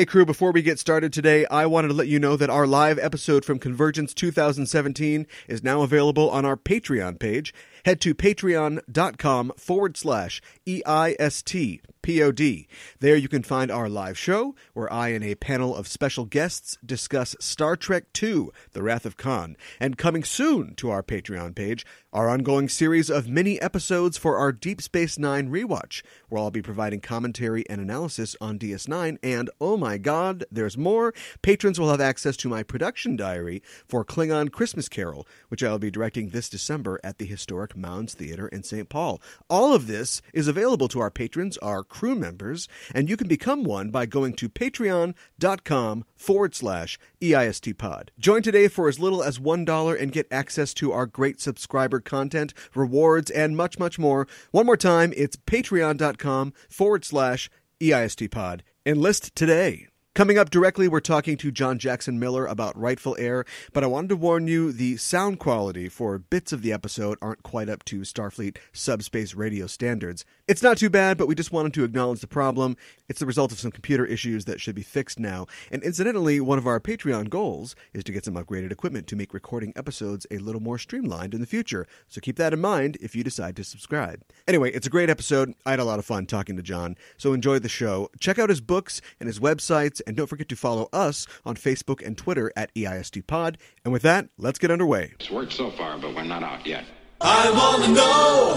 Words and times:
Hey, 0.00 0.06
crew, 0.06 0.24
before 0.24 0.50
we 0.50 0.62
get 0.62 0.78
started 0.78 1.12
today, 1.12 1.44
I 1.50 1.66
wanted 1.66 1.88
to 1.88 1.94
let 1.94 2.08
you 2.08 2.18
know 2.18 2.34
that 2.34 2.48
our 2.48 2.66
live 2.66 2.98
episode 2.98 3.44
from 3.44 3.58
Convergence 3.58 4.14
2017 4.14 5.26
is 5.46 5.62
now 5.62 5.82
available 5.82 6.30
on 6.30 6.46
our 6.46 6.56
Patreon 6.56 7.18
page. 7.18 7.52
Head 7.84 8.00
to 8.02 8.14
patreon.com 8.14 9.52
forward 9.56 9.96
slash 9.96 10.42
EIST 10.66 11.80
POD. 12.02 12.66
There 13.00 13.16
you 13.16 13.28
can 13.28 13.42
find 13.42 13.70
our 13.70 13.88
live 13.88 14.18
show, 14.18 14.54
where 14.72 14.92
I 14.92 15.08
and 15.08 15.24
a 15.24 15.34
panel 15.34 15.74
of 15.76 15.86
special 15.86 16.24
guests 16.24 16.78
discuss 16.84 17.36
Star 17.40 17.76
Trek 17.76 18.04
II 18.20 18.48
The 18.72 18.82
Wrath 18.82 19.04
of 19.04 19.16
Khan. 19.16 19.56
And 19.78 19.98
coming 19.98 20.24
soon 20.24 20.74
to 20.76 20.90
our 20.90 21.02
Patreon 21.02 21.54
page, 21.54 21.84
our 22.12 22.28
ongoing 22.28 22.68
series 22.68 23.10
of 23.10 23.28
mini 23.28 23.60
episodes 23.60 24.16
for 24.16 24.36
our 24.36 24.50
Deep 24.50 24.82
Space 24.82 25.18
Nine 25.18 25.50
rewatch, 25.50 26.02
where 26.28 26.40
I'll 26.42 26.50
be 26.50 26.62
providing 26.62 27.00
commentary 27.00 27.68
and 27.68 27.80
analysis 27.80 28.34
on 28.40 28.58
DS9. 28.58 29.18
And 29.22 29.50
oh 29.60 29.76
my 29.76 29.98
god, 29.98 30.44
there's 30.50 30.76
more! 30.78 31.14
Patrons 31.42 31.78
will 31.78 31.90
have 31.90 32.00
access 32.00 32.36
to 32.38 32.48
my 32.48 32.62
production 32.62 33.14
diary 33.14 33.62
for 33.86 34.04
Klingon 34.04 34.50
Christmas 34.50 34.88
Carol, 34.88 35.26
which 35.48 35.62
I'll 35.62 35.78
be 35.78 35.90
directing 35.90 36.30
this 36.30 36.48
December 36.48 36.98
at 37.04 37.18
the 37.18 37.26
historic 37.26 37.69
Mounds 37.76 38.14
Theater 38.14 38.48
in 38.48 38.62
St. 38.62 38.88
Paul. 38.88 39.20
All 39.48 39.74
of 39.74 39.86
this 39.86 40.22
is 40.32 40.48
available 40.48 40.88
to 40.88 41.00
our 41.00 41.10
patrons, 41.10 41.56
our 41.58 41.82
crew 41.82 42.14
members, 42.14 42.68
and 42.94 43.08
you 43.08 43.16
can 43.16 43.28
become 43.28 43.64
one 43.64 43.90
by 43.90 44.06
going 44.06 44.34
to 44.34 44.48
patreon.com 44.48 46.04
forward 46.16 46.54
slash 46.54 46.98
EISTpod. 47.20 48.08
Join 48.18 48.42
today 48.42 48.68
for 48.68 48.88
as 48.88 48.98
little 48.98 49.22
as 49.22 49.38
$1 49.38 50.02
and 50.02 50.12
get 50.12 50.26
access 50.30 50.74
to 50.74 50.92
our 50.92 51.06
great 51.06 51.40
subscriber 51.40 52.00
content, 52.00 52.54
rewards, 52.74 53.30
and 53.30 53.56
much, 53.56 53.78
much 53.78 53.98
more. 53.98 54.26
One 54.50 54.66
more 54.66 54.76
time, 54.76 55.12
it's 55.16 55.36
patreon.com 55.36 56.52
forward 56.68 57.04
slash 57.04 57.48
EIST 57.48 57.60
EISTpod. 57.80 58.60
Enlist 58.86 59.34
today. 59.34 59.89
Coming 60.20 60.36
up 60.36 60.50
directly, 60.50 60.86
we're 60.86 61.00
talking 61.00 61.38
to 61.38 61.50
John 61.50 61.78
Jackson 61.78 62.18
Miller 62.18 62.44
about 62.44 62.78
Rightful 62.78 63.16
Heir, 63.18 63.46
but 63.72 63.82
I 63.82 63.86
wanted 63.86 64.08
to 64.08 64.16
warn 64.16 64.48
you 64.48 64.70
the 64.70 64.98
sound 64.98 65.38
quality 65.38 65.88
for 65.88 66.18
bits 66.18 66.52
of 66.52 66.60
the 66.60 66.74
episode 66.74 67.16
aren't 67.22 67.42
quite 67.42 67.70
up 67.70 67.86
to 67.86 68.00
Starfleet 68.00 68.58
subspace 68.70 69.34
radio 69.34 69.66
standards. 69.66 70.26
It's 70.46 70.62
not 70.62 70.76
too 70.76 70.90
bad, 70.90 71.16
but 71.16 71.26
we 71.26 71.34
just 71.34 71.52
wanted 71.52 71.72
to 71.72 71.84
acknowledge 71.84 72.20
the 72.20 72.26
problem. 72.26 72.76
It's 73.08 73.20
the 73.20 73.24
result 73.24 73.50
of 73.50 73.58
some 73.58 73.70
computer 73.70 74.04
issues 74.04 74.44
that 74.44 74.60
should 74.60 74.74
be 74.74 74.82
fixed 74.82 75.18
now. 75.18 75.46
And 75.70 75.82
incidentally, 75.82 76.38
one 76.38 76.58
of 76.58 76.66
our 76.66 76.80
Patreon 76.80 77.30
goals 77.30 77.74
is 77.94 78.04
to 78.04 78.12
get 78.12 78.26
some 78.26 78.34
upgraded 78.34 78.72
equipment 78.72 79.06
to 79.06 79.16
make 79.16 79.32
recording 79.32 79.72
episodes 79.74 80.26
a 80.30 80.36
little 80.36 80.60
more 80.60 80.76
streamlined 80.76 81.32
in 81.32 81.40
the 81.40 81.46
future. 81.46 81.86
So 82.08 82.20
keep 82.20 82.36
that 82.36 82.52
in 82.52 82.60
mind 82.60 82.98
if 83.00 83.16
you 83.16 83.24
decide 83.24 83.56
to 83.56 83.64
subscribe. 83.64 84.20
Anyway, 84.46 84.70
it's 84.72 84.86
a 84.86 84.90
great 84.90 85.08
episode. 85.08 85.54
I 85.64 85.70
had 85.70 85.80
a 85.80 85.84
lot 85.84 85.98
of 85.98 86.04
fun 86.04 86.26
talking 86.26 86.56
to 86.56 86.62
John, 86.62 86.98
so 87.16 87.32
enjoy 87.32 87.58
the 87.58 87.70
show. 87.70 88.10
Check 88.20 88.38
out 88.38 88.50
his 88.50 88.60
books 88.60 89.00
and 89.18 89.26
his 89.26 89.40
websites, 89.40 90.02
and 90.10 90.16
don't 90.16 90.26
forget 90.26 90.48
to 90.48 90.56
follow 90.56 90.88
us 90.92 91.24
on 91.46 91.54
Facebook 91.54 92.04
and 92.04 92.18
Twitter 92.18 92.52
at 92.56 92.74
EISTPod. 92.74 93.54
And 93.84 93.92
with 93.92 94.02
that, 94.02 94.28
let's 94.38 94.58
get 94.58 94.72
underway. 94.72 95.12
It's 95.20 95.30
worked 95.30 95.52
so 95.52 95.70
far, 95.70 95.98
but 95.98 96.16
we're 96.16 96.24
not 96.24 96.42
out 96.42 96.66
yet. 96.66 96.84
I 97.20 97.48
wanna 97.52 97.94
know 97.94 98.54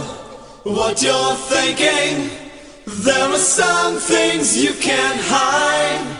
what 0.63 1.03
you're 1.03 1.35
thinking. 1.35 2.27
There 2.87 3.29
are 3.29 3.37
some 3.37 3.97
things 3.97 4.57
you 4.57 4.73
can't 4.73 5.21
hide. 5.21 6.17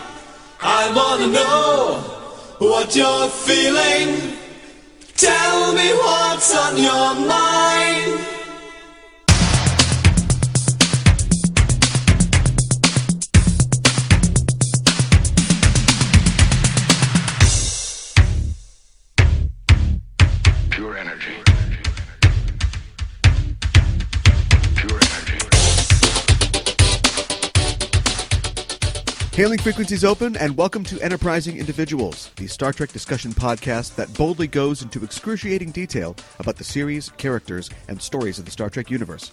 I 0.60 0.92
wanna 0.94 1.32
know 1.32 1.98
what 2.58 2.94
you're 2.94 3.28
feeling. 3.28 4.38
Tell 5.16 5.72
me 5.74 5.88
what's 5.94 6.56
on 6.56 6.76
your 6.76 7.26
mind. 7.26 7.73
Hailing 29.34 29.58
frequencies 29.58 30.04
open, 30.04 30.36
and 30.36 30.56
welcome 30.56 30.84
to 30.84 31.00
Enterprising 31.00 31.56
Individuals, 31.56 32.30
the 32.36 32.46
Star 32.46 32.72
Trek 32.72 32.92
discussion 32.92 33.32
podcast 33.32 33.96
that 33.96 34.14
boldly 34.14 34.46
goes 34.46 34.80
into 34.80 35.02
excruciating 35.02 35.72
detail 35.72 36.14
about 36.38 36.54
the 36.54 36.62
series, 36.62 37.08
characters, 37.16 37.68
and 37.88 38.00
stories 38.00 38.38
of 38.38 38.44
the 38.44 38.52
Star 38.52 38.70
Trek 38.70 38.92
universe. 38.92 39.32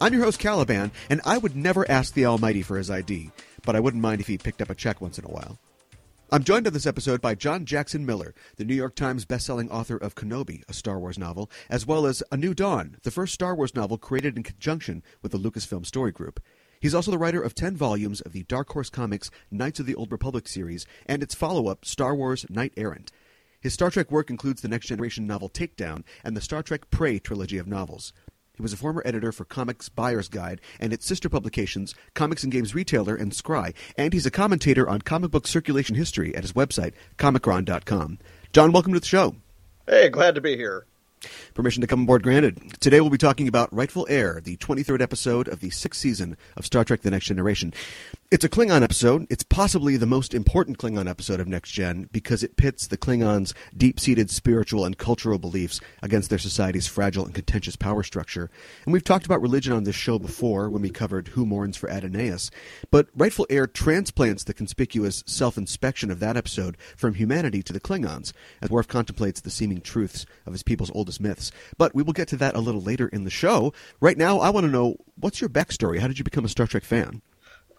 I'm 0.00 0.14
your 0.14 0.24
host, 0.24 0.38
Caliban, 0.38 0.90
and 1.10 1.20
I 1.26 1.36
would 1.36 1.54
never 1.54 1.86
ask 1.90 2.14
the 2.14 2.24
Almighty 2.24 2.62
for 2.62 2.78
his 2.78 2.90
ID, 2.90 3.32
but 3.66 3.76
I 3.76 3.80
wouldn't 3.80 4.02
mind 4.02 4.22
if 4.22 4.28
he 4.28 4.38
picked 4.38 4.62
up 4.62 4.70
a 4.70 4.74
check 4.74 5.02
once 5.02 5.18
in 5.18 5.26
a 5.26 5.30
while. 5.30 5.58
I'm 6.32 6.42
joined 6.42 6.66
on 6.66 6.72
this 6.72 6.86
episode 6.86 7.20
by 7.20 7.34
John 7.34 7.66
Jackson 7.66 8.06
Miller, 8.06 8.34
the 8.56 8.64
New 8.64 8.74
York 8.74 8.94
Times 8.94 9.26
bestselling 9.26 9.70
author 9.70 9.98
of 9.98 10.14
Kenobi, 10.14 10.62
a 10.70 10.72
Star 10.72 10.98
Wars 10.98 11.18
novel, 11.18 11.50
as 11.68 11.86
well 11.86 12.06
as 12.06 12.22
A 12.32 12.38
New 12.38 12.54
Dawn, 12.54 12.96
the 13.02 13.10
first 13.10 13.34
Star 13.34 13.54
Wars 13.54 13.74
novel 13.74 13.98
created 13.98 14.38
in 14.38 14.42
conjunction 14.42 15.02
with 15.20 15.32
the 15.32 15.38
Lucasfilm 15.38 15.84
Story 15.84 16.12
Group. 16.12 16.40
He's 16.84 16.94
also 16.94 17.10
the 17.10 17.16
writer 17.16 17.40
of 17.40 17.54
10 17.54 17.78
volumes 17.78 18.20
of 18.20 18.32
the 18.32 18.42
Dark 18.42 18.68
Horse 18.68 18.90
Comics 18.90 19.30
Knights 19.50 19.80
of 19.80 19.86
the 19.86 19.94
Old 19.94 20.12
Republic 20.12 20.46
series 20.46 20.84
and 21.06 21.22
its 21.22 21.34
follow 21.34 21.68
up, 21.68 21.86
Star 21.86 22.14
Wars 22.14 22.44
Knight 22.50 22.74
Errant. 22.76 23.10
His 23.58 23.72
Star 23.72 23.90
Trek 23.90 24.12
work 24.12 24.28
includes 24.28 24.60
the 24.60 24.68
Next 24.68 24.88
Generation 24.88 25.26
novel 25.26 25.48
Takedown 25.48 26.04
and 26.22 26.36
the 26.36 26.42
Star 26.42 26.62
Trek 26.62 26.90
Prey 26.90 27.18
trilogy 27.18 27.56
of 27.56 27.66
novels. 27.66 28.12
He 28.54 28.60
was 28.60 28.74
a 28.74 28.76
former 28.76 29.00
editor 29.06 29.32
for 29.32 29.46
Comics 29.46 29.88
Buyer's 29.88 30.28
Guide 30.28 30.60
and 30.78 30.92
its 30.92 31.06
sister 31.06 31.30
publications, 31.30 31.94
Comics 32.12 32.42
and 32.42 32.52
Games 32.52 32.74
Retailer 32.74 33.16
and 33.16 33.32
Scrye, 33.32 33.72
and 33.96 34.12
he's 34.12 34.26
a 34.26 34.30
commentator 34.30 34.86
on 34.86 35.00
comic 35.00 35.30
book 35.30 35.46
circulation 35.46 35.96
history 35.96 36.36
at 36.36 36.42
his 36.42 36.52
website, 36.52 36.92
comichron.com. 37.16 38.18
John, 38.52 38.72
welcome 38.72 38.92
to 38.92 39.00
the 39.00 39.06
show. 39.06 39.36
Hey, 39.86 40.10
glad 40.10 40.34
to 40.34 40.42
be 40.42 40.54
here. 40.54 40.84
Permission 41.54 41.80
to 41.80 41.86
come 41.86 42.02
aboard 42.02 42.22
granted. 42.22 42.80
Today 42.80 43.00
we'll 43.00 43.10
be 43.10 43.18
talking 43.18 43.48
about 43.48 43.72
Rightful 43.72 44.06
Heir, 44.08 44.40
the 44.42 44.56
23rd 44.56 45.00
episode 45.00 45.48
of 45.48 45.60
the 45.60 45.70
sixth 45.70 46.00
season 46.00 46.36
of 46.56 46.66
Star 46.66 46.84
Trek 46.84 47.02
The 47.02 47.10
Next 47.10 47.26
Generation. 47.26 47.72
It's 48.30 48.42
a 48.44 48.48
Klingon 48.48 48.82
episode. 48.82 49.26
It's 49.28 49.44
possibly 49.44 49.96
the 49.96 50.06
most 50.06 50.32
important 50.34 50.78
Klingon 50.78 51.08
episode 51.08 51.40
of 51.40 51.46
Next 51.46 51.70
Gen 51.70 52.08
because 52.10 52.42
it 52.42 52.56
pits 52.56 52.86
the 52.86 52.96
Klingons' 52.96 53.52
deep 53.76 54.00
seated 54.00 54.30
spiritual 54.30 54.86
and 54.86 54.96
cultural 54.96 55.38
beliefs 55.38 55.78
against 56.02 56.30
their 56.30 56.38
society's 56.38 56.86
fragile 56.86 57.26
and 57.26 57.34
contentious 57.34 57.76
power 57.76 58.02
structure. 58.02 58.50
And 58.86 58.92
we've 58.92 59.04
talked 59.04 59.26
about 59.26 59.42
religion 59.42 59.74
on 59.74 59.84
this 59.84 59.94
show 59.94 60.18
before 60.18 60.70
when 60.70 60.80
we 60.80 60.88
covered 60.88 61.28
Who 61.28 61.44
Mourns 61.44 61.76
for 61.76 61.90
Adonais. 61.90 62.50
But 62.90 63.08
Rightful 63.14 63.46
Heir 63.50 63.66
transplants 63.66 64.42
the 64.42 64.54
conspicuous 64.54 65.22
self 65.26 65.58
inspection 65.58 66.10
of 66.10 66.18
that 66.20 66.36
episode 66.36 66.78
from 66.96 67.14
humanity 67.14 67.62
to 67.62 67.74
the 67.74 67.80
Klingons 67.80 68.32
as 68.62 68.70
Worf 68.70 68.88
contemplates 68.88 69.42
the 69.42 69.50
seeming 69.50 69.82
truths 69.82 70.24
of 70.46 70.54
his 70.54 70.62
people's 70.62 70.90
oldest 70.92 71.20
myths. 71.20 71.52
But 71.76 71.94
we 71.94 72.02
will 72.02 72.14
get 72.14 72.28
to 72.28 72.36
that 72.38 72.56
a 72.56 72.60
little 72.60 72.82
later 72.82 73.06
in 73.06 73.24
the 73.24 73.30
show. 73.30 73.74
Right 74.00 74.16
now, 74.16 74.40
I 74.40 74.48
want 74.48 74.64
to 74.64 74.72
know 74.72 74.96
what's 75.20 75.42
your 75.42 75.50
backstory? 75.50 75.98
How 76.00 76.08
did 76.08 76.18
you 76.18 76.24
become 76.24 76.46
a 76.46 76.48
Star 76.48 76.66
Trek 76.66 76.84
fan? 76.84 77.20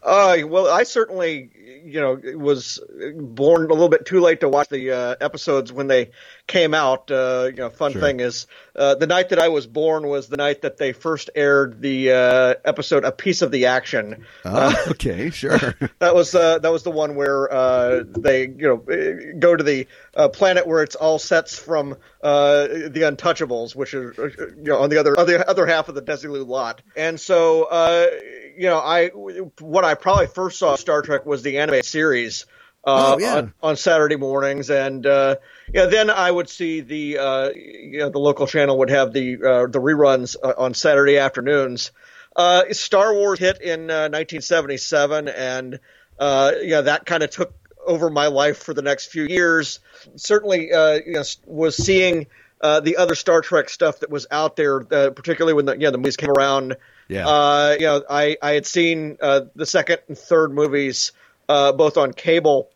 Uh, 0.06 0.38
well, 0.46 0.68
I 0.68 0.84
certainly, 0.84 1.50
you 1.84 2.00
know, 2.00 2.20
was 2.38 2.80
born 3.16 3.66
a 3.66 3.74
little 3.74 3.90
bit 3.90 4.06
too 4.06 4.20
late 4.22 4.42
to 4.42 4.50
watch 4.50 4.70
the 4.70 4.92
uh, 4.92 5.16
episodes 5.20 5.74
when 5.74 5.88
they 5.88 6.12
came 6.48 6.74
out. 6.74 7.10
Uh, 7.10 7.46
you 7.50 7.56
know, 7.58 7.70
fun 7.70 7.92
Sure. 7.94 8.02
thing 8.02 8.20
is, 8.20 8.48
uh, 8.76 8.96
the 8.96 9.08
night 9.08 9.30
that 9.30 9.40
I 9.40 9.48
was 9.48 9.66
born 9.68 10.08
was 10.08 10.28
the 10.28 10.38
night 10.38 10.62
that 10.62 10.78
they 10.78 10.92
first 10.94 11.30
aired 11.36 11.82
the 11.82 12.12
uh, 12.12 12.54
episode 12.64 13.04
"A 13.04 13.12
Piece 13.12 13.42
of 13.42 13.52
the 13.52 13.66
Action." 13.68 14.26
Oh, 14.46 14.76
okay, 14.92 15.30
sure. 15.30 15.76
That 16.00 16.14
was 16.14 16.36
uh, 16.36 16.60
that 16.60 16.72
was 16.72 16.84
the 16.84 16.92
one 16.92 17.16
where 17.16 17.52
uh, 17.52 18.04
they 18.08 18.44
you 18.48 18.56
know 18.68 18.76
uh, 18.94 19.38
go 19.40 19.56
to 19.56 19.64
the 19.64 19.88
uh, 20.16 20.30
planet 20.30 20.68
where 20.68 20.84
it's 20.84 20.96
all 20.96 21.18
sets 21.20 21.58
from 21.58 21.94
uh, 22.24 22.68
the 22.68 23.02
Untouchables, 23.12 23.76
which 23.76 23.96
uh, 23.96 24.00
you 24.00 24.54
know 24.64 24.78
on 24.80 24.90
the 24.90 24.98
other 25.00 25.18
other 25.20 25.48
other 25.50 25.66
half 25.66 25.90
of 25.90 25.96
the 25.96 26.02
Desilu 26.02 26.46
lot. 26.48 26.82
And 26.96 27.20
so 27.20 27.64
uh, 27.64 28.08
you 28.56 28.68
know 28.70 28.78
I 28.80 29.08
what 29.10 29.84
I 29.84 29.96
probably 29.96 30.28
first 30.28 30.60
saw 30.60 30.76
Star 30.76 31.02
Trek 31.02 31.26
was 31.26 31.42
the 31.42 31.58
anime 31.60 31.82
series. 31.82 32.46
Uh, 32.88 33.16
Oh, 33.16 33.18
yeah. 33.20 33.36
on, 33.38 33.54
on 33.64 33.76
Saturday 33.78 34.16
mornings, 34.16 34.70
and 34.70 35.08
uh, 35.08 35.38
yeah, 35.74 35.86
then 35.86 36.10
I 36.10 36.30
would 36.30 36.50
see 36.50 36.82
the 36.82 37.18
uh, 37.18 37.50
you 37.50 38.00
know 38.00 38.10
the 38.10 38.20
local 38.20 38.48
channel 38.48 38.78
would 38.80 38.90
have 38.90 39.14
the 39.14 39.36
uh, 39.36 39.68
the 39.68 39.80
reruns 39.80 40.36
uh, 40.42 40.54
on 40.58 40.74
Saturday 40.74 41.18
afternoons. 41.18 41.92
Uh, 42.36 42.64
Star 42.72 43.14
Wars 43.14 43.40
hit 43.40 43.62
in 43.62 43.90
uh, 43.90 44.10
1977, 44.10 45.30
and 45.30 45.80
uh, 46.20 46.52
yeah, 46.62 46.82
that 46.82 47.06
kind 47.06 47.24
of 47.24 47.30
took 47.30 47.54
over 47.86 48.10
my 48.10 48.28
life 48.28 48.64
for 48.64 48.74
the 48.74 48.82
next 48.82 49.08
few 49.08 49.24
years. 49.24 49.80
Certainly, 50.16 50.72
uh, 50.74 51.00
you 51.06 51.14
know, 51.14 51.24
was 51.46 51.78
seeing 51.78 52.28
uh, 52.62 52.80
the 52.80 52.98
other 52.98 53.16
Star 53.16 53.42
Trek 53.42 53.70
stuff 53.70 54.00
that 54.00 54.10
was 54.10 54.28
out 54.32 54.56
there, 54.56 54.82
uh, 54.92 55.12
particularly 55.12 55.54
when 55.54 55.66
the 55.66 55.74
you 55.74 55.80
know, 55.80 55.92
the 55.92 55.98
movies 55.98 56.18
came 56.18 56.32
around. 56.32 56.76
Yeah. 57.08 57.28
Uh, 57.28 57.76
you 57.80 57.86
know, 57.86 58.04
I 58.10 58.38
I 58.42 58.52
had 58.52 58.66
seen 58.66 59.18
uh, 59.22 59.42
the 59.56 59.66
second 59.66 60.00
and 60.08 60.18
third 60.18 60.52
movies 60.52 61.12
uh, 61.48 61.72
both 61.72 61.98
on 61.98 62.12
cable, 62.14 62.70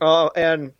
uh, 0.00 0.28
and 0.36 0.72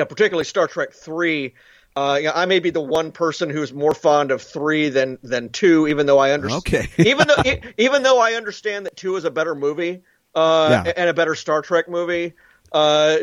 know, 0.00 0.06
particularly 0.06 0.44
Star 0.44 0.66
Trek 0.66 0.92
three. 0.92 1.54
Uh, 1.96 2.18
know, 2.24 2.32
I 2.34 2.46
may 2.46 2.58
be 2.58 2.70
the 2.70 2.80
one 2.80 3.12
person 3.12 3.50
who's 3.50 3.72
more 3.72 3.94
fond 3.94 4.30
of 4.32 4.42
three 4.42 4.88
than 4.88 5.18
than 5.22 5.48
two, 5.50 5.86
even 5.86 6.06
though 6.06 6.18
I 6.18 6.32
understand. 6.32 6.62
Okay. 6.66 6.88
even 7.10 7.28
though 7.28 7.42
even 7.78 8.02
though 8.02 8.18
I 8.20 8.32
understand 8.32 8.86
that 8.86 8.96
two 8.96 9.14
is 9.16 9.24
a 9.24 9.30
better 9.30 9.54
movie 9.54 10.02
uh, 10.34 10.82
Yeah. 10.86 10.92
and 10.96 11.08
a 11.08 11.14
better 11.14 11.34
Star 11.36 11.62
Trek 11.62 11.88
movie. 11.88 12.32
uh, 12.72 13.18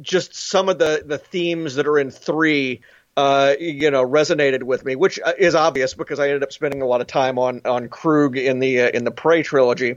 just 0.00 0.34
some 0.34 0.68
of 0.70 0.78
the 0.78 1.02
the 1.04 1.18
themes 1.18 1.74
that 1.74 1.86
are 1.86 1.98
in 1.98 2.10
three. 2.10 2.80
Uh, 3.16 3.54
you 3.58 3.90
know, 3.90 4.06
resonated 4.06 4.62
with 4.62 4.84
me, 4.84 4.94
which 4.94 5.18
uh, 5.22 5.32
is 5.36 5.54
obvious 5.54 5.94
because 5.94 6.20
I 6.20 6.28
ended 6.28 6.42
up 6.42 6.52
spending 6.52 6.80
a 6.80 6.86
lot 6.86 7.00
of 7.00 7.06
time 7.08 7.38
on 7.38 7.60
on 7.64 7.88
Kruge 7.88 8.36
in 8.36 8.60
the 8.60 8.82
uh, 8.82 8.88
in 8.90 9.04
the 9.04 9.10
Prey 9.10 9.42
trilogy. 9.42 9.96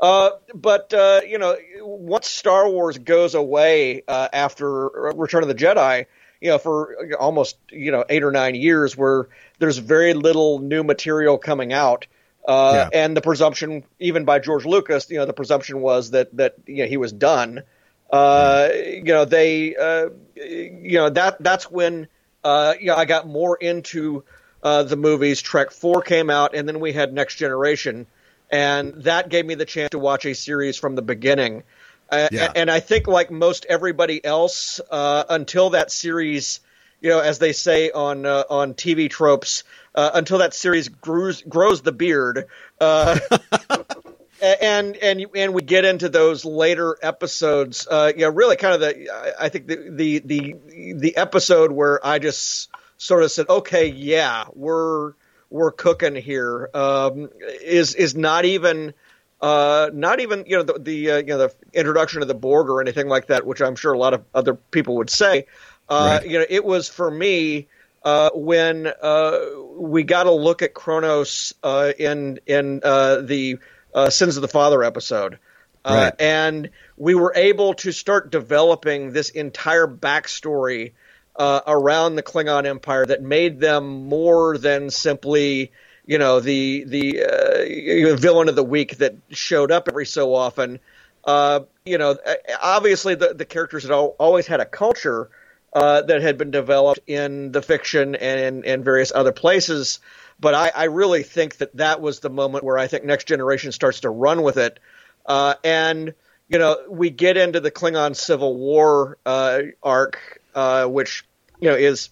Uh, 0.00 0.30
but 0.54 0.92
uh, 0.92 1.20
you 1.26 1.38
know, 1.38 1.56
once 1.80 2.28
Star 2.28 2.68
Wars 2.68 2.98
goes 2.98 3.34
away 3.34 4.02
uh, 4.08 4.28
after 4.32 4.88
Return 4.88 5.42
of 5.42 5.48
the 5.48 5.54
Jedi, 5.54 6.06
you 6.40 6.50
know, 6.50 6.58
for 6.58 7.14
almost 7.18 7.56
you 7.70 7.92
know 7.92 8.04
eight 8.08 8.24
or 8.24 8.32
nine 8.32 8.54
years, 8.56 8.96
where 8.96 9.28
there's 9.60 9.78
very 9.78 10.12
little 10.14 10.58
new 10.58 10.82
material 10.82 11.38
coming 11.38 11.72
out. 11.72 12.06
Uh, 12.46 12.72
Yeah. 12.74 13.04
And 13.04 13.16
the 13.16 13.20
presumption, 13.20 13.84
even 13.98 14.24
by 14.24 14.40
George 14.40 14.66
Lucas, 14.66 15.08
you 15.10 15.18
know, 15.18 15.26
the 15.26 15.32
presumption 15.32 15.80
was 15.80 16.10
that 16.10 16.36
that 16.36 16.56
you 16.66 16.82
know 16.82 16.86
he 16.86 16.96
was 16.96 17.12
done. 17.12 17.62
Uh, 18.10 18.68
You 18.74 19.04
know, 19.04 19.24
they, 19.24 19.76
uh, 19.76 20.08
you 20.34 20.98
know, 20.98 21.08
that 21.10 21.36
that's 21.40 21.70
when 21.70 22.08
uh, 22.44 22.74
know 22.80 22.94
I 22.94 23.04
got 23.04 23.26
more 23.26 23.56
into 23.56 24.24
uh, 24.62 24.82
the 24.82 24.96
movies. 24.96 25.42
Trek 25.42 25.70
Four 25.70 26.02
came 26.02 26.30
out, 26.30 26.54
and 26.54 26.68
then 26.68 26.80
we 26.80 26.92
had 26.92 27.12
Next 27.12 27.36
Generation, 27.36 28.06
and 28.50 29.02
that 29.04 29.28
gave 29.28 29.46
me 29.46 29.54
the 29.54 29.64
chance 29.64 29.90
to 29.90 29.98
watch 29.98 30.24
a 30.26 30.34
series 30.34 30.76
from 30.76 30.94
the 30.94 31.02
beginning. 31.02 31.62
Uh, 32.10 32.28
Yeah. 32.32 32.52
And 32.54 32.70
I 32.70 32.80
think, 32.80 33.06
like 33.06 33.30
most 33.30 33.66
everybody 33.68 34.24
else, 34.24 34.80
uh, 34.90 35.24
until 35.28 35.70
that 35.70 35.90
series, 35.90 36.60
you 37.00 37.10
know, 37.10 37.20
as 37.20 37.38
they 37.38 37.52
say 37.52 37.90
on 37.90 38.26
uh, 38.26 38.44
on 38.48 38.74
TV 38.74 39.10
tropes, 39.10 39.64
uh, 39.94 40.10
until 40.14 40.38
that 40.38 40.54
series 40.54 40.88
grows 40.88 41.42
grows 41.42 41.82
the 41.82 41.92
beard. 41.92 42.46
And 44.42 44.96
and 44.96 45.26
and 45.34 45.54
we 45.54 45.62
get 45.62 45.84
into 45.84 46.08
those 46.08 46.44
later 46.44 46.96
episodes. 47.02 47.86
Uh, 47.90 48.12
know, 48.16 48.28
really 48.30 48.56
kind 48.56 48.74
of 48.74 48.80
the 48.80 49.34
I- 49.38 49.48
think 49.48 49.66
the 49.66 49.90
the 49.90 50.18
the 50.20 50.56
the 50.94 51.16
episode 51.16 51.72
where 51.72 52.04
I 52.06 52.18
just 52.18 52.68
sort 52.98 53.22
of 53.22 53.30
said, 53.30 53.48
okay, 53.48 53.86
yeah, 53.86 54.44
we're 54.54 55.12
we're 55.50 55.72
cooking 55.72 56.14
here. 56.14 56.70
Um, 56.74 57.30
is 57.62 57.94
is 57.94 58.14
not 58.14 58.44
even. 58.44 58.94
Uh, 59.40 59.88
not 59.94 60.18
even 60.18 60.42
you 60.48 60.56
know 60.56 60.64
the, 60.64 60.78
the 60.80 61.10
uh, 61.12 61.16
you 61.18 61.26
know 61.26 61.38
the 61.38 61.54
introduction 61.72 62.22
of 62.22 62.28
the 62.28 62.34
Borg 62.34 62.68
or 62.68 62.80
anything 62.80 63.06
like 63.06 63.28
that, 63.28 63.46
which 63.46 63.62
I'm 63.62 63.76
sure 63.76 63.92
a 63.92 63.98
lot 63.98 64.12
of 64.12 64.24
other 64.34 64.54
people 64.54 64.96
would 64.96 65.10
say. 65.10 65.46
Uh, 65.88 66.18
Right. 66.20 66.28
You 66.28 66.38
know, 66.40 66.46
it 66.48 66.64
was 66.64 66.88
for 66.88 67.08
me 67.08 67.68
uh, 68.02 68.30
when 68.34 68.88
uh, 69.00 69.38
we 69.76 70.02
got 70.02 70.24
to 70.24 70.32
look 70.32 70.62
at 70.62 70.74
Kronos 70.74 71.54
uh, 71.62 71.92
in 71.96 72.40
in 72.46 72.80
uh, 72.82 73.20
the 73.20 73.58
uh, 73.94 74.10
Sins 74.10 74.36
of 74.36 74.42
the 74.42 74.48
Father 74.48 74.82
episode, 74.82 75.38
uh, 75.84 76.10
and 76.18 76.70
we 76.96 77.14
were 77.14 77.32
able 77.34 77.74
to 77.74 77.92
start 77.92 78.30
developing 78.30 79.12
this 79.12 79.30
entire 79.30 79.86
backstory 79.86 80.92
uh, 81.36 81.60
around 81.66 82.16
the 82.16 82.22
Klingon 82.22 82.66
Empire 82.66 83.06
that 83.06 83.22
made 83.22 83.60
them 83.60 84.08
more 84.08 84.58
than 84.58 84.90
simply 84.90 85.72
you 86.06 86.18
know 86.18 86.40
the 86.40 86.84
the 86.84 87.22
uh, 87.22 88.16
villain 88.16 88.48
of 88.48 88.56
the 88.56 88.64
week 88.64 88.96
that 88.98 89.14
showed 89.30 89.70
up 89.70 89.88
every 89.88 90.06
so 90.06 90.34
often. 90.34 90.80
Uh, 91.24 91.60
you 91.84 91.98
know, 91.98 92.16
obviously 92.62 93.14
the 93.14 93.34
the 93.34 93.44
characters 93.44 93.82
had 93.82 93.92
al- 93.92 94.16
always 94.18 94.46
had 94.46 94.60
a 94.60 94.64
culture 94.64 95.30
uh, 95.78 96.02
that 96.02 96.22
had 96.22 96.36
been 96.36 96.50
developed 96.50 96.98
in 97.06 97.52
the 97.52 97.62
fiction 97.62 98.16
and 98.16 98.64
in 98.64 98.82
various 98.82 99.12
other 99.14 99.30
places. 99.30 100.00
But 100.40 100.54
I, 100.54 100.72
I, 100.74 100.84
really 100.84 101.22
think 101.22 101.58
that 101.58 101.76
that 101.76 102.00
was 102.00 102.18
the 102.18 102.30
moment 102.30 102.64
where 102.64 102.76
I 102.76 102.88
think 102.88 103.04
Next 103.04 103.28
Generation 103.28 103.70
starts 103.70 104.00
to 104.00 104.10
run 104.10 104.42
with 104.42 104.56
it. 104.56 104.80
Uh, 105.24 105.54
and, 105.62 106.14
you 106.48 106.58
know, 106.58 106.78
we 106.88 107.10
get 107.10 107.36
into 107.36 107.60
the 107.60 107.70
Klingon 107.70 108.16
Civil 108.16 108.56
War 108.56 109.18
uh, 109.24 109.60
arc, 109.80 110.40
uh, 110.52 110.86
which, 110.86 111.24
you 111.60 111.68
know, 111.68 111.76
is, 111.76 112.10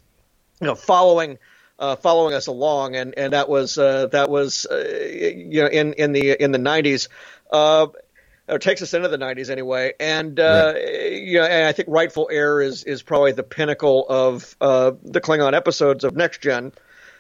you 0.61 0.69
know, 0.69 0.77
following. 0.77 1.39
Uh, 1.79 1.95
following 1.95 2.33
us 2.33 2.47
along, 2.47 2.97
and, 2.97 3.13
and 3.19 3.35
that 3.35 3.51
was 3.51 3.77
uh, 3.77 4.07
that 4.07 4.31
was 4.31 4.67
you 4.73 5.61
know 5.61 5.67
in, 5.67 5.93
in 5.93 6.13
the 6.13 6.43
in 6.43 6.51
the 6.51 6.59
90s, 6.59 7.09
or 8.49 8.59
takes 8.59 8.83
us 8.83 8.95
into 8.95 9.09
the 9.09 9.19
90s 9.19 9.51
anyway, 9.51 9.93
and 9.99 10.39
uh, 10.39 10.75
you 10.77 11.39
know, 11.39 11.45
and 11.45 11.67
I 11.67 11.73
think 11.73 11.89
Rightful 11.89 12.29
Heir 12.31 12.61
is 12.61 12.85
is 12.85 13.03
probably 13.03 13.33
the 13.33 13.43
pinnacle 13.43 14.07
of 14.09 14.57
uh, 14.61 14.93
the 15.03 15.21
Klingon 15.21 15.55
episodes 15.55 16.05
of 16.05 16.17
Next 16.17 16.41
Gen. 16.41 16.73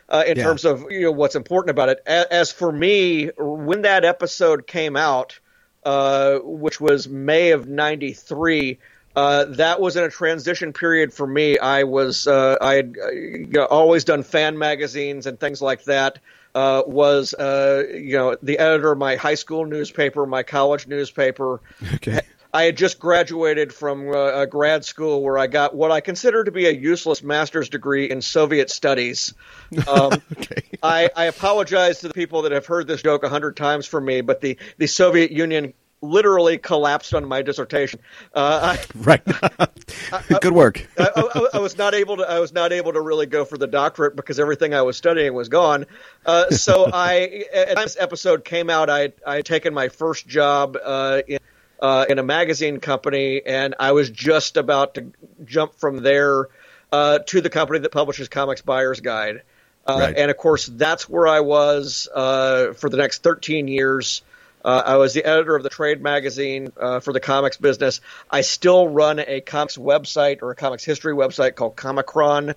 Uh, 0.08 0.23
in 0.25 0.37
Yeah. 0.37 0.44
terms 0.44 0.64
of 0.64 0.84
you 0.90 1.02
know 1.02 1.11
what's 1.11 1.34
important 1.34 1.70
about 1.70 1.88
it, 1.88 1.99
A- 2.06 2.32
as 2.32 2.52
for 2.52 2.70
me, 2.70 3.31
when 3.38 3.82
that 3.82 4.05
episode 4.05 4.67
came 4.67 4.96
out, 4.96 5.40
uh, 5.84 6.38
which 6.44 6.81
was 6.81 7.08
May 7.08 7.50
of 7.50 7.67
'93, 7.67 8.78
uh, 9.17 9.46
that 9.46 9.81
was 9.81 9.96
in 9.96 10.05
a 10.05 10.11
transition 10.11 10.73
period 10.73 11.12
for 11.12 11.26
me. 11.26 11.58
I 11.58 11.82
was 11.82 12.28
uh, 12.28 12.56
I 12.61 12.75
had 12.75 12.94
you 13.12 13.49
know, 13.50 13.64
always 13.64 14.05
done 14.05 14.23
fan 14.23 14.58
magazines 14.58 15.26
and 15.26 15.40
things 15.40 15.61
like 15.61 15.82
that. 15.84 16.20
Uh, 16.56 16.82
was 16.87 17.35
uh, 17.35 17.85
you 17.93 18.17
know 18.17 18.35
the 18.43 18.58
editor 18.58 18.93
of 18.93 18.97
my 18.97 19.17
high 19.17 19.35
school 19.35 19.67
newspaper, 19.67 20.25
my 20.25 20.43
college 20.43 20.87
newspaper. 20.87 21.61
Okay. 21.97 22.23
I 22.55 22.62
had 22.62 22.76
just 22.79 22.99
graduated 22.99 23.75
from 23.75 24.08
uh, 24.08 24.41
a 24.41 24.47
grad 24.47 24.82
school 24.82 25.23
where 25.23 25.37
I 25.37 25.47
got 25.47 25.75
what 25.75 25.91
I 25.91 26.00
consider 26.00 26.43
to 26.43 26.50
be 26.50 26.64
a 26.64 26.70
useless 26.70 27.23
master's 27.23 27.69
degree 27.69 28.08
in 28.08 28.23
Soviet 28.23 28.70
studies. 28.70 29.35
Um, 29.87 30.23
Okay. 30.38 30.62
I, 30.82 31.11
I 31.14 31.25
apologize 31.25 32.00
to 32.00 32.08
the 32.08 32.14
people 32.14 32.43
that 32.43 32.53
have 32.53 32.67
heard 32.67 32.87
this 32.87 33.02
joke 33.02 33.25
a 33.25 33.29
hundred 33.29 33.56
times 33.56 33.85
from 33.85 34.05
me, 34.05 34.20
but 34.20 34.41
the, 34.41 34.59
the 34.79 34.87
Soviet 34.87 35.32
Union 35.32 35.75
literally 36.11 36.58
collapsed 36.58 37.14
on 37.14 37.25
my 37.26 37.43
dissertation. 37.43 38.00
Uh, 38.35 38.76
Right. 38.94 39.23
Good 40.41 40.53
work. 40.53 40.87
I, 40.99 41.11
I, 41.17 41.49
I 41.55 41.58
was 41.58 41.76
not 41.76 41.94
able 41.94 42.17
to. 42.19 42.23
I 42.25 42.41
was 42.41 42.53
not 42.53 42.73
able 42.73 42.93
to 42.93 43.00
really 43.00 43.26
go 43.26 43.44
for 43.44 43.58
the 43.58 43.67
doctorate 43.67 44.17
because 44.17 44.41
everything 44.41 44.75
I 44.75 44.82
was 44.82 44.97
studying 44.97 45.35
was 45.35 45.49
gone. 45.49 45.87
Uh, 46.25 46.50
so 46.50 46.91
I, 46.93 47.44
as 47.53 47.75
this 47.76 47.97
episode 47.99 48.44
came 48.44 48.70
out, 48.70 48.91
I 48.91 49.12
I 49.26 49.37
had 49.37 49.44
taken 49.44 49.75
my 49.75 49.88
first 49.88 50.26
job 50.26 50.76
uh, 50.82 51.23
in 51.26 51.38
uh, 51.81 52.06
in 52.09 52.19
a 52.19 52.23
magazine 52.23 52.81
company, 52.81 53.43
and 53.44 53.75
I 53.79 53.93
was 53.93 54.11
just 54.11 54.56
about 54.56 54.94
to 54.94 55.12
jump 55.44 55.75
from 55.76 56.02
there 56.02 56.49
uh, 56.93 57.19
to 57.26 57.41
the 57.41 57.50
company 57.50 57.81
that 57.81 57.93
publishes 57.93 58.29
Comics 58.29 58.62
Buyer's 58.62 59.00
Guide. 59.00 59.43
Uh, 59.87 59.99
Right. 60.00 60.17
And 60.17 60.31
of 60.31 60.37
course, 60.37 60.67
that's 60.67 61.09
where 61.09 61.29
I 61.29 61.41
was 61.41 62.09
uh, 62.12 62.73
for 62.73 62.91
the 62.91 62.97
next 62.97 63.23
13 63.23 63.69
years. 63.69 64.23
Uh, 64.67 64.83
I 64.85 64.97
was 64.97 65.15
the 65.15 65.25
editor 65.25 65.55
of 65.55 65.63
the 65.63 65.69
trade 65.69 66.03
magazine 66.03 66.73
uh, 66.77 66.99
for 66.99 67.13
the 67.13 67.21
comics 67.21 67.57
business. 67.57 68.01
I 68.29 68.41
still 68.41 68.89
run 68.89 69.21
a 69.21 69.41
comics 69.41 69.77
website 69.77 70.43
or 70.43 70.51
a 70.51 70.57
comics 70.57 70.85
history 70.85 71.14
website 71.14 71.55
called 71.55 71.76
Comichron, 71.76 72.52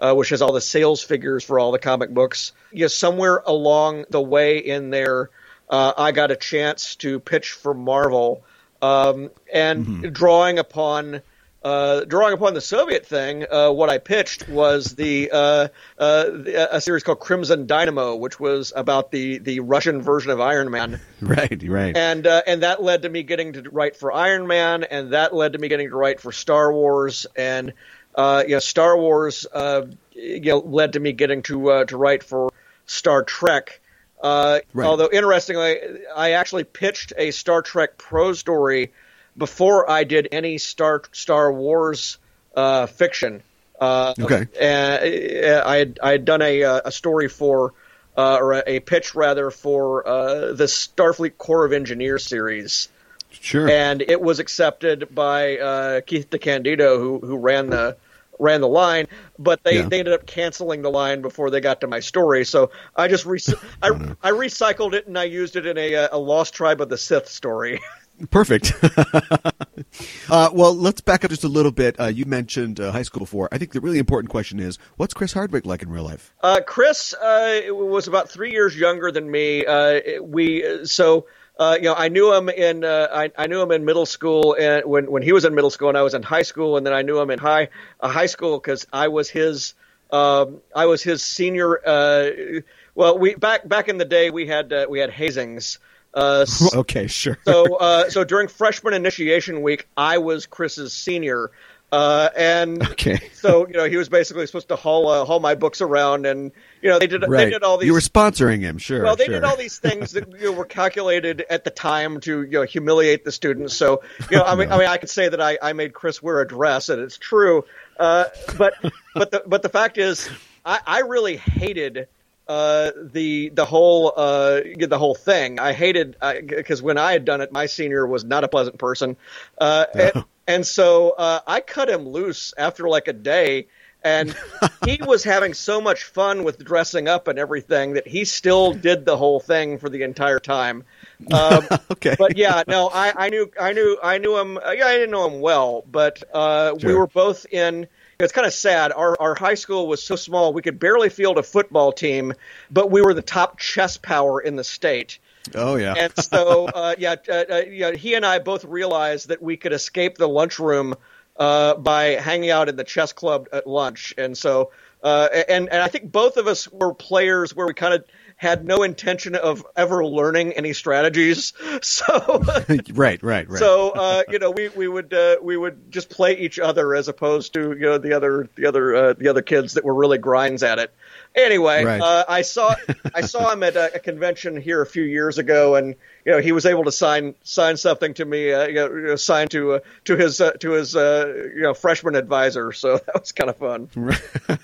uh, 0.00 0.12
which 0.12 0.30
has 0.30 0.42
all 0.42 0.52
the 0.52 0.60
sales 0.60 1.04
figures 1.04 1.44
for 1.44 1.60
all 1.60 1.70
the 1.70 1.78
comic 1.78 2.10
books. 2.10 2.50
You 2.72 2.80
know, 2.80 2.88
somewhere 2.88 3.40
along 3.46 4.06
the 4.10 4.20
way 4.20 4.58
in 4.58 4.90
there, 4.90 5.30
uh, 5.70 5.92
I 5.96 6.10
got 6.10 6.32
a 6.32 6.36
chance 6.36 6.96
to 6.96 7.20
pitch 7.20 7.52
for 7.52 7.74
Marvel, 7.74 8.42
um, 8.82 9.30
and 9.52 10.12
drawing 10.12 10.58
upon. 10.58 11.22
Uh, 11.64 12.04
drawing 12.04 12.34
upon 12.34 12.54
the 12.54 12.60
Soviet 12.60 13.06
thing, 13.06 13.44
uh, 13.48 13.70
what 13.70 13.88
I 13.88 13.98
pitched 13.98 14.48
was 14.48 14.96
the, 14.96 15.30
uh, 15.32 15.68
uh, 15.96 16.24
the 16.24 16.68
a 16.74 16.80
series 16.80 17.04
called 17.04 17.20
Crimson 17.20 17.66
Dynamo, 17.66 18.16
which 18.16 18.40
was 18.40 18.72
about 18.74 19.12
the 19.12 19.38
the 19.38 19.60
Russian 19.60 20.02
version 20.02 20.32
of 20.32 20.40
Iron 20.40 20.70
Man 20.72 21.00
Right. 21.20 21.62
Right. 21.64 21.96
and 21.96 22.26
uh, 22.26 22.42
and 22.48 22.64
that 22.64 22.82
led 22.82 23.02
to 23.02 23.08
me 23.08 23.22
getting 23.22 23.52
to 23.52 23.62
write 23.70 23.96
for 23.96 24.12
Iron 24.12 24.48
Man, 24.48 24.82
and 24.82 25.12
that 25.12 25.32
led 25.34 25.52
to 25.52 25.58
me 25.60 25.68
getting 25.68 25.88
to 25.90 25.96
write 25.96 26.20
for 26.20 26.32
Star 26.32 26.72
Wars, 26.72 27.26
and 27.36 27.72
uh, 28.16 28.42
you 28.44 28.54
know, 28.54 28.58
Star 28.58 28.98
Wars, 28.98 29.46
uh, 29.52 29.86
you 30.12 30.40
know, 30.40 30.58
led 30.58 30.94
to 30.94 31.00
me 31.00 31.12
getting 31.12 31.42
to 31.44 31.70
uh, 31.70 31.84
to 31.84 31.96
write 31.96 32.24
for 32.24 32.52
Star 32.86 33.22
Trek. 33.22 33.80
Uh, 34.20 34.60
Right. 34.72 34.86
Although 34.86 35.10
interestingly, 35.12 35.78
I 36.14 36.32
actually 36.32 36.64
pitched 36.64 37.12
a 37.16 37.30
Star 37.30 37.62
Trek 37.62 37.98
prose 37.98 38.38
story 38.38 38.92
before 39.36 39.90
I 39.90 40.04
did 40.04 40.28
any 40.32 40.58
Star 40.58 41.02
Star 41.12 41.52
Wars 41.52 42.18
uh, 42.54 42.86
fiction. 42.86 43.42
Uh, 43.80 44.14
Okay. 44.20 44.46
and 44.60 45.62
I 45.64 45.76
had 45.76 45.98
I 46.02 46.10
had 46.12 46.24
done 46.24 46.42
a 46.42 46.62
uh, 46.62 46.80
a 46.84 46.92
story 46.92 47.28
for 47.28 47.74
uh, 48.16 48.36
or 48.36 48.62
a, 48.66 48.78
pitch 48.80 49.14
rather 49.14 49.50
for 49.50 50.06
uh, 50.06 50.52
the 50.52 50.64
Starfleet 50.64 51.38
Corps 51.38 51.64
of 51.64 51.72
Engineers 51.72 52.24
series, 52.24 52.88
Sure. 53.30 53.68
and 53.68 54.02
it 54.02 54.20
was 54.20 54.38
accepted 54.38 55.14
by 55.14 55.56
uh, 55.58 56.00
Keith 56.02 56.28
DeCandido, 56.30 56.98
who 56.98 57.18
who 57.20 57.38
ran 57.38 57.70
the 57.70 57.96
ran 58.38 58.60
the 58.60 58.68
line, 58.68 59.06
but 59.38 59.62
they, 59.62 59.76
Yeah. 59.76 59.88
they 59.88 60.00
ended 60.00 60.14
up 60.14 60.26
canceling 60.26 60.82
the 60.82 60.90
line 60.90 61.22
before 61.22 61.50
they 61.50 61.60
got 61.60 61.80
to 61.82 61.86
my 61.86 62.00
story. 62.00 62.44
So 62.44 62.70
I 62.96 63.08
just 63.08 63.24
re- 63.24 63.38
I, 63.82 63.88
I 64.22 64.30
recycled 64.32 64.94
it 64.94 65.06
and 65.06 65.16
I 65.18 65.24
used 65.24 65.54
it 65.56 65.64
in 65.64 65.78
a, 65.78 65.94
uh, 65.94 66.08
a 66.12 66.18
Lost 66.18 66.52
Tribe 66.54 66.80
of 66.80 66.88
the 66.88 66.98
Sith 66.98 67.28
story. 67.28 67.80
Perfect. 68.30 68.72
uh, 70.30 70.50
well, 70.52 70.74
let's 70.74 71.00
back 71.00 71.24
up 71.24 71.30
just 71.30 71.44
a 71.44 71.48
little 71.48 71.72
bit. 71.72 71.98
Uh, 71.98 72.06
you 72.06 72.24
mentioned 72.24 72.78
uh, 72.78 72.92
high 72.92 73.02
school 73.02 73.20
before. 73.20 73.48
I 73.50 73.58
think 73.58 73.72
the 73.72 73.80
really 73.80 73.98
important 73.98 74.30
question 74.30 74.60
is, 74.60 74.78
what's 74.96 75.14
Chris 75.14 75.32
Hardwick 75.32 75.66
like 75.66 75.82
in 75.82 75.90
real 75.90 76.04
life? 76.04 76.32
Uh, 76.42 76.60
Chris 76.64 77.14
uh, 77.14 77.62
was 77.68 78.06
about 78.08 78.30
three 78.30 78.52
years 78.52 78.76
younger 78.76 79.10
than 79.10 79.30
me. 79.30 79.64
Uh, 79.66 80.22
we 80.22 80.84
so 80.84 81.26
you 81.60 81.82
know, 81.82 81.94
I 81.94 82.08
knew 82.08 82.32
him 82.32 82.48
in 82.48 82.84
I, 82.84 83.30
I 83.36 83.46
knew 83.46 83.60
him 83.60 83.70
in 83.70 83.84
middle 83.84 84.06
school, 84.06 84.56
and 84.58 84.84
when 84.84 85.10
when 85.10 85.22
he 85.22 85.32
was 85.32 85.44
in 85.44 85.54
middle 85.54 85.70
school, 85.70 85.88
and 85.88 85.98
I 85.98 86.02
was 86.02 86.14
in 86.14 86.22
high 86.22 86.42
school, 86.42 86.76
and 86.76 86.86
then 86.86 86.92
I 86.92 87.02
knew 87.02 87.18
him 87.18 87.30
in 87.30 87.38
high 87.38 87.68
high 88.00 88.26
school 88.26 88.58
because 88.58 88.86
I 88.92 89.08
was 89.08 89.30
his 89.30 89.74
um, 90.10 90.60
I 90.74 90.86
was 90.86 91.02
his 91.02 91.22
senior. 91.22 92.62
Well, 92.94 93.18
we 93.18 93.34
back 93.34 93.66
back 93.68 93.88
in 93.88 93.98
the 93.98 94.04
day 94.04 94.30
we 94.30 94.46
had 94.46 94.72
we 94.88 94.98
had 94.98 95.10
hazings. 95.10 95.78
Uh, 96.14 96.46
Okay, 96.74 97.06
sure. 97.06 97.38
so 97.44 97.76
uh, 97.76 98.10
so 98.10 98.24
during 98.24 98.48
freshman 98.48 98.94
initiation 98.94 99.62
week, 99.62 99.88
I 99.96 100.18
was 100.18 100.46
Chris's 100.46 100.92
senior, 100.92 101.50
uh, 101.90 102.28
and 102.36 102.82
Okay. 102.90 103.18
so 103.34 103.66
you 103.66 103.74
know 103.74 103.84
he 103.84 103.96
was 103.96 104.08
basically 104.08 104.46
supposed 104.46 104.68
to 104.68 104.76
haul 104.76 105.08
uh, 105.08 105.24
haul 105.24 105.40
my 105.40 105.54
books 105.54 105.80
around, 105.80 106.26
and 106.26 106.52
you 106.82 106.90
know 106.90 106.98
they 106.98 107.06
did 107.06 107.22
right. 107.26 107.44
they 107.44 107.50
did 107.50 107.62
all 107.62 107.78
these. 107.78 107.86
You 107.86 107.92
were 107.94 108.00
sponsoring 108.00 108.60
him, 108.60 108.78
sure. 108.78 109.02
well, 109.02 109.16
they 109.16 109.24
sure. 109.26 109.34
did 109.34 109.44
all 109.44 109.56
these 109.56 109.78
things 109.78 110.12
that 110.12 110.30
you 110.32 110.46
know, 110.46 110.52
were 110.52 110.64
calculated 110.64 111.44
at 111.48 111.64
the 111.64 111.70
time 111.70 112.20
to 112.20 112.42
you 112.42 112.50
know 112.50 112.62
humiliate 112.62 113.24
the 113.24 113.32
students. 113.32 113.74
So 113.74 114.02
you 114.30 114.36
know, 114.36 114.44
I 114.44 114.54
mean, 114.54 114.68
I 114.72 114.78
mean, 114.78 114.88
I 114.88 114.96
could 114.98 115.10
say 115.10 115.28
that 115.28 115.40
I, 115.40 115.58
I 115.62 115.72
made 115.72 115.92
Chris 115.94 116.22
wear 116.22 116.40
a 116.40 116.46
dress, 116.46 116.88
and 116.88 117.00
it's 117.00 117.18
true. 117.18 117.64
Uh, 117.98 118.24
but 118.58 118.74
but 119.14 119.30
the 119.30 119.42
but 119.46 119.62
the 119.62 119.68
fact 119.68 119.98
is, 119.98 120.28
I, 120.64 120.80
I 120.86 120.98
really 121.00 121.36
hated 121.36 122.08
uh, 122.48 122.90
the 123.02 123.50
the 123.50 123.64
whole 123.64 124.12
uh, 124.16 124.60
the 124.78 124.98
whole 124.98 125.14
thing. 125.14 125.58
I 125.58 125.72
hated 125.72 126.16
because 126.46 126.82
when 126.82 126.98
I 126.98 127.12
had 127.12 127.24
done 127.24 127.40
it, 127.40 127.52
my 127.52 127.66
senior 127.66 128.06
was 128.06 128.24
not 128.24 128.44
a 128.44 128.48
pleasant 128.48 128.78
person, 128.78 129.16
uh, 129.58 129.86
and, 129.98 130.12
and 130.46 130.66
so 130.66 131.10
uh, 131.10 131.40
I 131.46 131.60
cut 131.60 131.88
him 131.88 132.08
loose 132.08 132.52
after 132.56 132.88
like 132.88 133.08
a 133.08 133.12
day. 133.12 133.68
And 134.04 134.34
he 134.80 134.98
was 135.00 135.22
having 135.22 135.54
so 135.54 135.80
much 135.80 136.04
fun 136.04 136.42
with 136.42 136.64
dressing 136.64 137.06
up 137.08 137.28
and 137.28 137.38
everything 137.38 137.94
that 137.94 138.06
he 138.06 138.24
still 138.24 138.72
did 138.72 139.04
the 139.04 139.16
whole 139.16 139.38
thing 139.40 139.78
for 139.78 139.88
the 139.88 140.02
entire 140.02 140.40
time. 140.40 140.84
Um, 141.32 141.68
Okay. 141.90 142.16
but 142.18 142.36
yeah, 142.36 142.62
no, 142.68 142.88
I, 142.92 143.26
I 143.26 143.28
knew, 143.30 143.50
I 143.60 143.72
knew, 143.72 143.98
I 144.02 144.18
knew 144.18 144.36
him. 144.36 144.58
uh, 144.58 144.72
Yeah, 144.72 144.86
I 144.86 144.92
didn't 144.94 145.10
know 145.10 145.26
him 145.28 145.40
well, 145.40 145.84
but 145.90 146.22
uh, 146.32 146.74
we 146.80 146.94
were 146.94 147.06
both 147.06 147.46
in. 147.50 147.86
It's 148.22 148.32
kind 148.32 148.46
of 148.46 148.52
sad. 148.52 148.92
Our 148.92 149.20
our 149.20 149.34
high 149.34 149.54
school 149.54 149.86
was 149.88 150.02
so 150.02 150.16
small 150.16 150.52
we 150.52 150.62
could 150.62 150.78
barely 150.78 151.08
field 151.08 151.38
a 151.38 151.42
football 151.42 151.92
team, 151.92 152.34
but 152.70 152.90
we 152.90 153.02
were 153.02 153.14
the 153.14 153.22
top 153.22 153.58
chess 153.58 153.96
power 153.96 154.40
in 154.40 154.56
the 154.56 154.64
state. 154.64 155.18
Oh 155.54 155.76
yeah. 155.76 155.94
And 155.96 156.12
so, 156.16 156.66
uh, 156.66 156.94
yeah, 156.98 157.16
uh, 157.28 157.44
uh, 157.50 157.62
yeah, 157.68 157.92
he 157.92 158.14
and 158.14 158.24
I 158.24 158.38
both 158.38 158.64
realized 158.64 159.28
that 159.28 159.42
we 159.42 159.56
could 159.56 159.72
escape 159.72 160.16
the 160.16 160.28
lunchroom 160.28 160.94
uh, 161.36 161.74
by 161.74 162.04
hanging 162.04 162.50
out 162.50 162.68
in 162.68 162.76
the 162.76 162.84
chess 162.84 163.12
club 163.12 163.48
at 163.52 163.66
lunch. 163.66 164.14
And 164.18 164.36
so, 164.36 164.70
uh, 165.02 165.28
and 165.48 165.68
and 165.68 165.82
I 165.82 165.88
think 165.88 166.12
both 166.12 166.36
of 166.36 166.46
us 166.46 166.70
were 166.70 166.94
players 166.94 167.56
where 167.56 167.66
we 167.66 167.74
kind 167.74 167.94
of 167.94 168.04
had 168.42 168.66
no 168.66 168.82
intention 168.82 169.36
of 169.36 169.64
ever 169.76 170.04
learning 170.04 170.52
any 170.54 170.72
strategies. 170.72 171.52
So, 171.82 172.42
right, 172.92 173.22
right, 173.22 173.48
right. 173.48 173.58
so 173.58 173.90
uh, 173.90 174.22
you 174.28 174.38
know, 174.38 174.50
we 174.50 174.68
we 174.68 174.88
would 174.88 175.12
uh, 175.12 175.36
we 175.42 175.56
would 175.56 175.90
just 175.90 176.10
play 176.10 176.36
each 176.38 176.58
other 176.58 176.94
as 176.94 177.08
opposed 177.08 177.54
to 177.54 177.72
you 177.72 177.86
know 177.86 177.98
the 177.98 178.14
other 178.14 178.48
the 178.56 178.66
other 178.66 178.94
uh, 178.94 179.12
the 179.14 179.28
other 179.28 179.42
kids 179.42 179.74
that 179.74 179.84
were 179.84 179.94
really 179.94 180.18
grinds 180.18 180.62
at 180.62 180.78
it. 180.78 180.92
Anyway, 181.34 181.84
Right. 181.84 182.00
uh, 182.00 182.24
I 182.28 182.42
saw 182.42 182.74
I 183.14 183.22
saw 183.22 183.52
him 183.52 183.62
at 183.62 183.76
a, 183.76 183.96
a 183.96 183.98
convention 183.98 184.56
here 184.56 184.82
a 184.82 184.86
few 184.86 185.02
years 185.02 185.38
ago, 185.38 185.76
and 185.76 185.94
you 186.24 186.32
know 186.32 186.40
he 186.40 186.52
was 186.52 186.66
able 186.66 186.84
to 186.84 186.92
sign 186.92 187.34
sign 187.42 187.76
something 187.76 188.14
to 188.14 188.24
me, 188.24 188.52
uh, 188.52 188.66
you 188.66 188.74
know, 188.74 189.16
sign 189.16 189.48
to 189.48 189.74
uh, 189.74 189.78
to 190.04 190.16
his 190.16 190.40
uh, 190.40 190.52
to 190.52 190.72
his 190.72 190.94
uh, 190.94 191.48
you 191.54 191.62
know 191.62 191.74
freshman 191.74 192.14
advisor. 192.14 192.72
So 192.72 192.98
that 193.06 193.20
was 193.20 193.32
kind 193.32 193.50
of 193.50 193.56
fun. 193.56 193.88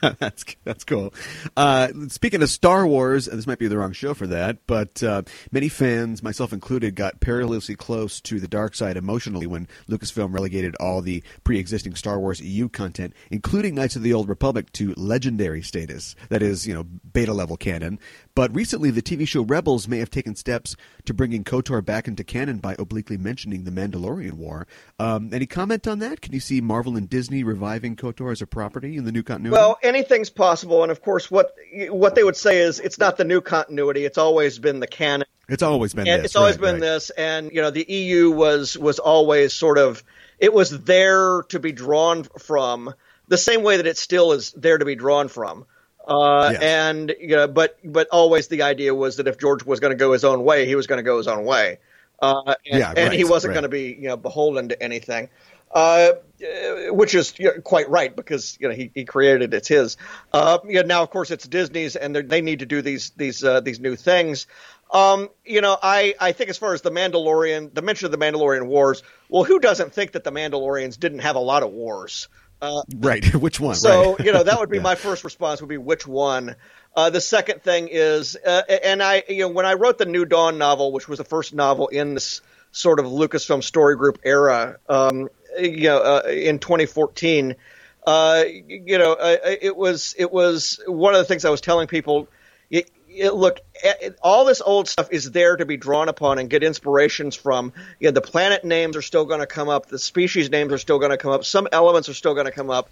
that's 0.19 0.45
that's 0.65 0.85
cool. 0.85 1.13
Uh, 1.57 1.89
speaking 2.09 2.43
of 2.43 2.51
Star 2.51 2.87
Wars, 2.87 3.27
this 3.27 3.47
might 3.47 3.59
be 3.59 3.69
the 3.69 3.79
wrong 3.79 3.93
show 3.93 4.15
for 4.15 4.27
that, 4.29 4.67
but 4.67 5.03
uh, 5.03 5.23
many 5.51 5.69
fans, 5.69 6.23
myself 6.23 6.53
included, 6.53 6.95
got 6.95 7.21
perilously 7.21 7.75
close 7.75 8.21
to 8.23 8.41
the 8.41 8.49
dark 8.49 8.75
side 8.75 8.97
emotionally 8.97 9.47
when 9.47 9.69
Lucasfilm 9.89 10.33
relegated 10.33 10.77
all 10.77 11.01
the 11.01 11.23
pre-existing 11.45 11.95
Star 11.95 12.19
Wars 12.21 12.41
EU 12.41 12.69
content, 12.69 13.15
including 13.31 13.75
Knights 13.75 13.97
of 13.97 14.03
the 14.03 14.13
Old 14.13 14.29
Republic, 14.29 14.71
to 14.73 14.95
legendary 14.97 15.63
status. 15.63 16.15
That 16.29 16.43
is, 16.43 16.67
you 16.67 16.75
know, 16.75 16.85
beta 16.85 17.33
level 17.33 17.57
canon. 17.57 17.99
But 18.39 18.55
recently, 18.55 18.93
the 18.93 19.03
TV 19.03 19.27
show 19.27 19.43
Rebels 19.43 19.89
may 19.89 19.99
have 19.99 20.13
taken 20.13 20.37
steps 20.37 20.77
to 21.07 21.13
bringing 21.13 21.43
KOTOR 21.43 21.85
back 21.85 22.07
into 22.07 22.23
canon 22.23 22.59
by 22.59 22.77
obliquely 22.79 23.17
mentioning 23.17 23.65
the 23.65 23.73
Mandalorian 23.73 24.35
War. 24.35 24.69
Um, 25.01 25.31
any 25.33 25.45
comment 25.45 25.89
on 25.89 25.99
that? 25.99 26.21
Can 26.21 26.33
you 26.33 26.39
see 26.39 26.61
Marvel 26.61 26.97
and 26.97 27.11
Disney 27.11 27.43
reviving 27.43 27.97
KOTOR 27.97 28.31
as 28.31 28.41
a 28.41 28.47
property 28.47 28.97
in 28.97 29.05
the 29.05 29.11
new 29.11 29.25
continuity? 29.25 29.61
Well, 29.61 29.77
anything's 29.83 30.31
possible, 30.31 30.85
and 30.85 30.93
of 30.93 31.03
course, 31.03 31.29
what 31.29 31.53
what 31.89 32.15
they 32.15 32.23
would 32.23 32.37
say 32.37 32.59
is 32.59 32.79
it's 32.79 32.97
not 32.97 33.17
the 33.17 33.25
new 33.25 33.41
continuity; 33.41 34.05
it's 34.05 34.19
always 34.19 34.61
been 34.61 34.79
the 34.79 34.87
canon. 34.87 35.27
It's 35.49 35.65
always 35.65 35.93
been 35.93 36.07
and 36.07 36.21
this. 36.21 36.27
it's 36.27 36.37
always 36.37 36.59
right, 36.59 36.61
been 36.61 36.75
right. 36.75 36.81
this 36.81 37.11
and 37.11 37.51
you 37.51 37.61
know 37.61 37.73
the 37.73 37.91
EU 37.93 38.31
was 38.31 38.79
was 38.79 39.01
always 39.01 39.53
sort 39.53 39.79
of 39.79 40.05
it 40.39 40.55
was 40.55 40.85
there 40.85 41.43
to 41.49 41.59
be 41.59 41.73
drawn 41.73 42.23
from 42.23 42.95
the 43.27 43.37
same 43.37 43.65
way 43.65 43.79
that 43.79 43.87
it 43.89 43.99
still 43.99 44.31
is 44.31 44.53
there 44.53 44.79
to 44.79 44.85
be 44.85 44.95
drawn 44.95 45.27
from 45.27 45.67
uh, 46.09 46.51
Yes. 46.53 46.63
and 46.63 47.15
you 47.21 47.37
know 47.37 47.47
but 47.47 47.79
but 47.85 48.09
always 48.09 48.49
the 48.49 48.63
idea 48.63 48.95
was 48.95 49.17
that 49.17 49.29
if 49.29 49.39
George 49.39 49.65
was 49.65 49.79
going 49.79 49.93
to 49.93 49.97
go 49.97 50.13
his 50.13 50.25
own 50.25 50.43
way 50.45 50.67
he 50.67 50.75
was 50.75 50.87
going 50.87 50.99
to 50.99 51.05
go 51.05 51.19
his 51.19 51.29
own 51.29 51.45
way 51.45 51.79
uh, 52.21 52.55
and, 52.71 52.81
Yeah, 52.81 52.93
and 52.97 53.15
he 53.15 53.25
wasn't 53.25 53.51
right. 53.51 53.55
going 53.55 53.63
to 53.63 53.69
be 53.69 53.97
you 54.01 54.09
know 54.09 54.17
beholden 54.17 54.71
to 54.71 54.83
anything 54.83 55.29
uh, 55.73 56.13
which 56.91 57.15
is 57.15 57.39
you 57.39 57.47
know, 57.47 57.61
quite 57.61 57.89
right 57.91 58.15
because 58.15 58.57
you 58.61 58.69
know 58.69 58.75
he, 58.75 58.91
he 58.95 59.05
created 59.05 59.43
it, 59.43 59.55
it's 59.55 59.69
his. 59.69 59.97
Uh, 60.33 60.59
you 60.65 60.75
know, 60.75 60.83
now 60.83 61.03
of 61.03 61.11
course 61.11 61.31
it's 61.31 61.47
Disney's, 61.47 61.97
and 61.97 62.15
they 62.15 62.41
need 62.41 62.61
to 62.61 62.67
do 62.67 62.81
these 62.81 63.11
these 63.11 63.45
uh, 63.45 63.61
these 63.61 63.81
new 63.81 63.97
things. 63.97 64.47
Um, 64.91 65.29
you 65.45 65.61
know, 65.61 65.77
I, 65.83 66.15
I 66.19 66.33
think 66.33 66.49
as 66.49 66.57
far 66.57 66.73
as 66.73 66.81
the 66.81 66.91
Mandalorian, 66.91 67.75
the 67.75 67.83
mention 67.83 68.07
of 68.07 68.13
the 68.13 68.19
Mandalorian 68.19 68.67
wars, 68.67 69.03
well, 69.29 69.45
who 69.45 69.59
doesn't 69.59 69.93
think 69.93 70.13
that 70.13 70.25
the 70.25 70.33
Mandalorians 70.33 70.99
didn't 70.99 71.19
have 71.19 71.37
a 71.37 71.41
lot 71.41 71.63
of 71.63 71.71
wars? 71.71 72.29
Uh, 72.61 72.83
Right. 72.97 73.25
Which 73.35 73.61
one? 73.61 73.75
so 73.75 74.17
right. 74.17 74.27
you 74.27 74.33
know 74.33 74.43
that 74.43 74.59
would 74.59 74.71
be 74.71 74.77
Yeah. 74.79 74.83
my 74.83 74.95
first 74.95 75.25
response 75.25 75.61
would 75.61 75.69
be 75.69 75.79
which 75.79 76.07
one. 76.07 76.57
Uh, 76.97 77.11
the 77.11 77.21
second 77.21 77.63
thing 77.63 77.89
is, 77.91 78.37
uh, 78.37 78.63
and 78.83 79.03
I, 79.03 79.23
you 79.29 79.41
know, 79.41 79.49
when 79.49 79.67
I 79.67 79.75
wrote 79.75 79.99
the 79.99 80.07
New 80.07 80.25
Dawn 80.25 80.59
novel, 80.59 80.91
which 80.91 81.09
was 81.09 81.19
the 81.19 81.25
first 81.25 81.55
novel 81.55 81.87
in 81.89 82.15
this 82.15 82.41
sort 82.73 82.99
of 82.99 83.07
Lucasfilm 83.07 83.63
Story 83.63 83.97
Group 83.97 84.19
era, 84.25 84.79
um, 84.89 85.29
you 85.61 85.83
know, 85.89 85.99
uh, 85.99 86.29
in 86.29 86.59
2014, 86.59 87.55
uh, 88.07 88.45
you 88.67 88.99
know, 88.99 89.13
uh, 89.13 89.37
it 89.45 89.77
was 89.77 90.15
it 90.19 90.33
was 90.33 90.81
one 90.87 91.15
of 91.15 91.19
the 91.19 91.25
things 91.25 91.45
I 91.45 91.51
was 91.51 91.61
telling 91.61 91.87
people. 91.87 92.29
It, 92.71 92.87
it, 92.87 92.93
look, 93.27 93.61
all 94.23 94.45
this 94.45 94.61
old 94.61 94.89
stuff 94.89 95.09
is 95.11 95.31
there 95.31 95.57
to 95.57 95.67
be 95.67 95.77
drawn 95.77 96.09
upon 96.09 96.39
and 96.39 96.49
get 96.49 96.63
inspirations 96.63 97.35
from. 97.37 97.73
You 97.99 98.09
know, 98.09 98.13
the 98.13 98.21
planet 98.21 98.65
names 98.65 98.97
are 98.97 99.03
still 99.03 99.25
going 99.25 99.41
to 99.41 99.47
come 99.47 99.69
up. 99.69 99.87
The 99.87 99.99
species 99.99 100.51
names 100.51 100.73
are 100.73 100.79
still 100.79 100.99
going 100.99 101.11
to 101.11 101.17
come 101.17 101.33
up. 101.33 101.45
Some 101.45 101.69
elements 101.73 102.09
are 102.09 102.15
still 102.15 102.35
going 102.35 102.47
to 102.47 102.53
come 102.53 102.71
up. 102.71 102.91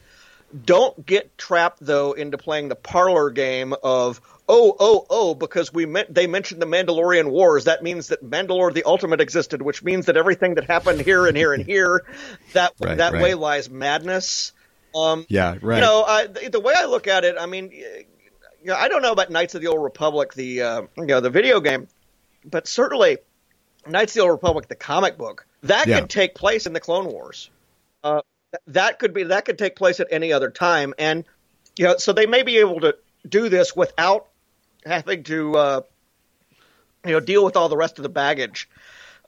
Don't 0.64 1.04
get 1.04 1.37
trapped 1.37 1.78
though 1.80 2.12
into 2.12 2.38
playing 2.38 2.68
the 2.68 2.76
parlor 2.76 3.30
game 3.30 3.75
of 3.83 4.21
oh 4.49 4.76
oh 4.78 5.04
oh 5.11 5.35
because 5.35 5.73
we 5.73 5.87
meant 5.87 6.14
they 6.14 6.28
mentioned 6.28 6.62
the 6.62 6.66
Mandalorian 6.66 7.30
Wars. 7.30 7.64
That 7.64 7.83
means 7.83 8.09
that 8.09 8.25
Mandalore 8.25 8.73
the 8.73 8.85
Ultimate 8.85 9.21
existed, 9.21 9.61
which 9.61 9.83
means 9.83 10.06
that 10.06 10.16
everything 10.16 10.54
that 10.54 10.64
happened 10.64 11.00
here 11.00 11.26
and 11.26 11.37
here 11.37 11.52
and 11.52 11.64
here 11.64 12.04
that 12.52 12.75
Right, 12.80 12.99
that 12.99 13.14
right. 13.14 13.23
way 13.23 13.35
lies 13.35 13.68
madness. 13.68 14.52
Um, 14.95 15.26
Yeah. 15.28 15.56
Right. 15.61 15.76
you 15.76 15.83
know, 15.83 16.04
I, 16.04 16.26
the, 16.28 16.49
the 16.49 16.61
way 16.61 16.75
I 16.76 16.87
look 16.87 17.06
at 17.06 17.25
it, 17.25 17.37
I 17.38 17.47
mean, 17.47 17.73
you 18.66 18.73
know, 18.73 18.78
I 18.78 18.88
don't 18.88 19.00
know 19.00 19.12
about 19.12 19.30
Knights 19.30 19.54
of 19.54 19.61
the 19.61 19.68
Old 19.68 19.80
Republic, 19.80 20.35
the 20.35 20.61
uh, 20.62 20.82
you 20.96 21.06
know 21.06 21.20
the 21.20 21.30
video 21.30 21.61
game, 21.61 21.87
but 22.44 22.66
certainly 22.66 23.18
Knights 23.87 24.11
of 24.11 24.14
the 24.16 24.20
Old 24.23 24.32
Republic, 24.32 24.66
the 24.66 24.75
comic 24.75 25.16
book, 25.16 25.46
that 25.62 25.87
Yeah. 25.87 26.00
could 26.00 26.11
take 26.11 26.35
place 26.35 26.66
in 26.66 26.73
the 26.73 26.80
Clone 26.80 27.06
Wars. 27.06 27.49
Uh, 28.02 28.23
that 28.66 28.99
could 28.99 29.14
be 29.14 29.23
that 29.23 29.44
could 29.44 29.56
take 29.56 29.76
place 29.76 30.00
at 30.00 30.08
any 30.11 30.32
other 30.32 30.50
time, 30.50 30.94
and 30.99 31.25
you 31.78 31.85
know, 31.85 31.96
so 31.99 32.12
they 32.12 32.26
may 32.26 32.42
be 32.42 32.58
able 32.58 32.80
to 32.80 32.96
do 33.28 33.49
this 33.49 33.76
without 33.76 34.26
having 34.85 35.23
to 35.25 35.56
uh, 35.56 35.80
you 37.04 37.12
know 37.12 37.20
deal 37.20 37.44
with 37.44 37.54
all 37.54 37.68
the 37.68 37.76
rest 37.76 38.00
of 38.00 38.02
the 38.02 38.08
baggage. 38.08 38.68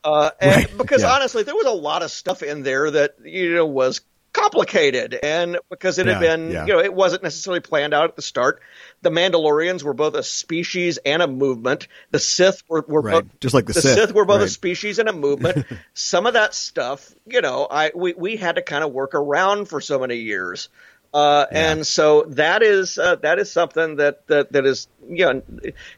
Uh, 0.03 0.31
and 0.41 0.51
Right, 0.51 0.77
because 0.77 1.01
yeah. 1.01 1.13
honestly, 1.13 1.43
there 1.43 1.55
was 1.55 1.65
a 1.65 1.71
lot 1.71 2.03
of 2.03 2.11
stuff 2.11 2.43
in 2.43 2.63
there 2.63 2.91
that 2.91 3.15
you 3.23 3.55
know 3.55 3.65
was 3.65 4.01
complicated, 4.39 5.19
and 5.23 5.57
because 5.69 5.99
it 5.99 6.07
had 6.07 6.19
Yeah, 6.19 6.19
been 6.19 6.49
yeah. 6.51 6.65
you 6.65 6.73
know 6.73 6.79
it 6.79 6.93
wasn't 6.93 7.23
necessarily 7.23 7.59
planned 7.59 7.93
out 7.93 8.05
at 8.09 8.15
the 8.15 8.21
start. 8.21 8.61
The 9.01 9.09
Mandalorians 9.09 9.83
were 9.83 9.93
both 9.93 10.15
a 10.15 10.23
species 10.23 10.97
and 11.05 11.21
a 11.21 11.27
movement. 11.27 11.87
The 12.11 12.19
Sith 12.19 12.63
were, 12.69 12.85
were 12.87 13.01
Right, 13.01 13.23
both 13.23 13.25
just 13.39 13.53
like 13.53 13.65
the 13.67 13.73
the 13.73 13.81
Sith, 13.81 13.93
Sith 13.93 14.13
were 14.13 14.25
both 14.25 14.41
a 14.41 14.47
species 14.47 14.99
and 14.99 15.09
a 15.09 15.13
movement. 15.13 15.59
Some 15.93 16.25
of 16.25 16.33
that 16.33 16.53
stuff, 16.53 17.09
you 17.25 17.41
know, 17.41 17.67
I 17.69 17.91
we, 17.95 18.13
we 18.13 18.35
had 18.37 18.55
to 18.55 18.61
kind 18.61 18.83
of 18.83 18.91
work 18.91 19.13
around 19.15 19.67
for 19.69 19.81
so 19.81 19.99
many 19.99 20.17
years. 20.17 20.69
Uh, 21.13 21.45
Yeah. 21.51 21.71
And 21.71 21.87
so 21.87 22.23
that 22.29 22.61
is 22.61 22.97
uh, 22.97 23.15
that 23.17 23.39
is 23.39 23.51
something 23.51 23.95
that, 23.97 24.27
that 24.27 24.51
that 24.51 24.65
is 24.65 24.87
you 25.07 25.25
know 25.25 25.41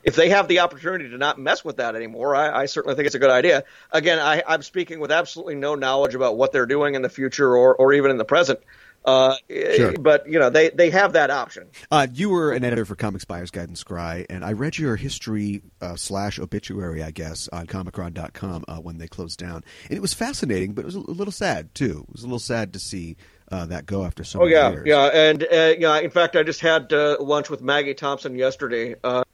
if 0.02 0.16
they 0.16 0.30
have 0.30 0.48
the 0.48 0.60
opportunity 0.60 1.10
to 1.10 1.18
not 1.18 1.38
mess 1.38 1.64
with 1.64 1.76
that 1.76 1.94
anymore, 1.94 2.34
I, 2.34 2.62
I 2.62 2.66
certainly 2.66 2.94
think 2.96 3.06
it's 3.06 3.14
a 3.14 3.18
good 3.18 3.30
idea. 3.30 3.64
Again, 3.90 4.18
I, 4.18 4.42
I'm 4.46 4.62
speaking 4.62 5.00
with 5.00 5.12
absolutely 5.12 5.56
no 5.56 5.74
knowledge 5.74 6.14
about 6.14 6.36
what 6.36 6.52
they're 6.52 6.66
doing 6.66 6.94
in 6.94 7.02
the 7.02 7.10
future 7.10 7.54
or, 7.56 7.74
or 7.74 7.92
even 7.92 8.10
in 8.10 8.16
the 8.16 8.24
present. 8.24 8.60
Uh, 9.04 9.34
Sure. 9.50 9.92
But 9.98 10.28
you 10.28 10.38
know 10.38 10.48
they 10.48 10.70
they 10.70 10.90
have 10.90 11.14
that 11.14 11.30
option. 11.30 11.66
Uh, 11.90 12.06
you 12.12 12.30
were 12.30 12.52
an 12.52 12.62
editor 12.64 12.84
for 12.84 12.94
Comics 12.94 13.24
Buyer's 13.24 13.50
Guide 13.50 13.68
and 13.68 13.76
Scrye, 13.76 14.26
and 14.30 14.44
I 14.44 14.52
read 14.52 14.78
your 14.78 14.94
history 14.96 15.62
uh, 15.80 15.96
slash 15.96 16.38
obituary, 16.38 17.02
I 17.02 17.10
guess, 17.10 17.48
on 17.48 17.66
Comichron.com 17.66 18.64
uh, 18.68 18.76
when 18.76 18.98
they 18.98 19.08
closed 19.08 19.40
down, 19.40 19.64
and 19.88 19.96
it 19.96 20.00
was 20.00 20.14
fascinating, 20.14 20.72
but 20.72 20.82
it 20.82 20.86
was 20.86 20.94
a 20.94 21.00
little 21.00 21.32
sad 21.32 21.74
too. 21.74 22.06
It 22.08 22.12
was 22.12 22.22
a 22.22 22.26
little 22.26 22.38
sad 22.38 22.72
to 22.74 22.78
see 22.78 23.16
uh, 23.52 23.66
that 23.66 23.86
go 23.86 24.04
after 24.04 24.24
so 24.24 24.40
Oh 24.40 24.46
many 24.46 24.52
yeah, 24.54 24.70
years. 24.70 24.86
yeah, 24.86 25.06
and 25.06 25.42
uh, 25.44 25.74
yeah. 25.78 25.98
In 26.00 26.10
fact, 26.10 26.36
I 26.36 26.42
just 26.42 26.60
had 26.60 26.92
uh, 26.92 27.18
lunch 27.20 27.50
with 27.50 27.62
Maggie 27.62 27.94
Thompson 27.94 28.34
yesterday, 28.34 28.96
uh, 29.04 29.24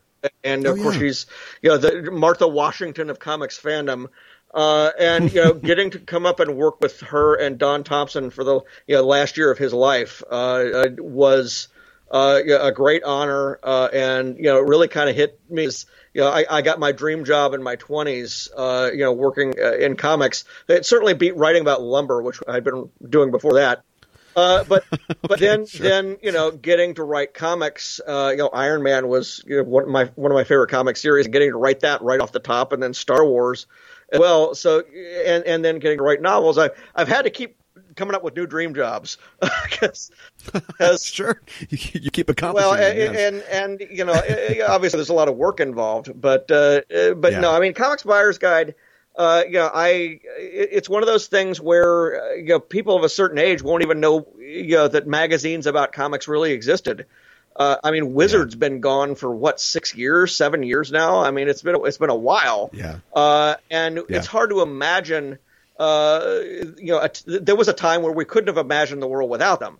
and 0.45 0.67
of 0.67 0.77
Oh, 0.79 0.83
course 0.83 0.97
yeah. 0.97 1.01
she's 1.01 1.27
you 1.63 1.71
know 1.71 1.79
the 1.79 2.11
Martha 2.11 2.47
Washington 2.49 3.11
of 3.11 3.19
comics 3.19 3.59
fandom. 3.61 4.07
Uh, 4.53 4.91
and 4.99 5.33
you 5.33 5.43
know, 5.43 5.53
getting 5.71 5.91
to 5.91 5.99
come 5.99 6.25
up 6.27 6.41
and 6.41 6.57
work 6.57 6.81
with 6.81 7.01
her 7.03 7.35
and 7.35 7.59
Don 7.59 7.85
Thompson 7.85 8.31
for 8.31 8.45
the 8.45 8.61
you 8.87 8.97
know 8.97 9.03
last 9.05 9.37
year 9.37 9.51
of 9.51 9.59
his 9.59 9.75
life 9.75 10.23
uh, 10.31 10.87
was 10.99 11.69
uh, 12.11 12.41
a 12.61 12.73
great 12.73 13.05
honor, 13.05 13.61
uh, 13.63 13.89
and 13.93 14.37
you 14.39 14.45
know, 14.45 14.59
really 14.61 14.89
kind 14.89 15.11
of 15.11 15.17
hit 15.17 15.39
me. 15.51 15.67
As, 15.67 15.85
you 16.15 16.23
know, 16.23 16.29
I, 16.29 16.47
I 16.51 16.63
got 16.63 16.81
my 16.81 16.93
dream 16.93 17.25
job 17.27 17.53
in 17.53 17.63
my 17.63 17.77
twenties, 17.77 18.49
uh, 18.57 18.89
you 18.93 19.01
know, 19.01 19.13
working 19.13 19.55
uh, 19.63 19.73
in 19.73 19.97
comics. 19.97 20.45
It 20.67 20.87
certainly 20.87 21.13
beat 21.15 21.37
writing 21.37 21.61
about 21.61 21.83
lumber, 21.83 22.23
which 22.23 22.41
I'd 22.49 22.65
been 22.65 22.91
doing 23.07 23.31
before 23.31 23.55
that. 23.55 23.83
Uh, 24.39 24.65
but 24.65 24.85
but 25.23 25.41
then 25.41 25.67
then 25.81 26.17
you 26.23 26.31
know 26.31 26.51
getting 26.53 26.95
to 26.95 27.03
write 27.03 27.35
comics, 27.35 28.01
uh, 28.07 28.29
you 28.31 28.37
know 28.39 28.49
Iron 28.49 28.83
Man 28.83 29.09
was 29.09 29.43
you 29.47 29.57
know, 29.57 29.65
one 29.65 29.85
of 29.85 29.89
my 29.91 30.05
one 30.15 30.31
of 30.31 30.37
my 30.37 30.45
favorite 30.45 30.69
comic 30.71 30.97
series. 30.97 31.27
and 31.27 31.33
Getting 31.33 31.51
to 31.51 31.57
write 31.57 31.81
that 31.81 32.03
right 32.03 32.21
off 32.21 32.31
the 32.33 32.39
top, 32.41 32.73
and 32.73 32.83
then 32.83 32.95
Star 32.95 33.27
Wars, 33.27 33.67
as 34.13 34.21
well. 34.21 34.55
So 34.55 34.81
and 35.27 35.45
and 35.45 35.65
then 35.65 35.79
getting 35.81 35.99
to 35.99 36.05
write 36.05 36.23
novels. 36.23 36.57
I 36.57 36.71
I've 36.95 37.09
had 37.09 37.23
to 37.23 37.31
keep 37.31 37.57
coming 37.97 38.15
up 38.15 38.23
with 38.23 38.37
new 38.37 38.47
dream 38.47 38.75
jobs 38.75 39.19
because 39.71 40.11
sure. 41.05 41.43
You, 41.69 41.79
you 41.95 42.11
keep 42.11 42.31
accomplishing. 42.31 42.71
well, 42.71 42.81
and, 42.81 42.97
yes. 42.97 43.17
and 43.51 43.81
and 43.81 43.91
you 43.91 44.05
know, 44.05 44.13
obviously 44.69 44.99
there's 44.99 45.09
a 45.09 45.15
lot 45.15 45.29
of 45.29 45.37
work 45.37 45.59
involved, 45.59 46.13
but 46.19 46.49
uh, 46.51 46.83
eh, 46.91 47.13
but 47.15 47.33
Yeah. 47.33 47.41
no, 47.41 47.53
I 47.53 47.61
mean, 47.61 47.75
Comics 47.75 48.05
Buyer's 48.05 48.39
Guide. 48.39 48.75
Uh, 49.19 49.43
you 49.47 49.55
know, 49.55 49.69
I 49.75 49.89
it- 50.39 50.69
it's 50.73 50.89
one 50.89 51.03
of 51.03 51.09
those 51.09 51.27
things 51.27 51.61
where 51.61 52.23
uh, 52.23 52.35
you 52.35 52.45
know 52.45 52.61
people 52.61 52.97
of 52.97 53.03
a 53.03 53.09
certain 53.09 53.39
age 53.39 53.63
won't 53.63 53.83
even 53.83 53.99
know 54.01 54.27
you 54.39 54.77
know 54.77 54.89
that 54.89 55.07
magazines 55.09 55.67
about 55.67 55.93
comics 55.93 56.29
really 56.29 56.53
existed. 56.53 57.07
Uh, 57.57 57.77
I 57.83 57.91
mean, 57.91 58.15
Wizard's 58.15 58.55
been 58.55 58.81
gone 58.81 59.17
for 59.17 59.35
what 59.35 59.61
six 59.61 59.93
years, 59.93 60.37
seven 60.37 60.63
years 60.63 60.93
now. 60.93 61.19
I 61.19 61.33
mean, 61.33 61.49
it's 61.49 61.63
been 61.63 61.77
it's 61.85 61.99
been 61.99 62.11
a 62.11 62.15
while. 62.15 62.71
Yeah. 62.73 63.01
Uh, 63.13 63.57
and 63.69 63.97
Yeah. 63.97 64.05
it's 64.19 64.29
hard 64.29 64.51
to 64.51 64.63
imagine. 64.63 65.39
Uh, 65.77 66.39
you 66.77 66.93
know, 66.93 67.01
a 67.01 67.09
t- 67.09 67.39
there 67.39 67.57
was 67.57 67.69
a 67.69 67.73
time 67.73 68.03
where 68.03 68.13
we 68.13 68.25
couldn't 68.25 68.49
have 68.49 68.59
imagined 68.59 69.03
the 69.03 69.07
world 69.09 69.29
without 69.31 69.59
them. 69.61 69.79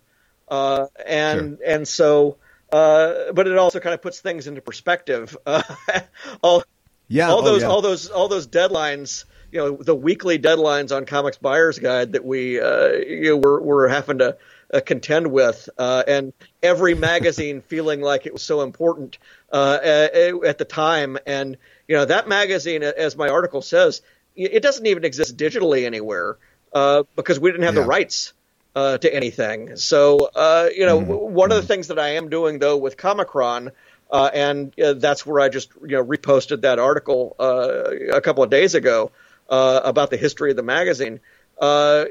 Uh, 0.49 0.87
and 1.05 1.59
and 1.65 1.87
so, 1.87 2.37
uh, 2.71 3.31
but 3.33 3.47
it 3.47 3.57
also 3.57 3.79
kind 3.79 3.93
of 3.93 4.01
puts 4.01 4.19
things 4.19 4.47
into 4.47 4.61
perspective. 4.61 5.37
Uh, 5.45 5.61
all 6.41 6.63
yeah, 7.07 7.29
all 7.29 7.39
oh, 7.39 7.41
those 7.43 7.61
yeah. 7.61 7.67
all 7.69 7.81
those 7.81 8.09
all 8.09 8.27
those 8.27 8.47
deadlines, 8.47 9.25
you 9.51 9.59
know, 9.59 9.77
the 9.77 9.95
weekly 9.95 10.37
deadlines 10.37 10.95
on 10.95 11.05
Comics 11.05 11.37
Buyer's 11.37 11.79
Guide 11.79 12.13
that 12.13 12.23
we 12.23 12.59
uh, 12.59 12.89
you 12.89 13.29
know, 13.29 13.37
we're 13.37 13.61
we're 13.61 13.87
having 13.87 14.19
to 14.19 14.37
uh, 14.73 14.81
contend 14.85 15.31
with, 15.31 15.69
uh, 15.77 16.03
and 16.07 16.33
every 16.61 16.93
magazine 16.93 17.61
feeling 17.67 18.01
like 18.01 18.25
it 18.25 18.33
was 18.33 18.43
so 18.43 18.61
important 18.61 19.17
uh, 19.51 19.79
at, 19.81 20.57
the 20.57 20.65
time, 20.65 21.17
and 21.25 21.57
you 21.87 21.95
know 21.95 22.05
that 22.05 22.27
magazine, 22.27 22.83
as 22.83 23.15
my 23.17 23.29
article 23.29 23.61
says, 23.61 24.01
it 24.35 24.61
doesn't 24.61 24.85
even 24.85 25.03
exist 25.03 25.35
digitally 25.37 25.85
anywhere 25.85 26.37
uh, 26.73 27.03
because 27.15 27.39
we 27.39 27.49
didn't 27.51 27.63
have 27.65 27.75
Yeah. 27.75 27.81
the 27.81 27.87
rights 27.87 28.33
uh, 28.75 28.97
to 28.99 29.13
anything. 29.13 29.75
So, 29.77 30.29
uh, 30.35 30.69
you 30.75 30.85
know, 30.85 30.97
Mm-hmm. 30.97 31.33
one 31.33 31.51
of 31.51 31.57
the 31.57 31.63
things 31.63 31.87
that 31.87 31.99
I 31.99 32.09
am 32.09 32.29
doing 32.29 32.59
though 32.59 32.77
with 32.77 32.97
Comichron, 32.97 33.71
uh, 34.11 34.29
and 34.33 34.79
uh, 34.79 34.93
that's 34.93 35.25
where 35.25 35.39
I 35.41 35.49
just 35.49 35.71
you 35.81 35.97
know 35.97 36.05
reposted 36.05 36.61
that 36.61 36.77
article 36.79 37.35
uh, 37.39 37.89
a 38.13 38.21
couple 38.21 38.43
of 38.43 38.49
days 38.51 38.75
ago 38.75 39.11
uh, 39.49 39.81
about 39.83 40.09
the 40.09 40.17
history 40.17 40.51
of 40.51 40.55
the 40.55 40.63
magazine. 40.63 41.19
Uh, 41.59 42.05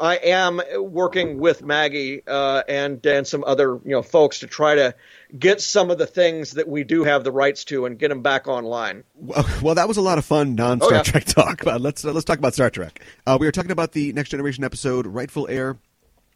I 0.00 0.18
am 0.24 0.60
working 0.78 1.38
with 1.38 1.62
Maggie 1.62 2.22
uh, 2.26 2.64
and 2.68 3.04
and 3.06 3.24
some 3.24 3.44
other 3.46 3.78
you 3.84 3.92
know 3.92 4.02
folks 4.02 4.40
to 4.40 4.48
try 4.48 4.74
to 4.74 4.96
get 5.38 5.60
some 5.60 5.92
of 5.92 5.98
the 5.98 6.08
things 6.08 6.52
that 6.52 6.66
we 6.66 6.82
do 6.82 7.04
have 7.04 7.22
the 7.22 7.30
rights 7.30 7.64
to 7.66 7.86
and 7.86 7.96
get 8.00 8.08
them 8.08 8.22
back 8.22 8.48
online. 8.48 9.04
Well, 9.14 9.46
well, 9.62 9.74
that 9.76 9.86
was 9.86 9.96
a 9.96 10.02
lot 10.02 10.18
of 10.18 10.24
fun 10.24 10.56
non-Star 10.56 10.92
Oh, 10.92 10.96
yeah. 10.96 11.02
Trek 11.04 11.24
talk. 11.24 11.64
Let's 11.80 12.02
let's 12.02 12.24
talk 12.24 12.38
about 12.38 12.54
Star 12.54 12.68
Trek. 12.68 13.00
Uh, 13.24 13.36
we 13.38 13.46
were 13.46 13.52
talking 13.52 13.70
about 13.70 13.92
the 13.92 14.12
Next 14.12 14.30
Generation 14.30 14.64
episode, 14.64 15.06
Rightful 15.06 15.46
Heir. 15.48 15.78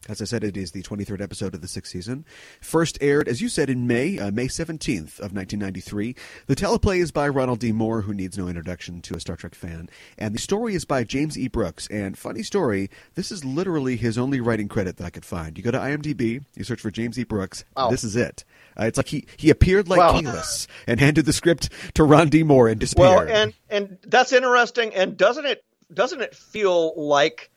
As 0.08 0.22
I 0.22 0.26
said, 0.26 0.44
it 0.44 0.56
is 0.56 0.70
the 0.70 0.82
23rd 0.82 1.20
episode 1.20 1.54
of 1.54 1.60
the 1.60 1.66
sixth 1.68 1.90
season. 1.92 2.24
First 2.60 2.98
aired, 3.00 3.26
as 3.28 3.40
you 3.40 3.48
said, 3.48 3.68
in 3.68 3.86
May, 3.88 4.18
uh, 4.18 4.30
May 4.30 4.46
17th 4.46 5.18
of 5.18 5.34
1993. 5.34 6.14
The 6.46 6.54
teleplay 6.54 6.98
is 7.00 7.10
by 7.10 7.28
Ronald 7.28 7.58
D. 7.58 7.72
Moore, 7.72 8.02
who 8.02 8.14
needs 8.14 8.38
no 8.38 8.46
introduction 8.46 9.02
to 9.02 9.16
a 9.16 9.20
Star 9.20 9.34
Trek 9.36 9.56
fan. 9.56 9.90
And 10.16 10.34
the 10.34 10.38
story 10.38 10.74
is 10.76 10.84
by 10.84 11.02
James 11.02 11.36
E. 11.36 11.48
Brooks. 11.48 11.88
And 11.88 12.16
funny 12.16 12.44
story, 12.44 12.90
this 13.16 13.32
is 13.32 13.44
literally 13.44 13.96
his 13.96 14.16
only 14.16 14.40
writing 14.40 14.68
credit 14.68 14.98
that 14.98 15.04
I 15.04 15.10
could 15.10 15.24
find. 15.24 15.58
You 15.58 15.64
go 15.64 15.72
to 15.72 15.78
IMDb, 15.78 16.44
you 16.54 16.64
search 16.64 16.80
for 16.80 16.92
James 16.92 17.18
E. 17.18 17.24
Brooks. 17.24 17.64
Wow. 17.76 17.90
This 17.90 18.04
is 18.04 18.14
it. 18.14 18.44
Uh, 18.78 18.84
it's 18.84 18.96
like 18.98 19.08
he, 19.08 19.26
he 19.36 19.50
appeared 19.50 19.88
like 19.88 19.98
Wow. 19.98 20.12
Kahless 20.20 20.68
and 20.86 21.00
handed 21.00 21.26
the 21.26 21.32
script 21.32 21.70
to 21.94 22.04
Ron 22.04 22.28
D. 22.28 22.44
Moore 22.44 22.68
and 22.68 22.78
disappeared. 22.78 23.28
Well, 23.28 23.28
and 23.28 23.52
and 23.68 23.98
that's 24.06 24.32
interesting. 24.32 24.94
And 24.94 25.16
doesn't 25.16 25.44
it 25.44 25.64
doesn't 25.92 26.20
it 26.20 26.34
feel 26.36 26.94
like 26.96 27.50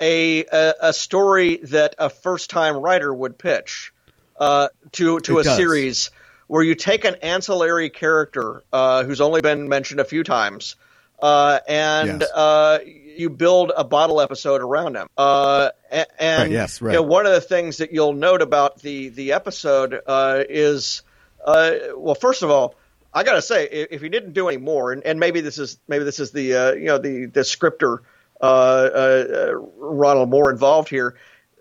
a 0.00 0.44
a, 0.44 0.74
a 0.80 0.92
story 0.92 1.56
that 1.64 1.94
a 1.98 2.10
first 2.10 2.50
time 2.50 2.76
writer 2.76 3.12
would 3.12 3.38
pitch 3.38 3.92
uh, 4.38 4.68
to 4.92 5.20
to 5.20 5.38
It 5.38 5.40
a 5.42 5.44
does. 5.44 5.56
series 5.56 6.10
where 6.46 6.62
you 6.62 6.74
take 6.74 7.04
an 7.04 7.14
ancillary 7.22 7.88
character 7.90 8.62
uh, 8.72 9.02
who's 9.04 9.20
only 9.20 9.40
been 9.40 9.68
mentioned 9.68 10.00
a 10.00 10.04
few 10.04 10.22
times 10.22 10.76
uh, 11.22 11.60
and 11.66 12.20
Yes. 12.20 12.30
uh, 12.32 12.78
you 12.84 13.30
build 13.30 13.72
a 13.74 13.84
bottle 13.84 14.20
episode 14.20 14.60
around 14.60 14.96
him. 14.96 15.06
Uh, 15.16 15.70
and 15.90 16.42
Right, 16.42 16.50
yes, 16.50 16.82
right. 16.82 16.92
you 16.92 16.98
know, 16.98 17.02
one 17.02 17.24
of 17.26 17.32
the 17.32 17.40
things 17.40 17.78
that 17.78 17.92
you'll 17.92 18.12
note 18.12 18.42
about 18.42 18.80
the 18.82 19.08
the 19.10 19.32
episode 19.32 19.98
uh, 20.06 20.42
is, 20.48 21.02
uh, 21.44 21.72
well, 21.96 22.16
first 22.16 22.42
of 22.42 22.50
all, 22.50 22.74
I 23.14 23.22
got 23.22 23.34
to 23.34 23.42
say, 23.42 23.64
if, 23.70 23.88
if 23.92 24.02
he 24.02 24.08
didn't 24.08 24.32
do 24.32 24.48
any 24.48 24.56
more, 24.58 24.92
and, 24.92 25.04
and 25.04 25.20
maybe 25.20 25.40
this 25.40 25.58
is 25.58 25.78
maybe 25.86 26.04
this 26.04 26.18
is 26.18 26.32
the 26.32 26.54
uh, 26.54 26.72
you 26.72 26.86
know 26.86 26.98
the 26.98 27.26
the 27.26 27.44
scripter 27.44 28.02
Ronald 28.40 30.30
Moore 30.30 30.50
involved 30.50 30.88
here. 30.88 31.16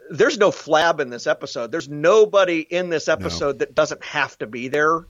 There's 0.10 0.38
no 0.38 0.52
flab 0.52 1.00
in 1.00 1.10
this 1.10 1.28
episode. 1.28 1.72
There's 1.72 1.88
nobody 1.90 2.60
in 2.60 2.90
this 2.90 3.08
episode 3.08 3.60
that 3.60 3.74
doesn't 3.74 4.04
have 4.04 4.38
to 4.40 4.48
be 4.48 4.68
there. 4.68 5.06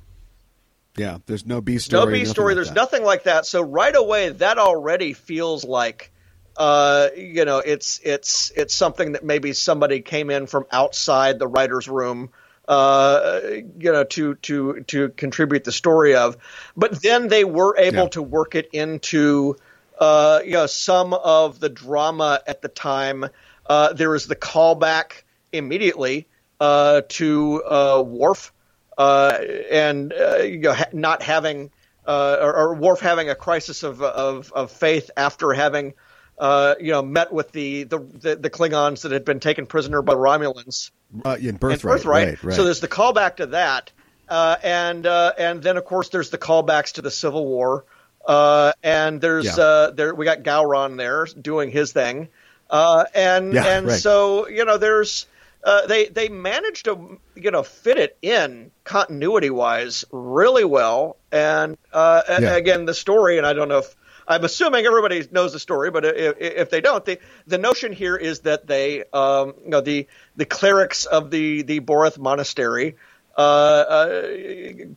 yeah, 0.98 1.18
there's 1.26 1.46
no 1.46 1.62
B 1.62 1.80
story. 1.80 2.06
No 2.06 2.12
B 2.12 2.26
story. 2.26 2.54
like 2.54 2.56
There's 2.58 2.68
that. 2.70 2.76
nothing 2.76 3.04
like 3.04 3.24
that. 3.24 3.46
So 3.46 3.62
right 3.64 3.96
away, 3.96 4.30
that 4.30 4.60
already 4.60 5.14
feels 5.14 5.64
like, 5.66 6.12
uh, 6.58 7.10
you 7.18 7.46
know, 7.46 7.58
it's 7.58 8.00
it's 8.04 8.52
it's 8.56 8.76
something 8.76 9.14
that 9.14 9.24
maybe 9.24 9.54
somebody 9.54 10.02
came 10.02 10.30
in 10.30 10.46
from 10.46 10.66
outside 10.72 11.40
the 11.40 11.48
writers' 11.48 11.88
room, 11.88 12.30
uh, 12.68 13.40
you 13.80 13.92
know, 13.92 14.04
to 14.04 14.36
to 14.36 14.82
to 14.88 15.10
contribute 15.10 15.64
the 15.64 15.72
story 15.72 16.14
of. 16.16 16.38
But 16.78 17.02
then 17.02 17.28
they 17.28 17.44
were 17.44 17.76
able 17.80 18.04
Yeah. 18.04 18.10
to 18.10 18.22
work 18.22 18.54
it 18.54 18.70
into, 18.72 19.56
uh, 20.00 20.42
you 20.44 20.52
know, 20.52 20.66
some 20.66 21.14
of 21.14 21.60
the 21.60 21.70
drama 21.70 22.42
at 22.46 22.62
the 22.62 22.68
time. 22.70 23.26
Uh, 23.66 23.94
there 23.94 24.14
is 24.16 24.28
the 24.28 24.36
callback 24.36 25.24
immediately 25.52 26.28
uh, 26.60 27.02
to 27.08 27.64
uh, 27.64 28.04
Worf 28.06 28.52
uh, 28.98 29.38
and 29.72 30.14
uh, 30.14 30.38
you 30.38 30.60
know, 30.60 30.74
ha- 30.74 30.90
not 30.92 31.22
having 31.22 31.72
uh, 32.06 32.38
or, 32.42 32.56
or 32.56 32.76
Worf 32.76 33.00
having 33.00 33.30
a 33.30 33.36
crisis 33.36 33.84
of 33.84 34.02
of, 34.02 34.52
of 34.54 34.72
faith 34.72 35.12
after 35.16 35.54
having 35.54 35.94
uh, 36.38 36.76
you 36.80 36.92
know 36.92 37.02
met 37.02 37.32
with 37.32 37.52
the, 37.52 37.84
the 37.84 38.00
the 38.00 38.36
the 38.36 38.50
Klingons 38.50 39.04
that 39.04 39.12
had 39.12 39.24
been 39.26 39.40
taken 39.40 39.66
prisoner 39.66 40.02
by 40.02 40.14
Romulans 40.14 40.92
Uh, 41.24 41.38
in 41.40 41.56
birthright. 41.56 41.98
Birthright. 41.98 42.28
Right, 42.28 42.44
right. 42.44 42.56
So 42.56 42.64
there's 42.64 42.82
the 42.82 42.88
callback 42.88 43.38
to 43.38 43.46
that, 43.48 43.92
uh, 44.28 44.58
and 44.64 45.06
uh, 45.06 45.34
and 45.38 45.64
then 45.64 45.78
of 45.78 45.86
course 45.86 46.10
there's 46.10 46.32
the 46.32 46.38
callbacks 46.38 46.94
to 46.94 47.02
the 47.02 47.12
Civil 47.12 47.46
War, 47.46 47.86
uh, 48.26 48.74
and 48.84 49.20
there's 49.22 49.58
Yeah. 49.58 49.64
uh, 49.64 49.92
there 49.92 50.14
we 50.16 50.26
got 50.26 50.44
Gowron 50.44 50.98
there 50.98 51.26
doing 51.26 51.72
his 51.72 51.92
thing, 51.92 52.30
uh, 52.70 53.06
and 53.14 53.54
Yeah, 53.54 53.68
and 53.68 53.88
right. 53.88 54.00
so 54.00 54.48
you 54.48 54.66
know 54.66 54.78
there's. 54.78 55.28
Uh, 55.66 55.88
they 55.88 56.08
they 56.08 56.28
managed 56.28 56.84
to 56.84 57.18
you 57.36 57.50
know 57.50 57.64
fit 57.64 57.98
it 57.98 58.18
in 58.22 58.70
continuity 58.84 59.50
wise 59.50 60.04
really 60.12 60.66
well 60.66 61.16
and 61.32 61.78
uh, 61.94 62.22
a- 62.28 62.42
Yeah. 62.42 62.56
again 62.56 62.84
the 62.84 62.94
story 62.94 63.38
and 63.38 63.48
I 63.48 63.54
don't 63.54 63.70
know 63.70 63.78
if 63.78 63.96
I'm 64.28 64.44
assuming 64.44 64.86
everybody 64.86 65.26
knows 65.32 65.54
the 65.54 65.60
story 65.60 65.90
but 65.90 66.04
if, 66.04 66.36
if 66.38 66.70
they 66.70 66.82
don't 66.82 67.06
the 67.06 67.18
the 67.48 67.58
notion 67.58 67.94
here 67.94 68.18
is 68.18 68.42
that 68.42 68.68
they 68.68 69.06
um, 69.14 69.54
you 69.64 69.70
know 69.70 69.80
the 69.80 70.08
the 70.36 70.44
clerics 70.46 71.06
of 71.06 71.32
the 71.32 71.62
the 71.62 71.80
Boreth 71.80 72.18
monastery 72.18 72.98
uh, 73.38 73.42
uh, 73.42 74.22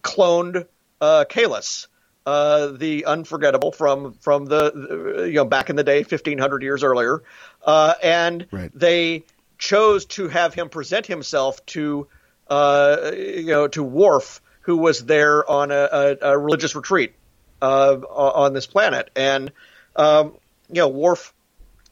cloned 0.03 0.67
uh, 1.01 1.25
Kahless 1.29 1.87
uh, 2.27 2.73
the 2.73 3.05
unforgettable 3.05 3.71
from 3.71 4.13
from 4.15 4.47
the, 4.47 5.27
you 5.29 5.35
know 5.35 5.45
back 5.45 5.71
in 5.71 5.77
the 5.77 5.85
day 5.85 5.99
1500 5.99 6.63
years 6.63 6.83
earlier 6.83 7.23
uh, 7.65 7.95
and 8.03 8.47
Right. 8.51 8.71
they 8.75 9.25
chose 9.59 10.05
to 10.07 10.29
have 10.29 10.53
him 10.53 10.69
present 10.69 11.07
himself 11.07 11.65
to 11.67 12.09
uh, 12.49 13.13
you 13.15 13.47
know 13.47 13.69
to 13.69 13.83
Worf, 13.83 14.41
who 14.61 14.77
was 14.77 15.05
there 15.05 15.49
on 15.49 15.71
a, 15.71 15.89
a, 15.93 16.17
a 16.33 16.39
religious 16.39 16.75
retreat 16.75 17.15
uh, 17.63 17.95
on 17.95 18.53
this 18.53 18.67
planet, 18.67 19.11
and 19.17 19.53
um, 19.95 20.35
you 20.69 20.81
know 20.81 20.89
Worf 20.89 21.33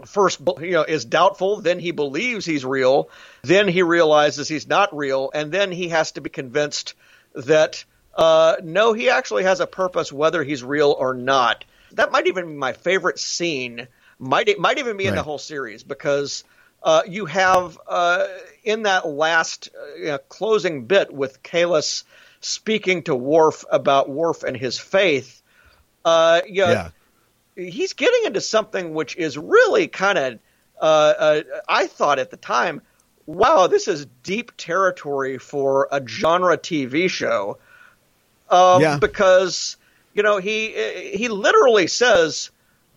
first 0.05 0.41
you 0.61 0.73
know 0.73 0.83
is 0.83 1.05
doubtful 1.05 1.61
then 1.61 1.79
he 1.79 1.93
believes 1.93 2.45
he's 2.45 2.65
real 2.65 3.09
then 3.43 3.69
he 3.69 3.83
realizes 3.83 4.49
he's 4.49 4.67
not 4.67 4.95
real 4.95 5.31
and 5.33 5.53
then 5.53 5.71
he 5.71 5.91
has 5.91 6.11
to 6.13 6.21
be 6.21 6.29
convinced 6.29 6.95
that 7.33 7.85
uh, 8.17 8.57
no 8.63 8.93
he 8.93 9.11
actually 9.11 9.45
has 9.45 9.61
a 9.61 9.67
purpose 9.67 10.13
whether 10.13 10.43
he's 10.43 10.63
real 10.63 10.93
or 10.93 11.15
not 11.15 11.65
that 11.93 12.13
might 12.13 12.27
even 12.27 12.47
be 12.47 12.53
my 12.55 12.73
favorite 12.73 13.19
scene 13.19 13.87
might 14.19 14.49
it 14.49 14.59
might 14.59 14.79
even 14.79 14.97
be 14.97 15.07
in 15.07 15.15
the 15.15 15.23
whole 15.23 15.39
series 15.39 15.83
because 15.83 16.45
uh, 16.83 17.03
you 17.09 17.25
have 17.25 17.79
uh, 17.89 18.27
in 18.63 18.83
that 18.83 19.09
last 19.09 19.71
uh, 19.75 20.05
know, 20.05 20.19
closing 20.19 20.85
bit 20.85 21.13
with 21.13 21.43
Kahless 21.43 22.05
speaking 22.41 23.05
to 23.05 23.15
Worf 23.15 23.65
about 23.71 24.11
Worf 24.11 24.43
and 24.43 24.57
his 24.57 24.79
faith 24.79 25.43
uh, 26.05 26.43
know, 26.47 26.71
yeah. 26.71 26.91
he's 27.57 27.95
getting 27.95 28.27
into 28.27 28.41
something 28.41 28.95
which 28.95 29.17
is 29.17 29.39
really 29.39 29.89
kind 29.89 30.19
of 30.19 30.39
uh, 30.81 30.85
uh, 30.85 31.43
I 31.69 31.87
thought 31.87 32.19
at 32.19 32.31
the 32.31 32.37
time, 32.37 32.83
wow, 33.27 33.69
this 33.69 33.89
is 33.89 34.07
deep 34.23 34.53
territory 34.57 35.39
for 35.39 35.89
a 35.91 36.07
genre 36.07 36.59
TV 36.59 37.09
show. 37.09 37.59
Um, 38.55 38.81
Yeah. 38.83 38.99
Because 38.99 39.77
you 40.15 40.23
know 40.23 40.39
he 40.39 40.71
he 41.15 41.29
literally 41.29 41.87
says, 41.89 42.51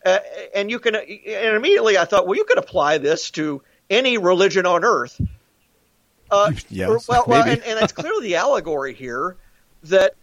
uh, 0.05 0.19
and 0.53 0.69
you 0.69 0.79
can 0.79 0.95
and 0.95 1.55
immediately 1.55 1.97
I 1.97 2.05
thought, 2.05 2.27
well, 2.27 2.35
you 2.37 2.45
could 2.45 2.57
apply 2.59 2.99
this 2.99 3.31
to 3.31 3.61
any 3.89 4.17
religion 4.17 4.65
on 4.65 4.83
earth. 4.83 5.19
Uh, 6.29 6.51
Yes, 6.69 6.89
or- 6.89 6.99
well, 7.07 7.23
well, 7.27 7.43
and, 7.43 7.63
and 7.63 7.79
it's 7.79 7.93
clearly 8.01 8.27
the 8.27 8.35
allegory 8.35 8.93
here 8.93 9.35
that 9.83 10.13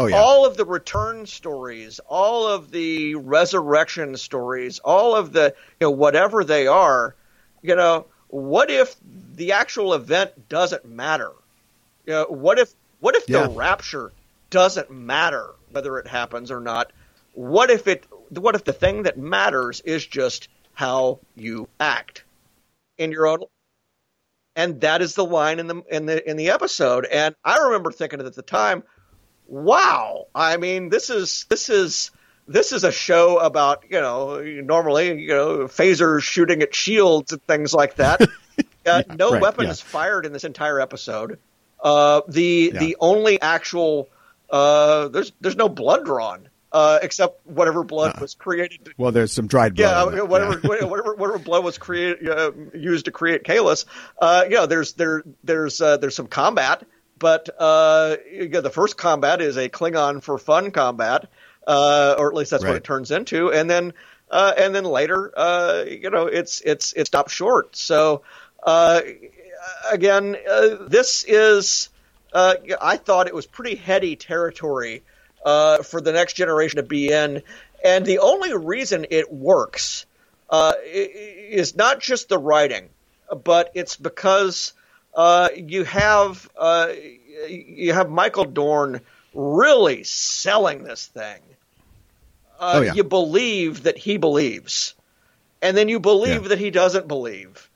Oh 0.00 0.06
yeah. 0.06 0.16
all 0.16 0.46
of 0.46 0.56
the 0.56 0.64
return 0.64 1.26
stories, 1.26 1.98
all 2.08 2.46
of 2.46 2.70
the 2.70 3.16
resurrection 3.16 4.16
stories, 4.16 4.78
all 4.78 5.16
of 5.16 5.32
the 5.32 5.54
you 5.80 5.86
know 5.86 5.90
whatever 5.90 6.44
they 6.44 6.68
are, 6.68 7.16
you 7.62 7.74
know, 7.74 8.06
what 8.28 8.70
if 8.70 8.94
the 9.34 9.52
actual 9.52 9.94
event 9.94 10.48
doesn't 10.48 10.84
matter? 10.84 11.32
You 12.06 12.12
know, 12.12 12.26
what 12.28 12.60
if 12.60 12.72
what 13.00 13.16
if 13.16 13.28
Yeah. 13.28 13.42
the 13.48 13.48
rapture 13.54 14.12
doesn't 14.50 14.90
matter 14.90 15.54
whether 15.70 15.98
it 15.98 16.06
happens 16.06 16.50
or 16.50 16.60
not? 16.60 16.92
What 17.32 17.70
if 17.70 17.86
it 17.86 18.06
what 18.30 18.54
if 18.54 18.64
the 18.64 18.72
thing 18.72 19.04
that 19.04 19.16
matters 19.18 19.80
is 19.80 20.06
just 20.06 20.48
how 20.74 21.20
you 21.34 21.68
act 21.80 22.24
in 22.98 23.12
your 23.12 23.26
own 23.26 23.40
and 24.56 24.80
that 24.80 25.02
is 25.02 25.14
the 25.14 25.24
line 25.24 25.58
in 25.60 25.66
the 25.66 25.82
in 25.90 26.06
the 26.06 26.28
in 26.28 26.36
the 26.36 26.50
episode 26.50 27.04
and 27.06 27.34
I 27.44 27.58
remember 27.58 27.90
thinking 27.92 28.20
at 28.20 28.34
the 28.34 28.42
time 28.42 28.82
wow 29.46 30.26
i 30.34 30.58
mean 30.58 30.90
this 30.90 31.08
is 31.08 31.46
this 31.48 31.70
is 31.70 32.10
this 32.46 32.72
is 32.72 32.84
a 32.84 32.92
show 32.92 33.38
about 33.38 33.84
you 33.88 34.00
know 34.00 34.42
normally 34.42 35.22
you 35.22 35.28
know 35.28 35.58
phasers 35.68 36.20
shooting 36.20 36.60
at 36.60 36.74
shields 36.74 37.32
and 37.32 37.42
things 37.44 37.72
like 37.72 37.94
that 37.94 38.20
uh, 38.86 39.02
no 39.16 39.32
right, 39.32 39.40
weapon 39.40 39.64
yeah. 39.64 39.70
is 39.70 39.80
fired 39.80 40.26
in 40.26 40.32
this 40.32 40.44
entire 40.44 40.80
episode 40.80 41.38
uh, 41.82 42.20
the 42.28 42.72
Yeah. 42.74 42.80
the 42.80 42.96
only 43.00 43.40
actual 43.40 44.08
uh, 44.50 45.08
there's 45.08 45.32
there's 45.40 45.56
no 45.56 45.68
blood 45.68 46.04
drawn 46.04 46.48
uh, 46.72 46.98
except 47.02 47.46
whatever 47.46 47.82
blood 47.82 48.20
was 48.20 48.34
created 48.34 48.84
to 48.84 48.92
well, 48.96 49.12
there's 49.12 49.32
some 49.32 49.46
dried 49.46 49.74
blood. 49.74 50.14
yeah, 50.14 50.22
whatever, 50.22 50.52
Yeah. 50.52 50.84
whatever, 50.86 51.14
whatever 51.14 51.38
blood 51.38 51.64
was 51.64 51.78
created, 51.78 52.28
uh, 52.28 52.52
used 52.74 53.06
to 53.06 53.10
create 53.10 53.44
Kahless. 53.44 53.86
Uh, 54.20 54.44
yeah, 54.48 54.66
there's 54.66 54.92
there 54.94 55.22
there's 55.44 55.80
uh, 55.80 55.96
there's 55.96 56.14
some 56.14 56.26
combat, 56.26 56.84
but 57.18 57.48
uh, 57.58 58.16
you 58.30 58.48
know, 58.48 58.60
the 58.60 58.70
first 58.70 58.96
combat 58.96 59.40
is 59.40 59.56
a 59.56 59.68
Klingon 59.68 60.22
for 60.22 60.38
fun 60.38 60.70
combat, 60.70 61.30
uh, 61.66 62.16
or 62.18 62.28
at 62.28 62.34
least 62.34 62.50
that's 62.50 62.64
what 62.64 62.76
it 62.76 62.84
turns 62.84 63.10
into, 63.10 63.50
and 63.52 63.68
then 63.70 63.94
uh, 64.30 64.52
and 64.58 64.74
then 64.74 64.84
later, 64.84 65.32
uh, 65.36 65.84
you 65.88 66.10
know, 66.10 66.26
it's 66.26 66.60
it's 66.60 66.92
it 66.92 67.06
stops 67.06 67.32
short. 67.32 67.76
So 67.76 68.22
uh, 68.62 69.00
again, 69.90 70.36
uh, 70.48 70.86
this 70.86 71.24
is 71.26 71.88
uh, 72.32 72.54
I 72.80 72.96
thought 72.96 73.26
it 73.26 73.34
was 73.34 73.46
pretty 73.46 73.76
heady 73.76 74.16
territory 74.16 75.02
uh, 75.44 75.82
for 75.82 76.00
the 76.00 76.12
next 76.12 76.34
generation 76.34 76.76
to 76.76 76.82
be 76.82 77.10
in, 77.10 77.42
and 77.84 78.04
the 78.04 78.18
only 78.18 78.54
reason 78.56 79.06
it 79.10 79.32
works 79.32 80.06
uh, 80.50 80.72
is 80.84 81.76
not 81.76 82.00
just 82.00 82.28
the 82.28 82.38
writing, 82.38 82.88
but 83.44 83.70
it's 83.74 83.96
because 83.96 84.72
uh, 85.14 85.48
you 85.56 85.84
have 85.84 86.48
uh, 86.56 86.88
you 87.48 87.92
have 87.92 88.10
Michael 88.10 88.44
Dorn 88.44 89.00
really 89.34 90.04
selling 90.04 90.82
this 90.82 91.06
thing. 91.06 91.40
Uh, 92.58 92.72
Oh, 92.74 92.80
yeah. 92.82 92.94
You 92.94 93.04
believe 93.04 93.84
that 93.84 93.96
he 93.96 94.16
believes, 94.16 94.94
and 95.62 95.76
then 95.76 95.88
you 95.88 96.00
believe 96.00 96.42
Yeah. 96.42 96.48
that 96.48 96.58
he 96.58 96.70
doesn't 96.70 97.06
believe. 97.06 97.67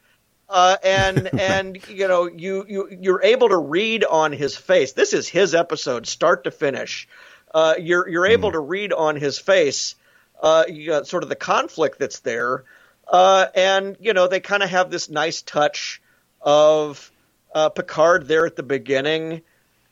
Uh, 0.52 0.76
and 0.84 1.28
and 1.38 1.78
you 1.88 2.06
know 2.08 2.26
you 2.26 2.64
you 2.68 2.88
you're 3.00 3.22
able 3.22 3.48
to 3.48 3.56
read 3.56 4.04
on 4.04 4.32
his 4.32 4.54
face. 4.56 4.92
This 4.92 5.14
is 5.14 5.26
his 5.26 5.54
episode, 5.54 6.06
start 6.06 6.44
to 6.44 6.50
finish. 6.50 7.08
Uh, 7.54 7.74
you're 7.80 8.06
you're 8.08 8.26
able 8.26 8.50
Hmm. 8.50 8.54
to 8.54 8.60
read 8.60 8.92
on 8.92 9.16
his 9.16 9.38
face, 9.38 9.94
uh, 10.42 10.64
you 10.68 10.86
got 10.86 11.06
sort 11.06 11.22
of 11.22 11.28
the 11.30 11.36
conflict 11.36 11.98
that's 11.98 12.20
there, 12.20 12.64
uh, 13.08 13.46
and 13.54 13.96
you 14.00 14.12
know 14.12 14.28
they 14.28 14.40
kind 14.40 14.62
of 14.62 14.68
have 14.70 14.90
this 14.90 15.08
nice 15.08 15.40
touch 15.42 16.02
of 16.42 17.10
uh, 17.54 17.70
Picard 17.70 18.28
there 18.28 18.44
at 18.46 18.56
the 18.56 18.62
beginning, 18.62 19.40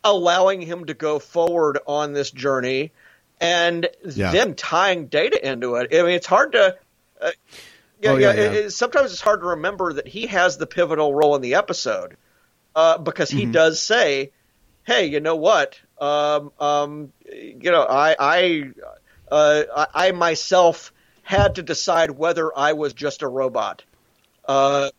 allowing 0.04 0.60
him 0.60 0.84
to 0.86 0.94
go 0.94 1.18
forward 1.18 1.78
on 1.86 2.12
this 2.12 2.30
journey, 2.30 2.92
and 3.40 3.88
Yeah. 4.04 4.32
then 4.32 4.54
tying 4.54 5.06
Data 5.06 5.38
into 5.46 5.76
it. 5.76 5.94
I 5.94 6.02
mean, 6.02 6.12
it's 6.16 6.26
hard 6.26 6.52
to. 6.52 6.76
Yeah, 8.00 8.12
Oh, 8.12 8.16
yeah. 8.16 8.32
yeah, 8.32 8.34
yeah. 8.34 8.42
it- 8.44 8.54
it- 8.66 8.70
sometimes 8.72 9.12
it's 9.12 9.20
hard 9.20 9.40
to 9.40 9.46
remember 9.48 9.92
that 9.94 10.08
he 10.08 10.26
has 10.28 10.56
the 10.56 10.66
pivotal 10.66 11.14
role 11.14 11.36
in 11.36 11.42
the 11.42 11.54
episode 11.54 12.16
uh, 12.74 12.98
because 12.98 13.30
he 13.30 13.44
Mm-hmm. 13.44 13.52
does 13.52 13.80
say, 13.80 14.32
"Hey, 14.84 15.06
you 15.06 15.20
know 15.20 15.36
what? 15.36 15.78
Um, 16.00 16.52
um, 16.60 17.12
you 17.26 17.70
know, 17.70 17.82
I, 17.82 18.16
I, 18.18 18.70
uh, 19.30 19.62
I, 19.76 20.08
I 20.08 20.12
myself 20.12 20.92
had 21.22 21.56
to 21.56 21.62
decide 21.62 22.10
whether 22.12 22.56
I 22.56 22.72
was 22.74 22.94
just 22.94 23.22
a 23.22 23.28
robot." 23.28 23.84
Uh, 24.46 24.90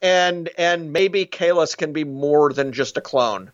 and 0.00 0.48
and 0.58 0.92
maybe 0.92 1.26
Kahless 1.26 1.76
can 1.76 1.92
be 1.92 2.04
more 2.04 2.52
than 2.52 2.72
just 2.72 2.96
a 2.96 3.00
clone. 3.00 3.52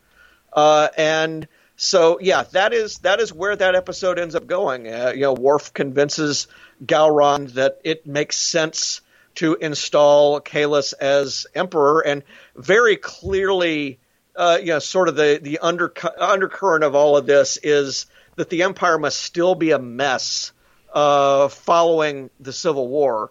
Uh, 0.52 0.88
and 0.96 1.48
so 1.76 2.18
yeah, 2.20 2.44
that 2.52 2.72
is 2.72 2.98
that 3.00 3.20
is 3.20 3.32
where 3.32 3.54
that 3.56 3.74
episode 3.74 4.18
ends 4.18 4.34
up 4.34 4.46
going. 4.46 4.88
Uh, 4.88 5.12
you 5.14 5.22
know, 5.22 5.34
Worf 5.34 5.72
convinces 5.72 6.48
Gowron 6.84 7.52
that 7.54 7.80
it 7.84 8.06
makes 8.06 8.36
sense 8.36 9.00
to 9.36 9.54
install 9.54 10.40
Kahless 10.40 10.94
as 11.00 11.46
emperor, 11.54 12.00
and 12.00 12.22
very 12.56 12.96
clearly, 12.96 13.98
uh, 14.34 14.58
you 14.60 14.68
know, 14.68 14.78
sort 14.78 15.08
of 15.08 15.16
the 15.16 15.38
the 15.40 15.58
under, 15.60 15.92
undercurrent 16.18 16.84
of 16.84 16.94
all 16.94 17.16
of 17.16 17.26
this 17.26 17.56
is 17.62 18.06
that 18.36 18.50
the 18.50 18.62
empire 18.62 18.98
must 18.98 19.20
still 19.20 19.54
be 19.54 19.70
a 19.70 19.78
mess 19.78 20.52
uh, 20.92 21.48
following 21.48 22.30
the 22.40 22.52
Civil 22.52 22.88
War. 22.88 23.30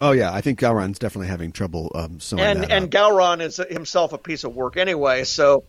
Oh 0.00 0.10
yeah, 0.10 0.32
I 0.32 0.40
think 0.40 0.58
Gowron's 0.58 0.98
definitely 0.98 1.28
having 1.28 1.52
trouble 1.52 1.92
um, 1.94 2.18
sewing 2.18 2.42
and 2.42 2.62
that 2.62 2.72
and 2.72 2.84
up. 2.94 3.12
Gowron 3.12 3.40
is 3.40 3.56
himself 3.56 4.12
a 4.12 4.18
piece 4.18 4.42
of 4.42 4.54
work 4.54 4.76
anyway. 4.76 5.24
So 5.24 5.64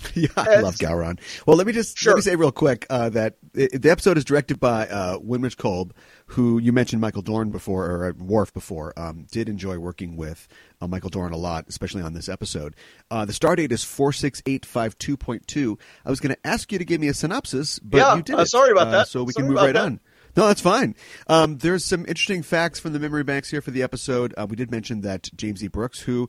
yeah, 0.14 0.28
I 0.36 0.60
love 0.60 0.76
Gowron. 0.76 1.18
Well, 1.46 1.56
let 1.56 1.66
me 1.66 1.72
just 1.72 1.98
Sure. 1.98 2.12
let 2.12 2.16
me 2.16 2.22
say 2.22 2.36
real 2.36 2.52
quick 2.52 2.86
uh, 2.90 3.08
that 3.10 3.36
i 3.56 3.68
the 3.72 3.90
episode 3.90 4.16
is 4.16 4.24
directed 4.24 4.60
by 4.60 4.86
uh, 4.86 5.18
Winrich 5.18 5.56
Kolb, 5.56 5.92
who 6.26 6.58
you 6.58 6.72
mentioned 6.72 7.00
Michael 7.00 7.22
Dorn 7.22 7.50
before 7.50 7.86
or 7.90 8.06
uh, 8.08 8.12
Worf 8.22 8.52
before. 8.54 8.92
Um, 8.96 9.26
did 9.32 9.48
enjoy 9.48 9.78
working 9.78 10.16
with 10.16 10.46
uh, 10.80 10.86
Michael 10.86 11.10
Dorn 11.10 11.32
a 11.32 11.36
lot, 11.36 11.64
especially 11.68 12.02
on 12.02 12.12
this 12.12 12.28
episode. 12.28 12.76
Uh, 13.10 13.24
the 13.24 13.32
star 13.32 13.56
date 13.56 13.72
is 13.72 13.82
four 13.82 14.12
six 14.12 14.40
eight 14.46 14.64
five 14.64 14.96
two 14.98 15.16
point 15.16 15.46
two. 15.48 15.78
I 16.04 16.10
was 16.10 16.20
going 16.20 16.34
to 16.34 16.46
ask 16.46 16.70
you 16.70 16.78
to 16.78 16.84
give 16.84 17.00
me 17.00 17.08
a 17.08 17.14
synopsis, 17.14 17.78
but 17.80 17.98
Yeah, 17.98 18.14
you 18.16 18.22
did 18.22 18.36
uh, 18.36 18.44
sorry 18.44 18.70
about 18.70 18.88
Uh, 18.88 18.90
that. 18.92 19.08
So 19.08 19.24
we 19.24 19.32
Sorry 19.32 19.46
can 19.46 19.54
move 19.54 19.62
right 19.62 19.72
that. 19.72 19.82
on. 19.84 20.00
No, 20.36 20.46
that's 20.46 20.60
fine. 20.60 20.94
Um, 21.26 21.58
there's 21.58 21.84
some 21.84 22.00
interesting 22.06 22.44
facts 22.44 22.78
from 22.78 22.92
the 22.92 23.00
memory 23.00 23.24
banks 23.24 23.50
here 23.50 23.60
for 23.60 23.72
the 23.72 23.82
episode. 23.82 24.34
Uh, 24.36 24.46
we 24.48 24.54
did 24.54 24.70
mention 24.70 25.00
that 25.00 25.28
James 25.34 25.64
E. 25.64 25.68
Brooks, 25.68 25.98
who, 26.00 26.28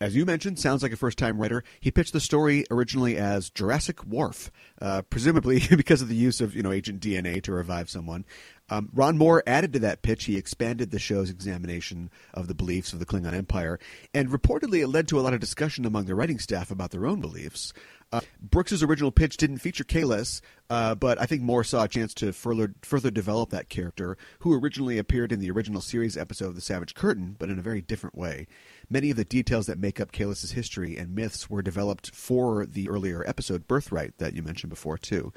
as 0.00 0.14
you 0.14 0.24
mentioned, 0.24 0.58
sounds 0.58 0.82
like 0.82 0.92
a 0.92 0.96
first 0.96 1.18
time 1.18 1.40
writer, 1.40 1.64
he 1.80 1.90
pitched 1.90 2.12
the 2.12 2.20
story 2.20 2.64
originally 2.70 3.16
as 3.16 3.50
Jurassic 3.50 4.04
Worf, 4.04 4.50
uh, 4.80 5.02
presumably 5.02 5.60
because 5.76 6.02
of 6.02 6.08
the 6.08 6.14
use 6.14 6.40
of 6.40 6.54
you 6.54 6.62
know 6.62 6.72
agent 6.72 7.00
DNA 7.00 7.42
to 7.42 7.52
revive 7.52 7.90
someone. 7.90 8.24
Um, 8.70 8.90
Ron 8.92 9.16
Moore 9.16 9.42
added 9.46 9.72
to 9.72 9.78
that 9.80 10.02
pitch. 10.02 10.24
He 10.24 10.36
expanded 10.36 10.90
the 10.90 10.98
show's 10.98 11.30
examination 11.30 12.10
of 12.34 12.48
the 12.48 12.54
beliefs 12.54 12.92
of 12.92 12.98
the 12.98 13.06
Klingon 13.06 13.32
Empire, 13.32 13.78
and 14.12 14.28
reportedly 14.28 14.80
it 14.80 14.88
led 14.88 15.08
to 15.08 15.18
a 15.18 15.22
lot 15.22 15.34
of 15.34 15.40
discussion 15.40 15.86
among 15.86 16.04
the 16.04 16.14
writing 16.14 16.38
staff 16.38 16.70
about 16.70 16.90
their 16.90 17.06
own 17.06 17.20
beliefs. 17.20 17.72
Uh, 18.10 18.20
Brooks's 18.40 18.82
original 18.82 19.10
pitch 19.10 19.36
didn't 19.36 19.58
feature 19.58 19.84
Kahless, 19.84 20.40
uh, 20.70 20.94
but 20.94 21.20
I 21.20 21.26
think 21.26 21.42
Moore 21.42 21.64
saw 21.64 21.84
a 21.84 21.88
chance 21.88 22.14
to 22.14 22.32
further 22.32 22.74
further 22.82 23.10
develop 23.10 23.50
that 23.50 23.68
character, 23.68 24.16
who 24.40 24.54
originally 24.54 24.98
appeared 24.98 25.32
in 25.32 25.40
the 25.40 25.50
original 25.50 25.82
series 25.82 26.16
episode 26.16 26.46
of 26.48 26.54
The 26.54 26.60
Savage 26.62 26.94
Curtain, 26.94 27.36
but 27.38 27.50
in 27.50 27.58
a 27.58 27.62
very 27.62 27.82
different 27.82 28.16
way. 28.16 28.46
Many 28.90 29.10
of 29.10 29.16
the 29.16 29.24
details 29.24 29.66
that 29.66 29.78
make 29.78 30.00
up 30.00 30.12
Kahless's 30.12 30.52
history 30.52 30.96
and 30.96 31.14
myths 31.14 31.50
were 31.50 31.60
developed 31.60 32.14
for 32.14 32.64
the 32.64 32.88
earlier 32.88 33.22
episode 33.26 33.68
Birthright 33.68 34.16
that 34.16 34.34
you 34.34 34.42
mentioned 34.42 34.70
before 34.70 34.96
too. 34.96 35.30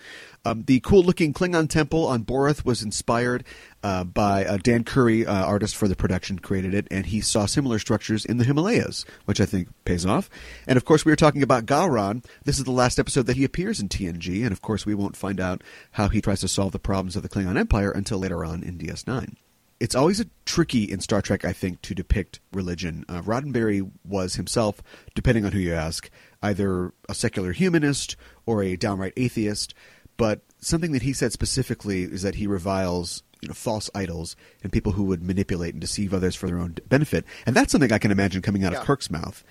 Um, 0.46 0.64
the 0.64 0.80
cool-looking 0.80 1.34
Klingon 1.34 1.70
temple 1.70 2.08
on 2.08 2.24
Boreth 2.24 2.64
was 2.64 2.82
inspired 2.82 3.44
uh, 3.84 4.06
by 4.06 4.46
uh, 4.46 4.58
Dan 4.58 4.86
Curry, 4.86 5.26
uh, 5.26 5.46
artist 5.46 5.76
for 5.76 5.90
the 5.90 5.98
production, 5.98 6.40
created 6.40 6.74
it, 6.74 6.88
and 6.90 7.08
he 7.08 7.20
saw 7.20 7.46
similar 7.46 7.78
structures 7.78 8.24
in 8.24 8.38
the 8.38 8.46
Himalayas, 8.46 9.04
which 9.26 9.42
I 9.42 9.46
think 9.46 9.68
pays 9.84 10.06
off. 10.06 10.30
And 10.66 10.78
of 10.78 10.86
course, 10.86 11.04
we 11.04 11.12
were 11.12 11.18
talking 11.18 11.44
about 11.44 11.66
Gowron. 11.66 12.24
This 12.46 12.58
is 12.58 12.64
the 12.64 12.72
last 12.72 13.00
episode 13.00 13.26
that 13.26 13.38
he 13.38 13.44
appears 13.44 13.82
in 13.82 13.90
TNG, 13.90 14.44
and 14.44 14.54
of 14.54 14.62
course, 14.62 14.86
we 14.86 14.96
won't 14.96 15.18
find 15.18 15.42
out 15.42 15.62
how 15.92 16.08
he 16.08 16.22
tries 16.22 16.40
to 16.40 16.48
solve 16.48 16.72
the 16.72 16.80
problems 16.80 17.18
of 17.18 17.24
the 17.24 17.30
Klingon 17.30 17.58
Empire 17.58 17.92
until 17.92 18.20
later 18.20 18.46
on 18.46 18.64
in 18.64 18.78
DS9 18.78 19.36
it's 19.82 19.96
always 19.96 20.20
a 20.20 20.26
tricky 20.46 20.84
in 20.84 21.00
Star 21.00 21.22
Trek, 21.22 21.44
I 21.44 21.54
think, 21.54 21.82
to 21.82 21.96
depict 21.96 22.40
religion. 22.54 23.04
Uh, 23.10 23.22
Roddenberry 23.22 23.90
was 24.06 24.36
himself, 24.36 24.82
depending 25.16 25.44
on 25.44 25.52
who 25.52 25.60
you 25.60 25.74
ask, 25.74 26.10
either 26.42 26.94
a 27.10 27.16
secular 27.16 27.52
humanist 27.52 28.16
or 28.46 28.62
a 28.64 28.76
downright 28.78 29.14
atheist. 29.18 29.74
But 30.18 30.42
something 30.60 30.92
that 30.92 31.02
he 31.02 31.14
said 31.14 31.32
specifically 31.34 32.04
is 32.04 32.22
that 32.22 32.36
he 32.36 32.46
reviles 32.46 33.24
you 33.42 33.48
know, 33.48 33.56
false 33.56 33.90
idols 33.96 34.36
and 34.62 34.72
people 34.72 34.92
who 34.92 35.04
would 35.06 35.24
manipulate 35.24 35.74
and 35.74 35.82
deceive 35.82 36.14
others 36.14 36.36
for 36.36 36.46
their 36.46 36.60
own 36.60 36.76
benefit. 36.88 37.26
And 37.48 37.56
that's 37.56 37.72
something 37.72 37.92
I 37.92 37.98
can 37.98 38.12
imagine 38.12 38.44
coming 38.44 38.64
out 38.64 38.74
Yeah. 38.74 38.82
of 38.82 38.86
Kirk's 38.86 39.10
mouth. 39.10 39.44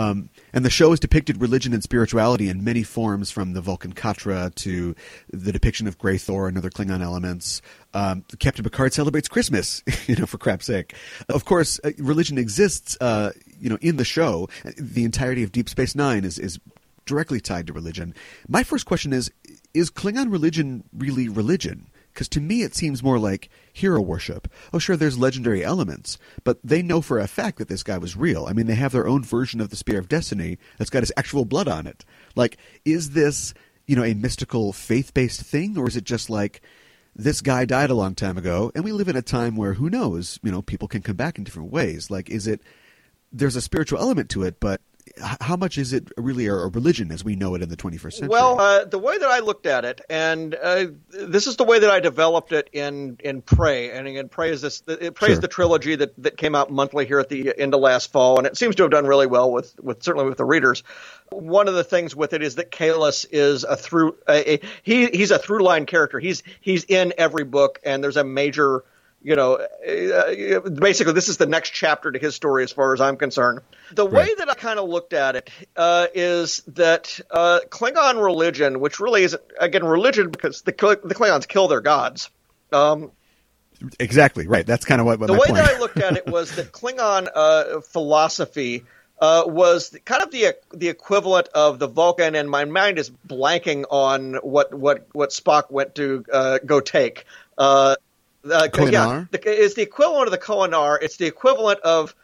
Um, 0.00 0.30
and 0.54 0.64
the 0.64 0.70
show 0.70 0.90
has 0.90 1.00
depicted 1.00 1.42
religion 1.42 1.74
and 1.74 1.82
spirituality 1.82 2.48
in 2.48 2.64
many 2.64 2.82
forms, 2.82 3.30
from 3.30 3.52
the 3.52 3.60
Vulcan 3.60 3.92
Katra 3.92 4.54
to 4.54 4.96
the 5.30 5.52
depiction 5.52 5.86
of 5.86 5.98
Gre'thor 5.98 6.48
and 6.48 6.56
other 6.56 6.70
Klingon 6.70 7.02
elements. 7.02 7.60
Um, 7.92 8.24
Captain 8.38 8.64
Picard 8.64 8.94
celebrates 8.94 9.28
Christmas, 9.28 9.82
you 10.06 10.16
know, 10.16 10.24
for 10.24 10.38
crap's 10.38 10.64
sake. 10.64 10.94
Of 11.28 11.44
course, 11.44 11.78
uh, 11.84 11.90
religion 11.98 12.38
exists, 12.38 12.96
uh, 13.02 13.32
you 13.58 13.68
know, 13.68 13.76
in 13.82 13.98
the 13.98 14.04
show. 14.04 14.48
The 14.78 15.04
entirety 15.04 15.42
of 15.42 15.52
Deep 15.52 15.68
Space 15.68 15.94
Nine 15.94 16.24
is 16.24 16.38
is 16.38 16.58
directly 17.04 17.40
tied 17.40 17.66
to 17.66 17.74
religion. 17.74 18.14
My 18.48 18.62
first 18.62 18.86
question 18.86 19.12
is: 19.12 19.30
Is 19.74 19.90
Klingon 19.90 20.32
religion 20.32 20.82
really 20.96 21.28
religion? 21.28 21.89
Because 22.12 22.28
to 22.30 22.40
me, 22.40 22.62
it 22.62 22.74
seems 22.74 23.02
more 23.02 23.18
like 23.18 23.48
hero 23.72 24.00
worship. 24.00 24.48
Oh, 24.72 24.78
sure, 24.78 24.96
there's 24.96 25.18
legendary 25.18 25.64
elements, 25.64 26.18
but 26.44 26.58
they 26.62 26.82
know 26.82 27.00
for 27.00 27.18
a 27.18 27.28
fact 27.28 27.58
that 27.58 27.68
this 27.68 27.82
guy 27.82 27.98
was 27.98 28.16
real. 28.16 28.46
I 28.46 28.52
mean, 28.52 28.66
they 28.66 28.74
have 28.74 28.92
their 28.92 29.06
own 29.06 29.22
version 29.22 29.60
of 29.60 29.70
the 29.70 29.76
Spear 29.76 29.98
of 29.98 30.08
Destiny 30.08 30.58
that's 30.78 30.90
got 30.90 31.02
his 31.02 31.12
actual 31.16 31.44
blood 31.44 31.68
on 31.68 31.86
it. 31.86 32.04
Like, 32.34 32.58
is 32.84 33.10
this, 33.10 33.54
you 33.86 33.96
know, 33.96 34.04
a 34.04 34.14
mystical, 34.14 34.72
faith 34.72 35.14
based 35.14 35.42
thing, 35.42 35.78
or 35.78 35.88
is 35.88 35.96
it 35.96 36.04
just 36.04 36.30
like 36.30 36.62
this 37.14 37.40
guy 37.40 37.64
died 37.64 37.90
a 37.90 37.94
long 37.94 38.14
time 38.14 38.38
ago, 38.38 38.70
and 38.74 38.84
we 38.84 38.92
live 38.92 39.08
in 39.08 39.16
a 39.16 39.22
time 39.22 39.56
where 39.56 39.74
who 39.74 39.90
knows, 39.90 40.38
you 40.42 40.50
know, 40.50 40.62
people 40.62 40.88
can 40.88 41.02
come 41.02 41.16
back 41.16 41.38
in 41.38 41.44
different 41.44 41.72
ways? 41.72 42.10
Like, 42.10 42.30
is 42.30 42.46
it, 42.46 42.60
there's 43.32 43.56
a 43.56 43.62
spiritual 43.62 44.00
element 44.00 44.30
to 44.30 44.42
it, 44.42 44.60
but 44.60 44.80
how 45.40 45.56
much 45.56 45.78
is 45.78 45.92
it 45.92 46.08
really 46.16 46.46
a 46.46 46.54
religion 46.54 47.10
as 47.10 47.24
we 47.24 47.36
know 47.36 47.54
it 47.54 47.62
in 47.62 47.68
the 47.68 47.76
21st 47.76 48.12
century? 48.12 48.28
Well, 48.28 48.60
uh, 48.60 48.84
the 48.84 48.98
way 48.98 49.18
that 49.18 49.28
I 49.28 49.40
looked 49.40 49.66
at 49.66 49.84
it, 49.84 50.00
and 50.08 50.54
uh, 50.54 50.86
this 51.10 51.46
is 51.46 51.56
the 51.56 51.64
way 51.64 51.78
that 51.78 51.90
I 51.90 52.00
developed 52.00 52.52
it 52.52 52.70
in 52.72 53.16
in 53.20 53.42
Prey, 53.42 53.90
and 53.90 54.06
again, 54.06 54.28
Prey 54.28 54.50
is 54.50 54.62
this 54.62 54.82
it 54.86 55.14
Prey 55.14 55.32
is 55.32 55.40
the 55.40 55.48
trilogy 55.48 55.96
that 55.96 56.14
that 56.22 56.36
came 56.36 56.54
out 56.54 56.70
monthly 56.70 57.06
here 57.06 57.18
at 57.18 57.28
the 57.28 57.58
end 57.58 57.74
of 57.74 57.80
last 57.80 58.12
fall, 58.12 58.38
and 58.38 58.46
it 58.46 58.56
seems 58.56 58.76
to 58.76 58.82
have 58.82 58.90
done 58.90 59.06
really 59.06 59.26
well 59.26 59.50
with 59.50 59.74
with 59.80 60.02
certainly 60.02 60.28
with 60.28 60.38
the 60.38 60.44
readers. 60.44 60.82
One 61.30 61.68
of 61.68 61.74
the 61.74 61.84
things 61.84 62.14
with 62.14 62.32
it 62.32 62.42
is 62.42 62.56
that 62.56 62.70
Kahless 62.70 63.26
is 63.30 63.64
a 63.64 63.76
through 63.76 64.16
a, 64.28 64.54
a, 64.54 64.60
he 64.82 65.06
he's 65.06 65.30
a 65.30 65.38
through 65.38 65.62
line 65.62 65.86
character. 65.86 66.18
He's 66.18 66.42
he's 66.60 66.84
in 66.84 67.12
every 67.18 67.44
book, 67.44 67.78
and 67.84 68.02
there's 68.02 68.16
a 68.16 68.24
major. 68.24 68.84
You 69.22 69.36
know, 69.36 69.56
uh, 69.56 70.60
basically, 70.70 71.12
this 71.12 71.28
is 71.28 71.36
the 71.36 71.46
next 71.46 71.70
chapter 71.70 72.10
to 72.10 72.18
his 72.18 72.34
story, 72.34 72.64
as 72.64 72.72
far 72.72 72.94
as 72.94 73.02
I'm 73.02 73.18
concerned. 73.18 73.60
The 73.92 74.06
way 74.06 74.34
that 74.38 74.48
I 74.48 74.54
kind 74.54 74.78
of 74.78 74.88
looked 74.88 75.12
at 75.12 75.36
it 75.36 75.50
uh, 75.76 76.06
is 76.14 76.62
that 76.68 77.20
uh, 77.30 77.60
Klingon 77.68 78.22
religion, 78.24 78.80
which 78.80 78.98
really 78.98 79.24
isn't 79.24 79.42
again 79.58 79.84
religion 79.84 80.30
because 80.30 80.62
the 80.62 80.72
the 80.72 81.14
Klingons 81.14 81.46
kill 81.46 81.68
their 81.68 81.82
gods. 81.82 82.30
Um, 82.72 83.12
exactly 83.98 84.46
right. 84.46 84.66
That's 84.66 84.86
kind 84.86 85.00
of 85.02 85.06
what, 85.06 85.20
what 85.20 85.26
the 85.26 85.34
way 85.34 85.48
point. 85.48 85.56
that 85.56 85.76
I 85.76 85.78
looked 85.78 85.98
at 85.98 86.16
it 86.16 86.26
was 86.26 86.56
that 86.56 86.72
Klingon 86.72 87.28
uh, 87.34 87.80
philosophy 87.82 88.84
uh, 89.20 89.44
was 89.46 89.96
kind 90.04 90.22
of 90.22 90.30
the 90.30 90.56
the 90.72 90.88
equivalent 90.88 91.48
of 91.48 91.78
the 91.78 91.88
Vulcan, 91.88 92.34
and 92.34 92.48
my 92.48 92.64
mind 92.64 92.98
is 92.98 93.10
blanking 93.10 93.84
on 93.90 94.34
what 94.36 94.72
what 94.72 95.08
what 95.12 95.30
Spock 95.30 95.70
went 95.70 95.94
to 95.96 96.24
uh, 96.32 96.58
go 96.64 96.80
take. 96.80 97.26
Uh, 98.44 98.68
yeah, 98.90 99.24
the, 99.30 99.40
it's 99.44 99.74
the 99.74 99.82
equivalent 99.82 100.26
of 100.26 100.32
the 100.32 100.38
Kolinahr. 100.38 100.98
It's 101.00 101.16
the 101.16 101.26
equivalent 101.26 101.80
of 101.80 102.14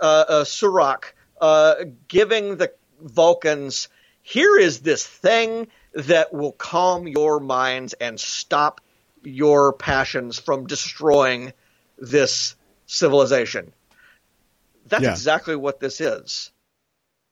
uh, 0.00 0.04
uh, 0.28 0.44
Surak 0.44 1.12
uh, 1.40 1.74
giving 2.06 2.56
the 2.56 2.72
Vulcans. 3.00 3.88
Here 4.22 4.58
is 4.58 4.80
this 4.80 5.06
thing 5.06 5.68
that 5.94 6.32
will 6.32 6.52
calm 6.52 7.08
your 7.08 7.40
minds 7.40 7.94
and 7.94 8.20
stop 8.20 8.80
your 9.24 9.72
passions 9.72 10.38
from 10.38 10.66
destroying 10.66 11.52
this 11.98 12.54
civilization. 12.86 13.72
That's 14.86 15.02
Yeah. 15.02 15.10
exactly 15.10 15.56
what 15.56 15.80
this 15.80 16.00
is. 16.00 16.52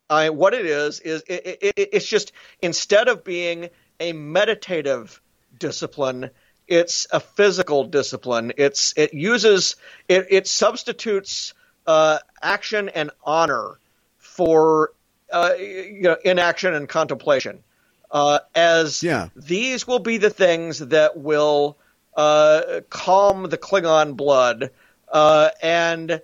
I, 0.09 0.31
what 0.31 0.55
it 0.55 0.67
is 0.67 1.01
is 1.01 1.23
it, 1.27 1.47
it, 1.47 1.59
it, 1.77 1.89
it's 1.93 2.07
just 2.07 2.33
instead 2.61 3.09
of 3.09 3.25
being 3.25 3.71
a 3.99 4.13
meditative 4.13 5.21
discipline, 5.59 6.31
it's 6.69 7.07
a 7.11 7.21
physical 7.21 7.85
discipline. 7.85 8.53
It's 8.57 8.95
it 8.97 9.15
uses 9.15 9.77
it, 10.09 10.27
it 10.31 10.47
substitutes 10.47 11.55
uh, 11.87 12.19
action 12.43 12.89
and 12.89 13.11
honor 13.23 13.79
for 14.19 14.93
uh, 15.33 15.55
you 15.59 16.03
know 16.03 16.17
inaction 16.25 16.75
and 16.75 16.89
contemplation. 16.89 17.63
Uh, 18.11 18.39
as 18.55 19.03
Yeah. 19.03 19.29
these 19.35 19.87
will 19.87 19.99
be 19.99 20.19
the 20.19 20.31
things 20.31 20.79
that 20.79 21.17
will 21.17 21.77
uh, 22.17 22.81
calm 22.89 23.49
the 23.49 23.59
Klingon 23.59 24.17
blood 24.17 24.71
uh, 25.13 25.51
and 25.63 26.21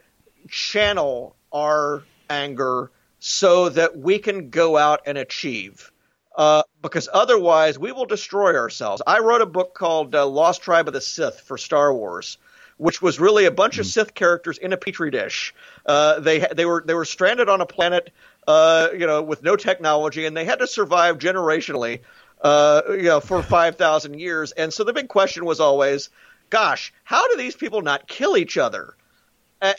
channel 0.48 1.36
our 1.52 2.02
anger 2.30 2.90
so 3.18 3.68
that 3.68 3.96
we 3.96 4.18
can 4.18 4.50
go 4.50 4.76
out 4.76 5.02
and 5.06 5.18
achieve. 5.18 5.91
Uh, 6.34 6.62
because 6.80 7.08
otherwise, 7.12 7.78
we 7.78 7.92
will 7.92 8.06
destroy 8.06 8.56
ourselves. 8.56 9.02
I 9.06 9.18
wrote 9.18 9.42
a 9.42 9.46
book 9.46 9.74
called 9.74 10.14
uh, 10.14 10.26
Lost 10.26 10.62
Tribe 10.62 10.88
of 10.88 10.94
the 10.94 11.00
Sith 11.00 11.40
for 11.40 11.58
Star 11.58 11.92
Wars, 11.92 12.38
which 12.78 13.02
was 13.02 13.20
really 13.20 13.44
a 13.44 13.50
bunch 13.50 13.78
of 13.78 13.86
Sith 13.86 14.14
characters 14.14 14.56
in 14.58 14.72
a 14.72 14.76
petri 14.76 15.10
dish. 15.10 15.54
Uh, 15.84 16.20
they 16.20 16.46
they 16.54 16.64
were 16.64 16.82
they 16.86 16.94
were 16.94 17.04
stranded 17.04 17.48
on 17.48 17.60
a 17.60 17.66
planet, 17.66 18.10
uh, 18.48 18.88
you 18.92 19.06
know, 19.06 19.22
with 19.22 19.42
no 19.42 19.56
technology, 19.56 20.24
and 20.24 20.36
they 20.36 20.46
had 20.46 20.60
to 20.60 20.66
survive 20.66 21.18
generationally, 21.18 22.00
uh, 22.40 22.82
you 22.88 23.02
know, 23.02 23.20
for 23.20 23.42
five 23.42 23.76
thousand 23.76 24.18
years. 24.18 24.52
And 24.52 24.72
so 24.72 24.84
the 24.84 24.94
big 24.94 25.08
question 25.08 25.44
was 25.44 25.60
always, 25.60 26.08
gosh, 26.48 26.94
how 27.04 27.28
do 27.28 27.36
these 27.36 27.56
people 27.56 27.82
not 27.82 28.08
kill 28.08 28.36
each 28.38 28.56
other? 28.56 28.94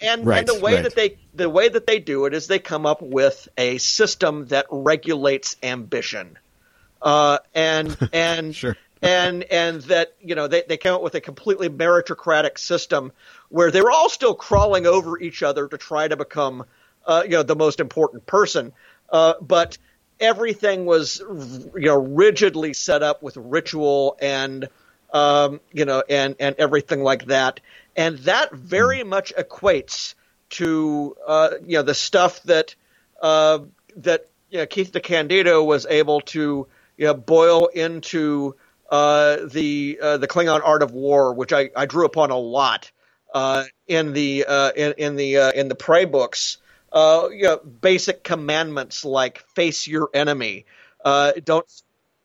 And, 0.02 0.26
Right, 0.26 0.40
and 0.40 0.48
the 0.48 0.64
way 0.64 0.76
right. 0.76 0.84
that 0.84 0.96
they 0.96 1.18
the 1.34 1.50
way 1.50 1.68
that 1.68 1.86
they 1.86 2.00
do 2.00 2.26
it 2.26 2.34
is 2.34 2.48
they 2.48 2.60
come 2.60 2.86
up 2.86 3.02
with 3.02 3.50
a 3.58 3.80
system 3.80 4.46
that 4.48 4.68
regulates 4.70 5.58
ambition, 5.62 6.38
uh, 7.04 7.38
and 7.54 7.96
and 8.14 8.56
Sure. 8.56 8.76
and 9.02 9.44
and 9.44 9.82
that 9.84 10.16
you 10.22 10.36
know 10.36 10.48
they 10.48 10.64
they 10.68 10.78
came 10.78 10.94
up 10.94 11.04
with 11.04 11.16
a 11.16 11.22
completely 11.22 11.70
meritocratic 11.70 12.58
system 12.58 13.12
where 13.50 13.70
they 13.70 13.82
were 13.82 13.92
all 13.92 14.10
still 14.10 14.34
crawling 14.34 14.88
over 14.88 15.20
each 15.20 15.44
other 15.44 15.68
to 15.68 15.78
try 15.78 16.08
to 16.08 16.18
become 16.18 16.66
uh, 17.06 17.22
you 17.26 17.32
know 17.32 17.44
the 17.44 17.56
most 17.56 17.80
important 17.80 18.26
person, 18.26 18.74
uh, 19.12 19.34
but 19.42 19.78
everything 20.20 20.86
was 20.86 21.20
you 21.20 21.88
know 21.88 21.98
rigidly 21.98 22.74
set 22.74 23.04
up 23.04 23.22
with 23.22 23.36
ritual 23.38 24.18
and 24.22 24.70
um, 25.14 25.60
you 25.74 25.86
know 25.86 26.02
and 26.10 26.36
and 26.40 26.56
everything 26.58 27.04
like 27.04 27.26
that, 27.26 27.60
and 27.96 28.18
that 28.20 28.54
very 28.54 29.04
much 29.04 29.34
equates 29.36 30.16
to 30.50 31.16
uh, 31.28 31.50
you 31.66 31.74
know 31.78 31.84
the 31.84 31.94
stuff 31.94 32.42
that 32.44 32.76
uh, 33.22 33.60
that 33.98 34.28
you 34.50 34.60
know, 34.60 34.66
Keith 34.68 34.92
DeCandido 34.94 35.66
was 35.66 35.86
able 35.88 36.22
to 36.22 36.68
you 36.98 37.08
know, 37.08 37.14
boil 37.14 37.68
into 37.68 38.56
uh, 38.90 39.38
the 39.46 40.00
uh, 40.02 40.18
the 40.18 40.28
Klingon 40.28 40.62
art 40.64 40.84
of 40.84 40.92
war, 40.92 41.34
which 41.34 41.54
I, 41.54 41.70
I 41.76 41.86
drew 41.86 42.06
upon 42.06 42.32
a 42.32 42.38
lot 42.38 42.92
uh, 43.34 43.64
in 43.88 44.14
the 44.14 44.46
uh, 44.48 44.72
in, 44.76 44.94
in 44.98 45.16
the 45.16 45.38
uh, 45.38 45.52
in 45.52 45.68
the 45.68 45.76
Prey 45.76 46.06
books. 46.06 46.58
Uh, 46.92 47.30
you 47.32 47.44
know, 47.44 47.58
basic 47.58 48.24
commandments 48.24 49.04
like 49.04 49.44
face 49.56 49.88
your 49.88 50.10
enemy, 50.14 50.66
uh, 51.04 51.32
don't 51.44 51.66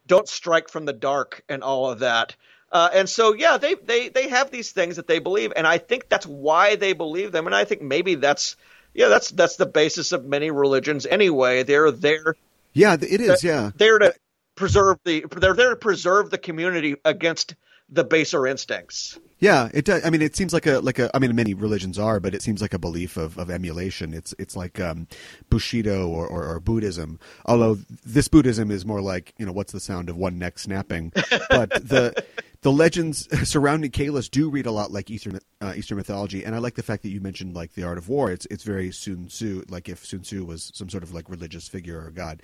don't 0.07 0.29
strike 0.29 0.69
from 0.69 0.85
the 0.85 0.93
dark, 0.93 1.43
and 1.49 1.63
all 1.63 1.91
of 1.91 2.01
that. 2.01 2.37
Uh, 2.71 2.91
and 2.93 3.09
so, 3.09 3.33
yeah, 3.33 3.57
they, 3.57 3.75
they 3.75 4.11
they 4.11 4.29
have 4.29 4.51
these 4.51 4.73
things 4.73 4.97
that 4.97 5.07
they 5.07 5.21
believe, 5.21 5.55
and 5.57 5.67
I 5.67 5.79
think 5.79 6.11
that's 6.11 6.27
why 6.27 6.77
they 6.77 6.93
believe 6.93 7.33
them. 7.33 7.47
And 7.47 7.55
I 7.55 7.65
think 7.65 7.81
maybe 7.81 8.17
that's 8.17 8.57
yeah, 8.93 9.09
that's 9.09 9.31
that's 9.31 9.57
the 9.57 9.65
basis 9.65 10.13
of 10.13 10.27
many 10.27 10.51
religions 10.51 11.07
anyway. 11.07 11.63
They're 11.63 11.91
there 11.91 12.35
Yeah, 12.75 12.95
it 13.01 13.21
is. 13.21 13.43
Yeah, 13.43 13.71
They're 13.75 13.99
to 14.01 14.15
preserve 14.59 14.99
the 15.05 15.25
they're 15.37 15.55
there 15.55 15.71
to 15.71 15.77
preserve 15.77 16.31
the 16.31 16.39
community 16.39 16.97
against 17.05 17.55
the 17.91 18.05
baser 18.05 18.47
instincts. 18.47 19.19
Yeah, 19.39 19.69
it 19.73 19.85
does. 19.85 20.05
I 20.05 20.11
mean, 20.11 20.21
it 20.21 20.35
seems 20.35 20.53
like 20.53 20.67
a 20.67 20.81
like 20.81 20.99
a. 20.99 21.11
I 21.15 21.21
mean, 21.21 21.35
many 21.35 21.55
religions 21.55 21.99
are, 21.99 22.19
but 22.19 22.35
it 22.35 22.43
seems 22.43 22.61
like 22.61 22.75
a 22.75 22.79
belief 22.79 23.17
of, 23.17 23.39
of 23.39 23.51
emulation. 23.51 24.13
It's 24.13 24.35
it's 24.39 24.57
like 24.57 24.81
um, 24.81 25.07
Bushido 25.49 26.09
or, 26.09 26.27
or, 26.27 26.45
or 26.45 26.61
Buddhism. 26.61 27.21
Although 27.47 27.79
this 28.05 28.27
Buddhism 28.27 28.71
is 28.71 28.85
more 28.85 29.01
like 29.01 29.35
you 29.39 29.47
know 29.47 29.53
what's 29.53 29.73
the 29.73 29.81
sound 29.81 30.11
of 30.11 30.17
one 30.17 30.39
neck 30.39 30.59
snapping. 30.59 31.13
But 31.51 31.71
the 31.89 32.25
the 32.63 32.73
legends 32.73 33.29
surrounding 33.49 33.93
Kahless 33.93 34.29
do 34.29 34.51
read 34.51 34.67
a 34.67 34.73
lot 34.73 34.91
like 34.91 35.09
Eastern 35.09 35.39
uh, 35.61 35.75
Eastern 35.77 35.99
mythology, 35.99 36.45
and 36.45 36.57
I 36.57 36.59
like 36.59 36.75
the 36.75 36.83
fact 36.83 37.05
that 37.05 37.11
you 37.11 37.21
mentioned 37.21 37.55
like 37.55 37.75
the 37.75 37.85
art 37.85 37.99
of 37.99 38.09
war. 38.09 38.33
It's 38.33 38.47
it's 38.51 38.65
very 38.65 38.91
Sun 38.91 39.29
Tzu, 39.29 39.65
like 39.69 39.89
if 39.89 40.05
Sun 40.05 40.23
Tzu 40.23 40.45
was 40.45 40.73
some 40.75 40.91
sort 40.91 41.05
of 41.05 41.15
like 41.15 41.31
religious 41.31 41.69
figure 41.69 42.05
or 42.05 42.11
god. 42.11 42.43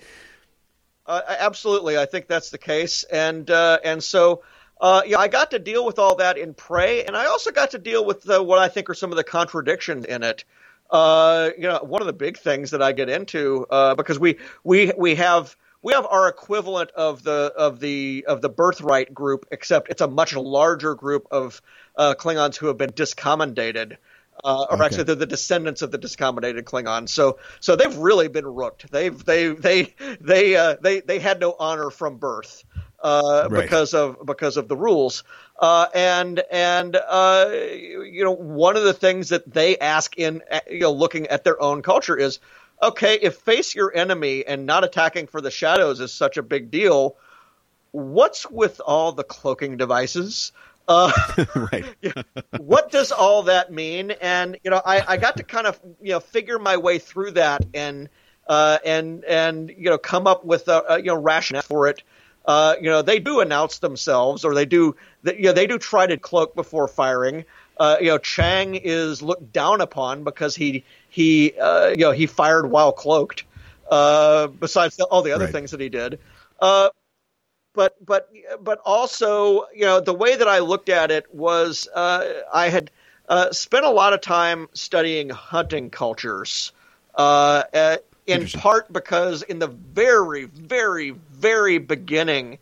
Uh, 1.07 1.21
absolutely, 1.27 1.97
I 1.97 2.05
think 2.05 2.27
that's 2.27 2.49
the 2.49 2.57
case, 2.57 3.03
and 3.03 3.49
uh, 3.49 3.79
and 3.83 4.03
so 4.03 4.41
uh, 4.81 5.03
yeah, 5.05 5.19
I 5.19 5.27
got 5.27 5.51
to 5.51 5.59
deal 5.59 5.85
with 5.85 5.99
all 5.99 6.15
that 6.15 6.37
in 6.37 6.53
Prey, 6.53 7.05
and 7.05 7.15
I 7.15 7.25
also 7.27 7.51
got 7.51 7.71
to 7.71 7.77
deal 7.77 8.03
with 8.03 8.23
the, 8.23 8.41
what 8.41 8.59
I 8.59 8.67
think 8.67 8.89
are 8.89 8.93
some 8.93 9.11
of 9.11 9.15
the 9.15 9.23
contradictions 9.23 10.05
in 10.05 10.23
it. 10.23 10.43
Uh, 10.89 11.49
you 11.57 11.63
know, 11.63 11.79
one 11.81 12.01
of 12.01 12.07
the 12.07 12.13
big 12.13 12.37
things 12.37 12.71
that 12.71 12.81
I 12.81 12.91
get 12.91 13.09
into 13.09 13.65
uh, 13.69 13.95
because 13.95 14.19
we 14.19 14.37
we 14.63 14.91
we 14.97 15.15
have 15.15 15.55
we 15.81 15.93
have 15.93 16.05
our 16.05 16.27
equivalent 16.27 16.91
of 16.91 17.23
the 17.23 17.53
of 17.55 17.79
the 17.79 18.25
of 18.27 18.41
the 18.41 18.49
birthright 18.49 19.13
group, 19.13 19.45
except 19.51 19.89
it's 19.89 20.01
a 20.01 20.07
much 20.07 20.35
larger 20.35 20.93
group 20.95 21.27
of 21.31 21.61
uh, 21.95 22.13
Klingons 22.17 22.55
who 22.57 22.67
have 22.67 22.77
been 22.77 22.91
discommendated. 22.91 23.97
Uh, 24.45 24.67
or 24.69 24.81
Okay. 24.81 24.85
actually, 24.85 25.05
they're 25.05 25.15
the 25.15 25.25
descendants 25.27 25.81
of 25.81 25.91
the 25.91 25.99
discommendated 25.99 26.63
Klingons. 26.63 27.09
So, 27.09 27.39
so 27.61 27.75
they've 27.75 27.97
really 27.97 28.29
been 28.29 28.45
rooked. 28.47 28.91
They've 28.91 29.25
they 29.25 29.49
they 29.49 29.95
they 30.21 30.55
uh, 30.55 30.77
they 30.81 31.01
they 31.01 31.19
had 31.19 31.39
no 31.41 31.55
honor 31.59 31.89
from 31.89 32.17
birth 32.17 32.63
uh, 33.03 33.49
Right. 33.49 33.49
because 33.49 33.93
of 33.93 34.17
because 34.25 34.57
of 34.57 34.67
the 34.69 34.77
rules. 34.77 35.23
Uh, 35.59 35.87
and 35.95 36.43
and 36.51 36.95
uh, 36.95 37.49
you 37.51 38.23
know 38.23 38.31
one 38.35 38.77
of 38.77 38.83
the 38.83 38.93
things 38.93 39.29
that 39.29 39.51
they 39.51 39.77
ask 39.79 40.17
in 40.17 40.41
uh, 40.51 40.59
you 40.69 40.81
know 40.81 40.93
looking 40.93 41.27
at 41.27 41.43
their 41.43 41.61
own 41.61 41.81
culture 41.81 42.17
is 42.17 42.39
okay 42.83 43.15
if 43.21 43.37
face 43.37 43.73
your 43.75 43.95
enemy 43.95 44.45
and 44.45 44.65
not 44.65 44.83
attacking 44.83 45.27
for 45.27 45.41
the 45.41 45.51
shadows 45.51 45.99
is 45.99 46.13
such 46.13 46.37
a 46.37 46.43
big 46.43 46.71
deal. 46.71 47.17
What's 47.91 48.49
with 48.49 48.81
all 48.85 49.13
the 49.13 49.23
cloaking 49.23 49.77
devices? 49.77 50.51
Uh, 50.87 51.11
right. 51.55 51.85
what 52.57 52.91
does 52.91 53.11
all 53.11 53.43
that 53.43 53.71
mean? 53.71 54.11
And 54.11 54.57
you 54.63 54.71
know, 54.71 54.81
I, 54.83 55.03
I 55.07 55.17
got 55.17 55.37
to 55.37 55.43
kind 55.43 55.67
of 55.67 55.79
you 56.01 56.11
know 56.11 56.19
figure 56.19 56.59
my 56.59 56.77
way 56.77 56.99
through 56.99 57.31
that 57.31 57.65
and 57.73 58.09
uh, 58.47 58.77
and 58.85 59.23
and 59.25 59.69
you 59.69 59.89
know 59.89 59.97
come 59.97 60.27
up 60.27 60.45
with 60.45 60.67
a, 60.67 60.83
a 60.93 60.97
you 60.99 61.05
know 61.05 61.15
rationale 61.21 61.61
for 61.61 61.87
it. 61.87 62.03
Uh, 62.45 62.75
you 62.79 62.89
know, 62.89 63.01
they 63.01 63.19
do 63.19 63.39
announce 63.39 63.79
themselves, 63.79 64.43
or 64.45 64.53
they 64.53 64.65
do 64.65 64.95
you 65.23 65.43
know 65.43 65.53
they 65.53 65.67
do 65.67 65.77
try 65.77 66.05
to 66.05 66.17
cloak 66.17 66.55
before 66.55 66.87
firing. 66.87 67.45
Uh, 67.77 67.97
you 67.99 68.07
know, 68.07 68.17
Chang 68.17 68.75
is 68.75 69.21
looked 69.21 69.51
down 69.51 69.81
upon 69.81 70.23
because 70.23 70.55
he 70.55 70.85
he 71.09 71.53
uh, 71.59 71.89
you 71.89 71.97
know 72.05 72.11
he 72.11 72.27
fired 72.27 72.69
while 72.69 72.91
cloaked. 72.93 73.45
Uh, 73.89 74.47
besides 74.47 74.99
all 74.99 75.21
the 75.21 75.31
other 75.33 75.45
Right. 75.45 75.47
things 75.47 75.71
that 75.71 75.79
he 75.79 75.89
did. 75.89 76.19
Uh, 76.59 76.89
but 77.75 78.03
but 78.05 78.31
but 78.61 78.79
also 78.85 79.65
you 79.73 79.85
know 79.85 79.99
the 79.99 80.13
way 80.13 80.35
that 80.35 80.47
I 80.47 80.59
looked 80.59 80.89
at 80.89 81.11
it 81.11 81.33
was 81.33 81.87
uh, 81.93 82.41
I 82.53 82.69
had 82.69 82.91
uh, 83.27 83.51
spent 83.51 83.85
a 83.85 83.89
lot 83.89 84.13
of 84.13 84.21
time 84.21 84.67
studying 84.73 85.29
hunting 85.29 85.89
cultures, 85.89 86.71
uh, 87.15 87.63
uh, 87.73 87.97
in 88.27 88.47
part 88.47 88.91
because 88.91 89.41
in 89.41 89.59
the 89.59 89.67
very 89.67 90.45
very 90.45 91.11
very 91.11 91.77
beginning 91.77 92.57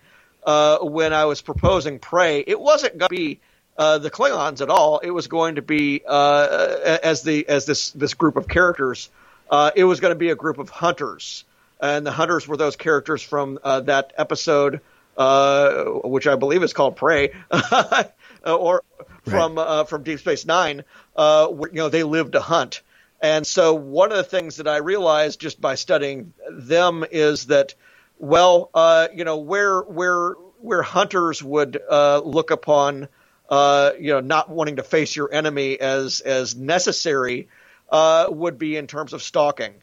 uh, 0.45 0.80
when 0.80 1.13
I 1.13 1.26
was 1.26 1.41
proposing 1.41 1.99
prey, 1.99 2.43
it 2.45 2.60
wasn't 2.60 2.97
going 2.97 3.10
to 3.10 3.15
be 3.15 3.39
uh, 3.78 3.97
the 3.97 4.12
Klingons 4.12 4.62
at 4.62 4.69
all. 4.69 4.99
It 4.99 5.12
was 5.12 5.28
going 5.28 5.56
to 5.56 5.62
be 5.62 6.02
uh, 6.08 6.97
as 7.04 7.23
the 7.23 7.47
as 7.47 7.65
this 7.65 7.91
this 7.91 8.13
group 8.13 8.36
of 8.36 8.47
characters. 8.47 9.10
Uh, 9.49 9.71
it 9.76 9.84
was 9.84 9.99
going 9.99 10.12
to 10.12 10.19
be 10.19 10.30
a 10.30 10.36
group 10.36 10.58
of 10.58 10.69
hunters, 10.69 11.43
and 11.82 12.06
the 12.06 12.12
hunters 12.12 12.47
were 12.47 12.58
those 12.58 12.76
characters 12.76 13.21
from 13.21 13.60
uh, 13.63 13.82
that 13.82 14.13
episode, 14.17 14.82
uh, 15.17 15.84
which 15.86 16.28
I 16.28 16.36
believe 16.36 16.63
is 16.63 16.73
called 16.73 16.95
Prey, 16.95 17.32
or 18.45 18.84
from 19.28 19.58
uh, 19.58 19.84
from 19.86 20.04
Deep 20.04 20.19
Space 20.19 20.45
Nine, 20.45 20.84
uh, 21.15 21.47
where 21.47 21.69
you 21.69 21.78
know 21.78 21.89
they 21.89 22.04
live 22.04 22.32
to 22.32 22.41
hunt. 22.41 22.82
And 23.21 23.47
so 23.47 23.73
one 23.73 24.12
of 24.12 24.17
the 24.17 24.23
things 24.23 24.58
that 24.58 24.67
I 24.67 24.78
realized 24.78 25.39
just 25.39 25.62
by 25.62 25.76
studying 25.76 26.34
them 26.52 27.06
is 27.10 27.45
that, 27.45 27.73
well, 28.19 28.69
uh, 28.73 29.08
you 29.15 29.23
know, 29.23 29.38
where 29.38 29.82
where 29.82 30.34
where 30.60 30.82
hunters 30.82 31.41
would 31.41 31.80
uh, 31.89 32.19
look 32.19 32.52
upon, 32.52 33.08
uh, 33.49 33.91
you 33.97 34.12
know, 34.12 34.19
not 34.19 34.49
wanting 34.49 34.76
to 34.76 34.84
face 34.84 35.15
your 35.15 35.34
enemy 35.34 35.80
as 35.80 36.19
as 36.19 36.54
necessary, 36.54 37.47
uh, 37.89 38.28
would 38.30 38.58
be 38.58 38.76
in 38.76 38.88
terms 38.88 39.13
of 39.13 39.23
stalking, 39.23 39.73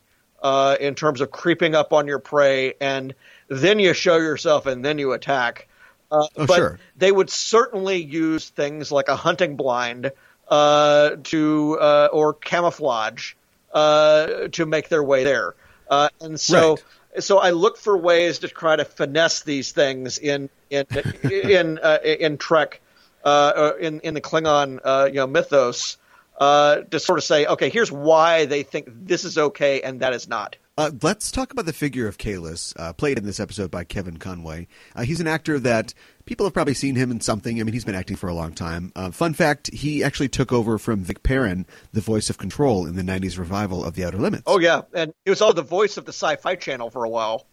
uh, 0.43 0.77
in 0.79 0.95
terms 0.95 1.23
of 1.23 1.31
creeping 1.31 1.75
up 1.75 1.95
on 1.95 2.07
your 2.07 2.19
prey, 2.19 2.75
and 2.79 3.15
then 3.51 3.79
you 3.79 3.93
show 3.93 4.17
yourself 4.17 4.67
and 4.67 4.83
then 4.85 4.99
you 4.99 5.13
attack. 5.13 5.67
Uh, 6.11 6.27
Oh, 6.37 6.47
but 6.47 6.57
sure. 6.57 6.79
they 6.97 7.13
would 7.13 7.31
certainly 7.31 8.03
use 8.03 8.49
things 8.49 8.91
like 8.91 9.09
a 9.09 9.15
hunting 9.15 9.55
blind 9.57 10.11
uh, 10.49 11.11
to 11.25 11.79
uh, 11.81 12.09
or 12.13 12.35
camouflage 12.35 13.35
uh, 13.73 14.49
to 14.49 14.67
make 14.67 14.89
their 14.89 15.05
way 15.05 15.23
there. 15.23 15.55
Uh, 15.89 16.09
and 16.21 16.41
so, 16.41 16.79
so 17.19 17.39
I 17.39 17.51
look 17.51 17.77
for 17.77 17.97
ways 17.97 18.41
to 18.41 18.49
try 18.49 18.75
to 18.75 18.85
finesse 18.85 19.43
these 19.43 19.71
things 19.73 20.19
in 20.19 20.51
in 20.69 20.87
in 21.31 21.79
uh, 21.79 21.99
in 22.03 22.39
Trek, 22.39 22.81
uh, 23.25 23.73
in 23.79 24.01
in 24.01 24.15
the 24.15 24.21
Klingon 24.21 24.81
uh, 24.85 25.07
you 25.09 25.17
know 25.17 25.27
mythos. 25.27 25.97
Uh, 26.39 26.81
to 26.91 26.99
sort 26.99 27.19
of 27.19 27.25
say, 27.25 27.45
okay, 27.45 27.69
here's 27.69 27.93
why 27.93 28.47
they 28.47 28.63
think 28.63 28.89
this 28.89 29.25
is 29.25 29.37
okay 29.37 29.83
and 29.83 30.01
that 30.01 30.15
is 30.15 30.27
not. 30.27 30.57
Uh, 30.81 30.91
let's 31.03 31.31
talk 31.31 31.53
about 31.53 31.67
the 31.67 31.75
figure 31.75 32.09
of 32.09 32.17
Kahless, 32.17 32.73
uh, 32.79 32.95
played 32.95 33.19
in 33.19 33.27
this 33.27 33.39
episode 33.39 33.71
by 33.71 33.85
Kevin 33.85 34.17
Conway. 34.17 34.67
Uh, 34.97 35.03
he's 35.03 35.21
an 35.21 35.27
actor 35.27 35.59
that 35.59 35.93
people 36.25 36.47
have 36.47 36.55
probably 36.55 36.73
seen 36.73 36.95
him 36.95 37.11
in 37.11 37.21
something. 37.21 37.61
I 37.61 37.65
mean, 37.65 37.75
he's 37.75 37.85
been 37.85 37.95
acting 37.95 38.17
for 38.17 38.31
a 38.31 38.35
long 38.35 38.55
time. 38.55 38.91
Uh, 38.97 39.11
fun 39.11 39.35
fact: 39.35 39.71
he 39.75 40.03
actually 40.03 40.31
took 40.31 40.55
over 40.55 40.79
from 40.79 41.05
Vic 41.05 41.23
Perrin, 41.23 41.67
the 41.93 42.01
voice 42.01 42.31
of 42.31 42.39
Control 42.39 42.87
in 42.87 42.97
the 42.97 43.03
'90s 43.03 43.37
revival 43.37 43.85
of 43.85 43.93
The 43.93 44.05
Outer 44.07 44.17
Limits. 44.17 44.45
Oh 44.47 44.59
yeah, 44.59 44.81
and 44.95 45.13
he 45.27 45.31
was 45.31 45.43
all 45.43 45.53
the 45.53 45.61
voice 45.61 45.99
of 45.99 46.07
the 46.07 46.15
Sci-Fi 46.15 46.55
Channel 46.55 46.89
for 46.89 47.05
a 47.05 47.11
while. 47.11 47.47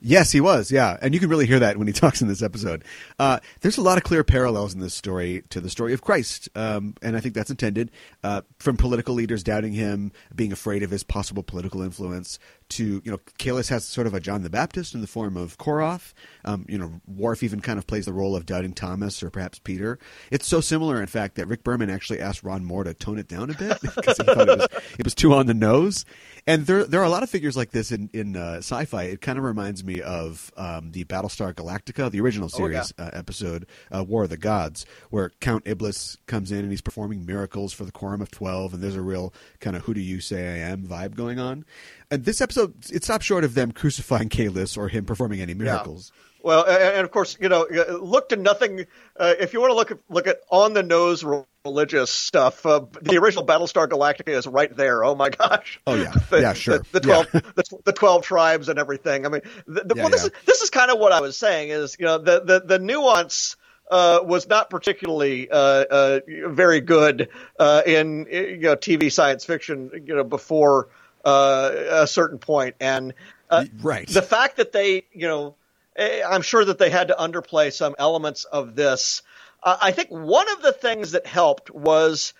Yes, 0.00 0.30
he 0.30 0.40
was. 0.40 0.70
Yeah, 0.70 0.96
and 1.02 1.12
you 1.12 1.20
can 1.20 1.28
really 1.28 1.46
hear 1.46 1.58
that 1.58 1.76
when 1.76 1.86
he 1.86 1.92
talks 1.94 2.22
in 2.22 2.28
this 2.28 2.42
episode. 2.42 2.84
Uh, 3.18 3.40
there's 3.60 3.78
a 3.78 3.82
lot 3.82 3.98
of 3.98 4.04
clear 4.04 4.22
parallels 4.22 4.74
in 4.74 4.80
this 4.80 4.94
story 4.94 5.42
to 5.50 5.60
the 5.60 5.70
story 5.70 5.92
of 5.92 6.02
Christ, 6.02 6.48
um, 6.54 6.94
and 7.02 7.16
I 7.16 7.20
think 7.20 7.34
that's 7.34 7.50
intended. 7.50 7.90
Uh, 8.22 8.42
from 8.58 8.76
political 8.76 9.14
leaders 9.14 9.42
doubting 9.42 9.72
him, 9.72 10.12
being 10.34 10.52
afraid 10.52 10.82
of 10.82 10.90
his 10.90 11.02
possible 11.02 11.42
political 11.42 11.82
influence, 11.82 12.38
to 12.70 13.02
you 13.04 13.10
know, 13.10 13.18
Kahless 13.38 13.68
has 13.68 13.84
sort 13.84 14.06
of 14.06 14.14
a 14.14 14.20
John 14.20 14.42
the 14.42 14.50
Baptist 14.50 14.94
in 14.94 15.00
the 15.00 15.06
form 15.06 15.36
of 15.36 15.56
Koroth. 15.58 16.12
Um, 16.44 16.66
you 16.68 16.78
know, 16.78 17.00
Worf 17.06 17.42
even 17.42 17.60
kind 17.60 17.78
of 17.78 17.86
plays 17.86 18.04
the 18.06 18.12
role 18.12 18.36
of 18.36 18.46
doubting 18.46 18.72
Thomas 18.72 19.22
or 19.22 19.30
perhaps 19.30 19.58
Peter. 19.58 19.98
It's 20.30 20.46
so 20.46 20.60
similar, 20.60 21.00
in 21.00 21.06
fact, 21.06 21.36
that 21.36 21.46
Rick 21.46 21.64
Berman 21.64 21.90
actually 21.90 22.20
asked 22.20 22.42
Ron 22.42 22.64
Moore 22.64 22.84
to 22.84 22.94
tone 22.94 23.18
it 23.18 23.28
down 23.28 23.50
a 23.50 23.54
bit 23.54 23.80
because 23.82 24.16
he 24.18 24.24
thought 24.24 24.48
it 24.48 24.58
was 24.58 24.68
it 24.98 25.04
was 25.04 25.14
too 25.14 25.32
on 25.34 25.46
the 25.46 25.54
nose. 25.54 26.04
And 26.46 26.66
there 26.66 26.84
there 26.84 27.00
are 27.00 27.04
a 27.04 27.10
lot 27.10 27.22
of 27.22 27.30
figures 27.30 27.56
like 27.56 27.70
this 27.72 27.92
in 27.92 28.08
in 28.12 28.36
uh, 28.36 28.56
sci-fi. 28.58 29.04
It 29.04 29.20
kind 29.20 29.38
of 29.38 29.44
reminds 29.44 29.84
me 29.84 30.00
of 30.00 30.50
um, 30.56 30.92
the 30.92 31.04
Battlestar 31.04 31.52
Galactica, 31.54 32.10
the 32.10 32.20
original 32.20 32.48
Oh, 32.54 32.66
yeah. 32.68 32.82
series 32.82 32.94
uh, 32.98 33.10
episode, 33.12 33.66
uh, 33.94 34.02
War 34.04 34.24
of 34.24 34.30
the 34.30 34.36
Gods, 34.36 34.86
where 35.10 35.30
Count 35.40 35.64
Iblis 35.66 36.16
comes 36.26 36.50
in 36.52 36.60
and 36.60 36.70
he's 36.70 36.80
performing 36.80 37.26
miracles 37.26 37.72
for 37.72 37.84
the 37.84 37.92
Quorum 37.92 38.20
of 38.22 38.30
Twelve, 38.30 38.72
and 38.74 38.82
there's 38.82 38.96
a 38.96 39.02
real 39.02 39.34
kind 39.60 39.76
of 39.76 39.82
"Who 39.84 39.94
do 39.94 40.00
you 40.00 40.20
say 40.20 40.48
I 40.48 40.70
am?" 40.70 40.86
vibe 40.86 41.14
going 41.14 41.38
on. 41.38 41.64
And 42.10 42.24
this 42.24 42.40
episode, 42.40 42.74
it 42.90 43.04
stops 43.04 43.26
short 43.26 43.44
of 43.44 43.54
them 43.54 43.72
crucifying 43.72 44.30
Kahless 44.30 44.78
or 44.78 44.88
him 44.88 45.04
performing 45.04 45.40
any 45.40 45.54
miracles. 45.54 46.10
Well, 46.42 46.64
and, 46.66 47.04
of 47.04 47.10
course, 47.10 47.36
you 47.40 47.48
know, 47.48 47.66
look 48.00 48.30
to 48.30 48.36
nothing. 48.36 48.86
Uh, 49.16 49.34
if 49.38 49.52
you 49.52 49.60
want 49.60 49.72
to 49.72 49.74
look 49.74 49.90
at 49.90 49.98
look 50.08 50.26
at 50.26 50.38
on 50.50 50.72
the 50.72 50.82
nose 50.82 51.24
religious 51.64 52.10
stuff, 52.10 52.64
uh, 52.64 52.86
the 53.02 53.18
original 53.18 53.44
Battlestar 53.44 53.88
Galactica 53.88 54.28
is 54.28 54.46
right 54.46 54.74
there. 54.74 55.04
Oh 55.04 55.14
my 55.14 55.28
gosh! 55.38 55.80
Oh, 55.86 55.96
yeah. 55.96 56.12
the, 56.30 56.40
Yeah, 56.40 56.52
sure. 56.54 56.78
The, 56.78 56.84
the 56.92 57.00
twelve, 57.00 57.30
the, 57.32 57.78
the 57.84 57.92
twelve 57.92 58.22
tribes 58.22 58.68
and 58.68 58.78
everything. 58.78 59.26
I 59.26 59.30
mean, 59.30 59.42
the, 59.66 59.82
the, 59.84 59.94
Yeah, 59.96 60.02
well, 60.04 60.10
this 60.10 60.22
yeah. 60.22 60.26
is 60.28 60.46
this 60.46 60.62
is 60.62 60.70
kind 60.70 60.90
of 60.90 60.98
what 60.98 61.12
I 61.12 61.20
was 61.20 61.36
saying. 61.36 61.70
Is 61.70 61.96
you 61.98 62.06
know 62.06 62.18
the 62.18 62.40
the, 62.40 62.60
the 62.60 62.78
nuance. 62.78 63.56
Uh, 63.90 64.20
was 64.22 64.46
not 64.46 64.68
particularly 64.68 65.48
uh, 65.50 65.56
uh, 65.56 66.20
very 66.48 66.82
good 66.82 67.30
uh, 67.58 67.80
in 67.86 68.26
you 68.30 68.58
know 68.58 68.76
TV 68.76 69.10
science 69.10 69.46
fiction 69.46 69.90
you 70.04 70.14
know 70.14 70.24
before 70.24 70.90
uh, 71.24 71.70
a 71.90 72.06
certain 72.06 72.38
point 72.38 72.76
and 72.80 73.14
uh, 73.50 73.64
Right. 73.82 74.08
the 74.08 74.22
fact 74.22 74.56
that 74.58 74.72
they 74.72 75.04
you 75.12 75.26
know 75.28 75.54
eh, 75.96 76.22
I'm 76.26 76.42
sure 76.42 76.64
that 76.64 76.78
they 76.78 76.90
had 76.90 77.08
to 77.08 77.14
underplay 77.14 77.72
some 77.72 77.94
elements 77.98 78.44
of 78.44 78.74
this. 78.74 79.22
Uh, 79.62 79.76
I 79.80 79.90
think 79.92 80.10
one 80.10 80.50
of 80.50 80.62
the 80.62 80.72
things 80.72 81.12
that 81.12 81.26
helped 81.26 81.70
was 81.70 82.32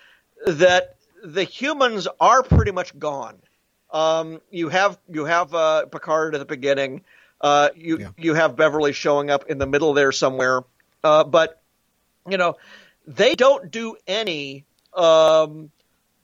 that 0.46 0.96
the 1.24 1.42
humans 1.44 2.06
are 2.20 2.42
pretty 2.42 2.70
much 2.70 2.96
gone. 2.98 3.38
Um, 3.90 4.40
you 4.50 4.68
have 4.68 4.98
you 5.08 5.24
have 5.24 5.54
uh, 5.54 5.86
Picard 5.86 6.34
at 6.34 6.38
the 6.38 6.44
beginning. 6.44 7.02
Uh, 7.40 7.70
you 7.74 7.98
Yeah. 7.98 8.08
you 8.16 8.34
have 8.34 8.56
Beverly 8.56 8.92
showing 8.92 9.30
up 9.30 9.46
in 9.48 9.58
the 9.58 9.66
middle 9.66 9.94
there 9.94 10.12
somewhere, 10.12 10.62
uh, 11.02 11.24
but 11.24 11.60
you 12.28 12.36
know 12.36 12.56
they 13.06 13.34
don't 13.34 13.70
do 13.70 13.96
any. 14.06 14.64
Um, 14.94 15.70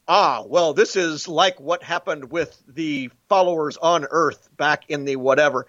ah, 0.09 0.43
well, 0.47 0.75
this 0.75 0.97
is 0.97 1.29
like 1.29 1.59
what 1.61 1.83
happened 1.83 2.31
with 2.31 2.61
the 2.69 3.11
followers 3.29 3.77
on 3.77 4.07
Earth 4.11 4.49
back 4.57 4.85
in 4.89 5.05
the 5.05 5.17
whatever. 5.17 5.67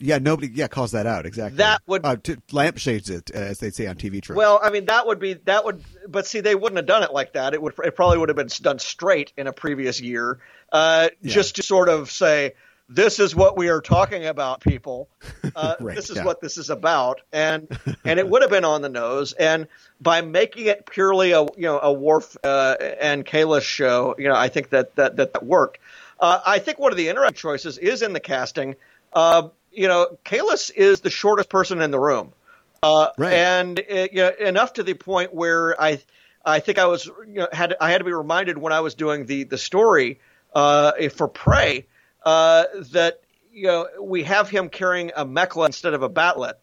Yeah, 0.00 0.18
nobody 0.18 0.48
yeah 0.52 0.66
calls 0.66 0.90
that 0.92 1.06
out 1.06 1.26
exactly. 1.26 1.58
That 1.58 1.80
would- 1.86 2.04
uh, 2.04 2.16
t- 2.16 2.36
lampshades 2.50 3.08
it 3.08 3.30
uh, 3.32 3.38
as 3.38 3.60
they 3.60 3.70
say 3.70 3.86
on 3.86 3.94
TV 3.94 4.20
tropes. 4.20 4.36
Well, 4.36 4.58
I 4.60 4.70
mean 4.70 4.86
that 4.86 5.06
would 5.06 5.20
be 5.20 5.34
that 5.44 5.64
would, 5.64 5.84
but 6.08 6.26
see, 6.26 6.40
they 6.40 6.56
wouldn't 6.56 6.76
have 6.76 6.86
done 6.86 7.04
it 7.04 7.12
like 7.12 7.34
that. 7.34 7.54
It 7.54 7.62
would 7.62 7.74
it 7.84 7.94
probably 7.94 8.18
would 8.18 8.28
have 8.28 8.36
been 8.36 8.48
done 8.62 8.80
straight 8.80 9.32
in 9.36 9.46
a 9.46 9.52
previous 9.52 10.00
year, 10.00 10.40
uh, 10.72 11.10
Yeah. 11.22 11.32
just 11.34 11.56
to 11.56 11.62
sort 11.62 11.88
of 11.88 12.10
say 12.10 12.54
this 12.88 13.18
is 13.18 13.34
what 13.34 13.56
we 13.56 13.68
are 13.68 13.80
talking 13.80 14.26
about, 14.26 14.60
people. 14.60 15.08
Uh, 15.54 15.74
Right, 15.80 15.96
this 15.96 16.10
is 16.10 16.16
yeah. 16.16 16.24
what 16.24 16.42
this 16.42 16.58
is 16.58 16.68
about, 16.68 17.22
and 17.32 17.66
and 18.04 18.18
it 18.18 18.28
would 18.28 18.42
have 18.42 18.50
been 18.50 18.66
on 18.66 18.82
the 18.82 18.90
nose. 18.90 19.32
And 19.32 19.68
by 20.02 20.20
making 20.20 20.66
it 20.66 20.84
purely 20.84 21.32
a 21.32 21.44
you 21.44 21.62
know 21.62 21.80
a 21.80 21.90
Worf 21.90 22.36
uh, 22.44 22.76
and 23.00 23.24
Kahless 23.24 23.62
show, 23.62 24.14
you 24.18 24.28
know, 24.28 24.34
I 24.34 24.48
think 24.48 24.68
that 24.70 24.96
that 24.96 25.16
that, 25.16 25.32
that 25.32 25.42
worked. 25.46 25.78
Uh, 26.20 26.40
I 26.44 26.58
think 26.58 26.78
one 26.78 26.92
of 26.92 26.98
the 26.98 27.08
interesting 27.08 27.36
choices 27.36 27.78
is 27.78 28.02
in 28.02 28.12
the 28.12 28.20
casting. 28.20 28.76
Uh, 29.14 29.48
you 29.72 29.88
know, 29.88 30.18
Kahless 30.26 30.70
is 30.74 31.00
the 31.00 31.08
shortest 31.08 31.48
person 31.48 31.80
in 31.80 31.90
the 31.90 32.00
room. 32.00 32.34
Uh, 32.82 33.08
Right. 33.16 33.32
And 33.32 33.80
uh, 33.80 34.08
you 34.12 34.16
know, 34.16 34.32
enough 34.38 34.74
to 34.74 34.82
the 34.82 34.92
point 34.92 35.32
where 35.32 35.80
I, 35.80 36.00
I 36.44 36.60
think 36.60 36.76
I 36.76 36.84
was 36.86 37.06
you 37.06 37.34
know, 37.34 37.48
had 37.50 37.76
I 37.80 37.90
had 37.92 37.98
to 37.98 38.04
be 38.04 38.12
reminded 38.12 38.58
when 38.58 38.74
I 38.74 38.80
was 38.80 38.94
doing 38.94 39.24
the 39.24 39.44
the 39.44 39.58
story 39.58 40.20
uh, 40.54 40.92
for 41.14 41.28
Prey 41.28 41.86
uh, 42.26 42.64
that 42.92 43.20
you 43.52 43.68
know 43.68 43.86
we 44.02 44.24
have 44.24 44.50
him 44.50 44.68
carrying 44.68 45.12
a 45.16 45.24
mek'leth 45.24 45.66
instead 45.66 45.94
of 45.94 46.02
a 46.02 46.10
bat'leth 46.10 46.56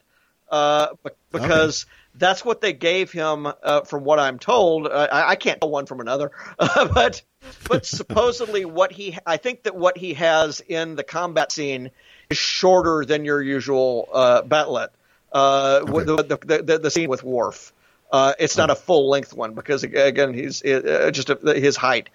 uh, 0.50 0.90
be- 1.04 1.10
because 1.32 1.88
that's 2.16 2.46
what 2.46 2.62
they 2.62 2.74
gave 2.74 3.12
him 3.12 3.48
uh, 3.48 3.82
from 3.82 4.04
what 4.04 4.20
I'm 4.20 4.38
told. 4.38 4.86
Uh, 4.86 5.08
I, 5.12 5.32
I 5.32 5.36
can't 5.36 5.60
tell 5.60 5.72
one 5.72 5.88
from 5.88 6.00
another, 6.00 6.32
but 6.58 7.24
but 7.68 7.86
supposedly 7.88 8.66
what 8.66 8.92
he 8.92 9.18
I 9.26 9.38
think 9.38 9.64
that 9.64 9.76
what 9.76 9.98
he 9.98 10.14
has 10.14 10.60
in 10.60 10.96
the 10.96 11.04
combat 11.04 11.52
scene 11.52 11.90
is 12.30 12.38
shorter 12.38 13.06
than 13.06 13.26
your 13.26 13.42
usual 13.42 14.10
uh, 14.14 14.42
bat'leth. 14.44 14.90
Uh, 15.32 15.80
Okay. 15.82 16.04
the, 16.04 16.38
the, 16.46 16.64
the, 16.64 16.78
the 16.78 16.92
scene 16.92 17.10
with 17.10 17.24
Worf. 17.24 17.74
Uh, 18.12 18.34
it's 18.38 18.58
not 18.58 18.70
a 18.70 18.76
full 18.76 19.10
length 19.10 19.34
one 19.34 19.56
because 19.56 19.84
again 19.84 20.36
he's 20.36 20.64
uh, 20.64 21.10
just 21.12 21.32
a, 21.32 21.60
his 21.60 21.76
height. 21.76 22.10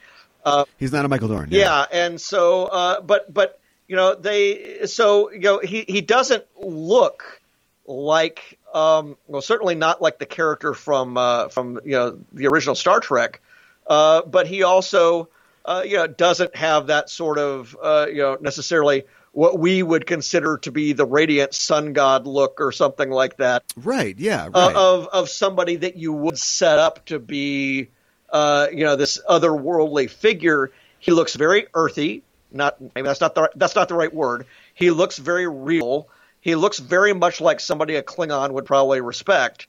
He's 0.79 0.93
not 0.93 1.05
a 1.05 1.09
Michael 1.09 1.29
Dorn. 1.29 1.49
Yeah, 1.51 1.85
and 1.93 2.21
so, 2.21 2.67
uh, 2.67 3.01
but 3.01 3.33
but 3.33 3.61
you 3.87 3.97
know 3.97 4.15
they 4.15 4.87
so 4.87 5.31
you 5.31 5.41
know 5.41 5.59
he 5.59 5.85
he 5.89 6.01
doesn't 6.01 6.45
look 6.61 7.41
like 7.87 8.59
um, 8.75 9.17
well 9.27 9.43
certainly 9.43 9.75
not 9.75 10.01
like 10.03 10.19
the 10.19 10.27
character 10.27 10.75
from 10.75 11.17
uh, 11.17 11.49
from 11.49 11.81
you 11.85 11.93
know 11.93 12.19
the 12.33 12.47
original 12.47 12.75
Star 12.75 13.01
Trek, 13.01 13.41
uh, 13.87 14.23
but 14.23 14.47
he 14.47 14.63
also 14.63 15.29
uh, 15.65 15.83
you 15.85 15.97
know 15.97 16.07
doesn't 16.07 16.55
have 16.57 16.87
that 16.89 17.11
sort 17.11 17.39
of 17.39 17.77
uh, 17.83 18.07
you 18.09 18.19
know 18.23 18.37
necessarily 18.41 19.05
what 19.33 19.59
we 19.59 19.83
would 19.83 20.07
consider 20.07 20.57
to 20.59 20.73
be 20.73 20.95
the 20.95 21.05
radiant 21.05 21.55
sun 21.55 21.93
god 21.93 22.27
look 22.27 22.61
or 22.61 22.73
something 22.73 23.11
like 23.11 23.37
that 23.37 23.63
Right. 23.77 24.19
Yeah. 24.19 24.49
uh, 24.53 24.73
of 24.75 25.07
of 25.09 25.29
somebody 25.29 25.77
that 25.77 25.97
you 25.97 26.13
would 26.13 26.39
set 26.39 26.79
up 26.79 27.05
to 27.07 27.19
be, 27.19 27.89
uh, 28.31 28.69
you 28.73 28.85
know, 28.85 28.97
this 28.97 29.21
otherworldly 29.29 30.11
figure. 30.11 30.71
He 30.99 31.13
looks 31.13 31.35
very 31.35 31.67
earthy. 31.75 32.23
Not 32.51 32.81
maybe 32.81 33.03
that's 33.03 33.21
not 33.21 33.35
the 33.35 33.51
that's 33.55 33.75
not 33.75 33.89
the 33.89 33.95
right 33.95 34.13
word. 34.13 34.47
He 34.75 34.91
looks 34.91 35.19
very 35.19 35.47
real. 35.47 36.09
He 36.41 36.55
looks 36.55 36.79
very 36.79 37.13
much 37.13 37.41
like 37.41 37.61
somebody 37.61 37.97
a 37.97 38.03
Klingon 38.03 38.53
would 38.53 38.65
probably 38.65 39.01
respect. 39.01 39.67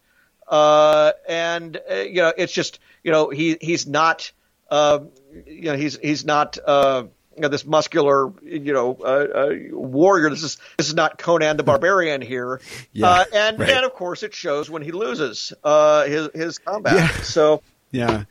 Uh, 0.48 1.12
and 1.28 1.80
uh, 1.90 1.96
you 1.96 2.22
know, 2.22 2.34
it's 2.36 2.54
just 2.54 2.80
you 3.04 3.12
know 3.12 3.30
he 3.30 3.58
he's 3.60 3.86
not 3.86 4.32
uh, 4.70 5.00
you 5.46 5.64
know 5.64 5.76
he's 5.76 5.98
he's 5.98 6.26
not. 6.26 6.58
Uh, 6.66 7.04
you 7.36 7.44
know, 7.44 7.48
this 7.48 7.66
muscular, 7.66 8.34
you 8.44 8.74
know, 8.74 8.98
uh, 9.00 9.06
uh, 9.06 9.56
warrior. 9.72 10.30
This 10.30 10.44
is 10.44 10.58
this 10.76 10.90
is 10.90 10.94
not 10.94 11.18
Conan 11.18 11.56
the 11.56 11.64
Barbarian 11.64 12.22
here. 12.22 12.60
Yeah, 12.92 13.08
uh, 13.08 13.26
and 13.34 13.60
right. 13.60 13.70
and 13.70 13.86
of 13.86 13.94
course 13.94 14.24
it 14.24 14.34
shows 14.34 14.70
when 14.70 14.82
he 14.82 14.92
loses 14.92 15.54
uh, 15.64 16.04
his 16.04 16.30
his 16.34 16.58
combat. 16.58 16.96
Yeah. 16.96 17.22
So 17.22 17.62
Yeah, 17.92 18.26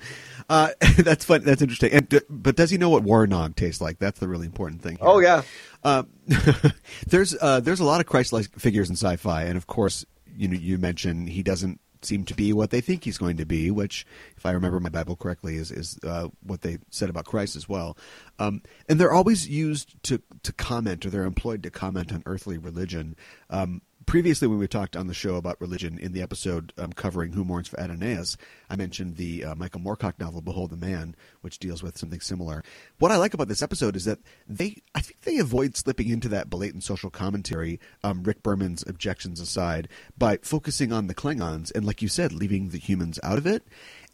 uh, 0.48 0.70
that's 0.98 1.24
fun. 1.24 1.44
That's 1.44 1.62
interesting. 1.62 1.92
And 1.92 2.22
but 2.28 2.56
does 2.56 2.70
he 2.70 2.78
know 2.78 2.90
what 2.90 3.04
Warnog 3.04 3.56
tastes 3.56 3.80
like? 3.80 3.98
That's 3.98 4.20
the 4.20 4.28
really 4.28 4.46
important 4.46 4.82
thing. 4.82 4.96
Here. 4.96 5.08
oh 5.08 5.18
yeah, 5.18 5.42
Uh, 5.82 6.04
there's 7.06 7.36
uh, 7.40 7.60
there's 7.60 7.80
a 7.80 7.84
lot 7.84 8.00
of 8.00 8.06
Christ-like 8.06 8.58
figures 8.58 8.88
in 8.88 8.96
sci-fi, 8.96 9.42
and 9.42 9.56
of 9.56 9.66
course, 9.66 10.04
you 10.36 10.48
know, 10.48 10.56
you 10.56 10.78
mentioned 10.78 11.28
he 11.30 11.42
doesn't 11.42 11.80
seem 12.02 12.24
to 12.24 12.34
be 12.34 12.52
what 12.52 12.70
they 12.70 12.80
think 12.80 13.02
he's 13.02 13.18
going 13.18 13.36
to 13.36 13.44
be, 13.44 13.72
which, 13.72 14.06
if 14.36 14.46
I 14.46 14.52
remember 14.52 14.78
my 14.78 14.88
Bible 14.88 15.16
correctly, 15.16 15.56
is 15.56 15.70
is 15.70 15.98
uh, 16.04 16.28
what 16.42 16.62
they 16.62 16.78
said 16.90 17.10
about 17.10 17.24
Christ 17.24 17.56
as 17.56 17.68
well. 17.68 17.96
Um, 18.38 18.62
and 18.88 19.00
they're 19.00 19.12
always 19.12 19.48
used 19.48 20.00
to 20.04 20.22
to 20.42 20.52
comment, 20.52 21.04
or 21.04 21.10
they're 21.10 21.24
employed 21.24 21.62
to 21.64 21.70
comment 21.70 22.12
on 22.12 22.22
earthly 22.26 22.58
religion. 22.58 23.16
Um, 23.50 23.82
previously, 24.08 24.48
when 24.48 24.58
we 24.58 24.66
talked 24.66 24.96
on 24.96 25.06
the 25.06 25.12
show 25.12 25.36
about 25.36 25.60
religion 25.60 25.98
in 25.98 26.12
the 26.12 26.22
episode 26.22 26.72
um, 26.78 26.94
covering 26.94 27.32
Who 27.32 27.44
Mourns 27.44 27.68
for 27.68 27.78
Adonais, 27.78 28.38
I 28.70 28.74
mentioned 28.74 29.16
the 29.16 29.44
uh, 29.44 29.54
Michael 29.54 29.82
Moorcock 29.82 30.18
novel 30.18 30.40
Behold 30.40 30.70
the 30.70 30.78
Man, 30.78 31.14
which 31.42 31.58
deals 31.58 31.82
with 31.82 31.98
something 31.98 32.20
similar. 32.20 32.64
What 32.98 33.12
I 33.12 33.18
like 33.18 33.34
about 33.34 33.48
this 33.48 33.60
episode 33.60 33.96
is 33.96 34.06
that 34.06 34.20
they, 34.48 34.78
I 34.94 35.00
think 35.00 35.20
they 35.20 35.36
avoid 35.36 35.76
slipping 35.76 36.08
into 36.08 36.30
that 36.30 36.48
blatant 36.48 36.84
social 36.84 37.10
commentary, 37.10 37.80
um, 38.02 38.22
Rick 38.22 38.42
Berman's 38.42 38.82
objections 38.86 39.40
aside, 39.40 39.88
by 40.16 40.38
focusing 40.38 40.90
on 40.90 41.06
the 41.06 41.14
Klingons 41.14 41.70
and, 41.74 41.84
like 41.84 42.00
you 42.00 42.08
said, 42.08 42.32
leaving 42.32 42.70
the 42.70 42.78
humans 42.78 43.20
out 43.22 43.36
of 43.36 43.46
it. 43.46 43.62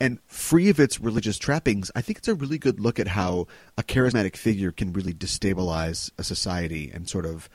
And 0.01 0.19
free 0.27 0.71
of 0.71 0.81
its 0.81 0.99
religious 0.99 1.39
trappings, 1.39 1.93
I 1.95 2.01
think 2.01 2.19
it's 2.19 2.27
a 2.27 2.35
really 2.35 2.59
good 2.59 2.81
look 2.81 2.99
at 2.99 3.07
how 3.07 3.47
a 3.79 3.85
charismatic 3.85 4.35
figure 4.35 4.73
can 4.73 4.93
really 4.93 5.15
destabilize 5.15 6.11
a 6.19 6.25
society 6.25 6.91
and 6.93 7.09
sort 7.09 7.27
of 7.27 7.49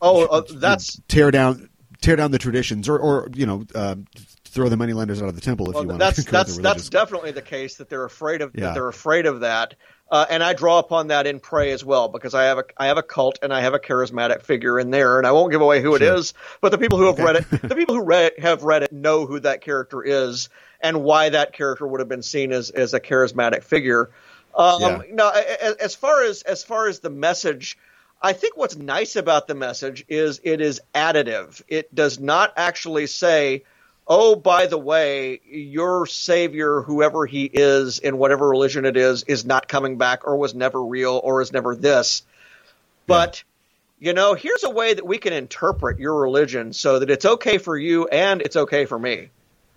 oh 0.00 0.26
uh, 0.26 0.42
that's 0.54 1.00
tear 1.08 1.30
down 1.30 1.68
tear 2.00 2.16
down 2.16 2.30
the 2.30 2.38
traditions 2.38 2.88
or 2.88 2.98
or 2.98 3.28
you 3.34 3.46
know 3.46 3.64
um, 3.74 4.06
throw 4.44 4.68
the 4.68 4.76
moneylenders 4.76 5.22
out 5.22 5.28
of 5.28 5.34
the 5.34 5.40
temple 5.40 5.68
if 5.70 5.74
well, 5.74 5.84
you 5.84 5.88
want 5.88 5.98
that's 5.98 6.24
to 6.24 6.30
that's 6.30 6.58
that's 6.58 6.88
definitely 6.88 7.32
the 7.32 7.42
case 7.42 7.76
that 7.76 7.88
they're 7.88 8.04
afraid 8.04 8.42
of. 8.42 8.52
Yeah. 8.54 8.66
That 8.66 8.74
they're 8.74 8.88
afraid 8.88 9.26
of 9.26 9.40
that. 9.40 9.74
Uh, 10.10 10.26
and 10.28 10.42
I 10.42 10.52
draw 10.52 10.78
upon 10.78 11.06
that 11.06 11.26
in 11.26 11.40
Prey 11.40 11.70
as 11.70 11.82
well 11.82 12.08
because 12.08 12.34
I 12.34 12.44
have 12.44 12.58
a 12.58 12.64
I 12.76 12.88
have 12.88 12.98
a 12.98 13.02
cult 13.02 13.38
and 13.40 13.50
I 13.50 13.62
have 13.62 13.72
a 13.72 13.78
charismatic 13.78 14.42
figure 14.42 14.78
in 14.78 14.90
there, 14.90 15.16
and 15.16 15.26
I 15.26 15.32
won't 15.32 15.50
give 15.50 15.62
away 15.62 15.80
who 15.80 15.96
Sure. 15.96 15.96
it 15.96 16.02
is. 16.02 16.34
But 16.60 16.70
the 16.70 16.76
people 16.76 16.98
who 16.98 17.06
have 17.06 17.18
read 17.18 17.36
it, 17.36 17.50
the 17.62 17.74
people 17.74 17.94
who 17.94 18.02
read 18.02 18.32
have 18.38 18.62
read 18.62 18.82
it 18.82 18.92
know 18.92 19.24
who 19.24 19.40
that 19.40 19.62
character 19.62 20.02
is 20.04 20.50
and 20.82 21.02
why 21.02 21.30
that 21.30 21.54
character 21.54 21.86
would 21.86 22.00
have 22.00 22.10
been 22.10 22.22
seen 22.22 22.52
as 22.52 22.68
as 22.68 22.92
a 22.92 23.00
charismatic 23.00 23.62
figure. 23.62 24.10
Um, 24.54 24.82
Yeah. 24.82 25.02
Now, 25.12 25.30
as 25.30 25.94
far 25.94 26.24
as 26.24 26.42
as 26.42 26.62
far 26.62 26.88
as 26.88 27.00
the 27.00 27.08
message, 27.08 27.78
I 28.22 28.32
think 28.32 28.56
what's 28.56 28.76
nice 28.76 29.16
about 29.16 29.48
the 29.48 29.54
message 29.54 30.04
is 30.08 30.40
it 30.44 30.60
is 30.60 30.80
additive. 30.94 31.60
It 31.66 31.92
does 31.92 32.20
not 32.20 32.52
actually 32.56 33.08
say, 33.08 33.64
"Oh, 34.06 34.36
by 34.36 34.66
the 34.66 34.78
way, 34.78 35.40
your 35.44 36.06
savior, 36.06 36.82
whoever 36.82 37.26
he 37.26 37.44
is 37.44 37.98
in 37.98 38.18
whatever 38.18 38.48
religion 38.48 38.84
it 38.84 38.96
is, 38.96 39.24
is 39.24 39.44
not 39.44 39.66
coming 39.66 39.98
back, 39.98 40.24
or 40.24 40.36
was 40.36 40.54
never 40.54 40.82
real, 40.82 41.20
or 41.22 41.42
is 41.42 41.52
never 41.52 41.74
this." 41.74 42.22
But 43.08 43.42
you 43.98 44.12
know, 44.12 44.34
here's 44.34 44.64
a 44.64 44.70
way 44.70 44.94
that 44.94 45.06
we 45.06 45.18
can 45.18 45.32
interpret 45.32 45.98
your 45.98 46.20
religion 46.20 46.72
so 46.72 47.00
that 47.00 47.10
it's 47.10 47.24
okay 47.24 47.58
for 47.58 47.76
you 47.76 48.06
and 48.08 48.40
it's 48.40 48.56
okay 48.56 48.84
for 48.84 48.98
me. 48.98 49.30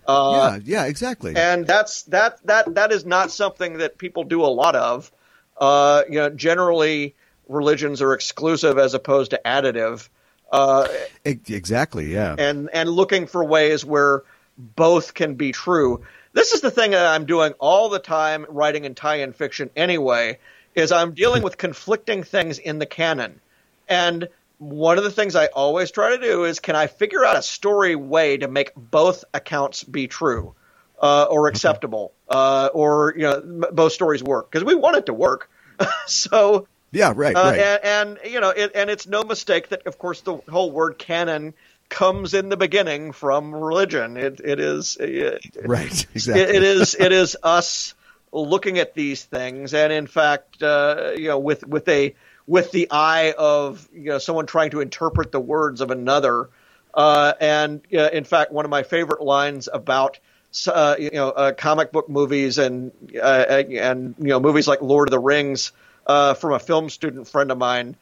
Uh, 0.06 0.52
yeah 0.54 0.60
yeah 0.64 0.84
exactly 0.84 1.34
and 1.34 1.66
that's 1.66 2.04
that 2.04 2.38
that 2.46 2.72
that 2.76 2.92
is 2.92 3.04
not 3.04 3.32
something 3.32 3.78
that 3.78 3.98
people 3.98 4.22
do 4.22 4.42
a 4.42 4.46
lot 4.46 4.76
of. 4.76 5.10
Uh, 5.58 6.02
you 6.08 6.14
know, 6.14 6.30
generally 6.30 7.14
religions 7.48 8.02
are 8.02 8.12
exclusive 8.12 8.78
as 8.78 8.94
opposed 8.94 9.30
to 9.30 9.40
additive, 9.44 10.08
uh, 10.50 10.86
exactly 11.24 12.12
yeah 12.12 12.34
and 12.38 12.70
and 12.72 12.88
looking 12.88 13.26
for 13.26 13.44
ways 13.44 13.84
where 13.84 14.22
both 14.56 15.14
can 15.14 15.34
be 15.34 15.52
true. 15.52 16.02
This 16.32 16.52
is 16.52 16.60
the 16.60 16.70
thing 16.70 16.92
that 16.92 17.06
I'm 17.06 17.26
doing 17.26 17.52
all 17.58 17.88
the 17.88 17.98
time 17.98 18.46
writing 18.48 18.84
in 18.84 18.94
tie-in 18.94 19.32
fiction 19.32 19.70
anyway, 19.76 20.38
is 20.74 20.92
I'm 20.92 21.14
dealing 21.14 21.42
with 21.42 21.56
conflicting 21.56 22.22
things 22.22 22.58
in 22.58 22.78
the 22.78 22.86
canon. 22.86 23.40
And 23.88 24.28
one 24.58 24.98
of 24.98 25.04
the 25.04 25.10
things 25.10 25.36
I 25.36 25.46
always 25.46 25.90
try 25.90 26.16
to 26.16 26.18
do 26.18 26.44
is 26.44 26.60
can 26.60 26.76
I 26.76 26.86
figure 26.86 27.24
out 27.24 27.36
a 27.36 27.42
story 27.42 27.96
way 27.96 28.38
to 28.38 28.48
make 28.48 28.72
both 28.74 29.24
accounts 29.34 29.84
be 29.84 30.08
true 30.08 30.54
uh, 31.00 31.26
or 31.28 31.48
acceptable 31.48 32.12
uh, 32.28 32.70
or 32.72 33.14
you 33.16 33.22
know 33.22 33.34
m- 33.34 33.64
both 33.72 33.92
stories 33.92 34.22
work 34.22 34.50
because 34.50 34.64
we 34.64 34.74
want 34.74 34.96
it 34.96 35.06
to 35.06 35.14
work. 35.14 35.50
so 36.06 36.66
yeah 36.92 37.12
right 37.14 37.36
uh, 37.36 37.42
right 37.42 37.60
and, 37.60 37.80
and 37.84 38.18
you 38.32 38.40
know, 38.40 38.50
it, 38.50 38.72
and 38.74 38.90
it's 38.90 39.06
no 39.06 39.22
mistake 39.22 39.68
that, 39.68 39.86
of 39.86 39.98
course, 39.98 40.20
the 40.22 40.36
whole 40.48 40.70
word 40.70 40.98
canon 40.98 41.54
comes 41.88 42.34
in 42.34 42.48
the 42.48 42.56
beginning 42.56 43.12
from 43.12 43.54
religion. 43.54 44.16
It 44.16 44.40
it 44.42 44.60
is 44.60 44.96
it, 44.98 45.44
right 45.64 46.06
exactly 46.14 46.42
it 46.42 46.62
is 46.62 46.96
it 46.98 47.12
is 47.12 47.36
us 47.42 47.94
looking 48.32 48.78
at 48.78 48.94
these 48.94 49.24
things, 49.24 49.74
and 49.74 49.92
in 49.92 50.06
fact, 50.06 50.62
uh, 50.62 51.12
you 51.16 51.28
know, 51.28 51.38
with 51.38 51.66
with 51.66 51.88
a 51.88 52.14
with 52.46 52.70
the 52.72 52.88
eye 52.90 53.34
of 53.36 53.88
you 53.92 54.10
know 54.10 54.18
someone 54.18 54.46
trying 54.46 54.70
to 54.70 54.80
interpret 54.80 55.32
the 55.32 55.40
words 55.40 55.80
of 55.80 55.90
another. 55.90 56.48
Uh, 56.94 57.34
and 57.40 57.82
uh, 57.92 58.08
in 58.10 58.24
fact, 58.24 58.52
one 58.52 58.64
of 58.64 58.70
my 58.70 58.82
favorite 58.82 59.20
lines 59.20 59.68
about 59.70 60.18
uh, 60.66 60.96
you 60.98 61.10
know 61.10 61.30
uh, 61.30 61.52
comic 61.52 61.92
book 61.92 62.08
movies 62.08 62.58
and 62.58 62.90
uh, 63.20 63.44
and 63.48 64.14
you 64.18 64.28
know 64.28 64.40
movies 64.40 64.66
like 64.66 64.80
Lord 64.80 65.08
of 65.08 65.10
the 65.10 65.18
Rings 65.18 65.72
uh, 66.06 66.34
from 66.34 66.52
a 66.52 66.58
film 66.58 66.88
student 66.88 67.28
friend 67.28 67.50
of 67.50 67.58
mine. 67.58 67.96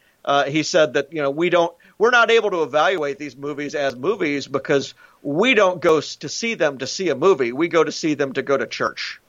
he 0.49 0.63
said 0.63 0.95
that 0.95 1.13
you 1.13 1.23
know 1.23 1.31
we 1.31 1.51
don't 1.51 1.75
we're 1.99 2.11
not 2.11 2.31
able 2.31 2.51
to 2.51 2.63
evaluate 2.63 3.19
these 3.19 3.37
movies 3.37 3.75
as 3.75 3.97
movies 3.97 4.47
because 4.47 4.95
we 5.23 5.55
don't 5.55 5.81
go 5.81 6.01
to 6.01 6.29
see 6.29 6.55
them 6.55 6.79
to 6.79 6.87
see 6.87 7.09
a 7.09 7.15
movie. 7.15 7.53
We 7.53 7.69
go 7.69 7.83
to 7.83 7.93
see 7.93 8.15
them 8.15 8.35
to 8.35 8.43
go 8.43 8.57
to 8.57 8.67
church. 8.67 9.21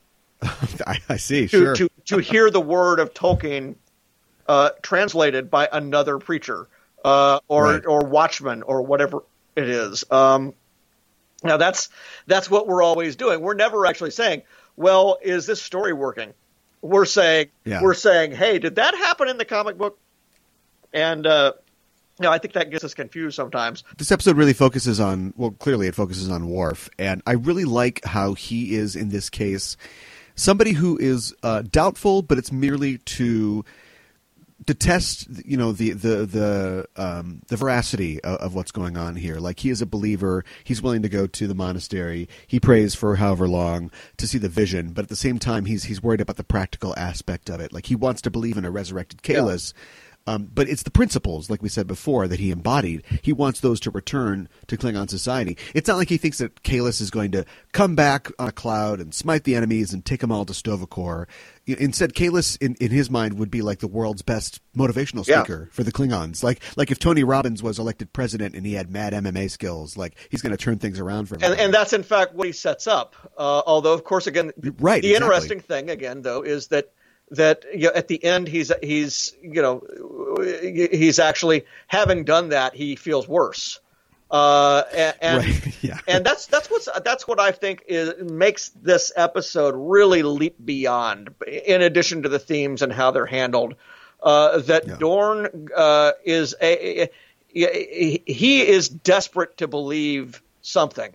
I, 0.42 0.98
I, 1.08 1.16
see. 1.16 1.48
To, 1.48 1.48
sure. 1.48 1.74
to, 1.74 1.90
to 2.06 2.18
hear 2.18 2.50
the 2.50 2.60
word 2.60 3.00
of 3.00 3.12
Tolkien 3.12 3.74
uh, 4.46 4.70
translated 4.82 5.50
by 5.50 5.68
another 5.70 6.18
preacher 6.18 6.68
uh, 7.04 7.40
or 7.48 7.64
right. 7.64 7.86
or 7.86 8.04
watchman 8.04 8.62
or 8.62 8.82
whatever 8.82 9.22
it 9.56 9.68
is. 9.68 10.04
Um, 10.10 10.54
now 11.42 11.56
that's 11.56 11.88
that's 12.26 12.50
what 12.50 12.66
we're 12.66 12.82
always 12.82 13.16
doing. 13.16 13.40
We're 13.40 13.54
never 13.54 13.86
actually 13.86 14.10
saying, 14.10 14.42
"Well, 14.76 15.18
is 15.22 15.46
this 15.46 15.62
story 15.62 15.92
working?" 15.92 16.34
We're 16.82 17.04
saying 17.04 17.48
yeah. 17.64 17.82
we're 17.82 17.94
saying, 17.94 18.32
"Hey, 18.32 18.58
did 18.58 18.76
that 18.76 18.94
happen 18.94 19.28
in 19.28 19.38
the 19.38 19.44
comic 19.44 19.76
book?" 19.76 19.98
And 20.92 21.26
uh, 21.26 21.52
you 22.18 22.24
know, 22.24 22.32
I 22.32 22.38
think 22.38 22.54
that 22.54 22.70
gets 22.70 22.84
us 22.84 22.94
confused 22.94 23.36
sometimes. 23.36 23.84
This 23.98 24.10
episode 24.10 24.36
really 24.36 24.52
focuses 24.52 25.00
on, 25.00 25.32
well, 25.36 25.52
clearly 25.52 25.86
it 25.86 25.94
focuses 25.94 26.30
on 26.30 26.48
Worf, 26.48 26.88
and 26.98 27.22
I 27.26 27.32
really 27.32 27.64
like 27.64 28.04
how 28.04 28.34
he 28.34 28.74
is 28.74 28.96
in 28.96 29.10
this 29.10 29.30
case 29.30 29.76
somebody 30.40 30.72
who 30.72 30.96
is 30.98 31.34
uh, 31.42 31.62
doubtful, 31.62 32.22
but 32.22 32.38
it's 32.38 32.50
merely 32.50 32.98
to 32.98 33.64
to 34.66 34.74
test, 34.74 35.26
you 35.44 35.56
know, 35.56 35.72
the 35.72 35.92
the 35.92 36.26
the 36.26 36.86
um, 36.96 37.42
the 37.48 37.56
veracity 37.56 38.20
of, 38.22 38.38
of, 38.40 38.54
what's 38.54 38.72
going 38.72 38.96
on 38.96 39.16
here. 39.16 39.36
Like 39.36 39.60
he 39.60 39.70
is 39.70 39.80
a 39.80 39.86
believer, 39.86 40.44
he's 40.64 40.82
willing 40.82 41.02
to 41.02 41.08
go 41.08 41.26
to 41.26 41.46
the 41.46 41.54
monastery. 41.54 42.28
He 42.46 42.60
prays 42.60 42.94
for 42.94 43.16
however 43.16 43.48
long 43.48 43.90
to 44.18 44.26
see 44.26 44.38
the 44.38 44.48
vision, 44.48 44.92
but 44.92 45.04
at 45.04 45.08
the 45.08 45.16
same 45.16 45.38
time, 45.38 45.64
he's 45.64 45.84
he's 45.84 46.02
worried 46.02 46.20
about 46.20 46.36
the 46.36 46.44
practical 46.44 46.94
aspect 46.96 47.48
of 47.48 47.60
it. 47.60 47.72
Like 47.72 47.86
he 47.86 47.96
wants 47.96 48.22
to 48.22 48.30
believe 48.30 48.56
in 48.56 48.64
a 48.64 48.70
resurrected 48.70 49.22
Kahless. 49.22 49.72
Yeah 49.74 49.80
um, 50.26 50.48
but 50.52 50.68
it's 50.68 50.82
the 50.82 50.90
principles, 50.90 51.50
like 51.50 51.62
we 51.62 51.68
said 51.68 51.86
before, 51.86 52.28
that 52.28 52.38
he 52.38 52.50
embodied. 52.50 53.02
He 53.22 53.32
wants 53.32 53.60
those 53.60 53.80
to 53.80 53.90
return 53.90 54.48
to 54.66 54.76
Klingon 54.76 55.08
society. 55.08 55.56
It's 55.74 55.88
not 55.88 55.96
like 55.96 56.08
he 56.08 56.18
thinks 56.18 56.38
that 56.38 56.62
Kahless 56.62 57.00
is 57.00 57.10
going 57.10 57.32
to 57.32 57.44
come 57.72 57.96
back 57.96 58.28
on 58.38 58.48
a 58.48 58.52
cloud 58.52 59.00
and 59.00 59.14
smite 59.14 59.44
the 59.44 59.56
enemies 59.56 59.92
and 59.92 60.04
take 60.04 60.20
them 60.20 60.30
all 60.30 60.44
to 60.44 60.54
Sto-vo-kor. 60.54 61.26
Instead, 61.66 62.14
Kahless, 62.14 62.60
in, 62.60 62.74
in 62.80 62.90
his 62.90 63.10
mind, 63.10 63.38
would 63.38 63.50
be 63.50 63.62
like 63.62 63.78
the 63.78 63.88
world's 63.88 64.22
best 64.22 64.60
motivational 64.76 65.24
speaker 65.24 65.66
yeah. 65.66 65.74
for 65.74 65.82
the 65.82 65.92
Klingons. 65.92 66.42
Like 66.42 66.60
like 66.76 66.90
if 66.90 66.98
Tony 66.98 67.24
Robbins 67.24 67.62
was 67.62 67.78
elected 67.78 68.12
president 68.12 68.54
and 68.54 68.66
he 68.66 68.74
had 68.74 68.90
mad 68.90 69.12
MMA 69.12 69.50
skills, 69.50 69.96
like 69.96 70.16
he's 70.30 70.42
going 70.42 70.52
to 70.52 70.56
turn 70.56 70.78
things 70.78 70.98
around 71.00 71.26
for 71.26 71.36
him. 71.36 71.42
And, 71.44 71.60
and, 71.60 71.74
that's 71.74 71.92
in 71.92 72.02
fact 72.02 72.34
what 72.34 72.46
he 72.46 72.52
sets 72.52 72.86
up. 72.86 73.14
Uh, 73.36 73.62
although, 73.66 73.94
of 73.94 74.04
course, 74.04 74.26
again, 74.26 74.52
right, 74.78 75.02
the 75.02 75.10
exactly. 75.10 75.14
interesting 75.14 75.60
thing 75.60 75.90
again 75.90 76.22
though 76.22 76.42
is 76.42 76.68
that 76.68 76.92
that 77.30 77.64
you 77.72 77.88
know, 77.88 77.92
at 77.94 78.08
the 78.08 78.22
end 78.24 78.48
he's 78.48 78.72
he's 78.82 79.34
you 79.42 79.62
know 79.62 79.82
he's 80.62 81.18
actually 81.18 81.64
having 81.86 82.24
done 82.24 82.48
that 82.48 82.74
he 82.74 82.96
feels 82.96 83.28
worse 83.28 83.80
uh, 84.30 84.84
and 84.94 85.14
and, 85.20 85.44
right. 85.44 85.74
yeah. 85.82 85.98
and 86.06 86.24
that's 86.24 86.46
that's 86.46 86.70
what's 86.70 86.88
that's 87.04 87.26
what 87.26 87.40
I 87.40 87.50
think 87.50 87.84
is 87.88 88.30
makes 88.30 88.68
this 88.68 89.12
episode 89.16 89.74
really 89.76 90.22
leap 90.22 90.54
beyond. 90.64 91.34
In 91.46 91.82
addition 91.82 92.22
to 92.22 92.28
the 92.28 92.38
themes 92.38 92.82
and 92.82 92.92
how 92.92 93.10
they're 93.10 93.26
handled, 93.26 93.74
uh, 94.22 94.58
that 94.60 94.86
yeah. 94.86 94.96
Dorn 94.98 95.68
uh, 95.76 96.12
is 96.24 96.54
a, 96.60 97.02
a, 97.02 97.10
he 97.52 98.68
is 98.68 98.88
desperate 98.88 99.56
to 99.56 99.66
believe 99.66 100.40
something. 100.62 101.12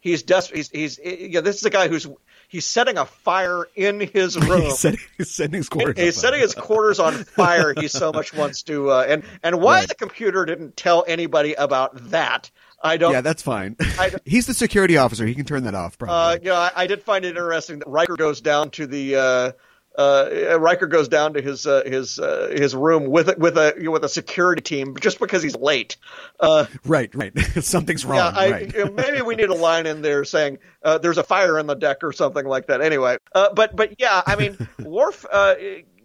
He's 0.00 0.22
desperate. 0.22 0.68
He's, 0.72 0.98
he's 0.98 0.98
you 0.98 1.30
know, 1.30 1.40
this 1.40 1.56
is 1.56 1.64
a 1.64 1.70
guy 1.70 1.88
who's 1.88 2.06
he's 2.48 2.66
setting 2.66 2.98
a 2.98 3.04
fire 3.04 3.68
in 3.76 4.00
his 4.00 4.36
room. 4.48 4.62
he's, 4.62 4.78
setting, 4.78 5.00
he's 5.16 5.30
setting 5.30 5.54
his 5.54 5.68
quarters. 5.68 5.98
He's 5.98 6.16
setting 6.16 6.40
his 6.40 6.54
quarters 6.54 6.98
on 6.98 7.12
fire. 7.24 7.74
He 7.78 7.86
so 7.86 8.12
much 8.12 8.34
wants 8.34 8.62
to. 8.64 8.90
Uh, 8.90 9.06
and 9.08 9.22
and 9.42 9.60
why 9.60 9.80
right. 9.80 9.88
the 9.88 9.94
computer 9.94 10.44
didn't 10.44 10.76
tell 10.76 11.04
anybody 11.06 11.54
about 11.54 12.10
that? 12.10 12.50
I 12.82 12.96
don't. 12.96 13.12
Yeah, 13.12 13.20
that's 13.20 13.42
fine. 13.42 13.76
he's 14.24 14.46
the 14.46 14.54
security 14.54 14.96
officer. 14.96 15.26
He 15.26 15.34
can 15.34 15.44
turn 15.44 15.64
that 15.64 15.74
off. 15.74 15.98
Probably. 15.98 16.14
Uh, 16.14 16.38
you 16.42 16.50
know, 16.50 16.56
I, 16.56 16.70
I, 16.74 16.86
did 16.86 17.02
find 17.02 17.24
it 17.24 17.30
interesting 17.30 17.80
that 17.80 17.88
Riker 17.88 18.16
goes 18.16 18.40
down 18.40 18.70
to 18.70 18.86
the. 18.86 19.16
Uh, 19.16 19.52
uh, 19.98 20.56
Riker 20.60 20.86
goes 20.86 21.08
down 21.08 21.34
to 21.34 21.42
his 21.42 21.66
uh, 21.66 21.82
his 21.84 22.20
uh, 22.20 22.54
his 22.56 22.74
room 22.74 23.06
with 23.06 23.36
with 23.36 23.58
a 23.58 23.74
you 23.76 23.84
know, 23.84 23.90
with 23.90 24.04
a 24.04 24.08
security 24.08 24.62
team 24.62 24.96
just 25.00 25.18
because 25.18 25.42
he's 25.42 25.56
late. 25.56 25.96
Uh, 26.38 26.66
right, 26.84 27.12
right. 27.16 27.36
Something's 27.60 28.04
wrong. 28.04 28.18
Yeah, 28.18 28.28
I, 28.28 28.50
right. 28.50 28.94
maybe 28.94 29.22
we 29.22 29.34
need 29.34 29.48
a 29.48 29.54
line 29.68 29.86
in 29.86 30.00
there 30.00 30.24
saying 30.24 30.58
uh, 30.84 30.98
there's 30.98 31.18
a 31.18 31.24
fire 31.24 31.58
in 31.58 31.66
the 31.66 31.74
deck 31.74 32.04
or 32.04 32.12
something 32.12 32.46
like 32.46 32.68
that. 32.68 32.80
Anyway, 32.80 33.16
uh, 33.34 33.52
but 33.52 33.74
but 33.74 33.98
yeah, 33.98 34.22
I 34.24 34.36
mean, 34.36 34.56
Worf. 34.78 35.26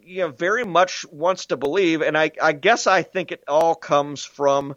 you 0.04 0.20
know, 0.20 0.28
very 0.28 0.64
much 0.64 1.06
wants 1.12 1.46
to 1.46 1.56
believe, 1.56 2.02
and 2.02 2.18
I, 2.18 2.32
I 2.42 2.52
guess 2.52 2.88
I 2.88 3.02
think 3.02 3.30
it 3.30 3.44
all 3.46 3.76
comes 3.76 4.24
from, 4.24 4.74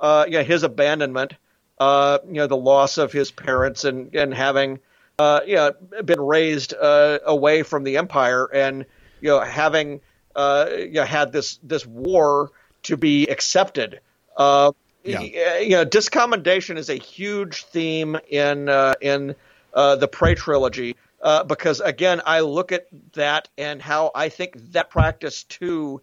uh, 0.00 0.24
you 0.26 0.38
know, 0.38 0.42
his 0.42 0.62
abandonment, 0.62 1.34
uh, 1.78 2.18
you 2.26 2.34
know, 2.34 2.46
the 2.46 2.56
loss 2.56 2.96
of 2.96 3.12
his 3.12 3.30
parents 3.30 3.84
and 3.84 4.14
and 4.14 4.32
having, 4.32 4.80
uh, 5.18 5.40
you 5.46 5.56
know, 5.56 5.72
been 6.04 6.20
raised 6.20 6.74
uh, 6.74 7.18
away 7.24 7.62
from 7.62 7.84
the 7.84 7.96
empire 7.96 8.46
and 8.52 8.84
you 9.20 9.28
know 9.28 9.40
having 9.40 10.00
uh, 10.34 10.66
you 10.70 10.92
know 10.92 11.04
had 11.04 11.32
this 11.32 11.58
this 11.62 11.86
war 11.86 12.50
to 12.84 12.96
be 12.96 13.26
accepted. 13.28 14.00
Uh, 14.36 14.72
yeah. 15.04 15.20
You 15.58 15.70
know, 15.70 15.84
discommendation 15.84 16.78
is 16.78 16.88
a 16.88 16.94
huge 16.94 17.64
theme 17.64 18.18
in 18.28 18.68
uh, 18.68 18.94
in 19.00 19.34
uh, 19.74 19.96
the 19.96 20.08
Prey 20.08 20.34
trilogy 20.34 20.96
uh, 21.24 21.42
because 21.42 21.80
again, 21.80 22.20
I 22.26 22.40
look 22.40 22.70
at 22.70 22.86
that 23.14 23.48
and 23.56 23.80
how 23.80 24.10
I 24.14 24.28
think 24.28 24.72
that 24.72 24.90
practice 24.90 25.44
too 25.44 26.02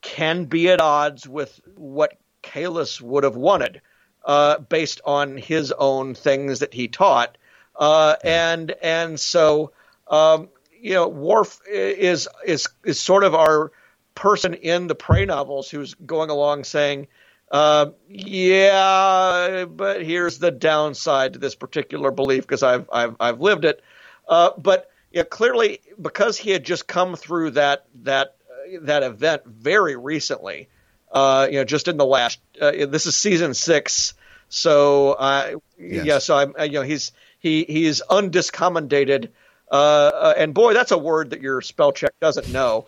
can 0.00 0.44
be 0.44 0.70
at 0.70 0.80
odds 0.80 1.28
with 1.28 1.60
what 1.74 2.16
Kahless 2.44 3.00
would 3.00 3.24
have 3.24 3.34
wanted, 3.34 3.80
uh, 4.24 4.58
based 4.58 5.00
on 5.04 5.36
his 5.36 5.72
own 5.72 6.14
things 6.14 6.60
that 6.60 6.72
he 6.72 6.86
taught. 6.86 7.36
Uh, 7.78 8.16
and 8.24 8.74
and 8.82 9.18
so 9.18 9.72
um, 10.08 10.48
you 10.80 10.94
know, 10.94 11.08
Worf 11.08 11.60
is 11.68 12.28
is 12.44 12.68
is 12.84 13.00
sort 13.00 13.24
of 13.24 13.34
our 13.34 13.72
person 14.14 14.54
in 14.54 14.86
the 14.86 14.94
Prey 14.94 15.24
novels 15.24 15.70
who's 15.70 15.94
going 15.94 16.30
along 16.30 16.64
saying, 16.64 17.08
uh, 17.50 17.86
"Yeah, 18.08 19.64
but 19.66 20.04
here's 20.04 20.38
the 20.38 20.50
downside 20.50 21.34
to 21.34 21.38
this 21.38 21.54
particular 21.54 22.10
belief 22.10 22.44
because 22.44 22.62
I've 22.62 22.88
I've 22.92 23.16
I've 23.20 23.40
lived 23.40 23.64
it." 23.64 23.82
Uh, 24.28 24.50
but 24.58 24.90
yeah, 25.10 25.24
clearly 25.24 25.80
because 26.00 26.36
he 26.36 26.50
had 26.50 26.64
just 26.64 26.86
come 26.86 27.16
through 27.16 27.52
that 27.52 27.86
that 28.02 28.36
uh, 28.50 28.78
that 28.82 29.02
event 29.02 29.44
very 29.46 29.96
recently, 29.96 30.68
uh, 31.12 31.48
you 31.50 31.58
know, 31.58 31.64
just 31.64 31.88
in 31.88 31.96
the 31.96 32.06
last. 32.06 32.40
Uh, 32.60 32.86
this 32.86 33.06
is 33.06 33.16
season 33.16 33.54
six, 33.54 34.14
so 34.48 35.12
uh, 35.12 35.56
yes. 35.78 36.06
yeah, 36.06 36.18
so 36.18 36.36
I'm 36.36 36.54
you 36.70 36.78
know 36.78 36.82
he's 36.82 37.12
he 37.38 37.64
he 37.64 37.86
is 37.86 38.02
undiscommendated, 38.08 39.28
uh, 39.70 39.74
uh, 39.74 40.34
and 40.36 40.54
boy, 40.54 40.74
that's 40.74 40.90
a 40.90 40.98
word 40.98 41.30
that 41.30 41.40
your 41.40 41.60
spell 41.60 41.92
check 41.92 42.12
doesn't 42.20 42.52
know. 42.52 42.86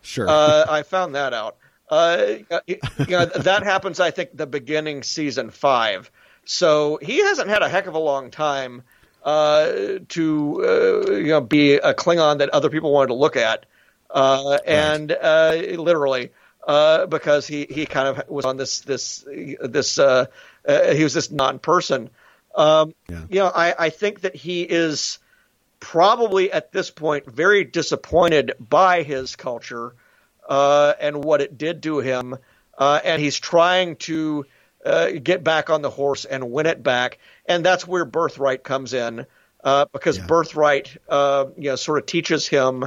Sure, 0.00 0.28
uh, 0.28 0.64
I 0.68 0.82
found 0.82 1.14
that 1.14 1.34
out. 1.34 1.56
Uh, 1.90 2.36
you 2.66 2.78
know, 3.08 3.24
that 3.26 3.62
happens, 3.64 4.00
I 4.00 4.10
think, 4.10 4.36
the 4.36 4.46
beginning 4.46 5.02
season 5.02 5.50
five. 5.50 6.10
So 6.44 6.98
he 7.02 7.18
hasn't 7.18 7.48
had 7.48 7.62
a 7.62 7.68
heck 7.68 7.86
of 7.86 7.94
a 7.94 7.98
long 7.98 8.30
time 8.30 8.82
uh, 9.24 9.98
to 10.08 10.64
uh, 10.64 11.12
you 11.12 11.28
know 11.28 11.40
be 11.40 11.74
a 11.74 11.94
Klingon 11.94 12.38
that 12.38 12.48
other 12.50 12.70
people 12.70 12.92
wanted 12.92 13.08
to 13.08 13.14
look 13.14 13.36
at, 13.36 13.66
uh, 14.10 14.58
and 14.66 15.12
uh, 15.12 15.52
literally 15.78 16.30
uh, 16.66 17.06
because 17.06 17.46
he, 17.46 17.66
he 17.70 17.86
kind 17.86 18.08
of 18.08 18.28
was 18.28 18.44
on 18.44 18.56
this 18.56 18.80
this 18.80 19.24
this 19.60 19.98
uh, 19.98 20.26
he 20.66 21.02
was 21.02 21.14
this 21.14 21.30
non 21.30 21.58
person. 21.58 22.10
Um, 22.54 22.94
yeah. 23.08 23.24
You 23.28 23.38
know, 23.40 23.52
I, 23.54 23.74
I 23.86 23.90
think 23.90 24.20
that 24.22 24.34
he 24.34 24.62
is 24.62 25.18
probably 25.80 26.52
at 26.52 26.70
this 26.70 26.90
point 26.90 27.26
very 27.26 27.64
disappointed 27.64 28.52
by 28.60 29.02
his 29.02 29.34
culture 29.34 29.94
uh, 30.48 30.94
and 31.00 31.24
what 31.24 31.40
it 31.40 31.58
did 31.58 31.82
to 31.82 31.98
him, 31.98 32.36
uh, 32.78 33.00
and 33.04 33.20
he's 33.20 33.38
trying 33.38 33.96
to 33.96 34.46
uh, 34.84 35.10
get 35.10 35.42
back 35.42 35.70
on 35.70 35.82
the 35.82 35.90
horse 35.90 36.24
and 36.24 36.50
win 36.50 36.66
it 36.66 36.82
back, 36.82 37.18
and 37.46 37.64
that's 37.64 37.86
where 37.86 38.04
birthright 38.04 38.62
comes 38.62 38.92
in, 38.92 39.26
uh, 39.64 39.86
because 39.92 40.18
yeah. 40.18 40.26
birthright, 40.26 40.96
uh, 41.08 41.46
you 41.56 41.70
know, 41.70 41.76
sort 41.76 41.98
of 41.98 42.06
teaches 42.06 42.46
him 42.46 42.84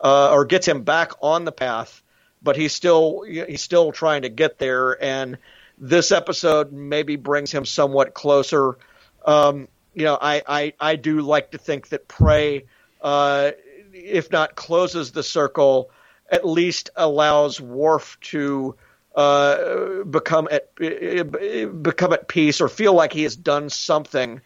uh, 0.00 0.32
or 0.32 0.44
gets 0.44 0.66
him 0.66 0.82
back 0.82 1.12
on 1.20 1.44
the 1.44 1.52
path, 1.52 2.02
but 2.42 2.56
he's 2.56 2.72
still 2.72 3.22
he's 3.22 3.62
still 3.62 3.92
trying 3.92 4.22
to 4.22 4.28
get 4.28 4.58
there, 4.58 5.02
and 5.02 5.38
this 5.78 6.12
episode 6.12 6.72
maybe 6.72 7.16
brings 7.16 7.52
him 7.52 7.64
somewhat 7.64 8.14
closer 8.14 8.76
um, 9.24 9.68
you 9.94 10.04
know, 10.04 10.18
I, 10.20 10.42
I, 10.46 10.72
I 10.80 10.96
do 10.96 11.20
like 11.20 11.52
to 11.52 11.58
think 11.58 11.88
that 11.90 12.08
Prey, 12.08 12.64
uh, 13.00 13.52
if 13.92 14.30
not 14.30 14.54
closes 14.54 15.12
the 15.12 15.22
circle, 15.22 15.90
at 16.30 16.46
least 16.46 16.90
allows 16.96 17.60
Worf 17.60 18.18
to 18.22 18.74
uh, 19.14 20.04
become 20.04 20.48
at 20.50 20.74
become 20.74 22.14
at 22.14 22.28
peace 22.28 22.62
or 22.62 22.68
feel 22.68 22.94
like 22.94 23.12
he 23.12 23.24
has 23.24 23.36
done 23.36 23.68
something 23.68 24.40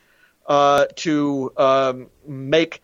uh, 0.47 0.87
to 0.97 1.53
um, 1.57 2.11
make 2.27 2.83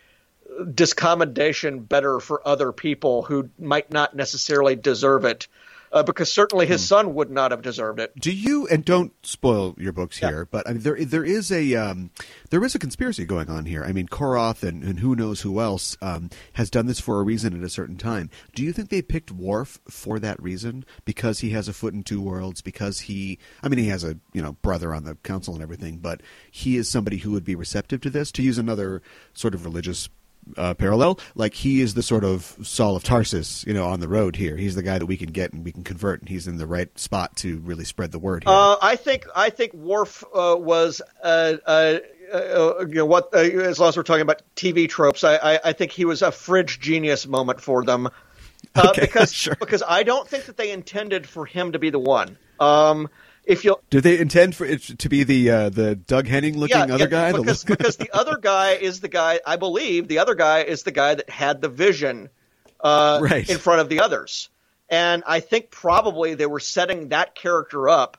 discommendation 0.61 1.89
better 1.89 2.21
for 2.21 2.47
other 2.47 2.73
people 2.73 3.23
who 3.23 3.51
might 3.59 3.91
not 3.91 4.15
necessarily 4.15 4.77
deserve 4.77 5.25
it. 5.25 5.49
Uh, 5.93 6.03
because 6.03 6.33
certainly 6.33 6.65
his 6.65 6.87
son 6.87 7.13
would 7.13 7.31
not 7.31 7.51
have 7.51 7.61
deserved 7.61 8.01
it. 8.01 8.19
Do 8.19 8.33
you 8.33 8.67
and 8.69 8.83
don't 8.83 9.13
spoil 9.27 9.75
your 9.77 9.93
books 9.93 10.17
here, 10.17 10.47
but 10.51 10.67
I 10.67 10.73
mean, 10.73 10.83
there 10.83 11.05
there 11.05 11.25
is 11.25 11.53
a 11.53 11.75
um, 11.75 12.11
there 12.49 12.65
is 12.65 12.75
a 12.75 12.79
conspiracy 12.79 13.27
going 13.27 13.51
on 13.51 13.67
here. 13.67 13.85
I 13.85 13.93
mean, 13.93 14.09
Koroth 14.09 14.63
and, 14.63 14.83
and 14.83 15.01
who 15.01 15.15
knows 15.15 15.43
who 15.43 15.61
else 15.61 15.99
um, 16.01 16.31
has 16.55 16.71
done 16.71 16.87
this 16.87 16.99
for 16.99 17.21
a 17.21 17.23
reason 17.23 17.55
at 17.55 17.63
a 17.63 17.69
certain 17.69 17.97
time. 17.97 18.31
Do 18.55 18.63
you 18.63 18.73
think 18.73 18.89
they 18.89 19.03
picked 19.03 19.31
Worf 19.31 19.81
for 19.87 20.19
that 20.19 20.43
reason 20.43 20.87
because 21.05 21.41
he 21.41 21.51
has 21.51 21.69
a 21.69 21.75
foot 21.75 21.93
in 21.93 22.03
two 22.03 22.23
worlds? 22.23 22.63
Because 22.63 23.01
he, 23.01 23.39
I 23.63 23.69
mean, 23.69 23.79
he 23.79 23.89
has 23.89 24.03
a 24.03 24.19
you 24.33 24.41
know 24.41 24.53
brother 24.63 24.95
on 24.95 25.05
the 25.05 25.17
council 25.17 25.53
and 25.53 25.63
everything, 25.63 25.99
but 25.99 26.23
he 26.51 26.79
is 26.79 26.89
somebody 26.89 27.19
who 27.19 27.33
would 27.33 27.45
be 27.45 27.55
receptive 27.55 28.01
to 28.01 28.11
this. 28.11 28.33
To 28.33 28.43
use 28.43 28.57
another 28.57 29.03
sort 29.35 29.55
of 29.55 29.67
religious 29.67 30.09
uh, 30.57 30.75
parallel. 30.75 31.19
Like 31.35 31.55
he 31.55 31.81
is 31.81 31.95
the 31.95 32.03
sort 32.03 32.25
of 32.25 32.57
Saul 32.63 32.97
of 32.97 33.03
Tarsus, 33.03 33.65
you 33.67 33.75
know, 33.75 33.87
on 33.87 34.01
the 34.01 34.09
road 34.09 34.37
here. 34.37 34.57
He's 34.57 34.75
the 34.75 34.83
guy 34.83 34.99
that 34.99 35.07
we 35.07 35.17
can 35.17 35.31
get 35.31 35.53
and 35.53 35.65
we 35.65 35.73
can 35.73 35.85
convert, 35.85 36.21
and 36.21 36.29
he's 36.29 36.47
in 36.47 36.59
the 36.59 36.67
right 36.67 36.97
spot 36.99 37.37
to 37.37 37.59
really 37.59 37.85
spread 37.85 38.13
the 38.13 38.19
word 38.19 38.45
here. 38.45 38.53
Uh, 38.53 38.77
I 38.81 38.97
think 38.97 39.27
I 39.35 39.51
think 39.51 39.73
Worf 39.75 40.25
uh, 40.35 40.57
was 40.59 41.01
uh, 41.23 41.55
uh, 41.67 41.99
uh, 42.33 42.87
you 42.89 42.95
know 42.95 43.07
what 43.07 43.35
as 43.35 43.79
long 43.79 43.91
as 43.91 43.97
we're 43.97 44.03
talking 44.03 44.23
about 44.23 44.43
TV 44.57 44.89
tropes, 44.89 45.25
I, 45.25 45.37
I, 45.37 45.61
I 45.67 45.73
think 45.73 45.93
he 45.93 46.05
was 46.05 46.23
a 46.23 46.33
fridge 46.33 46.81
genius 46.81 47.27
moment 47.27 47.61
for 47.61 47.85
them. 47.85 48.09
Okay, 48.77 49.03
because 49.03 49.33
sure. 49.33 49.57
because 49.59 49.83
I 49.87 50.03
don't 50.03 50.27
think 50.27 50.47
that 50.47 50.57
they 50.57 50.71
intended 50.71 51.29
for 51.29 51.45
him 51.45 51.73
to 51.73 51.79
be 51.79 51.91
the 51.91 51.99
one. 51.99 52.39
Um, 52.59 53.11
if 53.45 53.65
you 53.65 53.77
Do 53.91 54.01
they 54.01 54.19
intend 54.19 54.55
for 54.55 54.65
it 54.65 54.83
to 54.99 55.09
be 55.09 55.25
the 55.25 55.51
uh, 55.51 55.69
the 55.71 55.95
Doug 55.97 56.27
Henning 56.27 56.57
looking 56.59 56.91
other 56.91 57.07
guy? 57.09 57.33
because, 57.33 57.47
looks- 57.47 57.65
because 57.77 57.97
the 57.97 58.11
other 58.17 58.37
guy 58.37 58.73
is 58.73 59.01
the 59.01 59.09
guy 59.09 59.41
I 59.47 59.57
believe 59.57 60.09
the 60.09 60.19
other 60.19 60.35
guy 60.35 60.63
is 60.63 60.83
the 60.85 60.93
guy 60.93 61.15
that 61.15 61.29
had 61.29 61.61
the 61.61 61.69
vision 61.69 62.29
uh, 62.81 63.19
Right. 63.23 63.49
in 63.49 63.59
front 63.59 63.81
of 63.81 63.89
the 63.89 64.01
others, 64.01 64.49
and 64.89 65.23
I 65.27 65.41
think 65.41 65.71
probably 65.71 66.35
they 66.35 66.47
were 66.47 66.61
setting 66.61 67.09
that 67.11 67.35
character 67.35 67.89
up, 67.89 68.17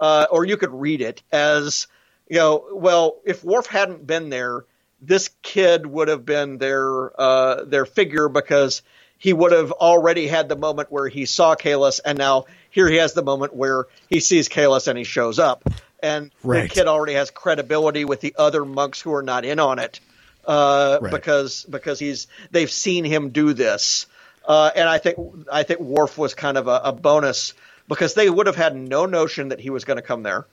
uh, 0.00 0.26
or 0.30 0.44
you 0.44 0.56
could 0.56 0.72
read 0.72 1.00
it 1.00 1.22
as 1.32 1.86
you 2.28 2.36
know, 2.36 2.64
well, 2.72 3.16
if 3.24 3.42
Worf 3.42 3.66
hadn't 3.66 4.06
been 4.06 4.30
there, 4.30 4.64
this 5.02 5.30
kid 5.42 5.84
would 5.86 6.06
have 6.08 6.24
been 6.24 6.58
their 6.58 7.20
uh, 7.20 7.64
their 7.64 7.86
figure 7.86 8.28
because 8.28 8.82
he 9.18 9.32
would 9.32 9.52
have 9.52 9.72
already 9.72 10.26
had 10.28 10.48
the 10.48 10.56
moment 10.56 10.90
where 10.92 11.08
he 11.08 11.26
saw 11.26 11.54
Kahless, 11.56 12.00
and 12.04 12.16
now 12.18 12.44
here 12.70 12.88
he 12.88 12.96
has 12.96 13.12
the 13.12 13.22
moment 13.22 13.54
where 13.54 13.86
he 14.08 14.20
sees 14.20 14.48
Kahless 14.48 14.88
and 14.88 14.96
he 14.98 15.04
shows 15.04 15.38
up, 15.38 15.64
and 16.02 16.30
Right. 16.42 16.62
the 16.62 16.68
kid 16.68 16.86
already 16.86 17.14
has 17.14 17.30
credibility 17.30 18.04
with 18.04 18.20
the 18.20 18.34
other 18.38 18.64
monks 18.64 19.00
who 19.00 19.12
are 19.14 19.22
not 19.22 19.44
in 19.44 19.58
on 19.58 19.78
it 19.78 20.00
uh, 20.46 20.98
Right. 21.00 21.12
because 21.12 21.64
because 21.68 21.98
he's 21.98 22.26
they've 22.50 22.70
seen 22.70 23.04
him 23.04 23.30
do 23.30 23.52
this, 23.52 24.06
uh, 24.46 24.70
and 24.74 24.88
I 24.88 24.98
think 24.98 25.18
I 25.52 25.62
think 25.64 25.80
Worf 25.80 26.16
was 26.16 26.34
kind 26.34 26.56
of 26.56 26.66
a, 26.68 26.80
a 26.84 26.92
bonus 26.92 27.52
because 27.88 28.14
they 28.14 28.30
would 28.30 28.46
have 28.46 28.56
had 28.56 28.74
no 28.74 29.06
notion 29.06 29.48
that 29.48 29.60
he 29.60 29.70
was 29.70 29.84
going 29.84 29.96
to 29.96 30.02
come 30.02 30.22
there. 30.22 30.46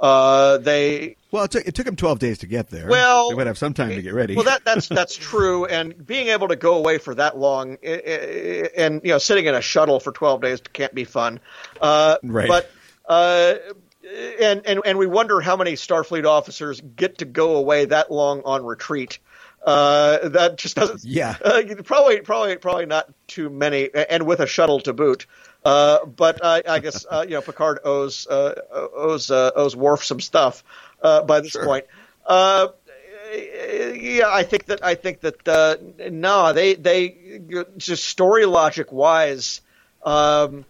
Uh, 0.00 0.58
they 0.58 1.16
well, 1.32 1.44
it 1.44 1.50
took, 1.50 1.66
it 1.66 1.74
took 1.74 1.86
him 1.86 1.96
twelve 1.96 2.18
days 2.20 2.38
to 2.38 2.46
get 2.46 2.68
there. 2.70 2.88
well, 2.88 3.30
they 3.30 3.34
would 3.34 3.46
have 3.48 3.58
some 3.58 3.74
time 3.74 3.90
to 3.90 4.02
get 4.02 4.14
ready. 4.14 4.36
Well, 4.36 4.44
that 4.44 4.64
that's 4.64 4.88
that's 4.88 5.16
true, 5.16 5.66
and 5.66 6.06
being 6.06 6.28
able 6.28 6.48
to 6.48 6.56
go 6.56 6.76
away 6.76 6.98
for 6.98 7.14
that 7.16 7.36
long, 7.36 7.78
and 7.82 9.00
you 9.02 9.10
know, 9.10 9.18
sitting 9.18 9.46
in 9.46 9.54
a 9.54 9.60
shuttle 9.60 9.98
for 9.98 10.12
twelve 10.12 10.40
days 10.40 10.60
can't 10.72 10.94
be 10.94 11.04
fun. 11.04 11.40
Uh, 11.80 12.16
Right. 12.22 12.48
But 12.48 12.70
uh, 13.06 13.54
and 14.40 14.62
and 14.66 14.80
and 14.84 14.98
we 14.98 15.06
wonder 15.06 15.40
how 15.40 15.56
many 15.56 15.72
Starfleet 15.72 16.24
officers 16.24 16.80
get 16.80 17.18
to 17.18 17.24
go 17.24 17.56
away 17.56 17.86
that 17.86 18.10
long 18.10 18.42
on 18.44 18.64
retreat. 18.64 19.18
Uh, 19.64 20.28
that 20.28 20.56
just 20.56 20.76
doesn't. 20.76 21.04
Yeah. 21.04 21.36
Uh, 21.44 21.62
probably, 21.84 22.20
probably, 22.20 22.56
probably 22.56 22.86
not 22.86 23.12
too 23.26 23.50
many, 23.50 23.90
and 23.92 24.24
with 24.24 24.40
a 24.40 24.46
shuttle 24.46 24.80
to 24.80 24.92
boot. 24.92 25.26
Uh, 25.64 26.04
but 26.06 26.44
I, 26.44 26.62
I 26.68 26.78
guess 26.78 27.04
uh, 27.08 27.24
you 27.26 27.34
know 27.34 27.42
Picard 27.42 27.80
owes 27.84 28.26
uh, 28.26 28.54
owes 28.72 29.30
uh, 29.30 29.50
owes 29.54 29.74
Worf 29.74 30.04
some 30.04 30.20
stuff 30.20 30.62
uh, 31.02 31.22
by 31.22 31.40
this 31.40 31.52
Sure. 31.52 31.64
point. 31.64 31.86
Uh, 32.24 32.68
yeah, 33.34 34.28
I 34.30 34.42
think 34.44 34.66
that 34.66 34.82
I 34.84 34.94
think 34.94 35.20
that 35.20 35.48
uh, 35.48 35.76
no, 36.10 36.52
they 36.52 36.74
they 36.74 37.40
just 37.76 38.04
story 38.04 38.46
logic 38.46 38.92
wise, 38.92 39.60
um, 40.04 40.64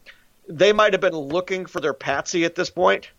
they 0.49 0.72
might 0.72 0.95
have 0.95 1.01
been 1.01 1.16
looking 1.16 1.66
for 1.66 1.80
their 1.80 1.95
patsy 1.95 2.45
at 2.45 2.55
this 2.55 2.70
point, 2.70 3.11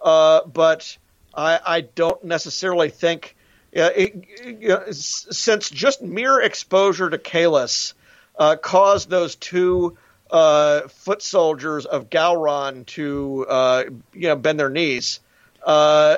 uh, 0.00 0.42
but 0.46 0.96
I, 1.34 1.60
I 1.64 1.80
don't 1.82 2.24
necessarily 2.24 2.90
think. 2.90 3.34
It, 3.72 4.94
since 4.94 5.68
just 5.68 6.00
mere 6.00 6.40
exposure 6.40 7.10
to 7.10 7.18
Kahless 7.18 7.92
uh, 8.38 8.56
caused 8.56 9.10
those 9.10 9.36
two 9.36 9.98
uh, 10.30 10.88
foot 10.88 11.22
soldiers 11.22 11.86
of 11.86 12.10
Gowron 12.10 12.84
to 12.86 13.46
uh, 13.48 13.84
you 14.12 14.28
know 14.28 14.36
bend 14.36 14.58
their 14.60 14.70
knees, 14.70 15.20
uh, 15.64 16.16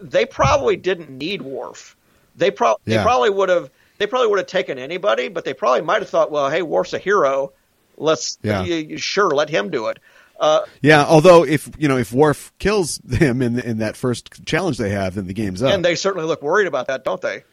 they 0.00 0.26
probably 0.26 0.76
didn't 0.76 1.10
need 1.10 1.42
Worf. 1.42 1.96
They, 2.36 2.50
pro- 2.50 2.76
Yeah. 2.86 2.98
they 2.98 3.02
probably 3.02 3.30
would 3.30 3.48
have 3.48 3.70
they 3.98 4.06
probably 4.06 4.28
would 4.28 4.38
have 4.38 4.48
taken 4.48 4.78
anybody, 4.78 5.28
but 5.28 5.44
they 5.44 5.54
probably 5.54 5.82
might 5.82 6.00
have 6.02 6.08
thought, 6.08 6.30
well, 6.30 6.50
hey, 6.50 6.62
Worf's 6.62 6.92
a 6.92 6.98
hero. 6.98 7.52
Let's 7.96 8.38
Yeah. 8.42 8.64
sure 8.96 9.30
let 9.30 9.48
him 9.50 9.70
do 9.70 9.88
it. 9.88 9.98
Uh, 10.40 10.60
yeah, 10.80 11.04
although 11.04 11.44
if 11.44 11.70
you 11.78 11.86
know 11.86 11.98
if 11.98 12.12
Worf 12.12 12.52
kills 12.58 13.00
him 13.08 13.42
in 13.42 13.60
in 13.60 13.78
that 13.78 13.96
first 13.96 14.44
challenge 14.44 14.78
they 14.78 14.90
have, 14.90 15.14
then 15.14 15.26
the 15.28 15.34
game's 15.34 15.62
up. 15.62 15.72
and 15.72 15.84
they 15.84 15.94
certainly 15.94 16.26
look 16.26 16.42
worried 16.42 16.66
about 16.66 16.88
that, 16.88 17.04
don't 17.04 17.20
they? 17.20 17.44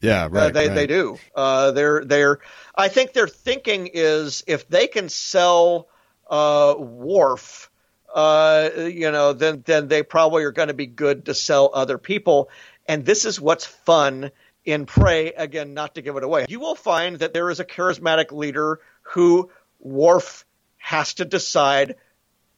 yeah, 0.00 0.24
Uh, 0.24 0.28
right. 0.30 0.52
they 0.52 0.66
right. 0.68 0.74
they 0.74 0.86
do. 0.88 1.18
Uh, 1.36 1.70
they're 1.70 2.04
they're. 2.04 2.38
I 2.76 2.88
think 2.88 3.12
their 3.12 3.28
thinking 3.28 3.90
is 3.92 4.44
if 4.46 4.68
they 4.68 4.86
can 4.86 5.08
sell 5.08 5.88
uh, 6.28 6.74
Worf, 6.78 7.70
uh, 8.14 8.70
you 8.76 9.10
know, 9.10 9.32
then 9.32 9.62
then 9.64 9.88
they 9.88 10.02
probably 10.02 10.44
are 10.44 10.52
going 10.52 10.68
to 10.68 10.74
be 10.74 10.86
good 10.86 11.26
to 11.26 11.34
sell 11.34 11.70
other 11.72 11.98
people. 11.98 12.50
And 12.86 13.04
this 13.04 13.24
is 13.24 13.40
what's 13.40 13.64
fun 13.64 14.30
in 14.64 14.86
Prey. 14.86 15.32
Again, 15.32 15.74
not 15.74 15.94
to 15.94 16.02
give 16.02 16.16
it 16.16 16.24
away, 16.24 16.46
you 16.48 16.60
will 16.60 16.74
find 16.74 17.18
that 17.20 17.32
there 17.32 17.50
is 17.50 17.60
a 17.60 17.64
charismatic 17.64 18.32
leader 18.32 18.80
who 19.02 19.50
Worf 19.80 20.44
has 20.76 21.14
to 21.14 21.24
decide 21.24 21.96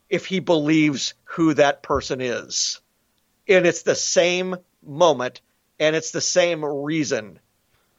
if 0.09 0.27
he 0.27 0.41
believes 0.41 1.15
who 1.25 1.55
that 1.55 1.83
person 1.83 2.21
is 2.21 2.81
and 3.49 3.67
it's 3.67 3.83
the 3.83 3.95
same 3.95 4.57
moment 4.83 5.41
and 5.81 5.97
it's 5.97 6.11
the 6.11 6.21
same 6.21 6.65
reason 6.65 7.39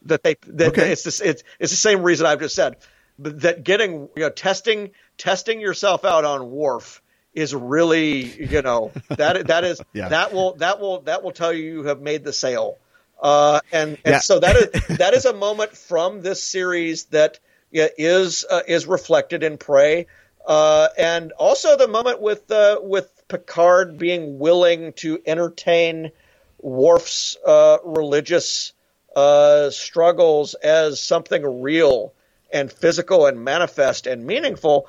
that 0.04 0.24
they 0.24 0.36
that 0.48 0.70
Okay. 0.70 0.92
it's 0.92 1.04
the, 1.04 1.30
it's 1.30 1.44
it's 1.60 1.72
the 1.72 1.78
same 1.78 2.04
reason 2.04 2.26
I've 2.26 2.40
just 2.40 2.56
said 2.56 2.78
that 3.20 3.64
getting 3.64 4.10
you 4.16 4.24
know 4.24 4.30
testing 4.30 4.92
testing 5.18 5.60
yourself 5.60 6.06
out 6.06 6.26
on 6.26 6.50
Worf 6.52 7.02
is 7.34 7.54
really 7.54 8.48
you 8.52 8.62
know 8.62 8.94
that 9.18 9.48
that 9.48 9.64
is 9.64 9.82
Yeah. 9.94 10.10
that 10.10 10.34
will 10.34 10.56
that 10.56 10.80
will 10.80 11.02
that 11.02 11.24
will 11.24 11.32
tell 11.32 11.52
you 11.54 11.64
you 11.64 11.84
have 11.84 12.02
made 12.02 12.24
the 12.24 12.34
sale 12.34 12.78
uh, 13.22 13.60
and 13.72 13.98
and 14.06 14.14
Yeah. 14.14 14.20
so 14.20 14.40
that 14.40 14.56
is 14.56 14.68
that 14.98 15.14
is 15.14 15.26
a 15.26 15.34
moment 15.34 15.76
from 15.76 16.22
this 16.22 16.44
series 16.44 17.06
that 17.06 17.40
yeah, 17.72 17.88
is 17.98 18.46
uh, 18.50 18.62
is 18.68 18.88
reflected 18.88 19.44
in 19.44 19.58
Prey, 19.58 20.08
uh, 20.46 20.88
and 20.98 21.32
also 21.34 21.78
the 21.78 21.88
moment 21.88 22.22
with 22.22 22.50
uh, 22.50 22.80
with 22.82 23.12
Picard 23.28 23.98
being 23.98 24.40
willing 24.40 24.94
to 24.94 25.20
entertain 25.26 26.12
Worf's 26.60 27.38
uh, 27.46 27.78
religious 27.84 28.74
uh, 29.20 29.70
struggles 29.70 30.54
as 30.54 31.02
something 31.02 31.62
real 31.62 32.14
and 32.52 32.72
physical 32.72 33.26
and 33.26 33.44
manifest 33.44 34.08
and 34.08 34.26
meaningful. 34.26 34.88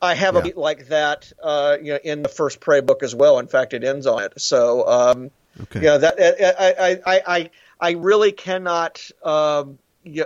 I 0.00 0.14
have 0.14 0.36
a 0.36 0.38
Yeah. 0.38 0.42
beat 0.42 0.56
like 0.56 0.88
that, 0.88 1.32
uh, 1.42 1.76
you 1.82 1.92
know, 1.94 1.98
in 2.04 2.22
the 2.22 2.28
first 2.28 2.60
Prey 2.60 2.80
book 2.80 3.02
as 3.02 3.14
well. 3.14 3.38
In 3.38 3.48
fact, 3.48 3.74
it 3.74 3.82
ends 3.82 4.06
on 4.06 4.22
it. 4.22 4.40
So, 4.40 4.86
um, 4.86 5.30
Okay. 5.62 5.80
yeah, 5.84 5.96
that 5.98 6.14
I 6.20 6.74
I 6.88 6.90
I 7.14 7.22
I, 7.36 7.50
I 7.80 7.90
really 7.92 8.32
cannot 8.32 9.00
um, 9.22 9.78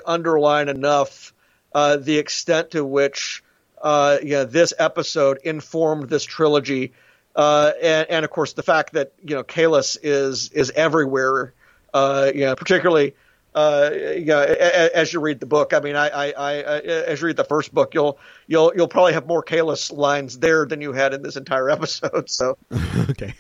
underline 0.05 0.69
enough 0.69 1.33
uh, 1.75 1.97
the 1.97 2.19
extent 2.19 2.71
to 2.73 2.85
which 2.85 3.43
uh, 3.81 4.19
you 4.23 4.31
know, 4.31 4.45
this 4.45 4.73
episode 4.79 5.39
informed 5.45 6.09
this 6.09 6.25
trilogy, 6.25 6.93
uh, 7.37 7.73
and, 7.81 8.11
and 8.11 8.25
of 8.25 8.31
course 8.31 8.55
the 8.55 8.63
fact 8.63 8.93
that 8.95 9.13
you 9.23 9.37
know 9.37 9.45
Kahless 9.45 9.97
is 10.03 10.51
is 10.51 10.71
everywhere, 10.71 11.55
uh, 11.95 12.31
you 12.35 12.45
know, 12.47 12.57
particularly. 12.57 13.15
Uh, 13.59 13.91
you 14.17 14.27
know, 14.27 14.41
as 14.41 15.13
you 15.13 15.19
read 15.19 15.41
the 15.41 15.47
book, 15.47 15.75
I 15.75 15.81
mean, 15.81 15.97
I, 15.97 16.09
I, 16.09 16.31
I, 16.31 16.53
I- 16.61 16.79
as 16.81 17.21
you 17.21 17.27
read 17.27 17.37
the 17.37 17.43
first 17.43 17.75
book, 17.75 17.93
you'll 17.93 18.17
you'll 18.47 18.73
you'll 18.77 18.87
probably 18.87 19.15
have 19.15 19.27
more 19.27 19.43
Kahless 19.43 19.91
lines 19.93 20.39
there 20.39 20.65
than 20.65 20.81
you 20.81 20.93
had 20.93 21.13
in 21.13 21.23
this 21.23 21.37
entire 21.37 21.69
episode. 21.77 22.31
So 22.31 22.57
okay. 23.11 23.35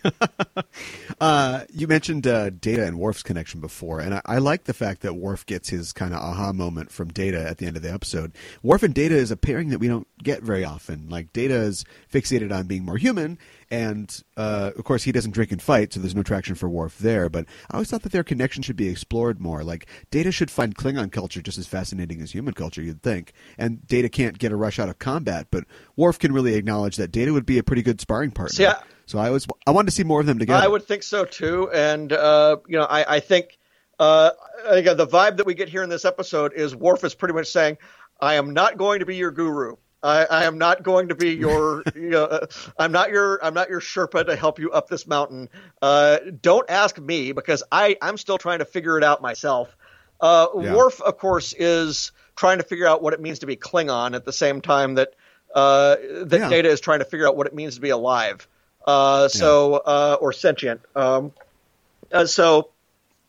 uh, 1.20 1.64
you 1.72 1.86
mentioned 1.86 2.26
uh, 2.26 2.50
Data 2.50 2.84
and 2.84 2.98
Worf's 2.98 3.22
connection 3.22 3.60
before, 3.60 4.00
and 4.00 4.14
I, 4.14 4.22
I 4.26 4.38
like 4.38 4.64
the 4.64 4.74
fact 4.74 5.02
that 5.02 5.14
Worf 5.14 5.46
gets 5.46 5.68
his 5.68 5.92
kind 5.92 6.12
of 6.12 6.20
aha 6.20 6.52
moment 6.52 6.90
from 6.90 7.08
Data 7.08 7.40
at 7.48 7.58
the 7.58 7.66
end 7.66 7.76
of 7.76 7.82
the 7.82 7.92
episode. 7.92 8.32
Worf 8.62 8.82
and 8.82 8.92
Data 8.94 9.14
is 9.14 9.30
a 9.30 9.36
pairing 9.36 9.68
that 9.68 9.78
we 9.78 9.86
don't 9.86 10.08
get 10.22 10.42
very 10.42 10.64
often. 10.64 11.08
Like 11.08 11.32
Data 11.32 11.54
is 11.54 11.84
fixated 12.12 12.52
on 12.52 12.66
being 12.66 12.84
more 12.84 12.96
human, 12.96 13.38
and 13.70 14.22
uh, 14.36 14.70
of 14.76 14.84
course 14.84 15.02
he 15.02 15.12
doesn't 15.12 15.32
drink 15.32 15.52
and 15.52 15.60
fight, 15.60 15.92
so 15.92 16.00
there's 16.00 16.14
no 16.14 16.22
traction 16.22 16.54
for 16.54 16.68
Worf 16.68 16.98
there. 16.98 17.28
But 17.28 17.46
I 17.70 17.74
always 17.74 17.90
thought 17.90 18.02
that 18.02 18.12
their 18.12 18.24
connection 18.24 18.62
should 18.62 18.76
be 18.76 18.88
explored 18.88 19.40
more. 19.40 19.62
Like 19.64 19.86
Data 20.10 20.32
should 20.32 20.50
find 20.50 20.74
Klingon 20.74 21.12
culture 21.12 21.42
just 21.42 21.58
as 21.58 21.66
fascinating 21.66 22.20
as 22.22 22.32
human 22.32 22.54
culture, 22.54 22.82
you'd 22.82 23.02
think. 23.02 23.32
And 23.58 23.86
Data 23.86 24.08
can't 24.08 24.38
get 24.38 24.52
a 24.52 24.56
rush 24.56 24.78
out 24.78 24.88
of 24.88 24.98
combat, 24.98 25.48
but 25.50 25.64
Worf 25.96 26.18
can 26.18 26.32
really 26.32 26.54
acknowledge 26.54 26.96
that 26.96 27.12
Data 27.12 27.32
would 27.32 27.46
be 27.46 27.58
a 27.58 27.62
pretty 27.62 27.82
good 27.82 28.00
sparring 28.00 28.30
partner. 28.30 28.54
See, 28.54 28.66
I- 28.66 28.82
so 29.06 29.18
I 29.18 29.30
was 29.30 29.46
I 29.66 29.70
wanted 29.70 29.86
to 29.86 29.92
see 29.92 30.04
more 30.04 30.20
of 30.20 30.26
them 30.26 30.38
together. 30.38 30.62
I 30.62 30.68
would 30.68 30.84
think 30.86 31.02
so 31.02 31.24
too, 31.24 31.70
and 31.72 32.12
uh, 32.12 32.58
you 32.68 32.76
know, 32.78 32.84
I, 32.84 33.16
I 33.16 33.20
think 33.20 33.58
uh, 33.98 34.30
again 34.66 34.98
the 34.98 35.06
vibe 35.06 35.38
that 35.38 35.46
we 35.46 35.54
get 35.54 35.70
here 35.70 35.82
in 35.82 35.88
this 35.88 36.04
episode 36.04 36.52
is 36.52 36.76
Worf 36.76 37.04
is 37.04 37.14
pretty 37.14 37.32
much 37.32 37.46
saying, 37.46 37.78
"I 38.20 38.34
am 38.34 38.52
not 38.52 38.76
going 38.76 39.00
to 39.00 39.06
be 39.06 39.16
your 39.16 39.30
guru. 39.30 39.76
I, 40.02 40.24
I 40.24 40.44
am 40.44 40.58
not 40.58 40.82
going 40.82 41.08
to 41.08 41.14
be 41.14 41.30
your. 41.30 41.82
you 41.94 42.10
know, 42.10 42.24
uh, 42.24 42.46
I'm 42.78 42.92
not 42.92 43.10
your. 43.10 43.44
I'm 43.44 43.54
not 43.54 43.68
your 43.68 43.80
Sherpa 43.80 44.26
to 44.26 44.36
help 44.36 44.58
you 44.58 44.70
up 44.70 44.88
this 44.88 45.06
mountain. 45.06 45.48
Uh, 45.82 46.18
don't 46.40 46.68
ask 46.70 46.98
me 46.98 47.32
because 47.32 47.62
I 47.70 47.96
I'm 48.00 48.16
still 48.16 48.38
trying 48.38 48.60
to 48.60 48.64
figure 48.64 48.96
it 48.98 49.04
out 49.04 49.20
myself. 49.22 49.74
Uh, 50.20 50.48
Yeah. 50.56 50.74
Worf, 50.74 51.00
of 51.00 51.18
course, 51.18 51.52
is 51.56 52.12
trying 52.36 52.58
to 52.58 52.64
figure 52.64 52.86
out 52.86 53.02
what 53.02 53.12
it 53.12 53.20
means 53.20 53.40
to 53.40 53.46
be 53.46 53.56
Klingon 53.56 54.14
at 54.14 54.24
the 54.24 54.32
same 54.32 54.60
time 54.60 54.94
that 54.94 55.14
uh, 55.54 55.96
that 56.24 56.40
Yeah. 56.40 56.48
Data 56.48 56.68
is 56.68 56.80
trying 56.80 57.00
to 57.00 57.04
figure 57.04 57.26
out 57.26 57.36
what 57.36 57.46
it 57.46 57.54
means 57.54 57.76
to 57.76 57.80
be 57.80 57.90
alive. 57.90 58.46
Uh, 58.86 59.28
so 59.28 59.74
uh, 59.74 60.16
or 60.20 60.32
sentient. 60.32 60.80
Um, 60.94 61.32
uh, 62.12 62.26
so 62.26 62.70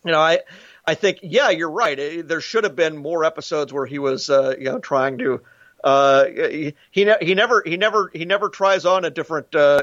you 0.06 0.12
know, 0.12 0.20
I 0.20 0.40
I 0.86 0.96
think 0.96 1.20
yeah, 1.24 1.50
you're 1.50 1.70
right. 1.70 2.28
There 2.28 2.42
should 2.42 2.64
have 2.64 2.76
been 2.76 2.98
more 2.98 3.26
episodes 3.26 3.74
where 3.74 3.86
he 3.86 4.00
was 4.00 4.30
uh, 4.30 4.56
you 4.58 4.66
know 4.66 4.80
trying 4.80 5.18
to. 5.20 5.42
Uh, 5.84 6.26
he 6.26 6.74
he 6.92 7.06
ne- 7.06 7.18
he 7.22 7.36
never 7.36 7.64
he 7.66 7.78
never 7.78 8.12
he 8.14 8.26
never 8.26 8.50
tries 8.50 8.86
on 8.86 9.06
a 9.06 9.10
different 9.10 9.54
uh, 9.56 9.82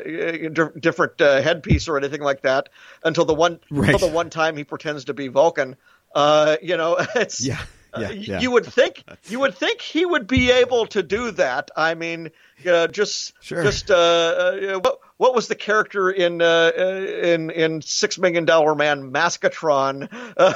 different 0.78 1.20
uh, 1.20 1.40
headpiece 1.40 1.88
or 1.88 1.96
anything 1.96 2.20
like 2.20 2.42
that 2.42 2.68
until 3.02 3.24
the 3.24 3.34
one 3.34 3.60
Right. 3.70 3.94
until 3.94 4.08
the 4.08 4.14
one 4.14 4.30
time 4.30 4.56
he 4.56 4.64
pretends 4.64 5.06
to 5.06 5.14
be 5.14 5.28
Vulcan. 5.28 5.76
Uh, 6.14 6.56
you 6.62 6.76
know, 6.76 6.96
it's 7.14 7.44
Yeah, 7.44 7.62
yeah, 7.96 8.08
uh, 8.08 8.12
yeah. 8.12 8.40
You 8.40 8.50
would 8.52 8.66
think 8.66 9.04
you 9.28 9.40
would 9.40 9.54
think 9.54 9.80
he 9.80 10.04
would 10.04 10.26
be 10.26 10.50
able 10.50 10.86
to 10.88 11.02
do 11.02 11.30
that. 11.32 11.70
I 11.76 11.94
mean, 11.94 12.30
know, 12.64 12.86
just 12.86 13.32
Sure. 13.40 13.62
just 13.62 13.90
uh, 13.90 13.94
uh, 13.94 14.78
what 14.80 14.98
what 15.18 15.34
was 15.34 15.48
the 15.48 15.54
character 15.54 16.10
in 16.10 16.40
uh, 16.42 16.72
uh, 16.76 16.82
in 16.82 17.50
in 17.50 17.82
Six 17.82 18.18
Million 18.18 18.44
Dollar 18.44 18.74
Man 18.74 19.12
Maskatron? 19.12 20.08
Uh, 20.36 20.54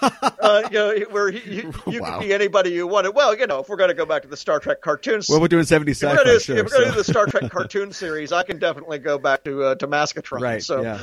uh, 0.40 0.62
you 0.70 0.78
know, 0.78 0.94
where 1.10 1.30
he, 1.30 1.50
you, 1.56 1.72
you 1.86 2.00
Wow. 2.02 2.18
could 2.18 2.26
be 2.26 2.34
anybody 2.34 2.70
you 2.70 2.86
wanted. 2.86 3.14
Well, 3.14 3.36
you 3.36 3.46
know, 3.46 3.60
if 3.60 3.68
we're 3.68 3.76
going 3.76 3.88
to 3.88 3.94
go 3.94 4.06
back 4.06 4.22
to 4.22 4.28
the 4.28 4.36
Star 4.36 4.58
Trek 4.60 4.80
cartoons. 4.80 5.28
well, 5.28 5.40
we're 5.40 5.48
doing 5.48 5.64
70 5.64 5.90
if 5.92 6.02
we're 6.02 6.14
going 6.14 6.26
to 6.26 6.40
sure. 6.40 6.56
if 6.58 6.64
we're 6.64 6.70
going 6.70 6.82
to 6.84 6.88
so- 6.88 6.92
do 6.92 6.98
the 6.98 7.04
Star 7.04 7.26
Trek 7.26 7.50
cartoon 7.50 7.92
series, 7.92 8.32
I 8.32 8.42
can 8.42 8.58
definitely 8.58 8.98
go 8.98 9.18
back 9.18 9.44
to 9.44 9.62
uh, 9.64 9.74
to 9.76 9.86
Maskatron. 9.88 10.40
Right. 10.40 10.62
So 10.62 10.82
yeah. 10.82 10.98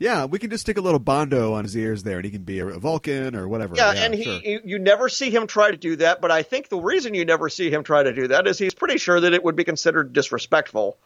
Yeah, 0.00 0.24
we 0.24 0.40
can 0.40 0.50
just 0.50 0.62
stick 0.62 0.78
a 0.78 0.80
little 0.80 0.98
bondo 0.98 1.54
on 1.54 1.62
his 1.62 1.76
ears 1.76 2.02
there, 2.02 2.16
and 2.16 2.24
he 2.24 2.32
can 2.32 2.42
be 2.42 2.58
a 2.58 2.66
Vulcan 2.76 3.36
or 3.36 3.46
whatever. 3.46 3.76
Yeah, 3.76 3.92
and 3.92 4.12
he 4.12 4.24
sure. 4.24 4.40
you, 4.42 4.60
you 4.64 4.78
never 4.80 5.08
see 5.08 5.30
him 5.30 5.46
try 5.46 5.70
to 5.70 5.76
do 5.76 5.94
that, 5.96 6.20
but 6.20 6.32
I 6.32 6.42
think 6.42 6.68
the 6.68 6.76
reason 6.80 7.14
you 7.14 7.24
never 7.24 7.48
see 7.48 7.70
him 7.70 7.84
try 7.84 8.02
to 8.02 8.12
do 8.12 8.26
that 8.28 8.48
is 8.48 8.58
he's 8.58 8.74
pretty 8.74 8.98
sure 8.98 9.20
that 9.20 9.32
it 9.32 9.44
would 9.44 9.54
be 9.54 9.62
considered 9.66 10.14
disrespectful. 10.14 10.96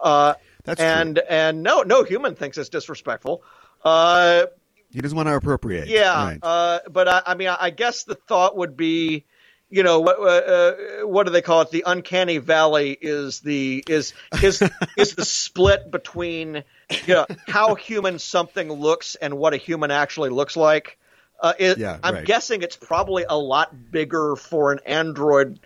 Uh, 0.00 0.34
That's 0.64 0.78
true. 0.78 0.86
and 0.88 1.18
and 1.18 1.62
no 1.64 1.82
no 1.82 2.04
human 2.04 2.36
thinks 2.36 2.56
it's 2.58 2.68
disrespectful. 2.68 3.42
Uh, 3.84 4.46
he 4.90 5.00
doesn't 5.00 5.16
want 5.16 5.28
to 5.28 5.34
appropriate. 5.34 5.88
yeah, 5.88 6.24
Right. 6.24 6.38
uh, 6.42 6.80
but 6.90 7.08
I, 7.08 7.22
I 7.26 7.34
mean, 7.34 7.48
I, 7.48 7.56
I 7.60 7.70
guess 7.70 8.04
the 8.04 8.14
thought 8.16 8.56
would 8.56 8.76
be, 8.76 9.24
you 9.70 9.82
know, 9.84 10.00
what 10.00 10.18
uh, 10.18 10.22
uh, 10.24 11.06
what 11.06 11.26
do 11.26 11.32
they 11.32 11.42
call 11.42 11.60
it? 11.62 11.70
The 11.70 11.84
uncanny 11.86 12.38
valley 12.38 12.96
is 13.00 13.40
the 13.40 13.84
is 13.88 14.14
is 14.42 14.62
is 14.96 15.14
the 15.14 15.24
split 15.24 15.90
between 15.90 16.64
you 17.06 17.14
know 17.14 17.26
how 17.48 17.74
human 17.74 18.18
something 18.18 18.70
looks 18.72 19.14
and 19.16 19.34
what 19.38 19.54
a 19.54 19.58
human 19.58 19.90
actually 19.90 20.30
looks 20.30 20.56
like. 20.56 20.98
Uh, 21.42 21.54
it, 21.58 21.78
Yeah, 21.78 21.98
I'm 22.02 22.14
right. 22.16 22.24
guessing 22.26 22.62
it's 22.62 22.76
probably 22.76 23.24
a 23.28 23.36
lot 23.36 23.90
bigger 23.90 24.36
for 24.36 24.72
an 24.72 24.80
android 24.84 25.58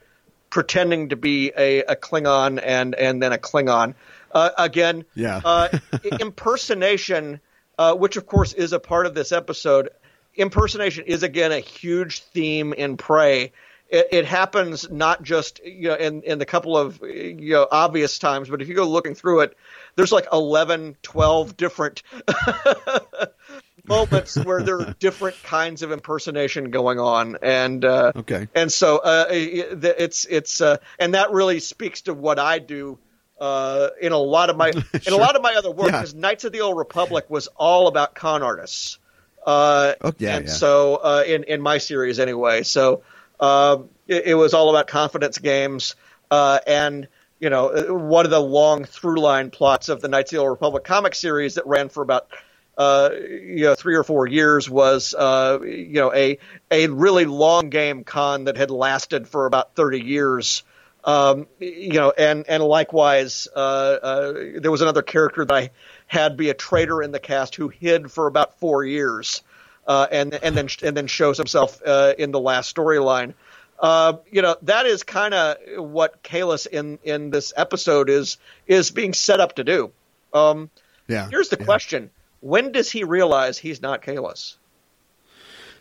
pretending 0.55 1.09
to 1.09 1.17
be 1.17 1.51
a, 1.59 1.81
a 1.83 1.97
Klingon 1.97 2.61
and 2.65 2.95
and 2.95 3.21
then 3.21 3.33
a 3.33 3.39
Klingon. 3.39 3.95
Uh, 4.31 4.51
again, 4.57 5.05
Yeah. 5.15 5.41
uh, 5.45 5.69
impersonation, 6.21 7.41
uh, 7.77 7.95
which 7.95 8.17
of 8.17 8.27
course 8.27 8.53
is 8.53 8.73
a 8.73 8.79
part 8.79 9.07
of 9.07 9.15
this 9.15 9.33
episode. 9.33 9.91
Impersonation 10.37 11.05
is 11.07 11.25
again 11.25 11.51
a 11.51 11.59
huge 11.59 12.23
theme 12.23 12.73
in 12.73 12.97
Prey. 12.97 13.51
It, 13.89 14.07
it 14.13 14.25
happens 14.27 14.89
not 14.89 15.25
just 15.25 15.61
you 15.65 15.89
know 15.89 15.97
in, 15.97 16.23
in 16.23 16.39
the 16.39 16.47
couple 16.47 16.79
of 16.79 17.01
you 17.03 17.55
know 17.55 17.67
obvious 17.71 18.21
times, 18.21 18.49
but 18.49 18.63
if 18.63 18.69
you 18.69 18.75
go 18.77 18.89
looking 18.89 19.17
through 19.17 19.41
it, 19.41 19.57
there's 19.97 20.13
like 20.13 20.29
11, 20.33 20.97
12 21.03 21.57
different 21.57 22.05
moments 23.87 24.37
where 24.45 24.63
there 24.63 24.81
are 24.81 24.95
different 24.99 25.43
kinds 25.43 25.83
of 25.83 25.93
impersonation 25.93 26.71
going 26.71 26.99
on, 26.99 27.37
and 27.43 27.85
uh, 27.85 28.13
Okay. 28.17 28.49
and 28.55 28.73
so 28.73 28.99
uh, 28.99 29.27
it's 29.31 30.25
it's 30.25 30.61
uh, 30.61 30.79
and 30.99 31.15
that 31.15 31.33
really 31.33 31.61
speaks 31.61 32.03
to 32.03 32.15
what 32.15 32.39
I 32.39 32.59
do 32.59 32.99
uh, 33.41 33.89
in 34.01 34.13
a 34.13 34.19
lot 34.19 34.51
of 34.51 34.57
my 34.57 34.71
in 35.07 35.13
a 35.13 35.17
lot 35.17 35.37
of 35.37 35.43
my 35.43 35.55
other 35.55 35.71
work. 35.71 35.91
Yeah. 35.91 35.99
Because 35.99 36.15
Knights 36.15 36.45
of 36.45 36.53
the 36.53 36.61
Old 36.63 36.77
Republic 36.77 37.27
was 37.29 37.49
all 37.57 37.89
about 37.89 38.15
con 38.15 38.43
artists. 38.43 38.99
Uh, 39.47 39.95
Oh, 40.01 40.13
yeah, 40.19 40.37
and 40.37 40.47
yeah. 40.47 40.53
so 40.53 40.97
uh, 40.97 41.25
in 41.27 41.45
in 41.45 41.61
my 41.61 41.79
series 41.79 42.19
anyway, 42.19 42.63
so 42.63 43.03
um, 43.41 43.91
it, 44.09 44.29
it 44.29 44.35
was 44.35 44.55
all 44.55 44.71
about 44.71 44.87
confidence 44.87 45.39
games 45.39 45.95
uh, 46.31 46.59
and. 46.67 47.09
You 47.41 47.51
know, 47.51 47.69
uh, 47.69 47.93
one 47.93 48.25
of 48.25 48.31
the 48.31 48.41
long 48.41 48.85
through 48.85 49.21
line 49.21 49.51
plots 49.51 49.91
of 49.91 50.01
the 50.01 50.09
Knights 50.09 50.33
of 50.33 50.37
the 50.37 50.43
Old 50.43 50.51
Republic 50.51 50.85
comic 50.85 51.15
series 51.15 51.57
that 51.57 51.67
ran 51.67 51.91
for 51.91 52.03
about 52.03 52.29
uh, 52.77 53.11
you 53.13 53.65
know 53.65 53.75
three 53.75 53.95
or 53.95 54.05
four 54.05 54.27
years 54.27 54.69
was 54.69 55.15
uh, 55.15 55.59
you 55.63 55.95
know 55.95 56.13
a 56.13 56.39
a 56.71 56.89
really 56.89 57.25
long 57.25 57.71
game 57.71 58.05
con 58.05 58.45
that 58.45 58.57
had 58.57 58.71
lasted 58.71 59.29
for 59.29 59.47
about 59.47 59.75
thirty 59.75 60.03
years. 60.03 60.63
Um, 61.05 61.47
you 61.59 61.93
know, 61.93 62.13
and 62.17 62.47
and 62.49 62.63
likewise, 62.63 63.47
uh, 63.55 63.59
uh, 63.59 64.33
there 64.59 64.71
was 64.71 64.81
another 64.81 65.03
character 65.03 65.45
that 65.45 65.55
I 65.55 65.71
had 66.07 66.37
be 66.37 66.49
a 66.49 66.55
traitor 66.55 67.03
in 67.03 67.13
the 67.13 67.21
cast 67.21 67.57
who 67.57 67.69
hid 67.69 68.11
for 68.11 68.27
about 68.27 68.59
four 68.59 68.85
years, 68.85 69.43
uh, 69.87 70.07
and 70.11 70.33
and 70.35 70.57
then 70.57 70.69
and 70.83 70.97
then 70.97 71.07
shows 71.07 71.37
himself 71.37 71.81
uh, 71.85 72.15
in 72.17 72.33
the 72.33 72.41
last 72.41 72.75
storyline. 72.75 73.35
Uh, 73.79 74.15
you 74.31 74.41
know, 74.41 74.57
that 74.63 74.87
is 74.87 75.03
kind 75.03 75.35
of 75.35 75.57
what 75.77 76.23
Kahless 76.23 76.67
in 76.67 76.99
in 77.05 77.31
this 77.31 77.53
episode 77.55 78.09
is 78.09 78.39
is 78.67 78.91
being 78.91 79.13
set 79.13 79.41
up 79.41 79.57
to 79.57 79.65
do. 79.65 79.93
Um, 80.33 80.71
yeah. 81.07 81.29
Here's 81.29 81.51
the 81.51 81.59
yeah. 81.59 81.65
question: 81.67 82.11
When 82.45 82.73
does 82.73 82.91
he 82.91 83.05
realize 83.05 83.57
he's 83.57 83.81
not 83.81 84.03
Kahless? 84.03 84.57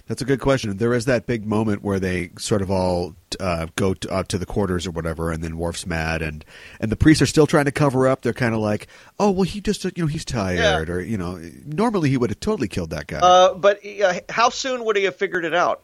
That's 0.08 0.22
a 0.22 0.26
good 0.26 0.40
question. 0.40 0.78
There 0.78 0.94
is 0.94 1.04
that 1.06 1.26
big 1.26 1.46
moment 1.46 1.84
where 1.84 2.00
they 2.00 2.30
sort 2.40 2.62
of 2.62 2.72
all 2.72 3.16
uh, 3.38 3.68
go 3.76 3.94
to, 3.96 4.10
up 4.10 4.30
to 4.30 4.38
the 4.38 4.46
quarters 4.46 4.88
or 4.88 4.92
whatever, 4.92 5.30
and 5.30 5.44
then 5.44 5.58
Worf's 5.58 5.86
mad, 5.86 6.22
and 6.22 6.46
and 6.80 6.90
the 6.90 6.96
priests 6.96 7.22
are 7.22 7.26
still 7.26 7.48
trying 7.48 7.66
to 7.66 7.74
cover 7.74 8.08
up. 8.08 8.22
They're 8.22 8.32
kind 8.32 8.54
of 8.56 8.62
like, 8.62 8.88
"Oh, 9.20 9.32
well, 9.32 9.44
he 9.44 9.60
just, 9.60 9.84
you 9.84 9.92
know, 9.98 10.08
he's 10.08 10.24
tired," 10.24 10.90
or 10.90 11.02
you 11.02 11.18
know, 11.18 11.38
normally 11.66 12.10
he 12.10 12.16
would 12.16 12.30
have 12.30 12.40
totally 12.40 12.70
killed 12.70 12.92
that 12.92 13.08
guy. 13.08 13.20
Uh, 13.20 13.56
but 13.56 13.82
uh, 13.86 14.22
how 14.30 14.48
soon 14.48 14.86
would 14.86 14.96
he 14.96 15.04
have 15.04 15.18
figured 15.18 15.44
it 15.44 15.54
out? 15.54 15.82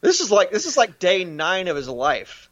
This 0.00 0.20
is 0.20 0.30
like 0.30 0.50
this 0.50 0.64
is 0.64 0.78
like 0.78 0.98
day 0.98 1.24
nine 1.24 1.68
of 1.68 1.76
his 1.76 1.88
life. 1.88 2.48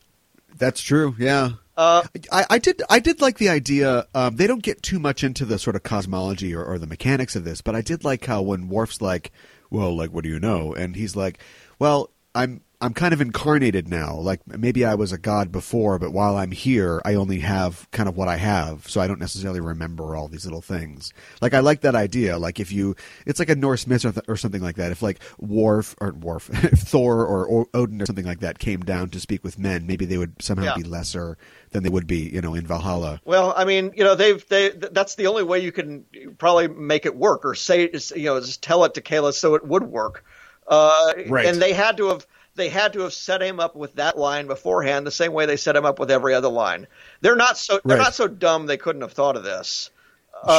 That's 0.58 0.82
true. 0.82 1.14
Yeah. 1.18 1.52
Uh, 1.76 2.02
I, 2.30 2.46
I 2.50 2.58
did. 2.58 2.82
I 2.88 3.00
did 3.00 3.20
like 3.20 3.38
the 3.38 3.48
idea. 3.48 4.06
Um, 4.14 4.36
they 4.36 4.46
don't 4.46 4.62
get 4.62 4.82
too 4.82 4.98
much 5.00 5.24
into 5.24 5.44
the 5.44 5.58
sort 5.58 5.74
of 5.76 5.82
cosmology 5.82 6.54
or, 6.54 6.64
or 6.64 6.78
the 6.78 6.86
mechanics 6.86 7.34
of 7.34 7.44
this, 7.44 7.60
but 7.62 7.74
I 7.74 7.80
did 7.80 8.04
like 8.04 8.24
how 8.26 8.42
when 8.42 8.68
Worf's 8.68 9.00
like, 9.00 9.32
"Well, 9.70 9.96
like, 9.96 10.10
what 10.10 10.22
do 10.24 10.30
you 10.30 10.38
know?" 10.38 10.72
and 10.72 10.94
he's 10.94 11.16
like, 11.16 11.40
"Well, 11.80 12.10
I'm 12.34 12.60
I'm 12.80 12.92
kind 12.92 13.14
of 13.14 13.20
incarnated 13.22 13.88
now. 13.88 14.14
Like 14.16 14.46
maybe 14.46 14.84
I 14.84 14.94
was 14.94 15.10
a 15.10 15.16
god 15.16 15.50
before, 15.50 15.98
but 15.98 16.12
while 16.12 16.36
I'm 16.36 16.50
here, 16.50 17.00
I 17.04 17.14
only 17.14 17.38
have 17.40 17.88
kind 17.92 18.08
of 18.10 18.16
what 18.16 18.28
I 18.28 18.36
have, 18.36 18.86
so 18.88 19.00
I 19.00 19.06
don't 19.06 19.20
necessarily 19.20 19.60
remember 19.60 20.14
all 20.14 20.28
these 20.28 20.44
little 20.44 20.60
things. 20.60 21.10
Like 21.40 21.54
I 21.54 21.60
like 21.60 21.80
that 21.80 21.94
idea. 21.94 22.36
Like 22.36 22.60
if 22.60 22.70
you, 22.72 22.94
it's 23.24 23.38
like 23.38 23.48
a 23.48 23.54
Norse 23.56 23.86
myth 23.86 24.04
or, 24.04 24.12
th- 24.12 24.24
or 24.28 24.36
something 24.36 24.60
like 24.60 24.76
that. 24.76 24.92
If 24.92 25.00
like 25.00 25.20
Worf 25.38 25.94
or 25.98 26.12
Worf, 26.12 26.50
if 26.64 26.80
Thor 26.80 27.24
or, 27.24 27.46
or 27.46 27.66
Odin 27.72 28.02
or 28.02 28.06
something 28.06 28.26
like 28.26 28.40
that 28.40 28.58
came 28.58 28.80
down 28.80 29.08
to 29.10 29.20
speak 29.20 29.42
with 29.44 29.58
men, 29.58 29.86
maybe 29.86 30.04
they 30.04 30.18
would 30.18 30.42
somehow 30.42 30.64
Yeah. 30.64 30.74
be 30.76 30.82
lesser 30.82 31.38
than 31.74 31.82
they 31.82 31.90
would 31.90 32.06
be, 32.06 32.18
you 32.20 32.40
know, 32.40 32.54
in 32.54 32.66
Valhalla. 32.66 33.20
well, 33.24 33.52
I 33.54 33.64
mean, 33.64 33.92
you 33.96 34.04
know, 34.04 34.14
they've 34.14 34.48
they 34.48 34.70
that's 34.70 35.16
the 35.16 35.26
only 35.26 35.42
way 35.42 35.58
you 35.58 35.72
can 35.72 36.04
probably 36.38 36.68
make 36.68 37.04
it 37.04 37.14
work, 37.16 37.44
or 37.44 37.54
say, 37.56 37.90
you 38.14 38.24
know, 38.24 38.40
just 38.40 38.62
tell 38.62 38.84
it 38.84 38.94
to 38.94 39.02
Kayla 39.02 39.34
so 39.34 39.56
it 39.56 39.66
would 39.66 39.82
work. 39.82 40.24
Uh, 40.66 41.12
Right. 41.26 41.46
And 41.46 41.60
they 41.60 41.72
had 41.74 41.96
to 41.98 42.06
have 42.08 42.26
they 42.54 42.68
had 42.68 42.92
to 42.92 43.00
have 43.00 43.12
set 43.12 43.42
him 43.42 43.58
up 43.58 43.74
with 43.74 43.96
that 43.96 44.16
line 44.16 44.46
beforehand, 44.46 45.04
the 45.04 45.10
same 45.10 45.32
way 45.32 45.46
they 45.46 45.56
set 45.56 45.74
him 45.74 45.84
up 45.84 45.98
with 45.98 46.10
every 46.12 46.32
other 46.32 46.48
line. 46.48 46.86
They're 47.20 47.36
not 47.36 47.58
so 47.58 47.80
they're 47.84 47.98
Right. 47.98 48.04
not 48.04 48.14
so 48.14 48.28
dumb 48.28 48.66
they 48.66 48.76
couldn't 48.76 49.02
have 49.02 49.12
thought 49.12 49.36
of 49.36 49.42
this. 49.42 49.90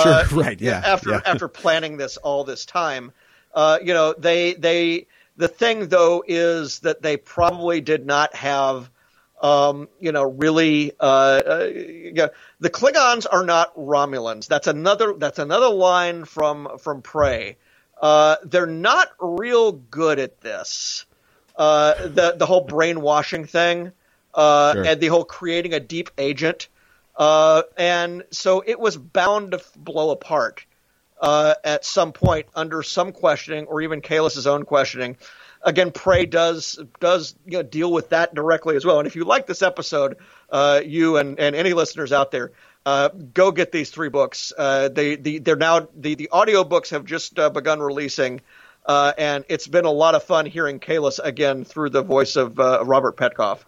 Sure, 0.04 0.24
right, 0.34 0.60
yeah, 0.60 0.82
After 0.86 1.12
yeah. 1.12 1.22
after 1.26 1.48
planning 1.48 1.96
this 1.96 2.18
all 2.18 2.44
this 2.44 2.66
time, 2.66 3.14
uh, 3.54 3.80
you 3.82 3.94
know, 3.94 4.14
they 4.18 4.54
they 4.54 5.08
the 5.38 5.48
thing 5.48 5.88
though 5.88 6.24
is 6.28 6.80
that 6.80 7.02
they 7.02 7.16
probably 7.16 7.80
did 7.80 8.06
not 8.06 8.36
have. 8.36 8.90
Um, 9.42 9.90
you 10.00 10.12
know, 10.12 10.24
really, 10.24 10.94
uh, 11.00 11.04
uh, 11.04 11.70
yeah, 11.74 12.28
the 12.60 12.70
Klingons 12.70 13.26
are 13.30 13.46
not 13.46 13.76
Romulans. 13.76 14.48
That's 14.48 14.68
another. 14.68 15.14
That's 15.18 15.40
another 15.40 15.70
line 15.70 16.26
from 16.26 16.78
from 16.80 17.02
Prey. 17.02 17.58
Uh, 18.02 18.38
they're 18.44 18.66
not 18.66 19.10
real 19.20 19.74
good 19.74 20.20
at 20.20 20.40
this. 20.42 21.06
Uh, 21.56 22.08
the 22.08 22.36
the 22.38 22.46
whole 22.46 22.62
brainwashing 22.62 23.46
thing, 23.46 23.92
uh, 24.34 24.74
Sure. 24.74 24.86
and 24.86 25.00
the 25.02 25.08
whole 25.08 25.26
creating 25.26 25.74
a 25.74 25.80
deep 25.80 26.12
agent, 26.18 26.68
uh, 27.18 27.64
and 27.78 28.24
so 28.32 28.64
it 28.66 28.80
was 28.80 28.98
bound 28.98 29.52
to 29.52 29.58
f- 29.58 29.72
blow 29.76 30.12
apart 30.12 30.66
uh, 31.22 31.56
at 31.64 31.86
some 31.86 32.12
point 32.12 32.48
under 32.56 32.84
some 32.84 33.12
questioning 33.12 33.66
or 33.68 33.82
even 33.82 34.02
Kahless's 34.02 34.48
own 34.48 34.64
questioning. 34.64 35.18
Again, 35.66 35.92
Prey 35.92 36.28
does 36.28 36.80
does 37.00 37.36
you 37.46 37.58
know, 37.58 37.64
deal 37.64 37.92
with 37.92 38.10
that 38.10 38.34
directly 38.36 38.76
as 38.76 38.86
well. 38.86 39.00
And 39.00 39.08
if 39.08 39.16
you 39.16 39.26
like 39.26 39.48
this 39.48 39.64
episode, 39.64 40.18
uh, 40.50 40.82
you 40.86 41.18
and, 41.18 41.40
and 41.40 41.56
any 41.56 41.74
listeners 41.74 42.12
out 42.12 42.30
there, 42.30 42.52
uh, 42.86 43.10
go 43.10 43.52
get 43.52 43.72
these 43.72 43.90
three 43.90 44.10
books. 44.10 44.54
Uh, 44.56 44.90
they 44.90 45.16
the 45.16 45.40
they're 45.40 45.56
now 45.56 45.88
the 45.96 46.14
the 46.16 46.30
audio 46.30 46.64
books 46.64 46.92
have 46.92 47.04
just 47.04 47.40
uh, 47.40 47.50
begun 47.50 47.80
releasing, 47.80 48.42
uh, 48.86 49.14
and 49.18 49.44
it's 49.50 49.68
been 49.68 49.86
a 49.86 49.92
lot 49.92 50.14
of 50.14 50.24
fun 50.24 50.46
hearing 50.46 50.80
Kahless 50.80 51.20
again 51.22 51.66
through 51.66 51.90
the 51.90 52.04
voice 52.04 52.36
of 52.36 52.60
uh, 52.60 52.84
Robert 52.86 53.18
Petkoff. 53.18 53.60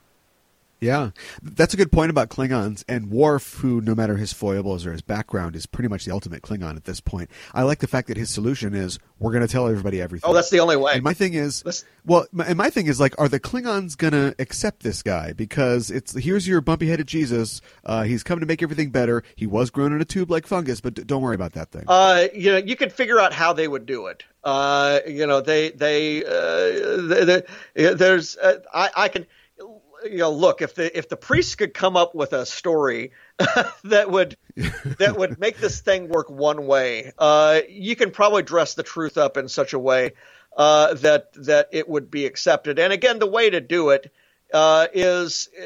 Yeah, 0.80 1.10
that's 1.42 1.74
a 1.74 1.78
good 1.78 1.92
point 1.92 2.12
about 2.12 2.30
Klingons 2.30 2.84
and 2.88 3.10
Worf, 3.10 3.56
who, 3.56 3.82
no 3.82 3.96
matter 3.96 4.16
his 4.18 4.32
foibles 4.32 4.86
or 4.86 4.92
his 4.92 5.02
background, 5.02 5.56
is 5.56 5.66
pretty 5.66 5.88
much 5.88 6.06
the 6.06 6.12
ultimate 6.12 6.44
Klingon 6.44 6.76
at 6.76 6.84
this 6.86 7.00
point. 7.02 7.32
I 7.54 7.64
like 7.64 7.80
the 7.80 7.88
fact 7.88 8.08
that 8.10 8.18
his 8.18 8.30
solution 8.30 8.76
is 8.76 9.00
we're 9.18 9.32
going 9.32 9.46
to 9.46 9.52
tell 9.52 9.68
everybody 9.68 10.00
everything. 10.00 10.30
Oh, 10.30 10.34
that's 10.36 10.52
the 10.52 10.60
only 10.60 10.76
way. 10.78 10.94
And 10.94 11.04
my 11.04 11.16
thing 11.16 11.34
is, 11.34 11.66
Let's- 11.66 11.84
well, 12.06 12.28
my, 12.32 12.46
and 12.46 12.58
my 12.58 12.70
thing 12.70 12.86
is 12.86 13.00
like, 13.00 13.16
are 13.20 13.28
the 13.28 13.40
Klingons 13.40 13.98
gonna 13.98 14.36
accept 14.40 14.84
this 14.84 15.02
guy? 15.02 15.34
Because 15.34 15.90
it's 15.90 16.14
here's 16.16 16.48
your 16.48 16.62
bumpy-headed 16.62 17.08
Jesus. 17.08 17.60
Uh, 17.84 18.04
he's 18.04 18.22
come 18.24 18.40
to 18.40 18.46
make 18.46 18.62
everything 18.62 18.92
better. 18.92 19.24
He 19.36 19.48
was 19.48 19.72
grown 19.72 19.94
in 19.94 20.00
a 20.02 20.06
tube 20.06 20.30
like 20.30 20.46
fungus, 20.46 20.80
but 20.80 20.94
d- 20.94 21.04
don't 21.04 21.22
worry 21.24 21.36
about 21.36 21.54
that 21.54 21.72
thing. 21.72 21.86
Uh, 21.88 22.28
you 22.36 22.52
know, 22.52 22.58
you 22.58 22.76
could 22.76 22.94
figure 22.94 23.20
out 23.20 23.34
how 23.34 23.52
they 23.52 23.68
would 23.68 23.86
do 23.88 24.06
it. 24.08 24.24
Uh, 24.44 25.00
you 25.08 25.26
know, 25.28 25.42
they 25.42 25.72
they, 25.72 26.24
uh, 26.24 27.02
they, 27.08 27.44
they 27.74 27.94
there's 27.96 28.38
uh, 28.38 28.60
I 28.74 28.90
I 28.96 29.08
can 29.10 29.26
you 30.06 30.18
know 30.18 30.32
look 30.32 30.62
if 30.62 30.76
the 30.76 30.98
if 30.98 31.10
the 31.10 31.18
priests 31.18 31.56
could 31.56 31.74
come 31.74 31.98
up 31.98 32.16
with 32.16 32.34
a 32.34 32.46
story 32.46 33.12
that 33.84 34.10
would 34.10 34.38
that 35.00 35.16
would 35.18 35.40
make 35.40 35.58
this 35.58 35.82
thing 35.82 36.10
work 36.10 36.30
one 36.30 36.66
way, 36.68 37.12
uh, 37.18 37.62
you 37.70 37.96
can 37.96 38.12
probably 38.12 38.44
dress 38.44 38.74
the 38.74 38.84
truth 38.84 39.18
up 39.18 39.38
in 39.38 39.48
such 39.48 39.74
a 39.74 39.80
way 39.80 40.14
uh, 40.56 40.94
that 40.96 41.32
that 41.34 41.70
it 41.72 41.88
would 41.88 42.10
be 42.12 42.26
accepted. 42.26 42.80
And 42.80 42.92
again, 42.92 43.20
the 43.20 43.28
way 43.28 43.50
to 43.50 43.62
do 43.62 43.90
it 43.90 44.12
uh, 44.54 44.88
is, 44.94 45.50
uh, 45.60 45.64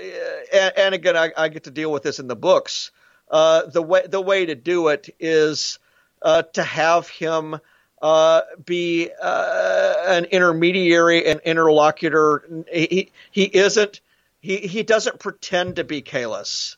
and, 0.54 0.74
and 0.78 0.96
again, 0.96 1.16
I, 1.16 1.32
I 1.38 1.48
get 1.50 1.64
to 1.66 1.72
deal 1.72 1.92
with 1.92 2.04
this 2.04 2.20
in 2.20 2.28
the 2.28 2.36
books. 2.36 2.92
Uh, 3.30 3.66
the 3.68 3.82
way 3.82 4.06
the 4.06 4.22
way 4.22 4.46
to 4.46 4.56
do 4.56 4.90
it 4.90 5.10
is 5.20 5.80
uh, 6.22 6.42
to 6.42 6.64
have 6.64 7.08
him 7.08 7.60
uh, 8.02 8.42
be 8.66 9.10
uh, 9.22 9.96
an 10.08 10.26
intermediary 10.26 11.26
and 11.26 11.40
interlocutor. 11.42 12.66
He 12.72 12.88
he, 12.88 13.12
he 13.32 13.44
isn't. 13.44 14.02
He, 14.42 14.58
he 14.58 14.84
doesn't 14.84 15.20
pretend 15.20 15.76
to 15.78 15.84
be 15.84 16.02
Kahless, 16.02 16.76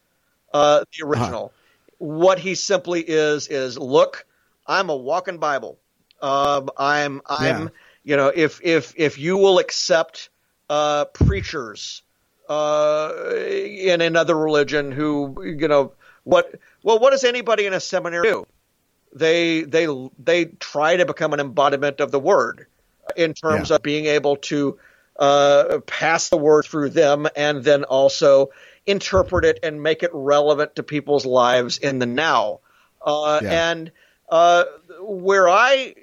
uh, 0.53 0.83
the 0.97 1.05
original. 1.05 1.53
What 1.97 2.37
he 2.37 2.55
simply 2.55 3.01
is 3.01 3.47
is 3.47 3.77
look, 3.77 4.25
I'm 4.67 4.89
a 4.89 4.95
walking 4.95 5.37
Bible. 5.37 5.79
Um, 6.21 6.69
I'm 6.77 7.21
I'm 7.25 7.63
Yeah. 7.63 7.69
you 8.03 8.17
know 8.17 8.27
if 8.33 8.59
if 8.63 8.93
if 8.97 9.17
you 9.17 9.37
will 9.37 9.59
accept 9.59 10.29
uh, 10.69 11.05
preachers 11.05 12.03
uh, 12.49 13.13
in 13.35 14.01
another 14.01 14.37
religion 14.37 14.91
who 14.91 15.35
you 15.43 15.67
know 15.67 15.93
what 16.23 16.59
well 16.83 16.99
what 16.99 17.11
does 17.11 17.23
anybody 17.23 17.65
in 17.65 17.73
a 17.73 17.79
seminary 17.79 18.23
do? 18.23 18.45
They 19.15 19.61
they 19.61 19.87
they 20.19 20.45
try 20.45 20.97
to 20.97 21.05
become 21.05 21.33
an 21.33 21.39
embodiment 21.39 22.01
of 22.01 22.11
the 22.11 22.19
word 22.19 22.67
in 23.15 23.33
terms 23.33 23.69
Yeah. 23.69 23.75
of 23.75 23.83
being 23.83 24.05
able 24.05 24.37
to 24.37 24.79
uh, 25.17 25.79
pass 25.85 26.29
the 26.29 26.37
word 26.37 26.65
through 26.65 26.89
them 26.89 27.27
and 27.35 27.63
then 27.63 27.83
also 27.83 28.49
interpret 28.85 29.45
it 29.45 29.59
and 29.63 29.81
make 29.81 30.03
it 30.03 30.11
relevant 30.13 30.75
to 30.75 30.83
people's 30.83 31.25
lives 31.25 31.77
in 31.77 31.99
the 31.99 32.05
now. 32.05 32.59
Uh, 33.01 33.39
Yeah. 33.43 33.71
And 33.71 33.91
uh, 34.29 34.63
where 35.01 35.47
I 35.47 35.95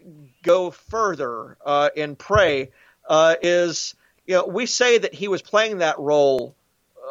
go 0.42 0.70
further 0.70 1.56
uh, 1.64 1.90
in 1.94 2.16
Prey 2.16 2.70
uh, 3.08 3.36
is, 3.42 3.94
you 4.26 4.36
know, 4.36 4.46
we 4.46 4.66
say 4.66 4.98
that 4.98 5.14
he 5.14 5.28
was 5.28 5.42
playing 5.42 5.78
that 5.78 5.98
role 5.98 6.54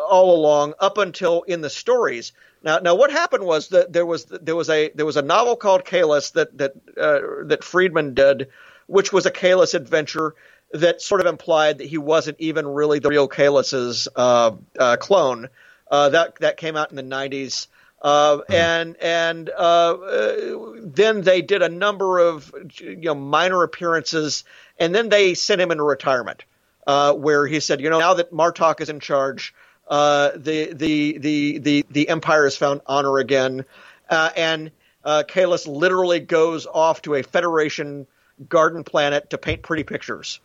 all 0.10 0.36
along 0.36 0.74
up 0.80 0.98
until 0.98 1.44
in 1.44 1.62
the 1.62 1.70
stories. 1.70 2.32
Now, 2.64 2.80
now 2.80 2.96
what 2.96 3.12
happened 3.12 3.44
was 3.44 3.70
that 3.70 3.92
there 3.92 4.06
was 4.06 4.26
there 4.26 4.56
was 4.56 4.70
a 4.70 4.90
there 4.96 5.06
was 5.06 5.18
a 5.18 5.22
novel 5.22 5.56
called 5.56 5.86
Kahless 5.86 6.34
that 6.34 6.58
that 6.58 6.74
uh, 6.98 7.46
that 7.46 7.64
Friedman 7.64 8.14
did, 8.14 8.50
which 8.88 9.14
was 9.14 9.26
a 9.26 9.32
Kahless 9.32 9.74
adventure 9.74 10.36
that 10.72 11.02
sort 11.02 11.22
of 11.22 11.28
implied 11.28 11.80
that 11.80 11.88
he 11.88 11.98
wasn't 11.98 12.40
even 12.40 12.68
really 12.68 13.00
the 13.00 13.10
real 13.10 13.28
Kahless's 13.28 14.08
uh, 14.16 14.52
uh, 14.78 14.98
clone. 14.98 15.50
Uh, 15.90 16.10
that 16.10 16.36
that 16.40 16.58
came 16.58 16.76
out 16.76 16.92
in 16.92 16.96
the 16.96 17.04
'90s. 17.04 17.68
Uh, 18.02 18.40
and 18.48 18.96
and 19.02 19.50
uh, 19.50 19.54
uh, 19.54 20.76
then 20.84 21.22
they 21.22 21.42
did 21.42 21.62
a 21.62 21.68
number 21.68 22.20
of 22.20 22.54
you 22.80 22.96
know 22.96 23.16
minor 23.16 23.64
appearances, 23.64 24.46
and 24.78 24.96
then 24.96 25.10
they 25.10 25.34
sent 25.34 25.60
him 25.60 25.70
into 25.72 25.84
retirement, 25.84 26.46
uh, 26.88 27.14
where 27.14 27.46
he 27.46 27.60
said, 27.60 27.82
you 27.82 27.90
know, 27.90 28.00
now 28.00 28.14
that 28.14 28.32
Martok 28.32 28.80
is 28.80 28.90
in 28.90 29.02
charge, 29.02 29.54
uh, 29.90 30.32
the, 30.36 30.72
the 30.74 31.18
the 31.18 31.58
the 31.58 31.86
the 31.90 32.10
empire 32.10 32.46
has 32.46 32.56
found 32.56 32.80
honor 32.86 33.18
again, 33.18 33.66
uh, 34.10 34.30
and 34.38 34.72
uh, 35.04 35.24
Kahless 35.28 35.68
literally 35.68 36.22
goes 36.22 36.68
off 36.68 37.02
to 37.02 37.16
a 37.16 37.24
Federation 37.24 38.08
garden 38.48 38.86
planet 38.86 39.32
to 39.32 39.38
paint 39.38 39.62
pretty 39.62 39.84
pictures. 39.84 40.40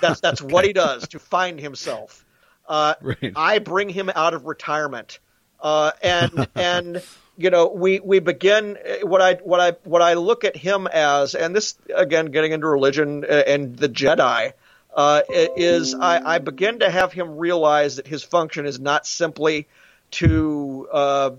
That's 0.00 0.20
that's 0.20 0.42
what 0.42 0.64
he 0.64 0.72
does 0.72 1.08
to 1.08 1.18
find 1.18 1.60
himself. 1.60 2.24
Uh, 2.68 2.94
Right. 3.00 3.32
I 3.34 3.58
bring 3.58 3.88
him 3.88 4.10
out 4.14 4.34
of 4.34 4.46
retirement, 4.46 5.18
uh, 5.60 5.92
and 6.02 6.46
and 6.56 7.02
you 7.36 7.50
know 7.50 7.68
we 7.68 8.00
we 8.00 8.20
begin 8.20 8.76
uh, 8.76 9.06
what 9.06 9.20
I 9.20 9.34
what 9.34 9.60
I 9.60 9.72
what 9.84 10.02
I 10.02 10.14
look 10.14 10.44
at 10.44 10.56
him 10.56 10.86
as, 10.86 11.34
and 11.34 11.54
this 11.54 11.76
again 11.94 12.26
getting 12.26 12.52
into 12.52 12.66
religion 12.68 13.24
uh, 13.24 13.28
and 13.46 13.76
the 13.76 13.88
Jedi. 13.88 14.52
Uh, 14.94 15.22
is 15.28 15.94
I, 15.94 16.34
I 16.34 16.38
begin 16.38 16.80
to 16.80 16.90
have 16.90 17.14
him 17.14 17.38
realize 17.38 17.96
that 17.96 18.06
his 18.06 18.22
function 18.22 18.66
is 18.66 18.78
not 18.78 19.06
simply 19.06 19.66
to 20.12 20.86
uh, 20.92 21.30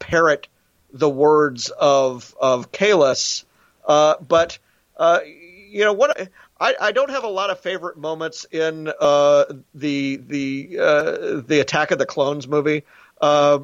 parrot 0.00 0.48
the 0.92 1.08
words 1.08 1.70
of 1.70 2.34
of 2.40 2.72
Kahless, 2.72 3.44
uh, 3.86 4.16
but 4.26 4.58
uh, 4.96 5.20
you 5.24 5.84
know 5.84 5.92
what? 5.92 6.28
I, 6.58 6.74
I 6.80 6.92
don't 6.92 7.10
have 7.10 7.24
a 7.24 7.28
lot 7.28 7.50
of 7.50 7.60
favorite 7.60 7.98
moments 7.98 8.46
in 8.50 8.90
uh, 9.00 9.44
the 9.74 10.16
the 10.16 10.78
uh, 10.80 11.40
the 11.46 11.60
Attack 11.60 11.90
of 11.90 11.98
the 11.98 12.06
Clones 12.06 12.48
movie. 12.48 12.84
Uh, 13.20 13.60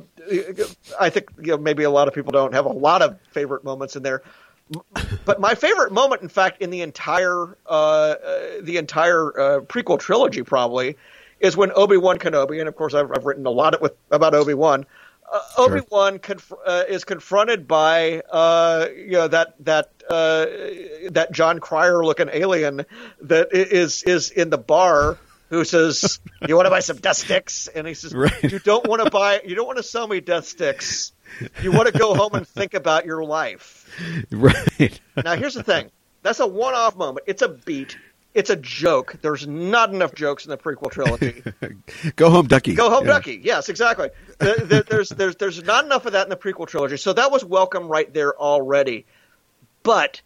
I 1.01 1.11
think 1.11 1.31
you 1.39 1.49
know, 1.49 1.59
maybe 1.59 1.85
a 1.85 1.91
lot 1.91 2.09
of 2.09 2.15
people 2.15 2.33
don't 2.33 2.55
have 2.55 2.67
a 2.67 2.73
lot 2.73 3.03
of 3.03 3.19
favorite 3.31 3.65
moments 3.65 3.97
in 3.97 4.03
there. 4.03 4.23
But 5.25 5.41
my 5.41 5.55
favorite 5.55 5.93
moment, 5.93 6.23
in 6.23 6.29
fact, 6.29 6.63
in 6.63 6.71
the 6.71 6.83
entire 6.83 7.57
uh, 7.67 7.71
uh, 7.71 8.49
the 8.63 8.77
entire 8.77 9.41
uh, 9.41 9.61
prequel 9.61 9.99
trilogy, 9.99 10.43
probably, 10.43 10.97
is 11.41 11.57
when 11.57 11.73
Obi 11.75 11.97
Wan 11.97 12.19
Kenobi, 12.19 12.61
and 12.61 12.69
of 12.69 12.77
course 12.77 12.95
I've, 12.95 13.11
I've 13.11 13.25
written 13.25 13.45
a 13.47 13.51
lot 13.51 13.81
with, 13.81 13.95
about 14.11 14.35
Obi 14.35 14.55
Wan. 14.55 14.87
Uh, 15.33 15.41
Obi 15.57 15.81
Wan 15.91 16.19
conf- 16.19 16.53
uh, 16.67 16.85
is 16.87 17.05
confronted 17.05 17.67
by 17.67 18.21
uh, 18.31 18.87
you 18.95 19.13
know 19.13 19.29
that 19.29 19.55
that 19.65 19.91
uh, 20.09 20.45
that 21.11 21.29
Jon 21.33 21.59
Cryer 21.59 22.05
looking 22.05 22.29
alien 22.31 22.85
that 23.23 23.49
is 23.53 23.73
is 23.73 24.03
is 24.03 24.31
in 24.31 24.51
the 24.51 24.59
bar 24.59 25.17
who 25.49 25.65
says, 25.65 26.21
"You 26.49 26.57
want 26.57 26.67
to 26.67 26.71
buy 26.71 26.81
some 26.81 26.99
death 26.99 27.17
sticks?" 27.17 27.67
And 27.69 27.87
he 27.87 27.95
says, 27.95 28.15
Right. 28.15 28.43
"You 28.43 28.59
don't 28.59 28.87
want 28.87 29.03
to 29.05 29.11
buy. 29.11 29.41
You 29.45 29.55
don't 29.55 29.67
want 29.67 29.79
to 29.79 29.83
sell 29.83 30.07
me 30.07 30.21
death 30.21 30.47
sticks. 30.47 31.13
You 31.63 31.73
want 31.73 31.91
to 31.91 31.99
go 31.99 32.15
home 32.15 32.35
and 32.35 32.47
think 32.47 32.75
about 32.75 33.07
your 33.07 33.25
life." 33.25 33.89
right. 34.31 35.01
Now, 35.17 35.37
here's 35.37 35.55
the 35.55 35.63
thing. 35.63 35.91
That's 36.23 36.41
a 36.41 36.47
one-off 36.47 36.97
moment. 36.97 37.25
It's 37.27 37.43
a 37.43 37.49
beat. 37.49 37.97
It's 38.35 38.49
a 38.51 38.57
joke. 38.57 39.17
There's 39.21 39.47
not 39.47 39.93
enough 39.93 40.15
jokes 40.15 40.45
in 40.47 40.51
the 40.51 40.57
prequel 40.57 40.91
trilogy. 40.91 41.43
Go 42.17 42.31
home, 42.31 42.47
Ducky. 42.47 42.75
Go 42.75 42.89
home, 42.89 43.05
Yeah. 43.07 43.13
Ducky. 43.13 43.41
Yes, 43.43 43.69
exactly. 43.69 44.09
There- 44.39 44.57
there- 44.57 44.83
there's 44.83 45.09
there's 45.11 45.37
there's 45.37 45.63
not 45.63 45.85
enough 45.85 46.07
of 46.07 46.13
that 46.13 46.25
in 46.25 46.31
the 46.31 46.37
prequel 46.37 46.67
trilogy, 46.67 46.97
so 46.97 47.13
that 47.13 47.31
was 47.31 47.45
welcome 47.45 47.89
right 47.89 48.13
there 48.13 48.35
already. 48.37 49.05
But 49.83 50.21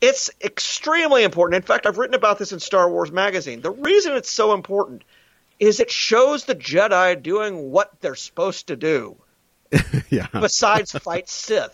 It's 0.00 0.30
extremely 0.40 1.22
important. 1.22 1.56
In 1.56 1.62
fact, 1.62 1.86
I've 1.86 1.96
written 1.96 2.14
about 2.14 2.38
this 2.38 2.50
in 2.52 2.58
Star 2.58 2.90
Wars 2.90 3.12
Magazine. 3.12 3.60
The 3.60 3.70
reason 3.70 4.14
it's 4.14 4.30
so 4.30 4.52
important 4.52 5.02
is 5.60 5.78
it 5.78 5.92
shows 5.92 6.44
the 6.44 6.56
Jedi 6.56 7.22
doing 7.22 7.70
what 7.70 7.92
they're 8.00 8.16
supposed 8.16 8.66
to 8.66 8.74
do, 8.76 9.16
yeah, 10.10 10.26
besides 10.32 10.90
fight 10.90 11.28
Sith. 11.28 11.72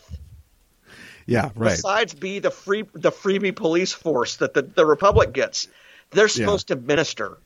Yeah, 1.28 1.50
right. 1.54 1.70
Besides 1.76 2.14
be 2.14 2.38
the 2.38 2.50
free 2.50 2.84
the 2.94 3.12
freebie 3.12 3.54
police 3.54 3.92
force 3.92 4.36
that 4.36 4.54
the, 4.54 4.62
the 4.62 4.86
Republic 4.86 5.32
gets. 5.32 5.68
They're 6.10 6.28
supposed 6.28 6.68
to 6.68 6.76
minister. 6.76 7.36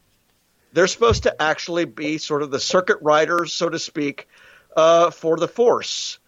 They're 0.73 0.87
supposed 0.87 1.25
to 1.25 1.43
actually 1.43 1.85
be 1.85 2.19
sort 2.19 2.43
of 2.43 2.53
the 2.53 2.61
circuit 2.61 2.99
riders, 3.03 3.53
so 3.53 3.69
to 3.69 3.81
speak, 3.81 4.29
uh, 4.77 5.11
for 5.11 5.37
the 5.37 5.49
Force. 5.49 6.19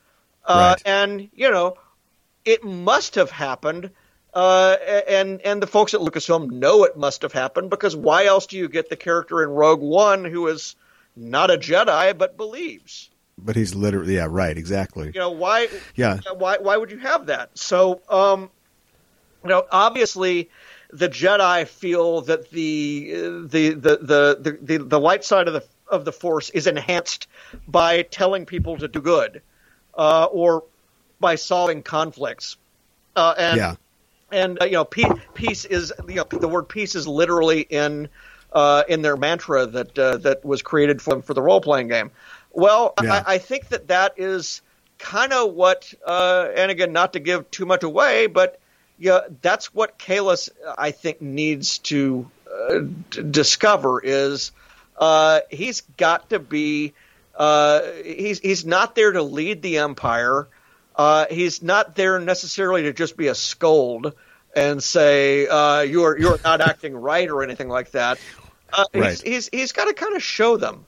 Uh, 0.44 0.74
Right. 0.74 0.82
And 0.84 1.28
you 1.32 1.52
know, 1.52 1.76
it 2.44 2.64
must 2.64 3.14
have 3.14 3.30
happened. 3.30 3.90
Uh, 4.34 4.76
and 5.08 5.40
and 5.42 5.62
the 5.62 5.68
folks 5.68 5.94
at 5.94 6.00
Lucasfilm 6.00 6.50
know 6.50 6.82
it 6.82 6.96
must 6.96 7.22
have 7.22 7.32
happened 7.32 7.70
because 7.70 7.94
why 7.94 8.24
else 8.24 8.46
do 8.46 8.56
you 8.56 8.68
get 8.68 8.88
the 8.90 8.96
character 8.96 9.44
in 9.44 9.48
Rogue 9.48 9.80
One 9.80 10.24
who 10.24 10.48
is 10.48 10.74
not 11.14 11.52
a 11.52 11.56
Jedi 11.56 12.18
but 12.18 12.36
believes? 12.36 13.10
But 13.36 13.56
he's 13.56 13.74
literally 13.74 14.14
yeah, 14.14 14.26
right, 14.30 14.56
exactly. 14.56 15.10
You 15.14 15.20
know 15.20 15.30
why? 15.30 15.68
Yeah. 15.96 16.20
Why 16.36 16.58
why 16.58 16.76
would 16.76 16.90
you 16.90 16.98
have 16.98 17.26
that? 17.26 17.58
So 17.58 18.02
um, 18.08 18.50
you 19.42 19.50
know, 19.50 19.64
obviously, 19.70 20.50
the 20.90 21.08
Jedi 21.08 21.66
feel 21.66 22.22
that 22.22 22.50
the 22.50 23.12
the 23.46 23.70
the 23.70 23.96
the 23.96 24.58
the, 24.62 24.78
the, 24.78 25.00
light 25.00 25.24
side 25.24 25.48
of 25.48 25.54
the 25.54 25.64
of 25.88 26.04
the 26.04 26.12
Force 26.12 26.50
is 26.50 26.66
enhanced 26.66 27.26
by 27.68 28.02
telling 28.02 28.46
people 28.46 28.78
to 28.78 28.88
do 28.88 29.00
good, 29.00 29.42
uh, 29.94 30.24
or 30.30 30.64
by 31.20 31.34
solving 31.34 31.82
conflicts. 31.82 32.56
Uh, 33.14 33.34
and 33.36 33.56
Yeah. 33.58 33.74
and 34.32 34.62
uh, 34.62 34.64
you 34.64 34.72
know, 34.72 34.84
peace, 34.84 35.12
peace 35.34 35.64
is 35.64 35.92
you 36.08 36.16
know 36.16 36.24
the 36.24 36.48
word 36.48 36.68
peace 36.68 36.94
is 36.94 37.06
literally 37.06 37.60
in 37.60 38.08
uh, 38.52 38.84
in 38.88 39.02
their 39.02 39.16
mantra 39.16 39.66
that 39.66 39.98
uh, 39.98 40.16
that 40.18 40.44
was 40.44 40.62
created 40.62 41.02
for 41.02 41.20
for 41.20 41.34
the 41.34 41.42
role 41.42 41.60
playing 41.60 41.88
game. 41.88 42.10
Well, 42.54 42.94
Yeah. 43.02 43.22
I, 43.26 43.34
I 43.34 43.38
think 43.38 43.68
that 43.68 43.88
that 43.88 44.14
is 44.16 44.62
kind 44.98 45.32
of 45.32 45.52
what, 45.52 45.92
uh, 46.06 46.48
and 46.56 46.70
again, 46.70 46.92
not 46.92 47.12
to 47.14 47.20
give 47.20 47.50
too 47.50 47.66
much 47.66 47.82
away, 47.82 48.26
but 48.26 48.58
yeah, 48.98 49.20
that's 49.42 49.74
what 49.74 49.98
Kahless 49.98 50.50
I 50.78 50.92
think 50.92 51.20
needs 51.20 51.78
to 51.78 52.30
uh, 52.50 52.78
d- 53.10 53.22
discover 53.30 54.00
is 54.02 54.52
uh, 54.96 55.40
he's 55.50 55.80
got 55.96 56.30
to 56.30 56.38
be 56.38 56.92
uh, 57.36 57.82
he's 58.04 58.38
he's 58.38 58.64
not 58.64 58.94
there 58.94 59.10
to 59.10 59.22
lead 59.22 59.62
the 59.62 59.78
empire. 59.78 60.46
Uh, 60.94 61.26
he's 61.28 61.60
not 61.62 61.96
there 61.96 62.20
necessarily 62.20 62.82
to 62.82 62.92
just 62.92 63.16
be 63.16 63.26
a 63.26 63.34
scold 63.34 64.14
and 64.54 64.80
say 64.80 65.48
uh, 65.48 65.80
you're 65.80 66.16
you're 66.16 66.38
not 66.44 66.60
acting 66.60 66.94
right 66.94 67.28
or 67.28 67.42
anything 67.42 67.68
like 67.68 67.90
that. 67.90 68.18
Uh, 68.72 68.84
Right. 68.94 69.10
He's 69.10 69.22
he's, 69.22 69.48
he's 69.52 69.72
got 69.72 69.86
to 69.86 69.94
kind 69.94 70.14
of 70.14 70.22
show 70.22 70.56
them 70.56 70.86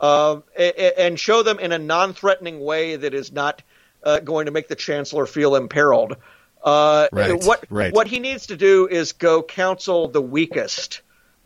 uh, 0.00 0.40
a- 0.56 1.00
and 1.00 1.18
show 1.18 1.42
them 1.42 1.58
in 1.58 1.72
a 1.72 1.78
non-threatening 1.78 2.60
way 2.60 2.96
that 2.96 3.14
is 3.14 3.32
not 3.32 3.62
uh, 4.02 4.20
going 4.20 4.46
to 4.46 4.52
make 4.52 4.68
the 4.68 4.76
chancellor 4.76 5.26
feel 5.26 5.56
imperiled. 5.56 6.16
Uh, 6.62 7.08
Right, 7.12 7.42
What 7.44 7.64
right. 7.70 7.92
what 7.92 8.06
he 8.08 8.18
needs 8.20 8.46
to 8.48 8.56
do 8.56 8.86
is 8.88 9.12
go 9.12 9.42
counsel 9.42 10.08
the 10.08 10.22
weakest. 10.22 11.02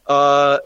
Uh, 0.06 0.58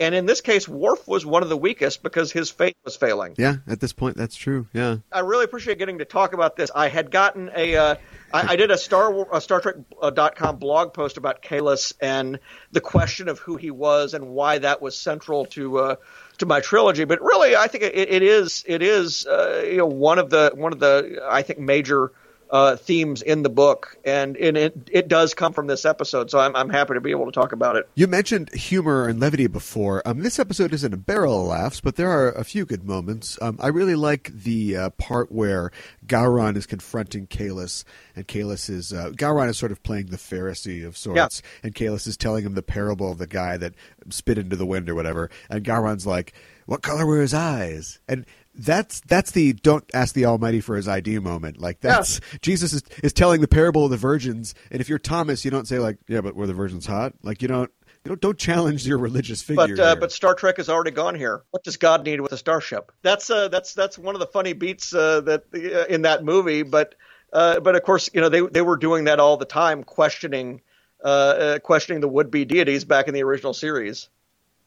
and 0.00 0.14
in 0.14 0.24
this 0.24 0.40
case, 0.40 0.66
Worf 0.66 1.06
was 1.06 1.26
one 1.26 1.42
of 1.42 1.50
the 1.50 1.56
weakest 1.58 2.02
because 2.02 2.32
his 2.32 2.50
faith 2.50 2.74
was 2.84 2.96
failing. 2.96 3.34
Yeah, 3.36 3.56
at 3.68 3.80
this 3.80 3.92
point 3.92 4.16
that's 4.16 4.34
true. 4.34 4.66
Yeah. 4.72 4.96
I 5.12 5.20
really 5.20 5.44
appreciate 5.44 5.76
getting 5.78 5.98
to 5.98 6.06
talk 6.06 6.32
about 6.32 6.56
this. 6.56 6.70
I 6.74 6.88
had 6.88 7.10
gotten 7.10 7.50
a, 7.54 7.76
uh, 7.76 7.94
I, 8.32 8.52
I 8.52 8.56
did 8.56 8.70
a 8.70 8.78
Star 8.78 9.12
War, 9.12 9.28
a 9.30 9.40
Star 9.42 9.60
Trek 9.60 9.74
uh, 10.00 10.08
dot 10.08 10.36
com 10.36 10.56
blog 10.56 10.94
post 10.94 11.18
about 11.18 11.42
Kahless 11.42 11.92
and 12.00 12.40
the 12.72 12.80
question 12.80 13.28
of 13.28 13.38
who 13.40 13.56
he 13.56 13.70
was 13.70 14.14
and 14.14 14.28
why 14.28 14.56
that 14.58 14.80
was 14.80 14.96
central 14.96 15.44
to 15.46 15.78
uh, 15.78 15.96
to 16.40 16.46
my 16.46 16.60
trilogy. 16.60 17.04
But 17.04 17.20
really, 17.22 17.56
I 17.56 17.68
think 17.68 17.84
it, 17.84 17.94
it 17.94 18.22
is 18.22 18.64
it 18.66 18.82
is 18.82 19.26
uh, 19.26 19.64
you 19.66 19.78
know 19.78 19.86
one 19.86 20.18
of 20.18 20.30
the 20.30 20.52
one 20.54 20.72
of 20.72 20.80
the 20.80 21.22
I 21.28 21.42
think 21.42 21.58
major. 21.58 22.12
Uh, 22.50 22.74
themes 22.74 23.22
in 23.22 23.44
the 23.44 23.48
book, 23.48 23.96
and, 24.04 24.36
and 24.36 24.56
it 24.56 24.90
it 24.90 25.06
does 25.06 25.34
come 25.34 25.52
from 25.52 25.68
this 25.68 25.84
episode, 25.84 26.32
so 26.32 26.40
I'm 26.40 26.56
I'm 26.56 26.68
happy 26.68 26.94
to 26.94 27.00
be 27.00 27.12
able 27.12 27.26
to 27.26 27.32
talk 27.32 27.52
about 27.52 27.76
it. 27.76 27.88
You 27.94 28.08
mentioned 28.08 28.52
humor 28.52 29.06
and 29.06 29.20
levity 29.20 29.46
before. 29.46 30.02
Um, 30.04 30.20
this 30.24 30.40
episode 30.40 30.72
isn't 30.74 30.92
a 30.92 30.96
barrel 30.96 31.42
of 31.42 31.46
laughs, 31.46 31.80
but 31.80 31.94
there 31.94 32.10
are 32.10 32.32
a 32.32 32.42
few 32.42 32.66
good 32.66 32.82
moments. 32.82 33.38
Um, 33.40 33.56
I 33.60 33.68
really 33.68 33.94
like 33.94 34.32
the 34.34 34.76
uh, 34.76 34.90
part 34.90 35.30
where 35.30 35.70
Gowron 36.06 36.56
is 36.56 36.66
confronting 36.66 37.28
Kahless, 37.28 37.84
and 38.16 38.26
Kahless 38.26 38.68
is 38.68 38.92
uh, 38.92 39.10
Gowron 39.10 39.48
is 39.48 39.56
sort 39.56 39.70
of 39.70 39.82
playing 39.84 40.06
the 40.06 40.16
Pharisee 40.16 40.84
of 40.84 40.96
sorts, 40.96 41.42
and 41.62 41.72
Kahless 41.72 42.08
is 42.08 42.16
telling 42.16 42.44
him 42.44 42.54
the 42.54 42.62
parable 42.62 43.12
of 43.12 43.18
the 43.18 43.28
guy 43.28 43.58
that 43.58 43.74
spit 44.08 44.38
into 44.38 44.56
the 44.56 44.66
wind 44.66 44.88
or 44.90 44.96
whatever, 44.96 45.30
and 45.48 45.64
Gowron's 45.64 46.04
like, 46.06 46.32
"What 46.66 46.82
color 46.82 47.06
were 47.06 47.20
his 47.20 47.32
eyes?" 47.32 48.00
and 48.08 48.26
that's 48.54 49.00
that's 49.00 49.30
the 49.30 49.52
don't 49.52 49.84
ask 49.94 50.14
the 50.14 50.26
Almighty 50.26 50.60
for 50.60 50.76
his 50.76 50.88
ID 50.88 51.18
moment. 51.18 51.60
Like 51.60 51.80
that's 51.80 52.20
Jesus 52.42 52.72
is, 52.72 52.82
is 53.02 53.12
telling 53.12 53.40
the 53.40 53.48
parable 53.48 53.84
of 53.84 53.90
the 53.90 53.96
virgins, 53.96 54.54
and 54.70 54.80
if 54.80 54.88
you're 54.88 54.98
Thomas, 54.98 55.44
you 55.44 55.50
don't 55.50 55.68
say 55.68 55.78
like, 55.78 55.98
"Yeah, 56.08 56.20
but 56.20 56.34
were 56.34 56.46
the 56.46 56.54
virgins 56.54 56.86
hot?" 56.86 57.14
Like 57.22 57.42
you 57.42 57.48
don't 57.48 57.70
you 58.04 58.10
don't, 58.10 58.20
don't 58.20 58.38
challenge 58.38 58.86
your 58.86 58.98
religious 58.98 59.42
figure. 59.42 59.76
But 59.76 59.78
uh, 59.78 59.96
but 59.96 60.12
Star 60.12 60.34
Trek 60.34 60.56
has 60.56 60.68
already 60.68 60.90
gone 60.90 61.14
here. 61.14 61.42
What 61.50 61.64
does 61.64 61.76
God 61.76 62.04
need 62.04 62.20
with 62.20 62.32
a 62.32 62.38
starship? 62.38 62.92
That's 63.02 63.28
uh, 63.30 63.48
that's 63.48 63.74
that's 63.74 63.98
one 63.98 64.14
of 64.14 64.20
the 64.20 64.26
funny 64.26 64.52
beats 64.52 64.94
uh, 64.94 65.20
that 65.22 65.44
uh, 65.54 65.92
in 65.92 66.02
that 66.02 66.24
movie. 66.24 66.62
But 66.62 66.94
uh, 67.32 67.60
but 67.60 67.76
of 67.76 67.82
course, 67.82 68.10
you 68.14 68.20
know 68.20 68.28
they 68.28 68.40
they 68.40 68.62
were 68.62 68.76
doing 68.76 69.04
that 69.04 69.20
all 69.20 69.36
the 69.36 69.44
time, 69.44 69.84
questioning 69.84 70.62
uh, 71.04 71.08
uh, 71.08 71.58
questioning 71.60 72.00
the 72.00 72.08
would 72.08 72.30
be 72.30 72.44
deities 72.44 72.84
back 72.84 73.08
in 73.08 73.14
the 73.14 73.22
original 73.22 73.54
series. 73.54 74.08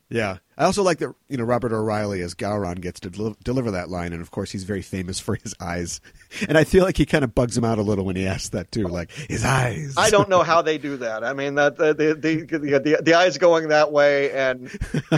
Yeah, 0.10 0.38
I 0.58 0.66
also 0.66 0.84
like 0.84 1.00
that 1.00 1.14
you 1.28 1.38
know 1.38 1.44
Robert 1.44 1.72
O'Reilly 1.72 2.22
as 2.22 2.36
Gowron 2.36 2.82
gets 2.82 3.00
to 3.02 3.10
del- 3.10 3.36
deliver 3.44 3.72
that 3.72 3.90
line, 3.90 4.14
and 4.14 4.22
of 4.22 4.32
course 4.32 4.52
he's 4.52 4.64
very 4.64 4.82
famous 4.82 5.20
for 5.20 5.36
his 5.36 5.56
eyes, 5.60 6.02
and 6.48 6.58
I 6.58 6.64
feel 6.64 6.84
like 6.84 6.98
he 6.98 7.06
kind 7.06 7.24
of 7.24 7.34
bugs 7.34 7.58
him 7.58 7.64
out 7.64 7.80
a 7.80 7.82
little 7.82 8.06
when 8.06 8.16
he 8.16 8.28
asks 8.28 8.50
that 8.50 8.72
too, 8.72 8.88
like 8.88 9.12
his 9.12 9.44
eyes. 9.44 9.96
I 9.98 10.10
don't 10.10 10.30
know 10.30 10.44
how 10.44 10.62
they 10.62 10.78
do 10.78 10.98
that. 10.98 11.24
I 11.24 11.34
mean, 11.34 11.56
that 11.56 11.78
the 11.78 11.94
the 11.94 12.14
the, 12.14 12.80
the, 12.80 13.02
the 13.02 13.14
eyes 13.16 13.38
going 13.38 13.70
that 13.70 13.92
way, 13.92 14.32
and 14.32 14.70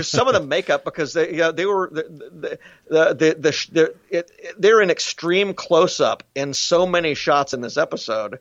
some 0.02 0.28
of 0.28 0.34
the 0.34 0.46
makeup 0.46 0.86
because 0.86 1.14
they 1.14 1.34
yeah 1.34 1.52
they 1.52 1.66
were 1.66 1.90
the 1.92 2.60
the 2.90 3.14
the, 3.14 3.36
the, 3.40 3.68
the, 3.72 3.96
it, 4.10 4.32
they're 4.58 4.82
in 4.82 4.90
extreme 4.90 5.54
close 5.54 6.00
up 6.00 6.24
in 6.36 6.54
so 6.54 6.86
many 6.86 7.16
shots 7.16 7.54
in 7.54 7.62
this 7.62 7.78
episode. 7.78 8.40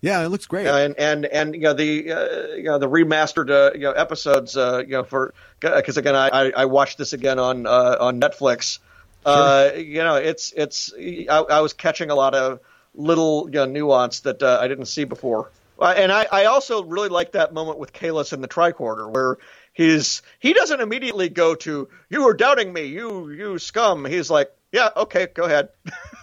Yeah, 0.00 0.24
it 0.24 0.28
looks 0.28 0.46
great. 0.46 0.66
and 0.66 0.94
and 0.98 1.24
and 1.24 1.54
you 1.54 1.62
know 1.62 1.74
the 1.74 2.12
uh, 2.12 2.54
you 2.54 2.64
know 2.64 2.78
the 2.78 2.88
remastered 2.88 3.50
uh, 3.50 3.72
you 3.74 3.80
know 3.80 3.92
episodes 3.92 4.56
uh, 4.56 4.78
you 4.78 4.92
know 4.92 5.04
for 5.04 5.34
because 5.60 5.96
again 5.96 6.14
I, 6.14 6.28
I 6.28 6.50
I 6.50 6.64
watched 6.66 6.98
this 6.98 7.12
again 7.12 7.38
on 7.38 7.66
uh, 7.66 7.96
on 7.98 8.20
Netflix. 8.20 8.78
Uh, 9.24 9.70
you 9.76 10.04
know 10.04 10.16
it's 10.16 10.52
it's 10.56 10.92
I, 10.96 11.38
I 11.38 11.60
was 11.60 11.72
catching 11.72 12.10
a 12.10 12.14
lot 12.14 12.34
of 12.34 12.60
little 12.94 13.46
you 13.46 13.56
know, 13.56 13.64
nuance 13.66 14.20
that 14.20 14.42
uh, 14.42 14.58
I 14.60 14.68
didn't 14.68 14.86
see 14.86 15.04
before. 15.04 15.50
Uh, 15.78 15.94
and 15.96 16.10
I, 16.10 16.26
I 16.32 16.44
also 16.46 16.82
really 16.82 17.10
like 17.10 17.32
that 17.32 17.52
moment 17.52 17.78
with 17.78 17.92
Kahless 17.92 18.32
in 18.32 18.40
the 18.40 18.48
tricorder 18.48 19.10
where 19.10 19.36
he's 19.72 20.22
he 20.38 20.54
doesn't 20.54 20.80
immediately 20.80 21.28
go 21.28 21.54
to 21.56 21.88
you 22.08 22.28
are 22.28 22.34
doubting 22.34 22.72
me 22.72 22.86
you 22.86 23.30
you 23.30 23.58
scum. 23.58 24.04
He's 24.04 24.30
like 24.30 24.50
yeah 24.72 24.90
okay 24.96 25.26
go 25.26 25.44
ahead. 25.44 25.68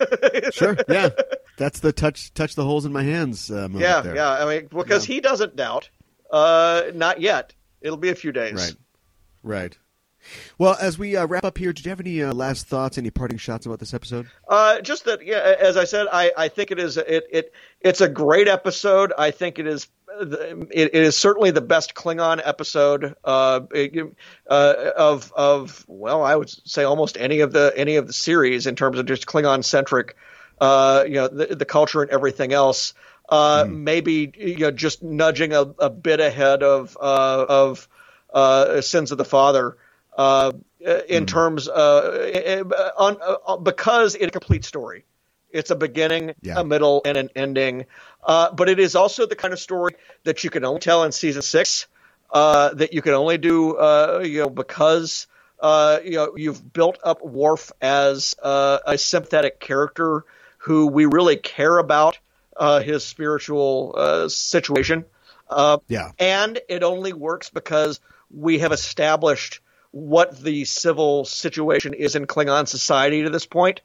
sure, 0.54 0.78
yeah, 0.88 1.10
that's 1.58 1.80
the 1.80 1.92
touch 1.94 2.34
touch 2.34 2.56
the 2.56 2.64
holes 2.64 2.86
in 2.86 2.92
my 2.94 3.04
hands. 3.04 3.50
Uh, 3.52 3.64
moment 3.70 3.82
Yeah, 3.82 4.02
there. 4.02 4.16
yeah. 4.16 4.32
I 4.32 4.46
mean, 4.46 4.68
because 4.72 5.06
he 5.06 5.20
doesn't 5.22 5.56
doubt. 5.56 5.90
Uh, 6.32 6.84
not 6.94 7.22
yet. 7.22 7.54
It'll 7.82 7.98
be 7.98 8.10
a 8.10 8.16
few 8.16 8.32
days. 8.32 8.54
Right. 8.54 8.76
Right. 9.44 9.78
Well, 10.58 10.78
as 10.80 10.98
we 10.98 11.18
uh, 11.18 11.28
wrap 11.28 11.44
up 11.44 11.58
here, 11.58 11.74
did 11.74 11.86
you 11.86 11.90
have 11.90 12.00
any 12.00 12.24
uh, 12.24 12.34
last 12.34 12.66
thoughts, 12.68 12.98
any 12.98 13.12
parting 13.12 13.38
shots 13.38 13.66
about 13.66 13.80
this 13.80 13.94
episode? 13.94 14.28
Uh, 14.48 14.80
just 14.80 15.04
that, 15.04 15.26
yeah. 15.26 15.56
As 15.60 15.76
I 15.76 15.84
said, 15.84 16.08
I, 16.12 16.32
I 16.38 16.48
think 16.48 16.72
it 16.72 16.80
is 16.80 16.96
it, 16.96 17.26
it 17.30 17.54
it's 17.82 18.00
a 18.00 18.08
great 18.08 18.48
episode. 18.48 19.12
I 19.18 19.32
think 19.32 19.60
it 19.60 19.68
is 19.68 19.88
it, 20.22 20.70
it 20.72 20.96
is 20.96 21.18
certainly 21.18 21.52
the 21.52 21.60
best 21.62 21.94
Klingon 21.94 22.42
episode 22.44 23.16
uh, 23.26 23.62
it- 23.72 24.16
uh, 24.50 24.92
of 24.96 25.34
of 25.36 25.84
well, 25.90 26.24
I 26.24 26.36
would 26.38 26.50
say 26.70 26.84
almost 26.86 27.18
any 27.20 27.42
of 27.42 27.52
the 27.52 27.74
any 27.76 27.98
of 27.98 28.08
the 28.08 28.14
series 28.14 28.66
in 28.66 28.76
terms 28.78 29.00
of 29.00 29.06
just 29.06 29.26
Klingon 29.26 29.64
centric. 29.64 30.16
Uh, 30.60 31.04
you 31.08 31.16
know, 31.16 31.28
the, 31.28 31.56
the 31.56 31.66
culture 31.66 32.02
and 32.02 32.12
everything 32.12 32.54
else. 32.54 32.94
Uh, 33.30 33.66
Maybe 33.70 34.32
you 34.38 34.58
know, 34.58 34.72
just 34.72 35.02
nudging 35.02 35.54
a, 35.54 35.62
a 35.62 35.90
bit 35.90 36.20
ahead 36.20 36.64
of 36.64 36.98
uh, 37.00 37.46
of 37.50 37.88
uh, 38.34 38.82
Sins 38.82 39.12
of 39.12 39.18
the 39.18 39.26
Father. 39.26 39.78
Uh, 40.16 40.52
in 41.08 41.26
terms 41.26 41.68
uh, 41.68 42.92
on, 42.98 43.18
uh, 43.22 43.58
because 43.58 44.16
it's 44.16 44.28
a 44.28 44.32
complete 44.32 44.66
story. 44.66 45.06
It's 45.50 45.72
a 45.72 45.76
beginning, 45.76 46.34
Yeah. 46.42 46.60
a 46.60 46.64
middle, 46.64 47.02
and 47.06 47.18
an 47.18 47.30
ending. 47.36 47.86
Uh, 48.24 48.52
but 48.52 48.70
it 48.70 48.80
is 48.80 48.96
also 48.96 49.26
the 49.26 49.36
kind 49.36 49.54
of 49.54 49.60
story 49.60 49.96
that 50.24 50.44
you 50.44 50.50
can 50.50 50.66
only 50.66 50.80
tell 50.80 51.04
in 51.04 51.12
season 51.12 51.42
six. 51.42 51.88
Uh, 52.32 52.74
that 52.74 52.94
you 52.94 53.02
can 53.02 53.14
only 53.14 53.38
do, 53.38 53.76
uh, 53.76 54.22
you 54.26 54.42
know, 54.42 54.50
because 54.50 55.28
uh, 55.60 56.00
you 56.04 56.14
know 56.14 56.36
you've 56.36 56.74
built 56.74 56.98
up 57.04 57.24
Worf 57.24 57.72
as 57.80 58.36
uh, 58.42 58.80
a 58.86 58.98
sympathetic 58.98 59.60
character 59.60 60.26
who 60.64 60.88
we 60.88 61.06
really 61.06 61.36
care 61.36 61.78
about 61.78 62.18
uh, 62.56 62.80
his 62.80 63.04
spiritual 63.04 63.94
uh, 63.98 64.28
situation. 64.30 65.06
Uh, 65.50 65.78
Yeah. 65.88 66.12
and 66.20 66.60
it 66.70 66.84
only 66.84 67.12
works 67.12 67.50
because 67.50 68.00
we 68.32 68.60
have 68.60 68.72
established 68.72 69.60
what 69.92 70.40
the 70.42 70.66
civil 70.66 71.26
situation 71.26 71.94
is 71.94 72.16
in 72.16 72.26
Klingon 72.26 72.68
society 72.68 73.24
to 73.24 73.30
this 73.30 73.46
point. 73.46 73.82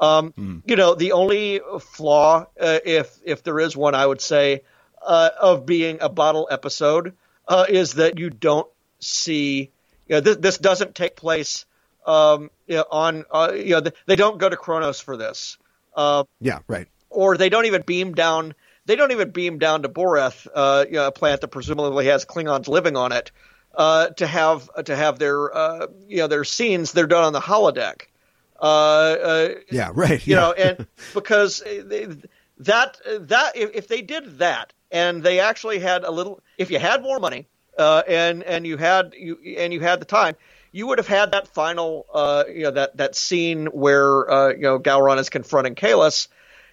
Um, 0.00 0.34
You 0.66 0.76
know, 0.76 0.94
the 0.94 1.12
only 1.12 1.60
flaw, 1.80 2.46
uh, 2.60 2.78
if 2.84 3.18
if 3.24 3.42
there 3.42 3.58
is 3.58 3.76
one, 3.76 3.94
I 3.94 4.06
would 4.06 4.20
say, 4.20 4.62
uh, 5.02 5.30
of 5.40 5.64
being 5.64 5.98
a 6.02 6.08
bottle 6.08 6.46
episode, 6.50 7.14
uh, 7.48 7.64
is 7.68 7.94
that 7.94 8.18
you 8.18 8.30
don't 8.30 8.68
see. 9.00 9.70
You 10.06 10.16
know, 10.16 10.20
this, 10.20 10.36
this 10.36 10.58
doesn't 10.58 10.94
take 10.94 11.16
place 11.16 11.64
um, 12.06 12.50
you 12.66 12.76
know, 12.76 12.84
on. 12.90 13.24
Uh, 13.30 13.52
you 13.54 13.80
know, 13.80 13.90
they 14.06 14.16
don't 14.16 14.38
go 14.38 14.48
to 14.48 14.56
Kronos 14.56 15.00
for 15.00 15.16
this 15.16 15.56
Uh, 15.94 16.24
Yeah, 16.40 16.60
right. 16.68 16.86
or 17.10 17.36
they 17.36 17.48
don't 17.48 17.66
even 17.66 17.82
beam 17.82 18.14
down. 18.14 18.54
They 18.86 18.96
don't 18.96 19.12
even 19.12 19.30
beam 19.30 19.58
down 19.58 19.82
to 19.82 19.88
Boreth, 19.88 20.46
uh, 20.54 20.84
you 20.88 20.94
know, 20.94 21.08
a 21.08 21.12
planet 21.12 21.40
that 21.42 21.48
presumably 21.48 22.06
has 22.06 22.24
Klingons 22.24 22.68
living 22.68 22.96
on 22.96 23.12
it, 23.12 23.30
uh, 23.74 24.08
to 24.08 24.26
have 24.26 24.68
to 24.84 24.96
have 24.96 25.18
their 25.18 25.54
uh, 25.54 25.86
you 26.06 26.18
know 26.18 26.26
their 26.26 26.44
scenes. 26.44 26.92
They're 26.92 27.06
done 27.06 27.24
on 27.24 27.32
the 27.32 27.40
holodeck. 27.40 28.02
Uh, 28.60 28.64
uh, 28.64 29.48
Yeah, 29.70 29.90
right. 29.94 30.24
you 30.26 30.34
yeah. 30.34 30.40
know, 30.40 30.52
and 30.52 30.86
because 31.14 31.60
they, 31.60 32.06
that 32.58 32.96
that 33.20 33.56
if, 33.56 33.70
if 33.74 33.88
they 33.88 34.02
did 34.02 34.38
that 34.38 34.72
and 34.90 35.22
they 35.22 35.40
actually 35.40 35.78
had 35.78 36.04
a 36.04 36.10
little, 36.10 36.40
if 36.56 36.70
you 36.70 36.78
had 36.78 37.02
more 37.02 37.20
money 37.20 37.46
uh, 37.78 38.02
and 38.08 38.42
and 38.42 38.66
you 38.66 38.76
had 38.76 39.12
you 39.16 39.38
and 39.58 39.72
you 39.72 39.80
had 39.80 40.00
the 40.00 40.06
time, 40.06 40.34
you 40.78 40.86
would 40.86 40.98
have 40.98 41.08
had 41.08 41.32
that 41.32 41.48
final, 41.48 42.06
uh, 42.14 42.44
you 42.48 42.62
know, 42.62 42.70
that 42.70 42.96
that 42.98 43.16
scene 43.16 43.66
where 43.66 44.30
uh, 44.30 44.48
you 44.50 44.62
know 44.62 44.78
Gowron 44.78 45.18
is 45.18 45.28
confronting 45.28 45.74
Kahless. 45.74 46.28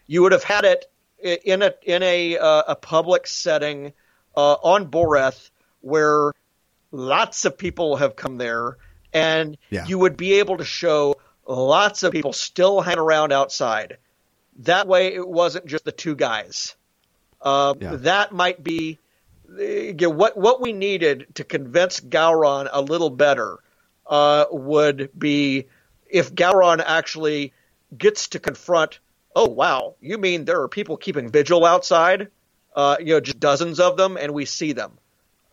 You 0.06 0.22
would 0.22 0.32
have 0.32 0.44
had 0.44 0.64
it 0.64 0.86
in 1.18 1.64
a 1.64 1.74
in 1.82 2.04
a 2.04 2.38
uh, 2.38 2.64
a 2.68 2.76
public 2.76 3.26
setting 3.26 3.94
uh, 4.38 4.54
on 4.54 4.92
Boreth 4.92 5.50
where 5.82 6.34
lots 6.92 7.46
of 7.46 7.58
people 7.58 7.96
have 7.96 8.16
come 8.16 8.38
there, 8.38 8.78
and 9.12 9.58
Yeah. 9.72 9.88
you 9.88 9.98
would 9.98 10.18
be 10.18 10.34
able 10.34 10.58
to 10.58 10.66
show 10.66 11.16
lots 11.48 12.04
of 12.04 12.12
people 12.12 12.32
still 12.32 12.82
hanging 12.82 13.00
around 13.00 13.32
outside. 13.32 13.98
That 14.60 14.88
way, 14.88 15.16
it 15.16 15.28
wasn't 15.28 15.66
just 15.66 15.84
the 15.84 15.92
two 15.92 16.16
guys. 16.16 16.76
Uh, 17.42 17.74
Yeah. 17.80 17.96
That 17.96 18.32
might 18.34 18.64
be 18.64 19.00
uh, 19.50 19.64
you 19.64 19.94
know, 19.94 20.10
what 20.12 20.38
what 20.38 20.62
we 20.62 20.74
needed 20.74 21.26
to 21.36 21.44
convince 21.44 22.00
Gowron 22.00 22.70
a 22.72 22.82
little 22.84 23.10
better 23.10 23.58
uh, 24.08 24.46
would 24.52 25.10
be 25.18 25.66
if 26.10 26.34
Gowron 26.34 26.84
actually 26.86 27.54
gets 27.98 28.30
to 28.30 28.40
confront. 28.40 29.00
Oh 29.36 29.50
wow, 29.50 29.96
you 30.02 30.18
mean 30.18 30.46
there 30.46 30.62
are 30.62 30.68
people 30.68 30.98
keeping 30.98 31.30
vigil 31.30 31.66
outside? 31.66 32.30
Uh, 32.76 32.98
you 33.00 33.14
know, 33.14 33.20
just 33.20 33.40
dozens 33.40 33.80
of 33.80 33.98
them, 33.98 34.18
and 34.18 34.34
we 34.34 34.46
see 34.46 34.74
them. 34.74 34.98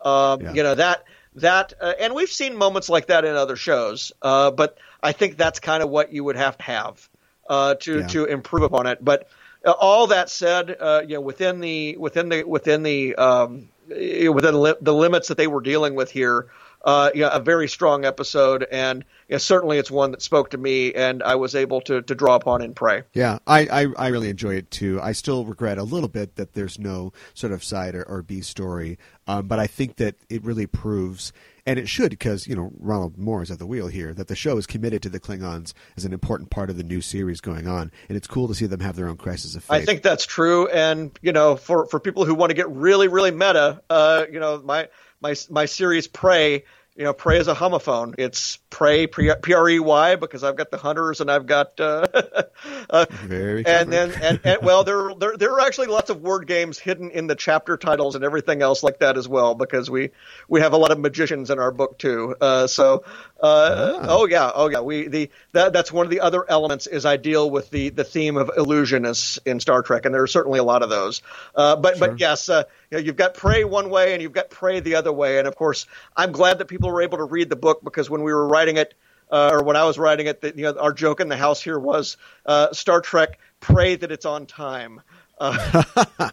Um, 0.01 0.41
Yeah. 0.41 0.53
You 0.53 0.63
know 0.63 0.75
that 0.75 1.03
that, 1.35 1.73
uh, 1.81 1.93
and 1.99 2.13
we've 2.13 2.29
seen 2.31 2.55
moments 2.55 2.89
like 2.89 3.07
that 3.07 3.25
in 3.25 3.35
other 3.35 3.55
shows. 3.55 4.11
Uh, 4.21 4.51
but 4.51 4.77
I 5.01 5.13
think 5.13 5.35
that's 5.37 5.59
kind 5.59 5.81
of 5.81 5.89
what 5.89 6.13
you 6.13 6.23
would 6.23 6.35
have 6.35 6.57
to 6.57 6.63
have 6.63 7.09
uh, 7.49 7.75
to 7.75 7.99
Yeah. 7.99 8.07
to 8.07 8.25
improve 8.25 8.63
upon 8.63 8.87
it. 8.87 9.03
But 9.03 9.27
uh, 9.65 9.71
all 9.71 10.07
that 10.07 10.29
said, 10.29 10.75
uh, 10.79 11.01
you 11.07 11.15
know, 11.15 11.21
within 11.21 11.59
the 11.59 11.97
within 11.97 12.29
the 12.29 12.43
within 12.43 12.83
the 12.83 13.15
um, 13.15 13.69
within 13.87 14.61
li- 14.61 14.75
the 14.81 14.93
limits 14.93 15.27
that 15.29 15.37
they 15.37 15.47
were 15.47 15.61
dealing 15.61 15.95
with 15.95 16.11
here, 16.11 16.47
uh, 16.83 17.11
know, 17.15 17.29
a 17.29 17.39
very 17.39 17.67
strong 17.67 18.05
episode, 18.05 18.65
and 18.71 19.05
know, 19.33 19.37
certainly 19.37 19.77
it's 19.77 19.91
one 19.91 20.11
that 20.11 20.21
spoke 20.21 20.51
to 20.51 20.57
me, 20.57 20.93
and 20.93 21.21
I 21.21 21.35
was 21.35 21.55
able 21.55 21.81
to 21.81 22.01
to 22.01 22.15
draw 22.15 22.35
upon 22.35 22.61
in 22.61 22.73
Prey. 22.73 23.03
Yeah, 23.13 23.39
I, 23.45 23.67
I, 23.67 23.87
I 23.97 24.07
really 24.07 24.29
enjoy 24.29 24.55
it 24.55 24.71
too. 24.71 24.99
I 25.01 25.11
still 25.11 25.45
regret 25.45 25.77
a 25.77 25.83
little 25.83 26.07
bit 26.07 26.35
that 26.35 26.53
there's 26.53 26.79
no 26.79 27.11
sort 27.33 27.51
of 27.51 27.63
side 27.63 27.95
or, 27.95 28.03
or 28.03 28.21
B 28.21 28.41
story, 28.41 28.97
um, 29.27 29.47
but 29.47 29.59
I 29.59 29.67
think 29.67 29.97
that 29.97 30.15
it 30.29 30.43
really 30.43 30.67
proves, 30.67 31.33
and 31.65 31.79
it 31.79 31.89
should, 31.89 32.11
because 32.11 32.47
you 32.47 32.55
know 32.55 32.71
Ronald 32.79 33.17
Moore 33.17 33.43
is 33.43 33.51
at 33.51 33.59
the 33.59 33.67
wheel 33.67 33.87
here, 33.87 34.13
that 34.13 34.27
the 34.27 34.35
show 34.35 34.57
is 34.57 34.67
committed 34.67 35.01
to 35.03 35.09
the 35.09 35.19
Klingons 35.19 35.73
as 35.97 36.05
an 36.05 36.13
important 36.13 36.49
part 36.49 36.69
of 36.69 36.77
the 36.77 36.83
new 36.83 37.01
series 37.01 37.41
going 37.41 37.67
on, 37.67 37.91
and 38.07 38.15
it's 38.15 38.27
cool 38.27 38.47
to 38.47 38.55
see 38.55 38.67
them 38.67 38.79
have 38.79 38.95
their 38.95 39.09
own 39.09 39.17
crisis 39.17 39.55
of 39.55 39.63
faith. 39.63 39.81
I 39.81 39.85
think 39.85 40.03
that's 40.03 40.25
true, 40.25 40.67
and 40.67 41.17
you 41.21 41.31
know, 41.31 41.55
for 41.55 41.85
for 41.87 41.99
people 41.99 42.25
who 42.25 42.35
want 42.35 42.51
to 42.51 42.55
get 42.55 42.69
really 42.69 43.07
really 43.07 43.31
meta, 43.31 43.81
uh, 43.89 44.25
you 44.31 44.39
know, 44.39 44.61
my 44.63 44.89
my 45.23 45.33
my 45.49 45.65
series 45.65 46.05
Prey, 46.05 46.65
you 46.95 47.05
know, 47.05 47.13
Prey 47.13 47.39
is 47.39 47.47
a 47.47 47.55
homophone. 47.55 48.15
It's 48.19 48.57
Prey 48.69 49.07
P 49.07 49.31
R 49.31 49.69
E 49.69 49.79
Y 49.79 50.15
because 50.15 50.43
I've 50.43 50.55
got 50.55 50.69
the 50.69 50.77
hunters 50.77 51.21
and 51.21 51.31
I've 51.31 51.47
got 51.47 51.79
uh, 51.79 52.05
uh, 52.89 53.05
Very 53.09 53.65
and 53.65 53.91
then 53.91 54.11
and, 54.21 54.39
and 54.43 54.61
well, 54.61 54.83
there, 54.83 55.11
there 55.17 55.35
there 55.35 55.51
are 55.53 55.61
actually 55.61 55.87
lots 55.87 56.11
of 56.11 56.21
word 56.21 56.45
games 56.45 56.77
hidden 56.77 57.09
in 57.09 57.25
the 57.25 57.35
chapter 57.35 57.77
titles 57.77 58.15
and 58.15 58.23
everything 58.23 58.61
else 58.61 58.83
like 58.83 58.99
that 58.99 59.17
as 59.17 59.27
well 59.27 59.55
because 59.55 59.89
we 59.89 60.11
we 60.47 60.61
have 60.61 60.73
a 60.73 60.77
lot 60.77 60.91
of 60.91 60.99
magicians 60.99 61.49
in 61.49 61.57
our 61.57 61.71
book 61.71 61.97
too. 61.97 62.35
Uh, 62.39 62.67
so 62.67 63.03
uh, 63.41 63.99
oh 64.03 64.27
yeah 64.27 64.51
oh 64.53 64.69
yeah 64.69 64.81
we 64.81 65.07
the 65.07 65.31
that 65.53 65.73
that's 65.73 65.91
one 65.91 66.05
of 66.05 66.11
the 66.11 66.19
other 66.19 66.45
elements 66.47 66.85
is 66.85 67.07
I 67.07 67.17
deal 67.17 67.49
with 67.49 67.71
the 67.71 67.89
the 67.89 68.03
theme 68.03 68.37
of 68.37 68.51
illusion 68.55 69.05
as 69.05 69.39
in 69.45 69.59
Star 69.59 69.81
Trek 69.81 70.05
and 70.05 70.13
there 70.13 70.21
are 70.21 70.27
certainly 70.27 70.59
a 70.59 70.63
lot 70.63 70.83
of 70.83 70.91
those. 70.91 71.23
Uh, 71.55 71.75
but 71.75 71.99
but 71.99 72.19
yes, 72.19 72.49
uh, 72.49 72.65
you 72.91 72.97
know, 72.99 73.03
you've 73.03 73.15
got 73.15 73.33
prey 73.33 73.63
one 73.63 73.89
way 73.89 74.13
and 74.13 74.21
you've 74.21 74.31
got 74.31 74.51
prey 74.51 74.79
the 74.79 74.95
other 74.95 75.11
way, 75.11 75.39
and 75.39 75.47
of 75.47 75.55
course 75.55 75.87
I'm 76.15 76.31
glad 76.31 76.59
that 76.59 76.67
people 76.67 76.82
were 76.91 77.01
able 77.01 77.17
to 77.19 77.23
read 77.25 77.49
the 77.49 77.55
book 77.55 77.83
because 77.83 78.09
when 78.09 78.23
we 78.23 78.33
were 78.33 78.47
writing 78.47 78.77
it 78.77 78.93
uh, 79.31 79.49
or 79.53 79.63
when 79.63 79.75
I 79.75 79.85
was 79.85 79.97
writing 79.97 80.27
it, 80.27 80.41
that 80.41 80.57
you 80.57 80.63
know, 80.63 80.77
our 80.79 80.93
joke 80.93 81.19
in 81.19 81.29
the 81.29 81.37
house 81.37 81.61
here 81.61 81.79
was 81.79 82.17
uh, 82.45 82.71
Star 82.73 83.01
Trek. 83.01 83.39
Pray 83.59 83.95
that 83.95 84.11
it's 84.11 84.25
on 84.25 84.45
time. 84.45 85.01
Uh, 85.39 85.83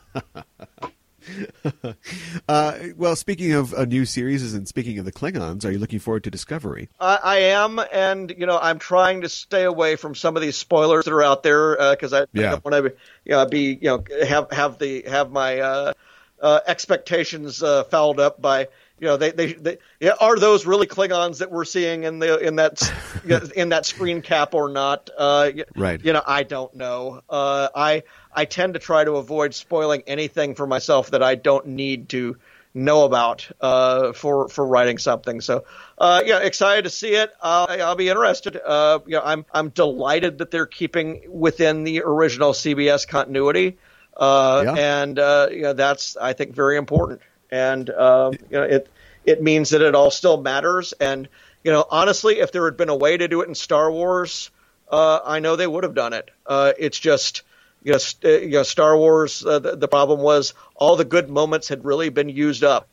Uh, 2.49 2.79
well, 2.97 3.15
speaking 3.15 3.53
of 3.53 3.73
uh, 3.75 3.85
new 3.85 4.05
series 4.05 4.53
and 4.55 4.67
speaking 4.67 4.99
of 4.99 5.05
the 5.05 5.13
Klingons, 5.13 5.65
are 5.65 5.71
you 5.71 5.79
looking 5.79 6.01
forward 6.01 6.25
to 6.25 6.31
Discovery? 6.31 6.89
I, 6.99 7.19
I 7.23 7.37
am, 7.39 7.79
and 7.93 8.35
you 8.37 8.47
know, 8.47 8.59
I'm 8.61 8.79
trying 8.81 9.21
to 9.21 9.29
stay 9.29 9.63
away 9.63 9.95
from 9.97 10.15
some 10.15 10.35
of 10.35 10.43
these 10.43 10.57
spoilers 10.57 11.05
that 11.05 11.13
are 11.13 11.23
out 11.23 11.43
there 11.43 11.77
because 11.93 12.13
I, 12.13 12.27
Yeah. 12.33 12.49
I 12.49 12.51
don't 12.53 12.65
want 12.65 12.85
to, 12.87 12.95
you 13.25 13.33
know, 13.33 13.47
be 13.47 13.79
you 13.81 13.89
know 13.89 14.05
have 14.27 14.51
have 14.51 14.79
the 14.79 15.03
have 15.03 15.31
my 15.31 15.61
uh, 15.61 15.93
uh, 16.41 16.61
expectations 16.67 17.63
uh, 17.63 17.85
fouled 17.85 18.19
up 18.19 18.41
by. 18.41 18.69
You 19.01 19.07
know, 19.07 19.17
they, 19.17 19.31
they, 19.31 19.55
they 19.55 19.79
yeah, 19.99 20.13
are 20.21 20.39
those 20.39 20.67
really 20.67 20.87
Klingons 20.87 21.39
that 21.39 21.51
we're 21.51 21.65
seeing 21.65 22.05
in 22.05 22.19
the 22.19 22.39
in 22.39 22.57
that 22.57 22.83
in 23.57 23.71
that 23.71 23.87
screen 23.87 24.21
cap 24.21 24.53
or 24.55 24.69
not? 24.69 25.09
Uh, 25.17 25.51
Right. 25.75 26.05
You 26.05 26.13
know, 26.13 26.23
I 26.27 26.43
don't 26.43 26.75
know. 26.75 27.23
Uh, 27.29 27.69
I 27.75 28.03
I 28.35 28.45
tend 28.45 28.75
to 28.75 28.81
try 28.81 29.03
to 29.05 29.13
avoid 29.17 29.55
spoiling 29.55 30.03
anything 30.07 30.55
for 30.55 30.67
myself 30.67 31.13
that 31.13 31.23
I 31.23 31.35
don't 31.35 31.67
need 31.69 32.11
to 32.11 32.37
know 32.75 33.05
about 33.05 33.51
uh, 33.61 34.13
for 34.13 34.49
for 34.49 34.67
writing 34.67 34.99
something. 34.99 35.41
So, 35.41 35.65
uh, 35.99 36.23
yeah, 36.25 36.39
excited 36.41 36.83
to 36.85 36.91
see 36.91 37.15
it. 37.15 37.33
Uh, 37.41 37.67
I'll 37.81 37.97
be 37.97 38.09
interested. 38.11 38.57
Uh, 38.57 38.99
you 39.07 39.13
know, 39.17 39.23
I'm 39.25 39.47
I'm 39.53 39.71
delighted 39.71 40.39
that 40.39 40.51
they're 40.51 40.67
keeping 40.67 41.23
within 41.29 41.85
the 41.85 42.03
original 42.05 42.53
CBS 42.53 43.09
continuity, 43.09 43.79
uh, 44.17 44.63
Yeah. 44.67 44.75
and 44.75 45.19
uh, 45.19 45.49
you 45.51 45.63
know 45.63 45.73
that's 45.73 46.17
I 46.19 46.35
think 46.35 46.55
very 46.55 46.77
important. 46.77 47.23
And 47.51 47.89
uh, 47.91 48.33
you 48.33 48.57
know, 48.57 48.63
it 48.63 48.89
it 49.25 49.43
means 49.43 49.71
that 49.71 49.83
it 49.83 49.95
all 49.95 50.11
still 50.11 50.41
matters. 50.41 50.93
And 50.95 51.29
you 51.65 51.73
know, 51.73 51.85
honestly, 51.91 52.41
if 52.41 52.53
there 52.53 52.65
had 52.65 52.77
been 52.77 52.89
a 52.89 52.97
way 52.97 53.17
to 53.17 53.29
do 53.29 53.43
it 53.43 53.49
in 53.49 53.55
Star 53.55 53.91
Wars, 53.91 54.51
uh, 54.91 55.21
I 55.25 55.41
know 55.41 55.57
they 55.57 55.67
would 55.67 55.85
have 55.85 55.95
done 55.95 56.13
it. 56.13 56.31
Uh, 56.47 56.73
it's 56.79 56.99
just 56.99 57.43
you 57.83 57.93
know, 57.93 57.99
st- 57.99 58.25
uh, 58.25 58.39
you 58.39 58.51
know 58.51 58.63
Star 58.63 58.97
Wars. 58.97 59.45
Uh, 59.45 59.59
the, 59.59 59.77
the 59.77 59.89
problem 59.89 60.21
was 60.21 60.55
all 60.75 60.97
the 60.97 61.05
good 61.05 61.29
moments 61.29 61.69
had 61.69 61.85
really 61.85 62.09
been 62.09 62.29
used 62.29 62.65
up 62.65 62.89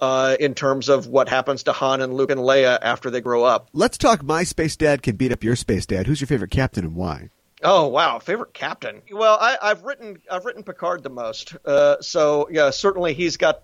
uh, 0.00 0.36
in 0.38 0.54
terms 0.54 0.88
of 0.88 1.06
what 1.06 1.28
happens 1.28 1.64
to 1.64 1.72
Han 1.72 2.00
and 2.00 2.14
Luke 2.14 2.30
and 2.30 2.40
Leia 2.40 2.78
after 2.80 3.10
they 3.10 3.20
grow 3.20 3.44
up. 3.44 3.68
Let's 3.72 3.98
talk. 3.98 4.22
My 4.22 4.44
space 4.44 4.76
dad 4.76 5.02
can 5.02 5.16
beat 5.16 5.32
up 5.32 5.44
your 5.44 5.56
space 5.56 5.86
dad. 5.86 6.06
Who's 6.06 6.20
your 6.20 6.28
favorite 6.28 6.50
captain 6.50 6.84
and 6.84 6.94
why? 6.94 7.30
Oh 7.62 7.86
wow, 7.86 8.18
favorite 8.18 8.52
captain. 8.52 9.02
Well, 9.10 9.38
I, 9.40 9.56
I've 9.62 9.82
written 9.84 10.20
I've 10.30 10.44
written 10.44 10.64
Picard 10.64 11.04
the 11.04 11.10
most, 11.10 11.54
uh, 11.64 11.96
so 12.00 12.48
yeah, 12.50 12.70
certainly 12.70 13.14
he's 13.14 13.36
got 13.36 13.62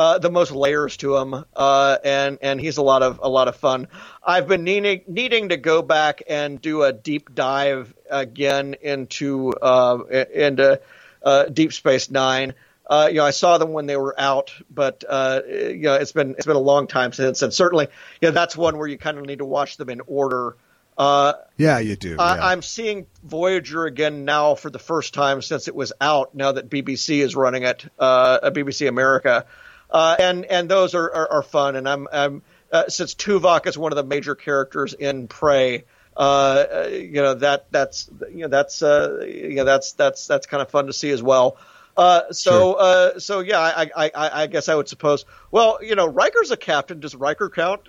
uh, 0.00 0.18
the 0.18 0.30
most 0.30 0.50
layers 0.50 0.96
to 0.96 1.14
him, 1.14 1.44
uh, 1.54 1.98
and 2.02 2.38
and 2.40 2.58
he's 2.58 2.78
a 2.78 2.82
lot 2.82 3.02
of 3.02 3.20
a 3.22 3.28
lot 3.28 3.48
of 3.48 3.56
fun. 3.56 3.86
I've 4.24 4.48
been 4.48 4.64
needing 4.64 5.02
needing 5.06 5.50
to 5.50 5.58
go 5.58 5.82
back 5.82 6.22
and 6.26 6.58
do 6.58 6.84
a 6.84 6.90
deep 6.90 7.34
dive 7.34 7.92
again 8.08 8.76
into 8.80 9.52
uh, 9.52 9.98
into 10.32 10.80
uh, 11.22 11.44
Deep 11.44 11.74
Space 11.74 12.10
Nine. 12.10 12.54
Uh, 12.88 13.08
you 13.10 13.18
know, 13.18 13.26
I 13.26 13.30
saw 13.30 13.58
them 13.58 13.74
when 13.74 13.84
they 13.84 13.98
were 13.98 14.18
out, 14.18 14.54
but 14.70 15.04
uh, 15.06 15.42
you 15.46 15.82
know, 15.82 15.96
it's 15.96 16.12
been 16.12 16.30
it's 16.30 16.46
been 16.46 16.56
a 16.56 16.58
long 16.58 16.86
time 16.86 17.12
since, 17.12 17.42
and 17.42 17.52
certainly, 17.52 17.86
you 18.22 18.28
know, 18.28 18.32
that's 18.32 18.56
one 18.56 18.78
where 18.78 18.88
you 18.88 18.96
kind 18.96 19.18
of 19.18 19.26
need 19.26 19.40
to 19.40 19.44
watch 19.44 19.76
them 19.76 19.90
in 19.90 20.00
order. 20.06 20.56
Uh, 20.96 21.34
Yeah, 21.58 21.78
you 21.78 21.96
do. 21.96 22.12
yeah. 22.12 22.22
I, 22.22 22.52
I'm 22.52 22.62
seeing 22.62 23.06
Voyager 23.22 23.84
again 23.84 24.24
now 24.24 24.54
for 24.54 24.70
the 24.70 24.78
first 24.78 25.12
time 25.12 25.42
since 25.42 25.68
it 25.68 25.74
was 25.74 25.92
out. 26.00 26.34
Now 26.34 26.52
that 26.52 26.70
BBC 26.70 27.22
is 27.22 27.36
running 27.36 27.64
it, 27.64 27.84
uh, 27.98 28.50
BBC 28.50 28.88
America, 28.88 29.46
uh, 29.90 30.16
and 30.18 30.44
and 30.44 30.68
those 30.68 30.94
are, 30.94 31.12
are, 31.12 31.32
are 31.32 31.42
fun. 31.42 31.76
And 31.76 31.88
I'm, 31.88 32.08
I'm 32.12 32.42
uh, 32.72 32.88
since 32.88 33.14
Tuvok 33.14 33.66
is 33.66 33.76
one 33.76 33.92
of 33.92 33.96
the 33.96 34.04
major 34.04 34.34
characters 34.34 34.94
in 34.94 35.28
Prey. 35.28 35.84
Uh, 36.16 36.20
uh, 36.20 36.88
you 36.88 37.22
know 37.22 37.34
that 37.34 37.70
that's 37.70 38.10
you 38.30 38.42
know 38.42 38.48
that's 38.48 38.82
uh, 38.82 39.24
you 39.26 39.54
know 39.54 39.64
that's 39.64 39.92
that's 39.92 40.26
that's 40.26 40.46
kind 40.46 40.60
of 40.60 40.70
fun 40.70 40.86
to 40.86 40.92
see 40.92 41.10
as 41.10 41.22
well. 41.22 41.56
Uh, 41.96 42.32
so, 42.32 42.74
uh, 42.74 43.18
so 43.18 43.40
yeah, 43.40 43.58
I, 43.58 43.90
I, 43.94 44.10
I, 44.14 44.42
I 44.42 44.46
guess 44.46 44.68
I 44.68 44.74
would 44.74 44.88
suppose. 44.88 45.24
Well, 45.50 45.80
you 45.82 45.96
know, 45.96 46.06
Riker's 46.06 46.50
a 46.50 46.56
captain. 46.56 47.00
Does 47.00 47.14
Riker 47.14 47.50
count? 47.50 47.82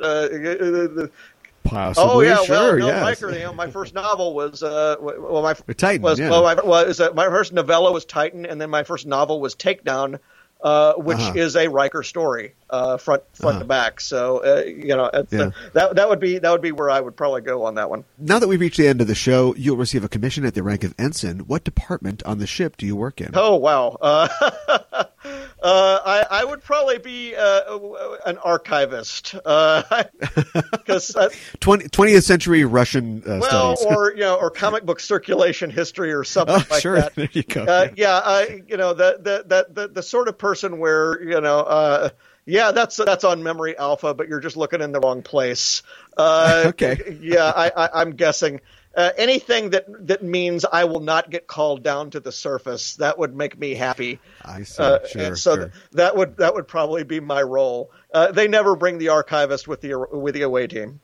Possibly, 1.63 2.11
oh 2.11 2.21
yeah, 2.21 2.43
sure, 2.43 2.55
well, 2.55 2.77
no, 2.77 2.87
yes. 2.87 3.21
Riker. 3.21 3.33
You 3.33 3.43
know, 3.43 3.53
my 3.53 3.69
first 3.69 3.93
novel 3.93 4.33
was 4.33 4.63
uh, 4.63 4.95
well, 4.99 5.43
my 5.43 5.53
Titan, 5.53 6.01
was 6.01 6.19
yeah. 6.19 6.29
well, 6.29 6.43
my, 6.43 6.55
was 6.55 6.99
uh, 6.99 7.11
my 7.13 7.27
first 7.27 7.53
novella 7.53 7.91
was 7.91 8.03
Titan, 8.03 8.47
and 8.47 8.59
then 8.59 8.71
my 8.71 8.83
first 8.83 9.05
novel 9.05 9.39
was 9.39 9.55
Takedown, 9.55 10.19
uh, 10.63 10.93
which 10.93 11.17
Uh-huh. 11.17 11.33
is 11.35 11.55
a 11.55 11.67
Riker 11.67 12.03
story, 12.03 12.53
uh, 12.69 12.97
front 12.97 13.23
front 13.33 13.55
Uh-huh. 13.55 13.59
to 13.63 13.65
back. 13.67 14.01
So, 14.01 14.37
uh, 14.43 14.63
you 14.65 14.95
know, 14.95 15.09
Yeah. 15.31 15.41
uh, 15.41 15.51
that 15.73 15.95
that 15.95 16.09
would 16.09 16.19
be 16.19 16.37
that 16.39 16.51
would 16.51 16.61
be 16.61 16.71
where 16.71 16.89
I 16.89 16.99
would 17.01 17.15
probably 17.15 17.41
go 17.41 17.65
on 17.65 17.75
that 17.75 17.89
one. 17.89 18.03
Now 18.17 18.39
that 18.39 18.47
we've 18.47 18.59
reached 18.59 18.77
the 18.77 18.87
end 18.87 19.01
of 19.01 19.07
the 19.07 19.15
show, 19.15 19.55
you'll 19.55 19.77
receive 19.77 20.03
a 20.03 20.09
commission 20.09 20.45
at 20.45 20.53
the 20.53 20.63
rank 20.63 20.83
of 20.83 20.93
ensign. 20.99 21.39
What 21.47 21.63
department 21.63 22.21
on 22.23 22.39
the 22.39 22.47
ship 22.47 22.77
do 22.77 22.85
you 22.85 22.95
work 22.95 23.21
in? 23.21 23.31
Oh 23.33 23.55
wow. 23.55 23.97
Uh, 25.23 25.47
uh, 25.61 25.99
I, 26.05 26.41
I 26.41 26.43
would 26.43 26.63
probably 26.63 26.97
be 26.97 27.35
uh, 27.35 27.77
an 28.25 28.37
archivist 28.39 29.33
because 29.33 31.15
uh, 31.15 31.29
20, 31.59 31.85
20th 31.89 32.23
century 32.23 32.65
Russian 32.65 33.23
uh, 33.25 33.39
well, 33.41 33.75
studies. 33.75 33.97
or 33.97 34.11
you 34.11 34.21
know, 34.21 34.35
or 34.35 34.49
comic 34.49 34.85
book 34.85 34.99
circulation 34.99 35.69
history 35.69 36.11
or 36.13 36.23
something 36.23 36.55
oh, 36.55 36.65
like 36.69 36.81
sure. 36.81 36.95
that. 36.95 37.15
There 37.21 37.29
you 37.33 37.43
go. 37.43 37.63
Uh, 37.63 37.89
yeah, 37.95 38.15
uh, 38.15 38.45
you 38.67 38.77
know, 38.77 38.93
the, 38.93 39.17
the 39.21 39.67
the 39.69 39.87
the 39.89 40.03
sort 40.03 40.27
of 40.27 40.37
person 40.37 40.79
where 40.79 41.21
you 41.21 41.41
know, 41.41 41.59
uh, 41.59 42.09
yeah, 42.45 42.71
that's 42.71 42.97
that's 42.97 43.23
on 43.23 43.43
Memory 43.43 43.77
Alpha, 43.77 44.13
but 44.13 44.27
you're 44.27 44.39
just 44.39 44.57
looking 44.57 44.81
in 44.81 44.91
the 44.91 44.99
wrong 44.99 45.21
place. 45.21 45.83
Uh, 46.17 46.63
Okay. 46.71 47.17
Yeah, 47.21 47.51
I, 47.55 47.71
I, 47.75 48.01
I'm 48.01 48.11
guessing. 48.11 48.61
Uh, 48.93 49.09
anything 49.17 49.69
that 49.69 49.85
that 50.07 50.21
means 50.21 50.65
I 50.69 50.83
will 50.83 50.99
not 50.99 51.29
get 51.29 51.47
called 51.47 51.81
down 51.81 52.09
to 52.11 52.19
the 52.19 52.31
surface 52.31 52.95
that 52.97 53.17
would 53.17 53.33
make 53.35 53.57
me 53.57 53.73
happy. 53.73 54.19
I 54.43 54.63
see. 54.63 54.83
Uh, 54.83 54.99
sure, 55.07 55.21
and 55.21 55.37
so 55.37 55.55
sure. 55.55 55.63
th- 55.69 55.83
that 55.93 56.17
would 56.17 56.37
that 56.37 56.53
would 56.55 56.67
probably 56.67 57.03
be 57.05 57.19
my 57.21 57.41
role. 57.41 57.91
Uh, 58.13 58.31
they 58.33 58.47
never 58.49 58.75
bring 58.75 58.97
the 58.97 59.09
archivist 59.09 59.67
with 59.67 59.79
the 59.81 59.95
with 60.11 60.33
the 60.35 60.41
away 60.41 60.67
team. 60.67 60.99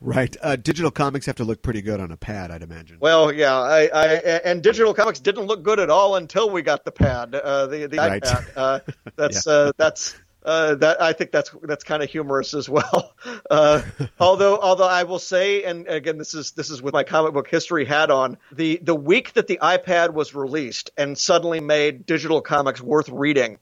Right. 0.00 0.36
Uh, 0.40 0.54
digital 0.54 0.92
comics 0.92 1.26
have 1.26 1.34
to 1.36 1.44
look 1.44 1.60
pretty 1.60 1.82
good 1.82 1.98
on 1.98 2.12
a 2.12 2.16
pad, 2.16 2.52
I'd 2.52 2.62
imagine. 2.62 2.98
Well, 3.00 3.32
yeah, 3.32 3.56
I, 3.58 3.88
I 3.92 4.04
and 4.44 4.62
digital 4.62 4.94
comics 4.94 5.18
didn't 5.18 5.46
look 5.46 5.64
good 5.64 5.80
at 5.80 5.90
all 5.90 6.14
until 6.14 6.50
we 6.50 6.62
got 6.62 6.84
the 6.84 6.92
pad, 6.92 7.34
uh, 7.34 7.66
the 7.66 7.86
the 7.88 7.96
Right. 7.96 8.22
iPad. 8.22 8.46
Uh, 8.54 8.80
that's 9.16 9.44
Yeah. 9.44 9.52
uh, 9.52 9.72
that's 9.76 10.14
uh, 10.48 10.74
that 10.76 11.02
I 11.02 11.12
think 11.12 11.30
that's 11.30 11.54
that's 11.62 11.84
kind 11.84 12.02
of 12.02 12.10
humorous 12.10 12.54
as 12.54 12.68
well. 12.68 13.14
Uh, 13.50 13.82
although 14.20 14.58
although 14.58 14.86
I 14.86 15.04
will 15.04 15.18
say, 15.18 15.64
and 15.64 15.86
again, 15.86 16.18
this 16.18 16.34
is 16.34 16.52
this 16.52 16.70
is 16.70 16.82
with 16.82 16.92
my 16.92 17.02
comic 17.02 17.32
book 17.32 17.48
history 17.48 17.84
hat 17.84 18.10
on. 18.10 18.36
The 18.52 18.78
the 18.82 18.94
week 18.94 19.32
that 19.34 19.46
the 19.46 19.58
iPad 19.62 20.12
was 20.12 20.34
released 20.34 20.90
and 20.96 21.16
suddenly 21.16 21.60
made 21.60 22.04
digital 22.04 22.40
comics 22.40 22.80
worth 22.80 23.08
reading, 23.08 23.58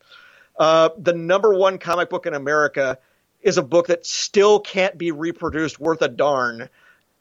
uh, 0.58 0.90
the 0.98 1.12
number 1.12 1.54
one 1.54 1.78
comic 1.78 2.10
book 2.10 2.26
in 2.26 2.34
America 2.34 2.98
is 3.42 3.58
a 3.58 3.62
book 3.62 3.88
that 3.88 4.06
still 4.06 4.60
can't 4.60 4.98
be 4.98 5.12
reproduced 5.12 5.78
worth 5.78 6.02
a 6.02 6.08
darn 6.08 6.68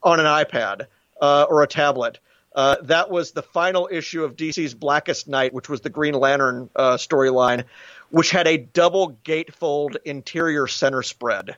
on 0.01 0.19
an 0.19 0.25
iPad 0.25 0.87
uh, 1.21 1.45
or 1.49 1.63
a 1.63 1.67
tablet. 1.67 2.19
Uh, 2.55 2.77
that 2.83 3.11
was 3.11 3.31
the 3.31 3.43
final 3.43 3.89
issue 3.91 4.23
of 4.23 4.37
DC's 4.37 4.73
Blackest 4.73 5.27
Night, 5.27 5.53
which 5.53 5.67
was 5.67 5.81
the 5.81 5.89
Green 5.89 6.13
Lantern 6.13 6.69
uh, 6.73 6.95
storyline, 6.95 7.65
which 8.09 8.31
had 8.31 8.47
a 8.47 8.57
double 8.57 9.17
gatefold 9.23 9.97
interior 10.05 10.67
center 10.67 11.03
spread. 11.03 11.55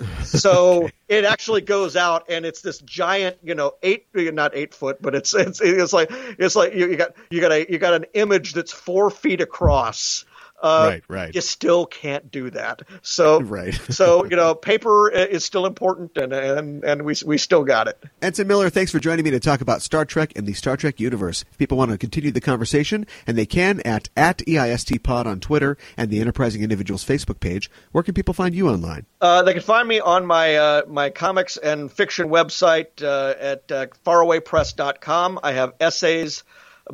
So 0.24 0.88
it 1.08 1.24
actually 1.24 1.60
goes 1.60 1.94
out, 1.94 2.30
and 2.30 2.46
it's 2.46 2.62
this 2.62 2.78
giant, 2.78 3.36
you 3.42 3.54
know, 3.54 3.74
eight 3.82 4.06
not 4.14 4.54
eight 4.54 4.72
foot, 4.72 5.02
but 5.02 5.14
it's 5.14 5.34
it's 5.34 5.60
it's 5.60 5.92
like 5.92 6.08
it's 6.10 6.56
like 6.56 6.74
you, 6.74 6.88
you 6.88 6.96
got 6.96 7.12
you 7.30 7.40
got 7.40 7.52
a 7.52 7.70
you 7.70 7.78
got 7.78 7.94
an 7.94 8.06
image 8.14 8.54
that's 8.54 8.72
four 8.72 9.10
feet 9.10 9.40
across. 9.40 10.24
Uh, 10.60 10.86
Right, 10.90 11.02
right. 11.08 11.34
You 11.34 11.40
still 11.40 11.86
can't 11.86 12.30
do 12.30 12.50
that. 12.50 12.82
So 13.02 13.40
Right. 13.50 13.74
so 13.90 14.24
you 14.24 14.36
know, 14.36 14.54
paper 14.54 15.10
is 15.10 15.44
still 15.44 15.66
important, 15.66 16.16
and 16.16 16.32
and 16.32 16.84
and 16.84 17.02
we 17.02 17.14
we 17.24 17.38
still 17.38 17.64
got 17.64 17.88
it. 17.88 18.02
Ensign 18.22 18.46
Miller, 18.46 18.70
thanks 18.70 18.92
for 18.92 18.98
joining 18.98 19.24
me 19.24 19.30
to 19.30 19.40
talk 19.40 19.60
about 19.60 19.82
Star 19.82 20.04
Trek 20.04 20.32
and 20.36 20.46
the 20.46 20.52
Star 20.52 20.76
Trek 20.76 21.00
universe. 21.00 21.44
If 21.50 21.58
people 21.58 21.78
want 21.78 21.90
to 21.90 21.98
continue 21.98 22.30
the 22.30 22.40
conversation, 22.40 23.06
and 23.26 23.36
they 23.36 23.46
can 23.46 23.80
at, 23.80 24.08
at 24.16 24.42
E 24.46 24.54
EISTPod 24.54 25.26
on 25.26 25.40
Twitter 25.40 25.76
and 25.96 26.10
the 26.10 26.20
Enterprising 26.20 26.62
Individuals 26.62 27.04
Facebook 27.04 27.40
page, 27.40 27.70
where 27.92 28.04
can 28.04 28.14
people 28.14 28.34
find 28.34 28.54
you 28.54 28.68
online? 28.68 29.06
Uh, 29.20 29.42
they 29.42 29.52
can 29.52 29.62
find 29.62 29.86
me 29.88 30.00
on 30.00 30.26
my 30.26 30.56
uh, 30.56 30.82
my 30.86 31.10
comics 31.10 31.56
and 31.56 31.90
fiction 31.90 32.28
website 32.28 33.02
uh, 33.02 33.34
at 33.38 33.70
uh, 33.72 33.86
farawaypress.com. 34.04 35.40
I 35.42 35.52
have 35.52 35.74
essays, 35.80 36.42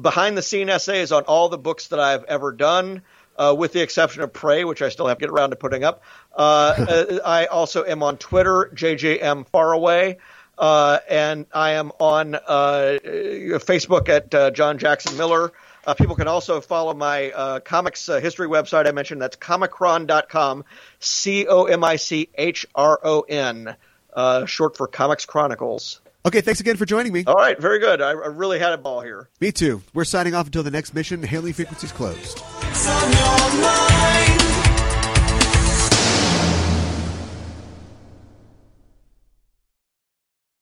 behind 0.01 0.37
the 0.37 0.43
scene 0.43 0.69
essays 0.69 1.13
on 1.13 1.25
all 1.25 1.49
the 1.49 1.59
books 1.59 1.89
that 1.89 2.01
I've 2.01 2.25
ever 2.25 2.53
done, 2.53 3.03
uh, 3.39 3.55
with 3.57 3.73
the 3.73 3.81
exception 3.81 4.23
of 4.23 4.33
Prey, 4.33 4.65
which 4.65 4.83
I 4.83 4.89
still 4.89 5.07
have 5.07 5.19
to 5.19 5.21
get 5.21 5.31
around 5.31 5.51
to 5.51 5.57
putting 5.57 5.85
up. 5.85 6.03
Uh, 6.35 6.41
uh, 6.89 7.19
I 7.25 7.47
also 7.47 7.85
am 7.85 8.03
on 8.03 8.19
Twitter, 8.19 8.71
JJM 8.75 9.49
Faraway. 9.49 10.19
Uh, 10.59 11.01
and 11.09 11.45
I 11.53 11.73
am 11.73 11.93
on 12.01 12.35
uh, 12.35 12.99
Facebook 13.05 14.09
at 14.09 14.35
uh, 14.35 14.51
John 14.51 14.79
Jackson 14.79 15.17
Miller. 15.19 15.53
Uh, 15.87 15.95
people 15.95 16.17
can 16.17 16.27
also 16.27 16.61
follow 16.61 16.95
my 16.95 17.31
uh, 17.31 17.61
comics 17.61 18.09
uh, 18.09 18.21
history 18.21 18.49
website 18.49 18.89
I 18.89 18.93
mentioned. 18.93 19.23
That's 19.23 19.37
comichron.com, 19.37 20.65
C 20.99 21.47
O 21.47 21.65
M 21.65 21.85
I 21.85 21.97
C 21.97 22.29
H 22.35 22.67
R 22.75 22.99
O 23.05 23.21
N, 23.21 23.77
uh, 24.13 24.47
short 24.47 24.77
for 24.77 24.89
Comics 24.89 25.27
Chronicles. 25.27 26.01
Okay, 26.25 26.41
thanks 26.41 26.59
again 26.59 26.77
for 26.77 26.87
joining 26.87 27.13
me. 27.13 27.23
All 27.25 27.37
right, 27.37 27.61
very 27.61 27.79
good. 27.79 28.01
I, 28.03 28.11
I 28.11 28.27
really 28.27 28.59
had 28.59 28.73
a 28.73 28.79
ball 28.79 29.01
here. 29.01 29.29
Me 29.41 29.53
too. 29.53 29.83
We're 29.95 30.05
signing 30.05 30.35
off 30.35 30.47
until 30.47 30.65
the 30.65 30.73
next 30.73 30.93
mission. 30.93 31.23
Hailing 31.23 31.53
frequencies 31.53 31.93
closed. 31.93 32.43
Семенов. 32.77 33.96